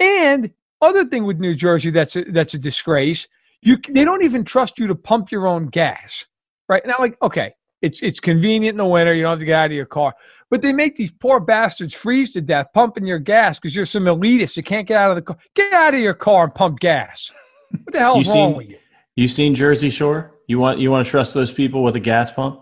And 0.00 0.50
other 0.84 1.04
thing 1.04 1.24
with 1.24 1.38
New 1.38 1.54
Jersey 1.54 1.90
that's 1.90 2.16
a, 2.16 2.24
that's 2.24 2.54
a 2.54 2.58
disgrace. 2.58 3.26
You 3.62 3.78
they 3.88 4.04
don't 4.04 4.22
even 4.22 4.44
trust 4.44 4.78
you 4.78 4.86
to 4.86 4.94
pump 4.94 5.30
your 5.32 5.46
own 5.46 5.66
gas. 5.66 6.24
Right 6.68 6.82
now, 6.86 6.96
like 6.98 7.16
okay, 7.22 7.54
it's 7.82 8.02
it's 8.02 8.20
convenient 8.20 8.74
in 8.74 8.78
the 8.78 8.84
winter. 8.86 9.14
You 9.14 9.22
don't 9.22 9.30
have 9.32 9.38
to 9.40 9.44
get 9.44 9.54
out 9.58 9.66
of 9.66 9.72
your 9.72 9.86
car. 9.86 10.14
But 10.50 10.62
they 10.62 10.72
make 10.72 10.96
these 10.96 11.10
poor 11.10 11.40
bastards 11.40 11.94
freeze 11.94 12.30
to 12.32 12.40
death 12.40 12.66
pumping 12.74 13.06
your 13.06 13.18
gas 13.18 13.58
because 13.58 13.74
you're 13.74 13.86
some 13.86 14.04
elitist. 14.04 14.56
You 14.56 14.62
can't 14.62 14.86
get 14.86 14.98
out 14.98 15.10
of 15.10 15.16
the 15.16 15.22
car. 15.22 15.36
Get 15.54 15.72
out 15.72 15.94
of 15.94 16.00
your 16.00 16.14
car 16.14 16.44
and 16.44 16.54
pump 16.54 16.80
gas. 16.80 17.30
What 17.70 17.92
the 17.92 17.98
hell 17.98 18.20
is 18.20 18.26
You 18.26 18.32
wrong 18.34 18.50
seen- 18.50 18.56
with 18.56 18.70
you? 18.70 18.78
You 19.16 19.28
seen 19.28 19.54
Jersey 19.54 19.90
Shore? 19.90 20.32
You 20.46 20.58
want 20.58 20.78
you 20.78 20.90
want 20.90 21.06
to 21.06 21.10
trust 21.10 21.34
those 21.34 21.50
people 21.52 21.82
with 21.82 21.96
a 21.96 22.00
gas 22.00 22.30
pump? 22.30 22.60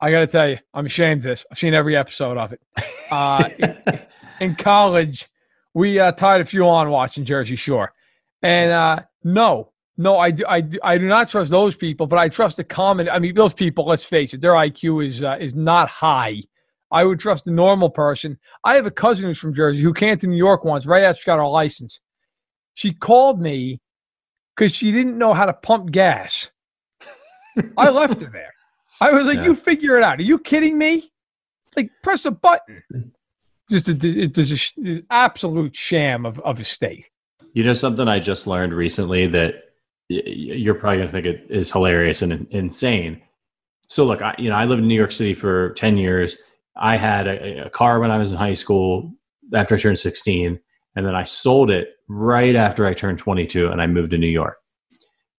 I 0.00 0.10
got 0.10 0.20
to 0.20 0.26
tell 0.26 0.48
you, 0.48 0.58
I'm 0.74 0.86
ashamed 0.86 1.20
of 1.20 1.24
this. 1.30 1.46
I've 1.50 1.58
seen 1.58 1.74
every 1.74 1.96
episode 1.96 2.36
of 2.36 2.52
it. 2.52 2.60
Uh, 3.12 3.50
in, 3.58 4.00
in 4.40 4.54
college, 4.56 5.28
we 5.74 5.98
uh, 5.98 6.12
tied 6.12 6.40
a 6.40 6.44
few 6.44 6.66
on 6.66 6.90
watching 6.90 7.24
Jersey 7.24 7.56
Shore, 7.56 7.92
and 8.42 8.70
uh, 8.70 9.00
no, 9.24 9.72
no, 9.96 10.18
I 10.18 10.30
do, 10.30 10.44
I 10.48 10.60
do, 10.60 10.78
I 10.82 10.98
do 10.98 11.06
not 11.06 11.28
trust 11.28 11.50
those 11.50 11.76
people, 11.76 12.06
but 12.06 12.18
I 12.18 12.28
trust 12.28 12.56
the 12.56 12.64
common. 12.64 13.08
I 13.08 13.18
mean, 13.18 13.34
those 13.34 13.54
people. 13.54 13.86
Let's 13.86 14.04
face 14.04 14.34
it, 14.34 14.40
their 14.40 14.52
IQ 14.52 15.06
is 15.06 15.22
uh, 15.22 15.36
is 15.40 15.54
not 15.54 15.88
high. 15.88 16.42
I 16.90 17.04
would 17.04 17.18
trust 17.20 17.46
a 17.46 17.50
normal 17.50 17.88
person. 17.88 18.38
I 18.64 18.74
have 18.74 18.84
a 18.86 18.90
cousin 18.90 19.24
who's 19.24 19.38
from 19.38 19.54
Jersey 19.54 19.80
who 19.82 19.94
came 19.94 20.18
to 20.18 20.26
New 20.26 20.36
York 20.36 20.64
once, 20.64 20.86
right 20.86 21.04
after 21.04 21.22
she 21.22 21.26
got 21.26 21.38
her 21.38 21.46
license. 21.46 22.00
She 22.74 22.92
called 22.92 23.40
me 23.40 23.80
because 24.56 24.74
she 24.74 24.92
didn't 24.92 25.16
know 25.16 25.32
how 25.34 25.46
to 25.46 25.52
pump 25.52 25.90
gas. 25.90 26.50
I 27.76 27.90
left 27.90 28.20
her 28.22 28.30
there. 28.30 28.52
I 29.00 29.10
was 29.12 29.26
like, 29.26 29.36
Yeah. 29.36 29.44
"You 29.44 29.54
figure 29.56 29.96
it 29.98 30.04
out." 30.04 30.18
Are 30.18 30.22
you 30.22 30.38
kidding 30.38 30.78
me? 30.78 31.12
Like, 31.76 31.90
press 32.02 32.24
a 32.24 32.30
button. 32.30 32.82
Just 33.72 33.88
a, 33.88 33.98
it's 34.02 34.36
just 34.36 34.52
a 34.52 34.56
sh- 34.56 35.00
absolute 35.10 35.74
sham 35.74 36.26
of, 36.26 36.38
of 36.40 36.60
a 36.60 36.64
state. 36.64 37.08
You 37.54 37.64
know 37.64 37.72
something 37.72 38.08
I 38.08 38.18
just 38.18 38.46
learned 38.46 38.72
recently 38.72 39.26
that 39.28 39.54
you're 40.08 40.74
probably 40.74 40.98
going 40.98 41.08
to 41.08 41.12
think 41.12 41.26
it 41.26 41.46
is 41.50 41.72
hilarious 41.72 42.22
and 42.22 42.46
insane. 42.50 43.22
So 43.88 44.04
look, 44.04 44.22
I, 44.22 44.34
you 44.38 44.50
know, 44.50 44.56
I 44.56 44.64
lived 44.64 44.82
in 44.82 44.88
New 44.88 44.94
York 44.94 45.12
City 45.12 45.34
for 45.34 45.70
10 45.74 45.96
years. 45.96 46.36
I 46.76 46.96
had 46.96 47.26
a, 47.26 47.66
a 47.66 47.70
car 47.70 48.00
when 48.00 48.10
I 48.10 48.18
was 48.18 48.30
in 48.30 48.38
high 48.38 48.54
school 48.54 49.12
after 49.54 49.74
I 49.74 49.78
turned 49.78 49.98
16, 49.98 50.58
and 50.96 51.06
then 51.06 51.14
I 51.14 51.24
sold 51.24 51.70
it 51.70 51.88
right 52.08 52.56
after 52.56 52.86
I 52.86 52.94
turned 52.94 53.18
22 53.18 53.68
and 53.68 53.80
I 53.80 53.86
moved 53.86 54.10
to 54.12 54.18
New 54.18 54.28
York. 54.28 54.56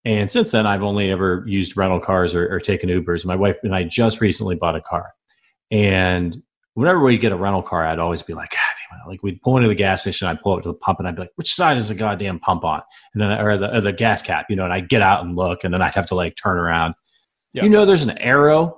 And 0.05 0.29
since 0.29 0.51
then, 0.51 0.67
I've 0.67 0.84
only 0.84 1.11
ever 1.11 1.43
used 1.47 1.77
rental 1.77 1.99
cars 1.99 2.36
or, 2.36 2.53
or 2.53 2.59
taken 2.59 2.89
Ubers. 2.89 3.25
My 3.25 3.36
wife 3.36 3.57
and 3.63 3.73
I 3.73 3.84
just 3.84 4.21
recently 4.21 4.55
bought 4.55 4.75
a 4.75 4.81
car. 4.81 5.13
And 5.71 6.41
whenever 6.76 6.99
we 6.99 7.17
get 7.17 7.32
a 7.32 7.36
rental 7.36 7.61
car, 7.61 7.86
I'd 7.86 7.99
always 7.99 8.24
be 8.24 8.34
like, 8.34 8.51
God 8.51 8.59
damn 8.91 8.99
it. 8.99 9.09
Like 9.09 9.24
we'd 9.24 9.41
pull 9.41 9.57
into 9.57 9.69
the 9.69 9.76
gas 9.76 10.01
station, 10.01 10.28
I'd 10.28 10.41
pull 10.41 10.55
up 10.55 10.63
to 10.63 10.69
the 10.69 10.74
pump 10.74 10.99
and 10.99 11.07
I'd 11.07 11.15
be 11.15 11.21
like, 11.21 11.32
which 11.36 11.53
side 11.53 11.78
is 11.78 11.89
the 11.89 11.95
goddamn 11.95 12.39
pump 12.39 12.63
on? 12.63 12.82
And 13.13 13.21
then, 13.21 13.32
or 13.32 13.57
the, 13.57 13.78
or 13.78 13.82
the 13.82 13.93
gas 13.93 14.21
cap, 14.21 14.47
you 14.49 14.55
know, 14.55 14.63
and 14.63 14.74
I'd 14.74 14.89
get 14.89 15.01
out 15.01 15.24
and 15.24 15.36
look 15.36 15.63
and 15.63 15.74
then 15.74 15.82
I'd 15.82 15.95
have 15.95 16.07
to 16.07 16.15
like 16.15 16.36
turn 16.36 16.57
around. 16.57 16.95
Yeah. 17.53 17.63
You 17.63 17.69
know, 17.69 17.86
there's 17.86 18.03
an 18.03 18.17
arrow 18.17 18.78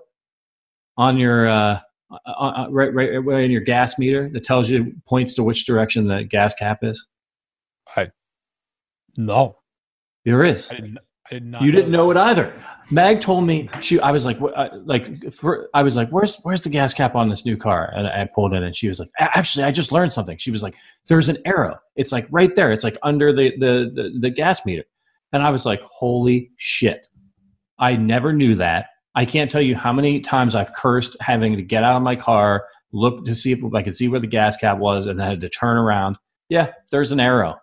on 0.97 1.17
your, 1.17 1.47
uh, 1.47 1.79
uh, 2.11 2.15
uh, 2.27 2.67
right, 2.69 2.93
right, 2.93 3.17
right 3.23 3.43
in 3.43 3.51
your 3.51 3.61
gas 3.61 3.97
meter 3.97 4.29
that 4.33 4.43
tells 4.43 4.69
you, 4.69 4.93
points 5.07 5.33
to 5.35 5.43
which 5.43 5.65
direction 5.65 6.07
the 6.07 6.23
gas 6.23 6.53
cap 6.53 6.79
is. 6.83 7.07
I 7.95 8.11
No, 9.17 9.57
There 10.25 10.43
is. 10.43 10.69
I 10.71 10.75
didn't. 10.75 10.99
I 11.29 11.33
did 11.35 11.45
not. 11.45 11.61
You 11.63 11.71
didn't 11.71 11.91
that. 11.91 11.97
know 11.97 12.11
it 12.11 12.17
either. 12.17 12.53
Mag 12.91 13.19
told 13.19 13.45
me 13.45 13.67
she. 13.81 13.99
I 13.99 14.11
was 14.11 14.25
like, 14.25 14.37
uh, 14.39 14.69
like, 14.83 15.33
for, 15.33 15.69
I 15.73 15.81
was 15.81 15.95
like, 15.95 16.09
where's 16.09 16.39
where's 16.43 16.61
the 16.61 16.69
gas 16.69 16.93
cap 16.93 17.15
on 17.15 17.29
this 17.29 17.45
new 17.45 17.57
car? 17.57 17.91
And 17.95 18.07
I 18.07 18.29
pulled 18.33 18.53
in, 18.53 18.63
and 18.63 18.75
she 18.75 18.87
was 18.87 18.99
like, 18.99 19.09
actually, 19.17 19.63
I 19.65 19.71
just 19.71 19.91
learned 19.91 20.13
something. 20.13 20.37
She 20.37 20.51
was 20.51 20.61
like, 20.61 20.75
there's 21.07 21.29
an 21.29 21.37
arrow. 21.45 21.79
It's 21.95 22.11
like 22.11 22.27
right 22.29 22.55
there. 22.55 22.71
It's 22.71 22.83
like 22.83 22.97
under 23.01 23.33
the 23.33 23.51
the 23.57 23.91
the, 23.93 24.19
the 24.19 24.29
gas 24.29 24.65
meter. 24.65 24.83
And 25.33 25.41
I 25.41 25.49
was 25.49 25.65
like, 25.65 25.81
holy 25.81 26.51
shit! 26.57 27.07
I 27.79 27.95
never 27.95 28.31
knew 28.31 28.55
that. 28.55 28.87
I 29.15 29.25
can't 29.25 29.49
tell 29.49 29.61
you 29.61 29.75
how 29.75 29.93
many 29.93 30.19
times 30.19 30.55
I've 30.55 30.73
cursed 30.73 31.17
having 31.21 31.55
to 31.55 31.63
get 31.63 31.83
out 31.83 31.95
of 31.95 32.03
my 32.03 32.15
car, 32.15 32.67
look 32.91 33.25
to 33.25 33.33
see 33.33 33.51
if 33.51 33.59
I 33.73 33.81
could 33.81 33.95
see 33.95 34.09
where 34.09 34.19
the 34.19 34.27
gas 34.27 34.57
cap 34.57 34.77
was, 34.77 35.07
and 35.07 35.19
then 35.19 35.27
had 35.27 35.41
to 35.41 35.49
turn 35.49 35.77
around. 35.77 36.17
Yeah, 36.49 36.73
there's 36.91 37.11
an 37.11 37.19
arrow 37.19 37.59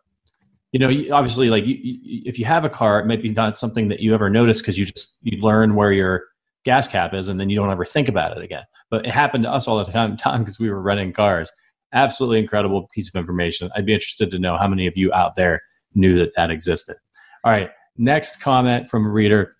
you 0.73 0.79
know 0.79 1.15
obviously 1.15 1.51
like 1.51 1.65
you, 1.65 1.77
you, 1.81 2.23
if 2.25 2.39
you 2.39 2.45
have 2.45 2.65
a 2.65 2.71
car 2.71 2.99
it 2.99 3.07
might 3.07 3.23
be 3.23 3.29
not 3.29 3.59
something 3.59 3.89
that 3.89 4.01
you 4.01 4.15
ever 4.15 4.29
notice 4.29 4.61
because 4.61 4.79
you 4.79 4.85
just 4.85 5.17
you 5.23 5.41
learn 5.41 5.75
where 5.75 5.93
your 5.93 6.25
gas 6.65 6.89
cap 6.89 7.15
is 7.15 7.29
and 7.29 7.39
then 7.39 7.51
you 7.51 7.57
don't 7.57 7.71
ever 7.71 7.85
think 7.85 8.09
about 8.09 8.37
it 8.37 8.43
again. 8.43 8.63
But 8.89 9.05
it 9.05 9.11
happened 9.11 9.45
to 9.45 9.51
us 9.51 9.67
all 9.67 9.83
the 9.85 9.85
time 9.93 10.17
time 10.17 10.43
because 10.43 10.59
we 10.59 10.71
were 10.71 10.83
renting 10.83 11.13
cars. 11.13 11.51
Absolutely 11.93 12.39
incredible 12.39 12.89
piece 12.95 13.09
of 13.09 13.15
information. 13.19 13.71
I'd 13.77 13.87
be 13.87 13.93
interested 13.93 14.31
to 14.31 14.39
know 14.39 14.57
how 14.57 14.67
many 14.67 14.87
of 14.87 14.97
you 14.97 15.13
out 15.13 15.35
there 15.35 15.61
knew 15.95 16.19
that 16.19 16.33
that 16.37 16.51
existed. 16.51 16.97
All 17.45 17.53
right 17.53 17.71
next 17.97 18.41
comment 18.41 18.89
from 18.89 19.07
a 19.07 19.11
reader. 19.11 19.57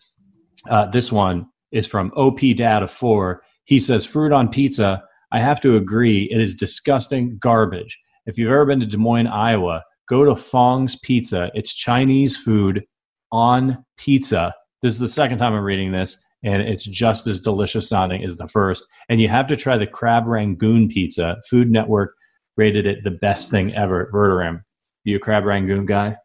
Uh, 0.69 0.87
this 0.87 1.13
one 1.13 1.47
is 1.71 1.87
from 1.87 2.13
op 2.17 2.41
dad 2.57 2.83
of 2.83 2.91
four. 2.91 3.43
He 3.65 3.79
says 3.79 4.05
fruit 4.05 4.33
on 4.33 4.49
pizza. 4.49 5.03
I 5.33 5.41
have 5.41 5.61
to 5.63 5.77
agree. 5.77 6.29
It 6.31 6.41
is 6.41 6.55
disgusting 6.55 7.39
garbage. 7.39 7.99
If 8.27 8.39
you've 8.39 8.51
ever 8.51 8.67
been 8.67 8.81
to 8.81 8.87
des 8.87 8.97
moines 8.97 9.27
iowa 9.27 9.83
go 10.09 10.25
to 10.25 10.37
Fong's 10.37 10.99
Pizza. 10.99 11.51
It's 11.55 11.75
Chinese 11.75 12.37
food 12.37 12.85
on 13.31 13.85
pizza. 13.97 14.55
This 14.83 14.93
is 14.93 14.99
the 14.99 15.09
second 15.09 15.39
time 15.39 15.55
I'm 15.55 15.63
reading 15.63 15.93
this, 15.93 16.23
and 16.43 16.63
it's 16.63 16.85
just 16.85 17.27
as 17.27 17.41
delicious 17.41 17.89
sounding 17.89 18.25
as 18.25 18.37
the 18.37 18.49
first. 18.49 18.87
And 19.09 19.21
you 19.21 19.29
have 19.29 19.47
to 19.49 19.57
try 19.57 19.79
the 19.79 19.87
crab 19.87 20.27
rangoon 20.27 20.89
pizza. 20.89 21.37
Food 21.49 21.71
Network 21.71 22.15
rated 22.57 22.87
it 22.87 23.05
the 23.05 23.11
best 23.11 23.51
thing 23.51 23.75
ever. 23.75 24.11
Verderame, 24.13 24.63
you 25.05 25.17
a 25.17 25.21
crab 25.21 25.45
rangoon 25.45 25.87
guy? 25.87 26.17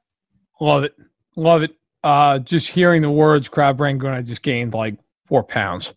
Love 0.59 0.83
it. 0.83 0.95
Love 1.35 1.61
it. 1.63 1.75
Uh, 2.03 2.39
just 2.39 2.69
hearing 2.69 3.01
the 3.01 3.11
words 3.11 3.47
crab 3.47 3.79
rangoon, 3.79 4.13
I 4.13 4.21
just 4.21 4.41
gained 4.41 4.73
like 4.73 4.97
four 5.27 5.43
pounds. 5.43 5.93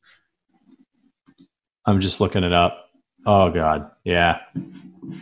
I'm 1.86 2.00
just 2.00 2.20
looking 2.20 2.44
it 2.44 2.52
up. 2.52 2.86
Oh 3.26 3.50
God, 3.50 3.90
yeah, 4.04 4.40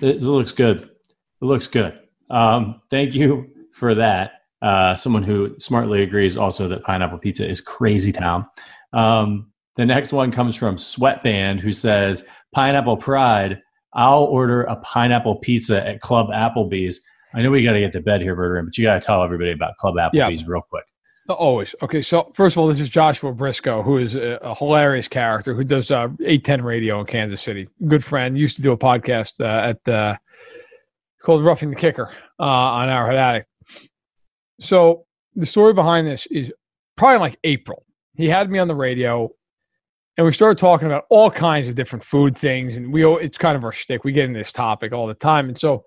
it 0.01 0.21
looks 0.23 0.53
good. 0.53 0.83
It 0.83 1.45
looks 1.45 1.67
good. 1.67 1.99
Um, 2.31 2.81
thank 2.91 3.15
you 3.15 3.51
for 3.73 3.95
that. 3.95 4.33
Uh, 4.61 4.97
someone 4.97 5.23
who 5.23 5.55
smartly 5.59 6.03
agrees 6.03 6.37
also 6.37 6.69
that 6.69 6.83
pineapple 6.83 7.19
pizza 7.19 7.49
is 7.49 7.61
crazy 7.61 8.13
town. 8.13 8.47
Um, 8.93 9.53
the 9.77 9.87
next 9.87 10.13
one 10.13 10.33
comes 10.33 10.57
from 10.57 10.77
Sweatband, 10.77 11.61
who 11.61 11.71
says 11.71 12.25
pineapple 12.53 12.97
pride. 12.97 13.63
I'll 13.95 14.25
order 14.25 14.63
a 14.65 14.77
pineapple 14.77 15.37
pizza 15.37 15.87
at 15.87 16.01
Club 16.01 16.29
Applebee's. 16.29 17.01
I 17.35 17.43
know 17.43 17.51
we 17.51 17.63
got 17.63 17.73
to 17.73 17.81
get 17.81 17.93
to 17.93 18.01
bed 18.01 18.21
here, 18.21 18.35
Verderame, 18.35 18.67
but 18.67 18.77
you 18.77 18.85
got 18.85 18.95
to 18.95 19.07
tell 19.07 19.23
everybody 19.23 19.53
about 19.53 19.77
Club 19.77 19.95
Applebee's 19.95 20.47
real 20.47 20.63
quick. 20.63 20.85
Uh, 21.29 21.35
Always. 21.35 21.75
Okay. 21.83 22.03
So, 22.03 22.33
first 22.35 22.57
of 22.57 22.61
all, 22.61 22.69
this 22.69 22.81
is 22.81 22.89
Joshua 22.89 23.33
Brisco, 23.33 23.85
who 23.85 23.99
is 23.99 24.15
a, 24.15 24.39
a 24.43 24.55
hilarious 24.55 25.09
character 25.09 25.55
who 25.55 25.63
does 25.63 25.91
uh, 25.91 26.09
810 26.21 26.63
radio 26.63 27.01
in 27.01 27.07
Kansas 27.07 27.43
City. 27.43 27.69
Good 27.87 28.05
friend. 28.05 28.37
Used 28.39 28.57
to 28.57 28.63
do 28.63 28.73
a 28.73 28.79
podcast 28.79 29.41
uh, 29.41 29.69
at 29.71 29.93
uh, 29.93 30.17
called 31.29 31.45
Roughing 31.45 31.69
the 31.69 31.77
Kicker 31.77 32.11
uh, 32.41 32.43
on 32.43 32.89
Arrowhead 32.89 33.17
Addict. 33.17 33.47
So, 34.61 35.05
the 35.35 35.45
story 35.45 35.75
behind 35.75 36.07
this 36.07 36.27
is 36.31 36.51
probably 36.97 37.19
like 37.19 37.39
April. 37.45 37.85
He 38.15 38.31
had 38.31 38.49
me 38.51 38.59
on 38.59 38.67
the 38.67 38.75
radio 38.75 39.29
and 40.17 40.27
we 40.27 40.33
started 40.33 40.57
talking 40.57 40.87
about 40.87 41.05
all 41.11 41.31
kinds 41.31 41.69
of 41.69 41.75
different 41.75 42.03
food 42.03 42.37
things. 42.37 42.77
And 42.77 42.91
we, 42.91 43.05
it's 43.19 43.37
kind 43.37 43.59
of 43.59 43.63
our 43.63 43.73
shtick. 43.73 44.05
We 44.05 44.13
get 44.13 44.25
into 44.25 44.39
this 44.39 44.55
topic 44.55 44.93
all 44.95 45.07
the 45.07 45.13
time. 45.13 45.49
And 45.49 45.61
so, 45.61 45.85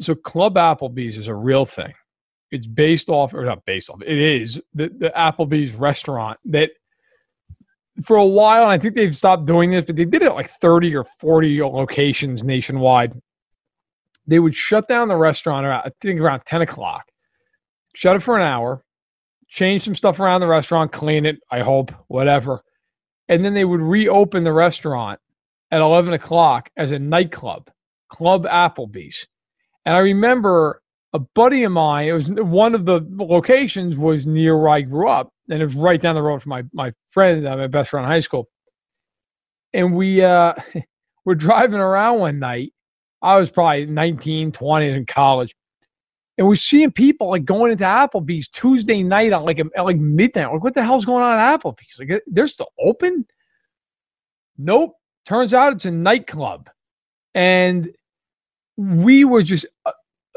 so 0.00 0.14
Club 0.14 0.54
Applebee's 0.54 1.18
is 1.18 1.28
a 1.28 1.34
real 1.34 1.66
thing 1.66 1.92
it's 2.50 2.66
based 2.68 3.08
off 3.08 3.34
or 3.34 3.44
not 3.44 3.64
based 3.64 3.90
off 3.90 4.00
it 4.02 4.16
is 4.16 4.60
the, 4.74 4.88
the 4.98 5.10
applebee's 5.16 5.74
restaurant 5.74 6.38
that 6.44 6.70
for 8.04 8.16
a 8.16 8.24
while 8.24 8.62
and 8.62 8.70
i 8.70 8.78
think 8.78 8.94
they've 8.94 9.16
stopped 9.16 9.44
doing 9.44 9.70
this 9.70 9.84
but 9.84 9.96
they 9.96 10.04
did 10.04 10.22
it 10.22 10.30
like 10.34 10.48
30 10.48 10.94
or 10.94 11.04
40 11.18 11.62
locations 11.62 12.44
nationwide 12.44 13.12
they 14.26 14.38
would 14.38 14.54
shut 14.54 14.88
down 14.88 15.08
the 15.08 15.16
restaurant 15.16 15.66
around, 15.66 15.82
i 15.86 15.90
think 16.00 16.20
around 16.20 16.40
10 16.46 16.62
o'clock 16.62 17.04
shut 17.94 18.16
it 18.16 18.22
for 18.22 18.36
an 18.36 18.42
hour 18.42 18.84
change 19.48 19.84
some 19.84 19.94
stuff 19.94 20.18
around 20.20 20.40
the 20.40 20.46
restaurant 20.46 20.92
clean 20.92 21.26
it 21.26 21.36
i 21.50 21.60
hope 21.60 21.92
whatever 22.08 22.62
and 23.28 23.44
then 23.44 23.54
they 23.54 23.64
would 23.64 23.80
reopen 23.80 24.44
the 24.44 24.52
restaurant 24.52 25.18
at 25.70 25.80
11 25.80 26.12
o'clock 26.12 26.70
as 26.76 26.90
a 26.90 26.98
nightclub 26.98 27.70
club 28.08 28.44
applebee's 28.44 29.26
and 29.84 29.94
i 29.96 29.98
remember 29.98 30.82
a 31.14 31.20
buddy 31.20 31.62
of 31.62 31.70
mine, 31.70 32.08
it 32.08 32.12
was 32.12 32.32
one 32.32 32.74
of 32.74 32.84
the 32.84 33.00
locations 33.08 33.96
was 33.96 34.26
near 34.26 34.58
where 34.58 34.70
I 34.70 34.80
grew 34.80 35.08
up, 35.08 35.32
and 35.48 35.62
it 35.62 35.64
was 35.64 35.76
right 35.76 36.00
down 36.00 36.16
the 36.16 36.22
road 36.22 36.42
from 36.42 36.50
my 36.50 36.64
my 36.72 36.92
friend, 37.08 37.46
uh, 37.46 37.56
my 37.56 37.68
best 37.68 37.90
friend 37.90 38.04
in 38.04 38.10
high 38.10 38.20
school. 38.20 38.48
And 39.72 39.94
we 39.94 40.22
uh 40.22 40.54
were 41.24 41.36
driving 41.36 41.78
around 41.78 42.18
one 42.18 42.40
night. 42.40 42.72
I 43.24 43.38
was 43.38 43.50
probably 43.50 43.86
19, 43.86 44.52
20 44.52 44.88
in 44.88 45.06
college. 45.06 45.56
And 46.36 46.46
we're 46.46 46.56
seeing 46.56 46.92
people 46.92 47.30
like 47.30 47.46
going 47.46 47.72
into 47.72 47.84
Applebee's 47.84 48.48
Tuesday 48.48 49.02
night 49.02 49.32
on 49.32 49.44
like 49.44 49.58
at 49.58 49.84
like 49.84 49.96
midnight. 49.96 50.52
Like, 50.52 50.62
what 50.62 50.74
the 50.74 50.84
hell's 50.84 51.06
going 51.06 51.22
on 51.24 51.38
at 51.38 51.60
Applebee's? 51.60 51.98
Like, 51.98 52.22
they're 52.26 52.48
still 52.48 52.68
open? 52.78 53.24
Nope. 54.58 54.96
Turns 55.24 55.54
out 55.54 55.72
it's 55.72 55.86
a 55.86 55.90
nightclub. 55.90 56.68
And 57.34 57.90
we 58.76 59.24
were 59.24 59.42
just 59.42 59.64
uh, 59.86 59.92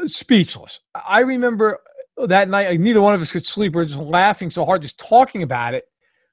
speechless. 0.05 0.79
I 0.95 1.19
remember 1.19 1.79
that 2.25 2.47
night, 2.47 2.69
like 2.69 2.79
neither 2.79 3.01
one 3.01 3.13
of 3.13 3.21
us 3.21 3.31
could 3.31 3.45
sleep. 3.45 3.75
We 3.75 3.81
are 3.81 3.85
just 3.85 3.99
laughing 3.99 4.49
so 4.49 4.63
hard, 4.63 4.81
just 4.81 4.97
talking 4.97 5.43
about 5.43 5.73
it. 5.73 5.85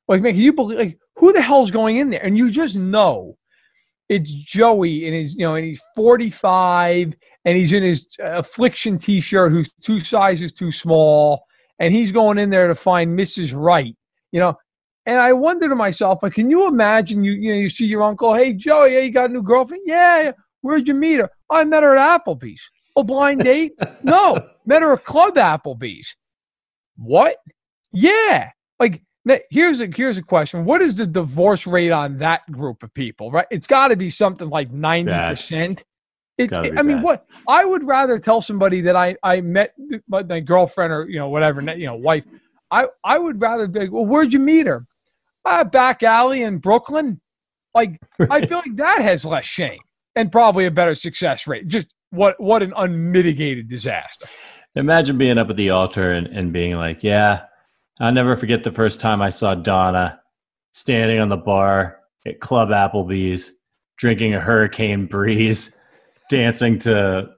Like, 0.07 0.23
man, 0.23 0.35
can 0.35 0.43
you 0.43 0.53
believe? 0.53 0.79
Like, 0.79 0.99
who 1.17 1.33
the 1.33 1.43
hell's 1.43 1.73
going 1.73 1.97
in 1.97 2.11
there? 2.11 2.23
And 2.23 2.39
you 2.39 2.51
just 2.51 2.77
know 2.77 3.37
it's 4.09 4.31
Joey, 4.31 5.07
and 5.07 5.15
he's 5.15 5.35
you 5.35 5.47
know, 5.47 5.55
and 5.55 5.65
he's 5.65 5.81
forty 5.95 6.31
five, 6.31 7.15
and 7.45 7.57
he's 7.57 7.73
in 7.73 7.83
his 7.83 8.09
uh, 8.23 8.39
affliction 8.39 8.99
t 8.99 9.21
shirt, 9.21 9.53
who's 9.53 9.71
two 9.81 10.01
sizes 10.01 10.53
too 10.53 10.71
small, 10.71 11.45
and 11.79 11.93
he's 11.93 12.13
going 12.13 12.39
in 12.39 12.51
there 12.51 12.69
to 12.69 12.75
find 12.75 13.19
Mrs. 13.19 13.53
Right 13.55 13.97
You 14.33 14.41
know, 14.41 14.59
and 15.07 15.19
I 15.19 15.33
wonder 15.33 15.69
to 15.69 15.75
myself, 15.75 16.23
like, 16.23 16.35
can 16.35 16.51
you 16.51 16.69
imagine 16.69 17.25
you 17.25 17.33
you 17.33 17.53
know 17.53 17.59
you 17.59 17.69
see 17.69 17.87
your 17.87 18.03
uncle, 18.03 18.35
hey 18.35 18.53
Joey, 18.53 18.95
yeah, 18.95 19.01
you 19.01 19.13
got 19.13 19.31
a 19.31 19.33
new 19.33 19.43
girlfriend? 19.43 19.83
Yeah, 19.87 20.33
where'd 20.61 20.89
you 20.89 20.95
meet 20.95 21.21
her? 21.21 21.31
I 21.51 21.65
met 21.65 21.83
her 21.83 21.97
at 21.97 22.25
Applebee's. 22.25 22.61
A 22.97 23.03
blind 23.03 23.43
date? 23.43 23.73
No. 24.03 24.51
Met 24.67 24.83
her 24.83 24.93
at 24.95 25.05
Club 25.05 25.35
Applebee's. 25.35 26.17
What? 26.97 27.37
Yeah. 27.93 28.51
Like 28.79 29.03
here's 29.51 29.81
a 29.81 29.87
here's 29.95 30.19
a 30.19 30.23
question. 30.23 30.65
What 30.65 30.83
is 30.83 30.97
the 30.97 31.07
divorce 31.07 31.67
rate 31.67 31.91
on 31.91 32.19
that 32.19 32.51
group 32.51 32.83
of 32.83 32.93
people? 32.95 33.31
Right? 33.31 33.47
It's 33.51 33.67
got 33.67 33.89
to 33.89 33.97
be 33.97 34.11
something 34.11 34.49
like 34.49 34.71
ninety 34.71 35.13
percent. 35.13 35.85
It, 36.37 36.51
be 36.51 36.73
I 36.77 36.83
mean, 36.83 37.01
what 37.01 37.27
I 37.47 37.65
would 37.65 37.85
rather 37.85 38.19
tell 38.19 38.41
somebody 38.41 38.81
that 38.83 38.97
I 38.97 39.17
I 39.23 39.41
met 39.41 39.75
my, 40.09 40.23
my 40.23 40.41
girlfriend 40.41 40.93
or 40.93 41.09
you 41.09 41.19
know 41.19 41.29
whatever 41.29 41.61
you 41.75 41.87
know 41.87 41.95
wife. 41.95 42.25
I 42.71 42.87
I 43.05 43.19
would 43.19 43.41
rather 43.41 43.67
be 43.69 43.81
like, 43.81 43.93
well, 43.93 44.07
where'd 44.07 44.33
you 44.33 44.41
meet 44.41 44.67
her? 44.67 44.87
Uh, 45.45 45.63
back 45.63 46.03
alley 46.03 46.43
in 46.43 46.59
Brooklyn. 46.59 47.21
Like 47.75 48.01
I 48.19 48.47
feel 48.47 48.59
like 48.59 48.77
that 48.77 49.01
has 49.01 49.25
less 49.25 49.45
shame 49.45 49.81
and 50.17 50.31
probably 50.31 50.67
a 50.67 50.71
better 50.71 50.95
success 50.95 51.47
rate. 51.47 51.69
Just 51.69 51.95
what 52.11 52.39
what 52.41 52.63
an 52.63 52.73
unmitigated 52.77 53.69
disaster. 53.69 54.27
Imagine 54.75 55.17
being 55.17 55.39
up 55.39 55.51
at 55.51 55.57
the 55.57 55.71
altar 55.71 56.13
and, 56.13 56.27
and 56.27 56.53
being 56.53 56.77
like, 56.77 57.05
yeah, 57.05 57.43
I'll 58.01 58.13
never 58.13 58.37
forget 58.37 58.65
the 58.65 58.73
first 58.73 59.01
time 59.01 59.23
I 59.23 59.31
saw 59.31 59.55
Donna 59.55 60.21
standing 60.73 61.21
on 61.21 61.29
the 61.29 61.37
bar 61.37 61.99
at 62.27 62.41
Club 62.41 62.71
Applebee's, 62.71 63.53
drinking 63.97 64.35
a 64.35 64.41
hurricane 64.41 65.07
breeze, 65.07 65.79
dancing 66.29 66.79
to, 66.81 67.29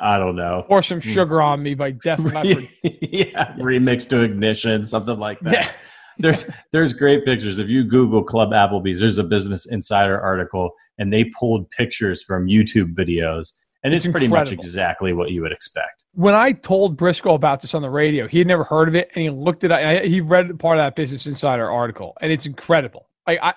I 0.00 0.18
don't 0.18 0.34
know. 0.34 0.64
Pour 0.66 0.82
some 0.82 1.00
hmm. 1.00 1.12
sugar 1.12 1.40
on 1.40 1.62
me 1.62 1.74
by 1.74 1.92
Def 1.92 2.18
Leppard. 2.18 2.68
yeah, 2.82 3.54
remix 3.56 4.08
to 4.08 4.22
ignition, 4.22 4.84
something 4.84 5.18
like 5.18 5.38
that. 5.40 5.52
Yeah. 5.52 5.70
There's 6.18 6.46
there's 6.72 6.92
great 6.92 7.24
pictures. 7.24 7.58
If 7.58 7.68
you 7.68 7.82
Google 7.82 8.22
Club 8.22 8.50
Applebee's, 8.50 9.00
there's 9.00 9.18
a 9.18 9.24
Business 9.24 9.66
Insider 9.66 10.20
article, 10.20 10.70
and 10.96 11.12
they 11.12 11.24
pulled 11.24 11.68
pictures 11.70 12.22
from 12.22 12.46
YouTube 12.46 12.94
videos, 12.94 13.52
and 13.84 13.94
it's, 13.94 14.06
pretty 14.06 14.28
much 14.28 14.50
exactly 14.50 15.12
what 15.12 15.30
you 15.30 15.42
would 15.42 15.52
expect. 15.52 16.04
When 16.14 16.34
I 16.34 16.52
told 16.52 16.96
Brisco 16.98 17.34
about 17.34 17.60
this 17.60 17.74
on 17.74 17.82
the 17.82 17.90
radio, 17.90 18.26
he 18.26 18.38
had 18.38 18.46
never 18.46 18.64
heard 18.64 18.88
of 18.88 18.94
it, 18.94 19.10
and 19.14 19.22
he 19.22 19.30
looked 19.30 19.62
at 19.64 19.70
it 19.70 19.74
up. 19.74 19.80
I- 19.80 20.06
He 20.06 20.20
read 20.20 20.58
part 20.58 20.78
of 20.78 20.82
that 20.84 20.96
Business 20.96 21.26
Insider 21.26 21.70
article, 21.70 22.16
and 22.20 22.32
it's 22.32 22.46
incredible. 22.46 23.08
Like 23.26 23.38
I, 23.42 23.54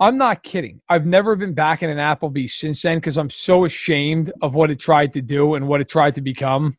I'm 0.00 0.18
not 0.18 0.42
kidding. 0.42 0.80
I've 0.88 1.06
never 1.06 1.36
been 1.36 1.54
back 1.54 1.82
in 1.82 1.88
an 1.90 1.96
Applebee's 1.98 2.54
since 2.54 2.82
then 2.82 2.98
because 2.98 3.16
I'm 3.16 3.30
so 3.30 3.64
ashamed 3.64 4.30
of 4.42 4.54
what 4.54 4.70
it 4.70 4.78
tried 4.78 5.12
to 5.14 5.22
do 5.22 5.54
and 5.54 5.66
what 5.68 5.80
it 5.80 5.88
tried 5.88 6.14
to 6.16 6.20
become. 6.20 6.76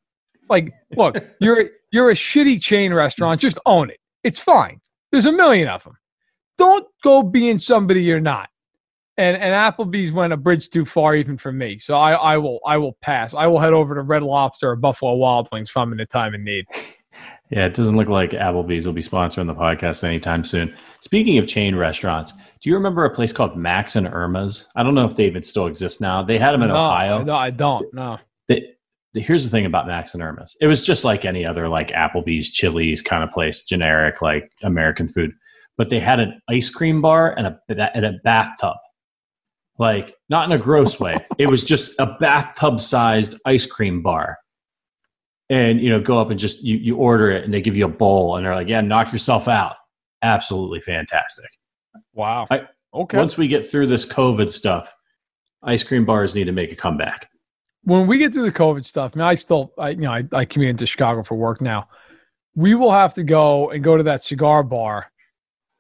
Like, 0.50 0.72
look, 0.96 1.16
you're 1.42 1.70
You're 1.92 2.12
a 2.12 2.16
shitty 2.16 2.62
chain 2.62 2.94
restaurant. 2.94 3.42
Just 3.42 3.58
own 3.66 3.90
it. 3.90 3.98
It's 4.24 4.40
fine. 4.40 4.82
There's 5.12 5.26
a 5.26 5.32
million 5.32 5.68
of 5.70 5.84
them. 5.84 5.94
Don't 6.58 6.86
go 7.04 7.24
being 7.24 7.60
somebody 7.60 8.04
you're 8.04 8.20
not. 8.20 8.50
And 9.18 9.36
and 9.36 9.54
Applebee's 9.54 10.12
went 10.12 10.34
a 10.34 10.38
bridge 10.38 10.70
too 10.70 10.86
far 10.86 11.16
even 11.16 11.38
for 11.38 11.52
me. 11.52 11.80
So 11.80 11.96
I, 11.96 12.14
I 12.14 12.38
will 12.38 12.60
I 12.66 12.78
will 12.78 12.94
pass. 13.02 13.34
I 13.34 13.48
will 13.48 13.60
head 13.60 13.74
over 13.74 13.96
to 13.96 14.02
Red 14.02 14.24
Lobster 14.24 14.72
or 14.72 14.76
Buffalo 14.76 15.16
Wild 15.16 15.50
Wings 15.52 15.70
if 15.70 15.78
I'm 15.78 15.92
in 15.92 15.98
the 15.98 16.06
time 16.06 16.34
of 16.34 16.42
need. 16.42 16.66
Yeah, 17.50 17.66
it 17.66 17.76
doesn't 17.76 17.96
look 17.96 18.10
like 18.10 18.32
Applebee's 18.32 18.86
will 18.86 18.94
be 18.94 19.02
sponsoring 19.02 19.48
the 19.48 19.56
podcast 19.56 20.04
anytime 20.04 20.44
soon. 20.44 20.76
Speaking 21.00 21.38
of 21.38 21.48
chain 21.48 21.76
restaurants, 21.76 22.34
do 22.62 22.70
you 22.70 22.76
remember 22.76 23.06
a 23.06 23.10
place 23.10 23.32
called 23.32 23.56
Max 23.56 23.96
and 23.96 24.06
Irma's? 24.06 24.68
I 24.76 24.84
don't 24.84 24.96
know 24.96 25.06
if 25.06 25.16
they 25.16 25.28
even 25.28 25.44
still 25.44 25.68
exist 25.68 26.02
now. 26.02 26.24
They 26.24 26.38
had 26.38 26.52
them 26.52 26.64
in 26.64 26.70
no, 26.70 26.76
Ohio. 26.76 27.24
No, 27.24 27.36
I 27.36 27.52
don't. 27.52 27.92
No. 27.94 28.18
They, 28.50 28.74
here's 29.14 29.46
the 29.46 29.50
thing 29.50 29.66
about 29.66 29.88
Max 29.88 30.14
and 30.14 30.22
Irma's. 30.22 30.58
It 30.60 30.68
was 30.68 30.84
just 30.84 31.06
like 31.06 31.24
any 31.24 31.46
other 31.46 31.70
like 31.70 31.92
Applebee's, 31.92 32.52
Chili's 32.52 33.02
kind 33.02 33.24
of 33.24 33.32
place, 33.32 33.62
generic 33.62 34.22
like 34.22 34.52
American 34.64 35.08
food. 35.08 35.32
But 35.78 35.90
they 35.90 36.00
had 36.00 36.20
an 36.20 36.42
ice 36.50 36.70
cream 36.70 37.02
bar 37.02 37.34
and 37.38 37.48
a 37.48 37.60
and 37.96 38.06
a 38.06 38.14
bathtub. 38.24 38.76
Like 39.80 40.16
not 40.30 40.46
in 40.46 40.52
a 40.52 40.62
gross 40.62 41.00
way. 41.00 41.26
It 41.38 41.48
was 41.48 41.64
just 41.64 41.92
a 42.00 42.18
bathtub 42.20 42.82
sized 42.82 43.36
ice 43.46 43.66
cream 43.66 44.02
bar. 44.02 44.38
And 45.50 45.80
you 45.80 45.90
know 45.90 46.02
go 46.02 46.20
up 46.20 46.30
and 46.30 46.40
just 46.40 46.64
you, 46.64 46.78
you 46.78 46.98
order 46.98 47.32
it 47.32 47.46
and 47.46 47.54
they 47.54 47.62
give 47.62 47.78
you 47.78 47.86
a 47.86 47.90
bowl 47.90 48.36
and 48.36 48.46
they're 48.46 48.56
like 48.56 48.68
yeah 48.68 48.82
knock 48.82 49.12
yourself 49.12 49.48
out. 49.48 49.76
Absolutely 50.22 50.82
fantastic. 50.82 51.50
Wow. 52.14 52.48
I, 52.50 52.68
okay. 52.94 53.18
once 53.18 53.38
we 53.38 53.48
get 53.48 53.70
through 53.70 53.88
this 53.88 54.06
covid 54.06 54.52
stuff 54.52 54.94
ice 55.64 55.84
cream 55.84 56.06
bars 56.06 56.36
need 56.36 56.46
to 56.46 56.52
make 56.52 56.72
a 56.72 56.76
comeback. 56.76 57.30
When 57.84 58.08
we 58.08 58.18
get 58.18 58.34
through 58.34 58.44
the 58.44 58.52
covid 58.52 58.86
stuff 58.86 59.12
I 59.16 59.20
mean 59.20 59.28
i 59.28 59.36
still 59.36 59.74
i 59.78 59.90
you 59.90 59.98
know 59.98 60.12
i, 60.12 60.24
I 60.34 60.44
commute 60.44 60.72
into 60.72 60.86
chicago 60.86 61.24
for 61.24 61.36
work 61.36 61.62
now. 61.62 61.88
We 62.56 62.74
will 62.74 62.92
have 62.92 63.14
to 63.14 63.24
go 63.24 63.70
and 63.70 63.84
go 63.84 63.96
to 63.96 64.04
that 64.04 64.26
cigar 64.26 64.64
bar 64.64 65.12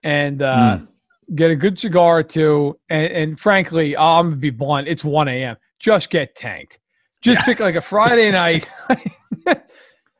and 0.03 0.41
uh, 0.41 0.77
mm. 0.79 0.87
Get 1.35 1.51
a 1.51 1.55
good 1.55 1.77
cigar 1.77 2.19
or 2.19 2.23
two 2.23 2.77
and, 2.89 3.11
and 3.11 3.39
frankly 3.39 3.95
i'm 3.97 4.27
gonna 4.29 4.35
be 4.35 4.49
blunt 4.49 4.87
it's 4.87 5.03
1 5.03 5.27
a.m 5.27 5.55
just 5.79 6.09
get 6.09 6.35
tanked 6.35 6.79
just 7.21 7.39
yeah. 7.39 7.45
pick 7.45 7.59
like 7.59 7.75
a 7.75 7.81
friday 7.81 8.31
night 8.31 8.69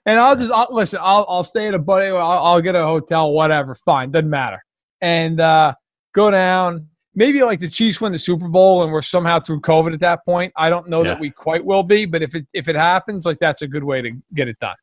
and 0.07 0.19
I'll 0.19 0.35
just 0.35 0.51
I'll, 0.51 0.67
listen. 0.71 0.99
I'll 1.03 1.25
I'll 1.29 1.43
stay 1.43 1.67
at 1.67 1.75
a 1.75 1.79
buddy. 1.79 2.07
I'll, 2.07 2.17
I'll 2.17 2.61
get 2.61 2.73
a 2.73 2.81
hotel, 2.81 3.31
whatever. 3.33 3.75
Fine, 3.75 4.11
doesn't 4.11 4.29
matter. 4.29 4.63
And 5.01 5.39
uh, 5.39 5.75
go 6.15 6.31
down. 6.31 6.87
Maybe 7.13 7.41
like 7.41 7.59
the 7.59 7.67
Chiefs 7.67 7.99
win 7.99 8.11
the 8.11 8.19
Super 8.19 8.47
Bowl 8.47 8.83
and 8.83 8.91
we're 8.91 9.01
somehow 9.01 9.39
through 9.39 9.61
COVID 9.61 9.93
at 9.93 9.99
that 10.01 10.23
point. 10.23 10.53
I 10.55 10.69
don't 10.69 10.87
know 10.87 11.03
yeah. 11.03 11.11
that 11.11 11.19
we 11.19 11.31
quite 11.31 11.65
will 11.65 11.83
be, 11.83 12.05
but 12.05 12.21
if 12.21 12.33
it 12.35 12.47
if 12.53 12.67
it 12.67 12.75
happens, 12.75 13.25
like 13.25 13.39
that's 13.39 13.61
a 13.61 13.67
good 13.67 13.83
way 13.83 14.01
to 14.01 14.11
get 14.33 14.47
it 14.47 14.57
done. 14.59 14.75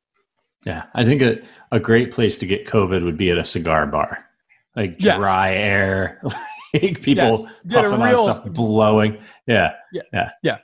Yeah, 0.66 0.84
I 0.94 1.04
think 1.04 1.22
a, 1.22 1.42
a 1.72 1.80
great 1.80 2.12
place 2.12 2.38
to 2.38 2.46
get 2.46 2.66
COVID 2.66 3.04
would 3.04 3.16
be 3.16 3.30
at 3.30 3.38
a 3.38 3.44
cigar 3.44 3.86
bar, 3.86 4.26
like 4.76 4.98
dry 4.98 5.54
air, 5.54 6.20
like 6.74 7.02
people 7.02 7.48
puffing 7.68 8.00
real, 8.00 8.20
on 8.20 8.24
stuff, 8.24 8.44
blowing. 8.52 9.18
Yeah, 9.46 9.72
yeah, 9.92 10.02
yeah, 10.12 10.28
yeah. 10.42 10.56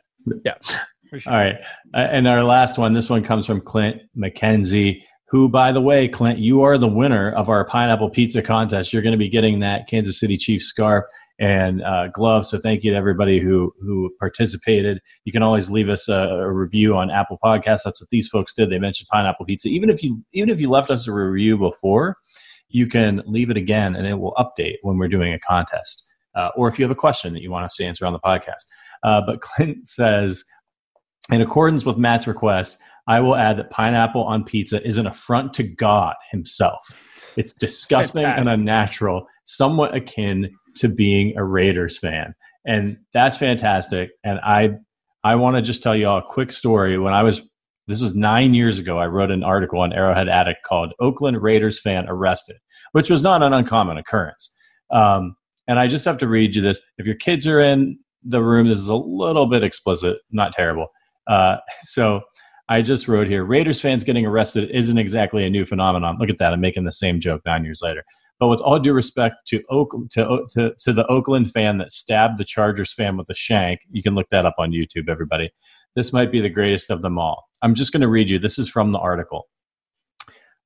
yeah. 0.44 0.54
Sure. 1.18 1.32
All 1.32 1.38
right. 1.40 1.56
Uh, 1.92 2.06
and 2.08 2.28
our 2.28 2.44
last 2.44 2.78
one, 2.78 2.92
this 2.92 3.10
one 3.10 3.24
comes 3.24 3.44
from 3.44 3.60
Clint 3.60 4.00
McKenzie, 4.16 5.02
who, 5.28 5.48
by 5.48 5.72
the 5.72 5.80
way, 5.80 6.06
Clint, 6.06 6.38
you 6.38 6.62
are 6.62 6.78
the 6.78 6.86
winner 6.86 7.32
of 7.32 7.48
our 7.48 7.64
pineapple 7.64 8.10
pizza 8.10 8.42
contest. 8.42 8.92
You're 8.92 9.02
going 9.02 9.10
to 9.10 9.18
be 9.18 9.28
getting 9.28 9.58
that 9.58 9.88
Kansas 9.88 10.20
City 10.20 10.36
Chiefs 10.36 10.66
scarf 10.66 11.04
and 11.40 11.82
uh, 11.82 12.08
gloves. 12.08 12.50
So 12.50 12.58
thank 12.58 12.84
you 12.84 12.92
to 12.92 12.96
everybody 12.96 13.40
who 13.40 13.72
who 13.80 14.14
participated. 14.20 15.00
You 15.24 15.32
can 15.32 15.42
always 15.42 15.70
leave 15.70 15.88
us 15.88 16.08
a, 16.08 16.14
a, 16.14 16.52
review 16.52 16.94
on 16.94 17.10
Apple 17.10 17.38
Podcasts. 17.42 17.82
That's 17.84 18.00
what 18.00 18.10
these 18.10 18.28
folks 18.28 18.52
did. 18.52 18.70
They 18.70 18.78
mentioned 18.78 19.08
pineapple 19.10 19.46
pizza. 19.46 19.68
Even 19.68 19.88
if 19.88 20.04
you 20.04 20.22
even 20.32 20.50
if 20.50 20.60
you 20.60 20.68
left 20.68 20.90
us 20.90 21.08
a 21.08 21.12
review 21.12 21.56
before, 21.56 22.18
you 22.70 22.86
can 22.86 23.22
leave 23.26 23.50
it 23.50 23.56
again, 23.56 23.94
and 23.94 24.06
it 24.06 24.18
will 24.18 24.34
update 24.34 24.76
when 24.82 24.96
we're 24.96 25.08
doing 25.08 25.32
a 25.32 25.38
contest. 25.38 26.06
Uh, 26.34 26.50
or 26.56 26.68
if 26.68 26.78
you 26.78 26.84
have 26.84 26.90
a 26.90 26.96
question 26.96 27.32
that 27.34 27.42
you 27.42 27.50
want 27.50 27.64
us 27.64 27.74
to 27.74 27.84
answer 27.84 28.06
on 28.06 28.12
the 28.12 28.20
podcast. 28.20 28.64
Uh, 29.02 29.20
but 29.24 29.40
Clint 29.42 29.88
says, 29.88 30.44
in 31.30 31.40
accordance 31.40 31.84
with 31.84 31.96
Matt's 31.96 32.26
request, 32.26 32.78
I 33.06 33.20
will 33.20 33.34
add 33.34 33.58
that 33.58 33.70
pineapple 33.70 34.22
on 34.22 34.44
pizza 34.44 34.84
is 34.86 34.96
an 34.96 35.06
affront 35.06 35.52
to 35.54 35.62
God 35.62 36.14
himself. 36.30 37.00
It's 37.36 37.52
disgusting 37.52 38.24
and 38.24 38.48
unnatural, 38.48 39.26
somewhat 39.44 39.94
akin 39.94 40.50
to 40.76 40.88
being 40.88 41.36
a 41.36 41.44
Raiders 41.44 41.98
fan. 41.98 42.34
And 42.64 42.98
that's 43.12 43.36
fantastic. 43.36 44.10
And 44.24 44.38
I 44.40 44.70
I 45.22 45.34
want 45.34 45.56
to 45.56 45.62
just 45.62 45.82
tell 45.82 45.94
you 45.94 46.08
all 46.08 46.18
a 46.18 46.22
quick 46.22 46.52
story. 46.52 46.98
When 46.98 47.12
I 47.12 47.22
was 47.22 47.49
this 47.90 48.00
was 48.00 48.14
nine 48.14 48.54
years 48.54 48.78
ago, 48.78 48.98
I 48.98 49.06
wrote 49.06 49.30
an 49.30 49.42
article 49.42 49.80
on 49.80 49.92
Arrowhead 49.92 50.28
Addict 50.28 50.62
called 50.64 50.92
Oakland 51.00 51.42
Raiders 51.42 51.80
fan 51.80 52.06
arrested, 52.08 52.56
which 52.92 53.10
was 53.10 53.22
not 53.22 53.42
an 53.42 53.52
uncommon 53.52 53.98
occurrence. 53.98 54.54
Um, 54.90 55.36
and 55.66 55.78
I 55.78 55.88
just 55.88 56.04
have 56.04 56.18
to 56.18 56.28
read 56.28 56.54
you 56.54 56.62
this. 56.62 56.80
If 56.98 57.06
your 57.06 57.16
kids 57.16 57.46
are 57.46 57.60
in 57.60 57.98
the 58.22 58.42
room, 58.42 58.68
this 58.68 58.78
is 58.78 58.88
a 58.88 58.94
little 58.94 59.46
bit 59.46 59.64
explicit, 59.64 60.18
not 60.30 60.52
terrible. 60.52 60.86
Uh, 61.26 61.56
so 61.82 62.22
I 62.68 62.82
just 62.82 63.08
wrote 63.08 63.26
here 63.26 63.44
Raiders 63.44 63.80
fans 63.80 64.04
getting 64.04 64.24
arrested 64.24 64.70
isn't 64.70 64.98
exactly 64.98 65.44
a 65.44 65.50
new 65.50 65.66
phenomenon. 65.66 66.16
Look 66.20 66.30
at 66.30 66.38
that. 66.38 66.52
I'm 66.52 66.60
making 66.60 66.84
the 66.84 66.92
same 66.92 67.18
joke 67.18 67.42
nine 67.44 67.64
years 67.64 67.80
later. 67.82 68.04
But 68.38 68.48
with 68.48 68.60
all 68.60 68.78
due 68.78 68.94
respect 68.94 69.34
to, 69.48 69.62
Oak, 69.68 69.94
to, 70.12 70.46
to, 70.54 70.72
to 70.78 70.92
the 70.92 71.06
Oakland 71.08 71.50
fan 71.50 71.76
that 71.78 71.92
stabbed 71.92 72.38
the 72.38 72.44
Chargers 72.44 72.92
fan 72.92 73.18
with 73.18 73.28
a 73.28 73.34
shank, 73.34 73.80
you 73.90 74.02
can 74.02 74.14
look 74.14 74.28
that 74.30 74.46
up 74.46 74.54
on 74.56 74.70
YouTube, 74.70 75.10
everybody. 75.10 75.50
This 75.96 76.12
might 76.12 76.30
be 76.30 76.40
the 76.40 76.48
greatest 76.48 76.90
of 76.90 77.02
them 77.02 77.18
all. 77.18 77.48
I'm 77.62 77.74
just 77.74 77.92
going 77.92 78.00
to 78.02 78.08
read 78.08 78.30
you. 78.30 78.38
This 78.38 78.58
is 78.58 78.68
from 78.68 78.92
the 78.92 78.98
article. 78.98 79.48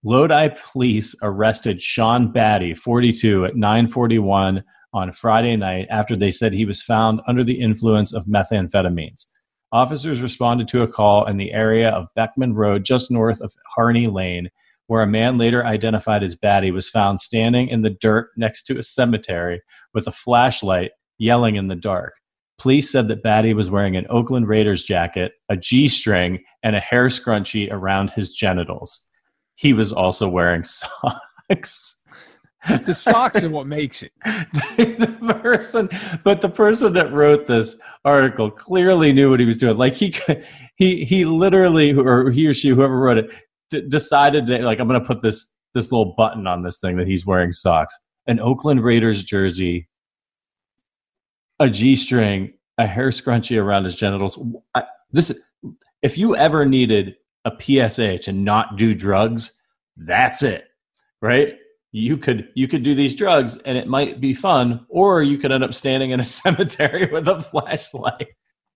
Lodi 0.04 0.48
police 0.72 1.14
arrested 1.22 1.80
Sean 1.80 2.30
Batty, 2.30 2.74
42, 2.74 3.46
at 3.46 3.56
941 3.56 4.62
on 4.92 5.12
Friday 5.12 5.56
night 5.56 5.86
after 5.90 6.14
they 6.14 6.30
said 6.30 6.52
he 6.52 6.66
was 6.66 6.82
found 6.82 7.20
under 7.26 7.42
the 7.42 7.60
influence 7.60 8.12
of 8.12 8.26
methamphetamines. 8.26 9.24
Officers 9.72 10.20
responded 10.20 10.68
to 10.68 10.82
a 10.82 10.88
call 10.88 11.26
in 11.26 11.38
the 11.38 11.52
area 11.52 11.88
of 11.88 12.06
Beckman 12.14 12.54
Road, 12.54 12.84
just 12.84 13.10
north 13.10 13.40
of 13.40 13.54
Harney 13.74 14.06
Lane, 14.06 14.50
where 14.86 15.02
a 15.02 15.06
man 15.06 15.38
later 15.38 15.64
identified 15.64 16.22
as 16.22 16.36
Batty 16.36 16.70
was 16.70 16.88
found 16.88 17.20
standing 17.20 17.68
in 17.68 17.82
the 17.82 17.90
dirt 17.90 18.28
next 18.36 18.64
to 18.64 18.78
a 18.78 18.82
cemetery 18.82 19.62
with 19.94 20.06
a 20.06 20.12
flashlight, 20.12 20.92
yelling 21.18 21.56
in 21.56 21.68
the 21.68 21.74
dark. 21.74 22.14
Police 22.58 22.90
said 22.90 23.08
that 23.08 23.22
Batty 23.22 23.52
was 23.52 23.70
wearing 23.70 23.96
an 23.96 24.06
Oakland 24.10 24.48
Raiders 24.48 24.84
jacket, 24.84 25.32
a 25.48 25.56
G 25.56 25.88
string, 25.88 26.42
and 26.62 26.76
a 26.76 26.80
hair 26.80 27.06
scrunchie 27.06 27.70
around 27.70 28.10
his 28.10 28.32
genitals. 28.32 29.06
He 29.56 29.72
was 29.72 29.92
also 29.92 30.28
wearing 30.28 30.64
socks 30.64 32.04
the 32.84 32.94
socks 32.94 33.42
are 33.42 33.50
what 33.50 33.66
makes 33.66 34.02
it. 34.02 34.12
the 34.24 35.38
person, 35.42 35.88
but 36.22 36.40
the 36.40 36.48
person 36.48 36.92
that 36.94 37.12
wrote 37.12 37.46
this 37.46 37.76
article 38.04 38.50
clearly 38.50 39.12
knew 39.12 39.30
what 39.30 39.40
he 39.40 39.46
was 39.46 39.58
doing. 39.58 39.76
Like 39.76 39.94
he, 39.94 40.14
he, 40.76 41.04
he 41.04 41.24
literally, 41.24 41.92
or 41.92 42.30
he 42.30 42.46
or 42.46 42.54
she, 42.54 42.70
whoever 42.70 42.98
wrote 42.98 43.18
it, 43.18 43.30
d- 43.70 43.86
decided 43.88 44.46
that 44.46 44.62
like 44.62 44.78
I'm 44.78 44.88
going 44.88 45.00
to 45.00 45.06
put 45.06 45.22
this 45.22 45.46
this 45.74 45.90
little 45.90 46.14
button 46.16 46.46
on 46.46 46.62
this 46.62 46.78
thing 46.78 46.96
that 46.96 47.08
he's 47.08 47.26
wearing 47.26 47.52
socks, 47.52 47.98
an 48.26 48.38
Oakland 48.38 48.84
Raiders 48.84 49.22
jersey, 49.24 49.88
a 51.64 51.70
G 51.70 51.96
string, 51.96 52.52
a 52.78 52.86
hair 52.86 53.08
scrunchie 53.08 53.60
around 53.60 53.84
his 53.84 53.96
genitals. 53.96 54.38
I, 54.74 54.84
this, 55.12 55.38
if 56.02 56.18
you 56.18 56.36
ever 56.36 56.64
needed 56.64 57.16
a 57.44 57.52
PSA 57.60 58.18
to 58.18 58.32
not 58.32 58.76
do 58.76 58.94
drugs, 58.94 59.60
that's 59.96 60.42
it, 60.42 60.66
right? 61.20 61.54
you 61.94 62.16
could 62.16 62.48
you 62.54 62.66
could 62.66 62.82
do 62.82 62.92
these 62.92 63.14
drugs 63.14 63.56
and 63.64 63.78
it 63.78 63.86
might 63.86 64.20
be 64.20 64.34
fun 64.34 64.84
or 64.88 65.22
you 65.22 65.38
could 65.38 65.52
end 65.52 65.62
up 65.62 65.72
standing 65.72 66.10
in 66.10 66.18
a 66.18 66.24
cemetery 66.42 67.08
with 67.10 67.28
a 67.28 67.40
flashlight 67.40 68.26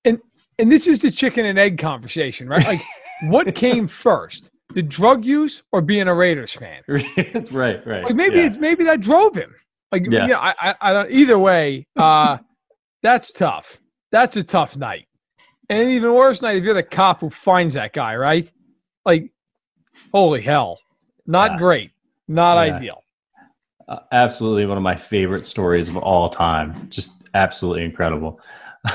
and 0.05 0.19
and 0.59 0.71
this 0.71 0.87
is 0.87 1.03
the 1.03 1.11
chicken 1.11 1.45
and 1.45 1.59
egg 1.59 1.79
conversation 1.79 2.49
right 2.49 2.65
like 2.65 2.81
what 3.23 3.53
came 3.57 3.89
first 3.89 4.49
the 4.75 4.83
drug 4.83 5.25
use 5.25 5.65
or 5.73 5.83
being 5.83 6.07
a 6.07 6.15
raiders 6.15 6.53
fan 6.53 6.81
right 7.51 7.85
right 7.85 8.05
like 8.05 8.15
maybe 8.15 8.37
yeah. 8.37 8.47
it's 8.47 8.59
maybe 8.59 8.85
that 8.85 9.01
drove 9.01 9.35
him 9.35 9.53
like 9.91 10.07
yeah, 10.09 10.29
yeah 10.29 10.39
I, 10.39 10.55
I, 10.61 10.75
I 10.81 10.93
don't 10.93 11.11
either 11.11 11.41
way 11.41 11.89
uh 11.97 12.39
that's 13.03 13.33
tough 13.33 13.79
that's 14.11 14.37
a 14.37 14.43
tough 14.43 14.77
night 14.77 15.07
and 15.69 15.83
an 15.83 15.91
even 15.91 16.13
worse 16.15 16.43
night 16.43 16.57
if 16.57 16.65
you're 16.65 16.75
the 16.75 16.83
cop 16.83 17.21
who 17.21 17.31
finds 17.31 17.75
that 17.75 17.93
guy 17.93 18.15
right 18.17 18.51
like 19.05 19.33
holy 20.13 20.43
hell 20.43 20.79
not 21.27 21.53
yeah. 21.53 21.59
great 21.59 21.91
not 22.27 22.55
yeah. 22.55 22.77
ideal 22.77 23.03
uh, 23.89 24.01
absolutely 24.13 24.67
one 24.67 24.77
of 24.77 24.83
my 24.83 24.97
favorite 24.97 25.47
stories 25.47 25.89
of 25.89 25.97
all 25.97 26.29
time. 26.29 26.89
Just 26.91 27.25
absolutely 27.35 27.85
incredible. 27.85 28.41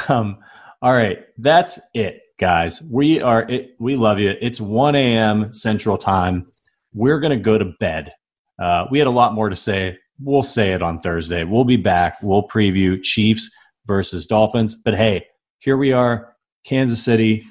Um, 0.08 0.38
all 0.82 0.94
right, 0.94 1.20
that's 1.38 1.78
it, 1.94 2.22
guys. 2.40 2.82
We 2.82 3.22
are 3.22 3.44
it. 3.44 3.76
We 3.80 3.96
love 3.98 4.18
you. 4.18 4.34
It's 4.42 4.60
1 4.60 4.96
a.m. 4.96 5.54
Central 5.54 5.98
Time. 5.98 6.48
We're 6.94 7.20
gonna 7.20 7.38
go 7.38 7.58
to 7.58 7.66
bed. 7.80 8.12
Uh, 8.58 8.86
we 8.90 8.98
had 8.98 9.08
a 9.08 9.12
lot 9.12 9.34
more 9.34 9.50
to 9.50 9.58
say. 9.58 10.00
We'll 10.20 10.42
say 10.42 10.72
it 10.72 10.82
on 10.82 11.00
Thursday. 11.00 11.44
We'll 11.44 11.66
be 11.66 11.76
back. 11.76 12.18
We'll 12.24 12.48
preview 12.48 13.04
Chiefs 13.04 13.52
versus 13.86 14.26
Dolphins. 14.26 14.76
But 14.76 14.96
hey, 14.96 15.26
here 15.60 15.78
we 15.78 15.92
are, 15.92 16.36
Kansas 16.66 17.04
City, 17.04 17.44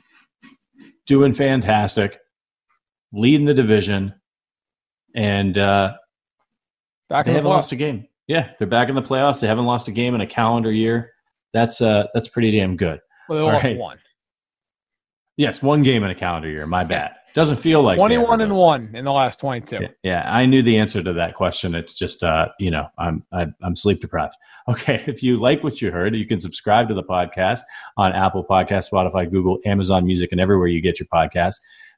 doing 1.07 1.35
fantastic, 1.35 2.19
leading 3.13 3.47
the 3.47 3.55
division. 3.55 4.15
and 5.15 5.57
uh, 5.59 5.95
Back 7.09 7.27
they 7.27 7.33
in 7.33 7.37
haven't 7.37 7.51
playoffs. 7.51 7.55
lost 7.55 7.73
a 7.73 7.77
game. 7.77 8.07
Yeah, 8.29 8.51
they're 8.59 8.67
back 8.69 8.89
in 8.89 8.95
the 8.95 9.03
playoffs. 9.03 9.41
They 9.41 9.47
haven't 9.49 9.67
lost 9.67 9.89
a 9.89 9.93
game 9.93 10.15
in 10.15 10.21
a 10.21 10.27
calendar 10.27 10.73
year. 10.73 11.11
That's 11.53 11.81
uh, 11.83 12.07
that's 12.15 12.29
pretty 12.29 12.51
damn 12.57 12.77
good. 12.77 13.01
Well, 13.29 13.39
they 13.39 13.53
lost 13.53 13.65
right. 13.65 13.77
one. 13.77 13.99
Yes, 15.37 15.61
one 15.63 15.83
game 15.83 16.05
in 16.05 16.11
a 16.11 16.15
calendar 16.15 16.49
year. 16.49 16.67
My 16.67 16.85
bad. 16.85 17.13
Doesn't 17.35 17.57
feel 17.57 17.83
like 17.83 17.97
21 17.97 18.41
and 18.43 18.55
1 18.55 18.91
in 18.95 19.05
the 19.05 19.13
last 19.13 19.41
22. 19.41 19.79
Yeah, 19.81 19.89
yeah, 20.03 20.31
I 20.31 20.45
knew 20.45 20.63
the 20.63 20.77
answer 20.77 21.03
to 21.03 21.13
that 21.15 21.35
question. 21.35 21.75
It's 21.75 21.95
just, 21.95 22.23
uh, 22.23 22.49
you 22.59 22.71
know, 22.71 22.89
I'm, 22.99 23.25
I'm 23.33 23.55
I'm 23.63 23.77
sleep 23.77 24.01
deprived. 24.01 24.35
Okay, 24.69 25.03
if 25.09 25.25
you 25.25 25.39
like 25.39 25.65
what 25.65 25.83
you 25.83 25.91
heard, 25.91 26.15
you 26.15 26.25
can 26.25 26.39
subscribe 26.39 26.87
to 26.87 26.95
the 26.95 27.03
podcast 27.03 27.63
on 27.97 28.13
Apple 28.13 28.47
Podcast, 28.49 28.89
Spotify, 28.93 29.29
Google, 29.29 29.59
Amazon 29.67 30.07
Music, 30.07 30.31
and 30.31 30.41
everywhere 30.41 30.69
you 30.69 30.81
get 30.81 31.01
your 31.01 31.09
podcasts. 31.13 31.57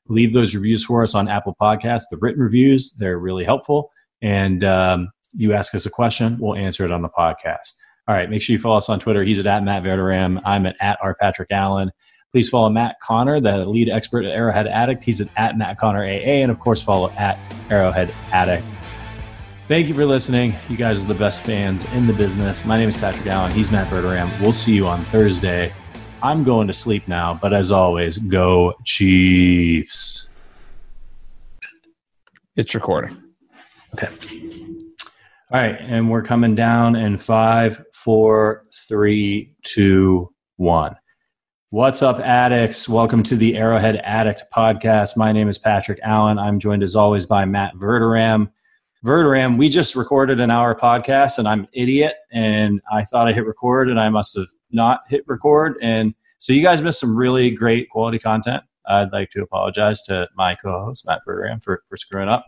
Leave 0.08 0.32
those 0.32 0.54
reviews 0.54 0.82
for 0.82 1.02
us 1.02 1.14
on 1.14 1.28
Apple 1.28 1.54
Podcasts. 1.60 2.04
The 2.10 2.16
written 2.16 2.42
reviews 2.42 2.92
they're 2.92 3.18
really 3.18 3.44
helpful, 3.44 3.90
and 4.22 4.64
um, 4.64 5.10
you 5.34 5.52
ask 5.52 5.74
us 5.74 5.84
a 5.84 5.90
question, 5.90 6.38
we'll 6.40 6.56
answer 6.56 6.86
it 6.86 6.90
on 6.90 7.02
the 7.02 7.10
podcast. 7.10 7.74
All 8.08 8.14
right, 8.14 8.30
make 8.30 8.40
sure 8.40 8.54
you 8.54 8.58
follow 8.58 8.78
us 8.78 8.88
on 8.88 8.98
Twitter. 8.98 9.24
He's 9.24 9.40
at, 9.40 9.46
at 9.46 9.62
Matt 9.62 9.82
Verderame. 9.82 10.40
I'm 10.46 10.64
at, 10.64 10.76
at 10.80 10.98
R 11.02 11.14
Patrick 11.14 11.50
Allen. 11.50 11.90
Please 12.34 12.48
follow 12.48 12.68
Matt 12.68 12.98
Connor, 12.98 13.38
the 13.38 13.64
lead 13.64 13.88
expert 13.88 14.24
at 14.24 14.32
Arrowhead 14.32 14.66
Addict. 14.66 15.04
He's 15.04 15.20
at, 15.20 15.28
at 15.36 15.56
Matt 15.56 15.78
Connor 15.78 16.02
AA. 16.02 16.42
And 16.42 16.50
of 16.50 16.58
course, 16.58 16.82
follow 16.82 17.10
at 17.10 17.38
Arrowhead 17.70 18.12
Addict. 18.32 18.66
Thank 19.68 19.86
you 19.86 19.94
for 19.94 20.04
listening. 20.04 20.56
You 20.68 20.76
guys 20.76 21.04
are 21.04 21.06
the 21.06 21.14
best 21.14 21.42
fans 21.42 21.84
in 21.92 22.08
the 22.08 22.12
business. 22.12 22.64
My 22.64 22.76
name 22.76 22.88
is 22.88 22.96
Patrick 22.96 23.28
Allen. 23.28 23.52
He's 23.52 23.70
Matt 23.70 23.86
Verderame. 23.86 24.28
We'll 24.40 24.52
see 24.52 24.74
you 24.74 24.88
on 24.88 25.04
Thursday. 25.04 25.72
I'm 26.24 26.42
going 26.42 26.66
to 26.66 26.74
sleep 26.74 27.06
now, 27.06 27.38
but 27.40 27.52
as 27.52 27.70
always, 27.70 28.18
go 28.18 28.74
Chiefs. 28.82 30.26
It's 32.56 32.74
recording. 32.74 33.16
Okay. 33.94 34.08
All 35.52 35.60
right, 35.60 35.76
and 35.78 36.10
we're 36.10 36.24
coming 36.24 36.56
down 36.56 36.96
in 36.96 37.16
five, 37.16 37.84
four, 37.92 38.64
three, 38.88 39.54
two, 39.62 40.32
one. 40.56 40.96
What's 41.74 42.02
up, 42.02 42.20
addicts? 42.20 42.88
Welcome 42.88 43.24
to 43.24 43.34
the 43.34 43.56
Arrowhead 43.56 43.96
Addict 44.04 44.44
podcast. 44.54 45.16
My 45.16 45.32
name 45.32 45.48
is 45.48 45.58
Patrick 45.58 45.98
Allen. 46.04 46.38
I'm 46.38 46.60
joined 46.60 46.84
as 46.84 46.94
always 46.94 47.26
by 47.26 47.46
Matt 47.46 47.74
Verderame. 47.74 48.48
Verderame, 49.04 49.58
we 49.58 49.68
just 49.68 49.96
recorded 49.96 50.38
an 50.38 50.52
hour 50.52 50.76
podcast, 50.76 51.36
and 51.40 51.48
I'm 51.48 51.62
an 51.62 51.68
idiot, 51.72 52.14
and 52.30 52.80
I 52.92 53.02
thought 53.02 53.26
I 53.26 53.32
hit 53.32 53.44
record, 53.44 53.90
and 53.90 53.98
I 53.98 54.08
must 54.08 54.36
have 54.36 54.46
not 54.70 55.00
hit 55.08 55.24
record, 55.26 55.76
and 55.82 56.14
so 56.38 56.52
you 56.52 56.62
guys 56.62 56.80
missed 56.80 57.00
some 57.00 57.16
really 57.16 57.50
great 57.50 57.90
quality 57.90 58.20
content. 58.20 58.62
I'd 58.86 59.12
like 59.12 59.30
to 59.30 59.42
apologize 59.42 60.00
to 60.02 60.28
my 60.36 60.54
co-host 60.54 61.04
Matt 61.08 61.22
Verderame 61.26 61.60
for 61.60 61.82
for 61.88 61.96
screwing 61.96 62.28
up. 62.28 62.46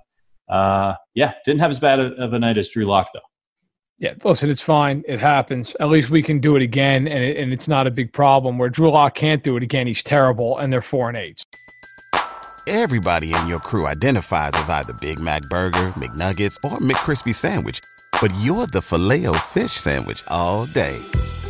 Uh, 0.48 0.94
yeah, 1.14 1.32
didn't 1.44 1.62
have 1.62 1.70
as 1.70 1.80
bad 1.80 1.98
of 1.98 2.32
a 2.32 2.38
night 2.38 2.58
as 2.58 2.68
Drew 2.68 2.84
Lock 2.84 3.08
though. 3.12 3.18
Yeah, 3.98 4.12
listen, 4.24 4.50
it's 4.50 4.60
fine. 4.60 5.02
It 5.08 5.20
happens. 5.20 5.74
At 5.80 5.88
least 5.88 6.10
we 6.10 6.22
can 6.22 6.38
do 6.38 6.54
it 6.54 6.62
again, 6.62 7.08
and, 7.08 7.24
it, 7.24 7.38
and 7.38 7.50
it's 7.52 7.66
not 7.66 7.86
a 7.86 7.90
big 7.90 8.12
problem. 8.12 8.58
Where 8.58 8.68
Drew 8.68 8.90
Lock 8.90 9.14
can't 9.14 9.42
do 9.42 9.56
it 9.56 9.62
again, 9.62 9.86
he's 9.86 10.02
terrible, 10.02 10.58
and 10.58 10.70
they're 10.70 10.82
four 10.82 11.08
and 11.08 11.16
eight. 11.16 11.42
Everybody 12.66 13.32
in 13.32 13.46
your 13.46 13.60
crew 13.60 13.86
identifies 13.86 14.50
as 14.54 14.68
either 14.68 14.92
Big 14.94 15.18
Mac 15.18 15.42
Burger, 15.42 15.88
McNuggets, 15.94 16.56
or 16.64 16.78
McCrispy 16.78 17.34
Sandwich. 17.34 17.80
But 18.20 18.34
you're 18.40 18.66
the 18.66 18.82
filet 18.82 19.26
fish 19.46 19.72
Sandwich 19.72 20.22
all 20.28 20.66
day. 20.66 20.98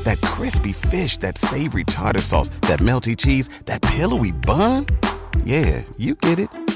That 0.04 0.20
crispy 0.20 0.72
fish, 0.72 1.16
that 1.18 1.38
savory 1.38 1.84
tartar 1.84 2.20
sauce, 2.20 2.50
that 2.62 2.80
melty 2.80 3.16
cheese, 3.16 3.48
that 3.64 3.82
pillowy 3.82 4.32
bun. 4.32 4.86
Yeah, 5.44 5.82
you 5.96 6.14
get 6.16 6.38
it. 6.38 6.75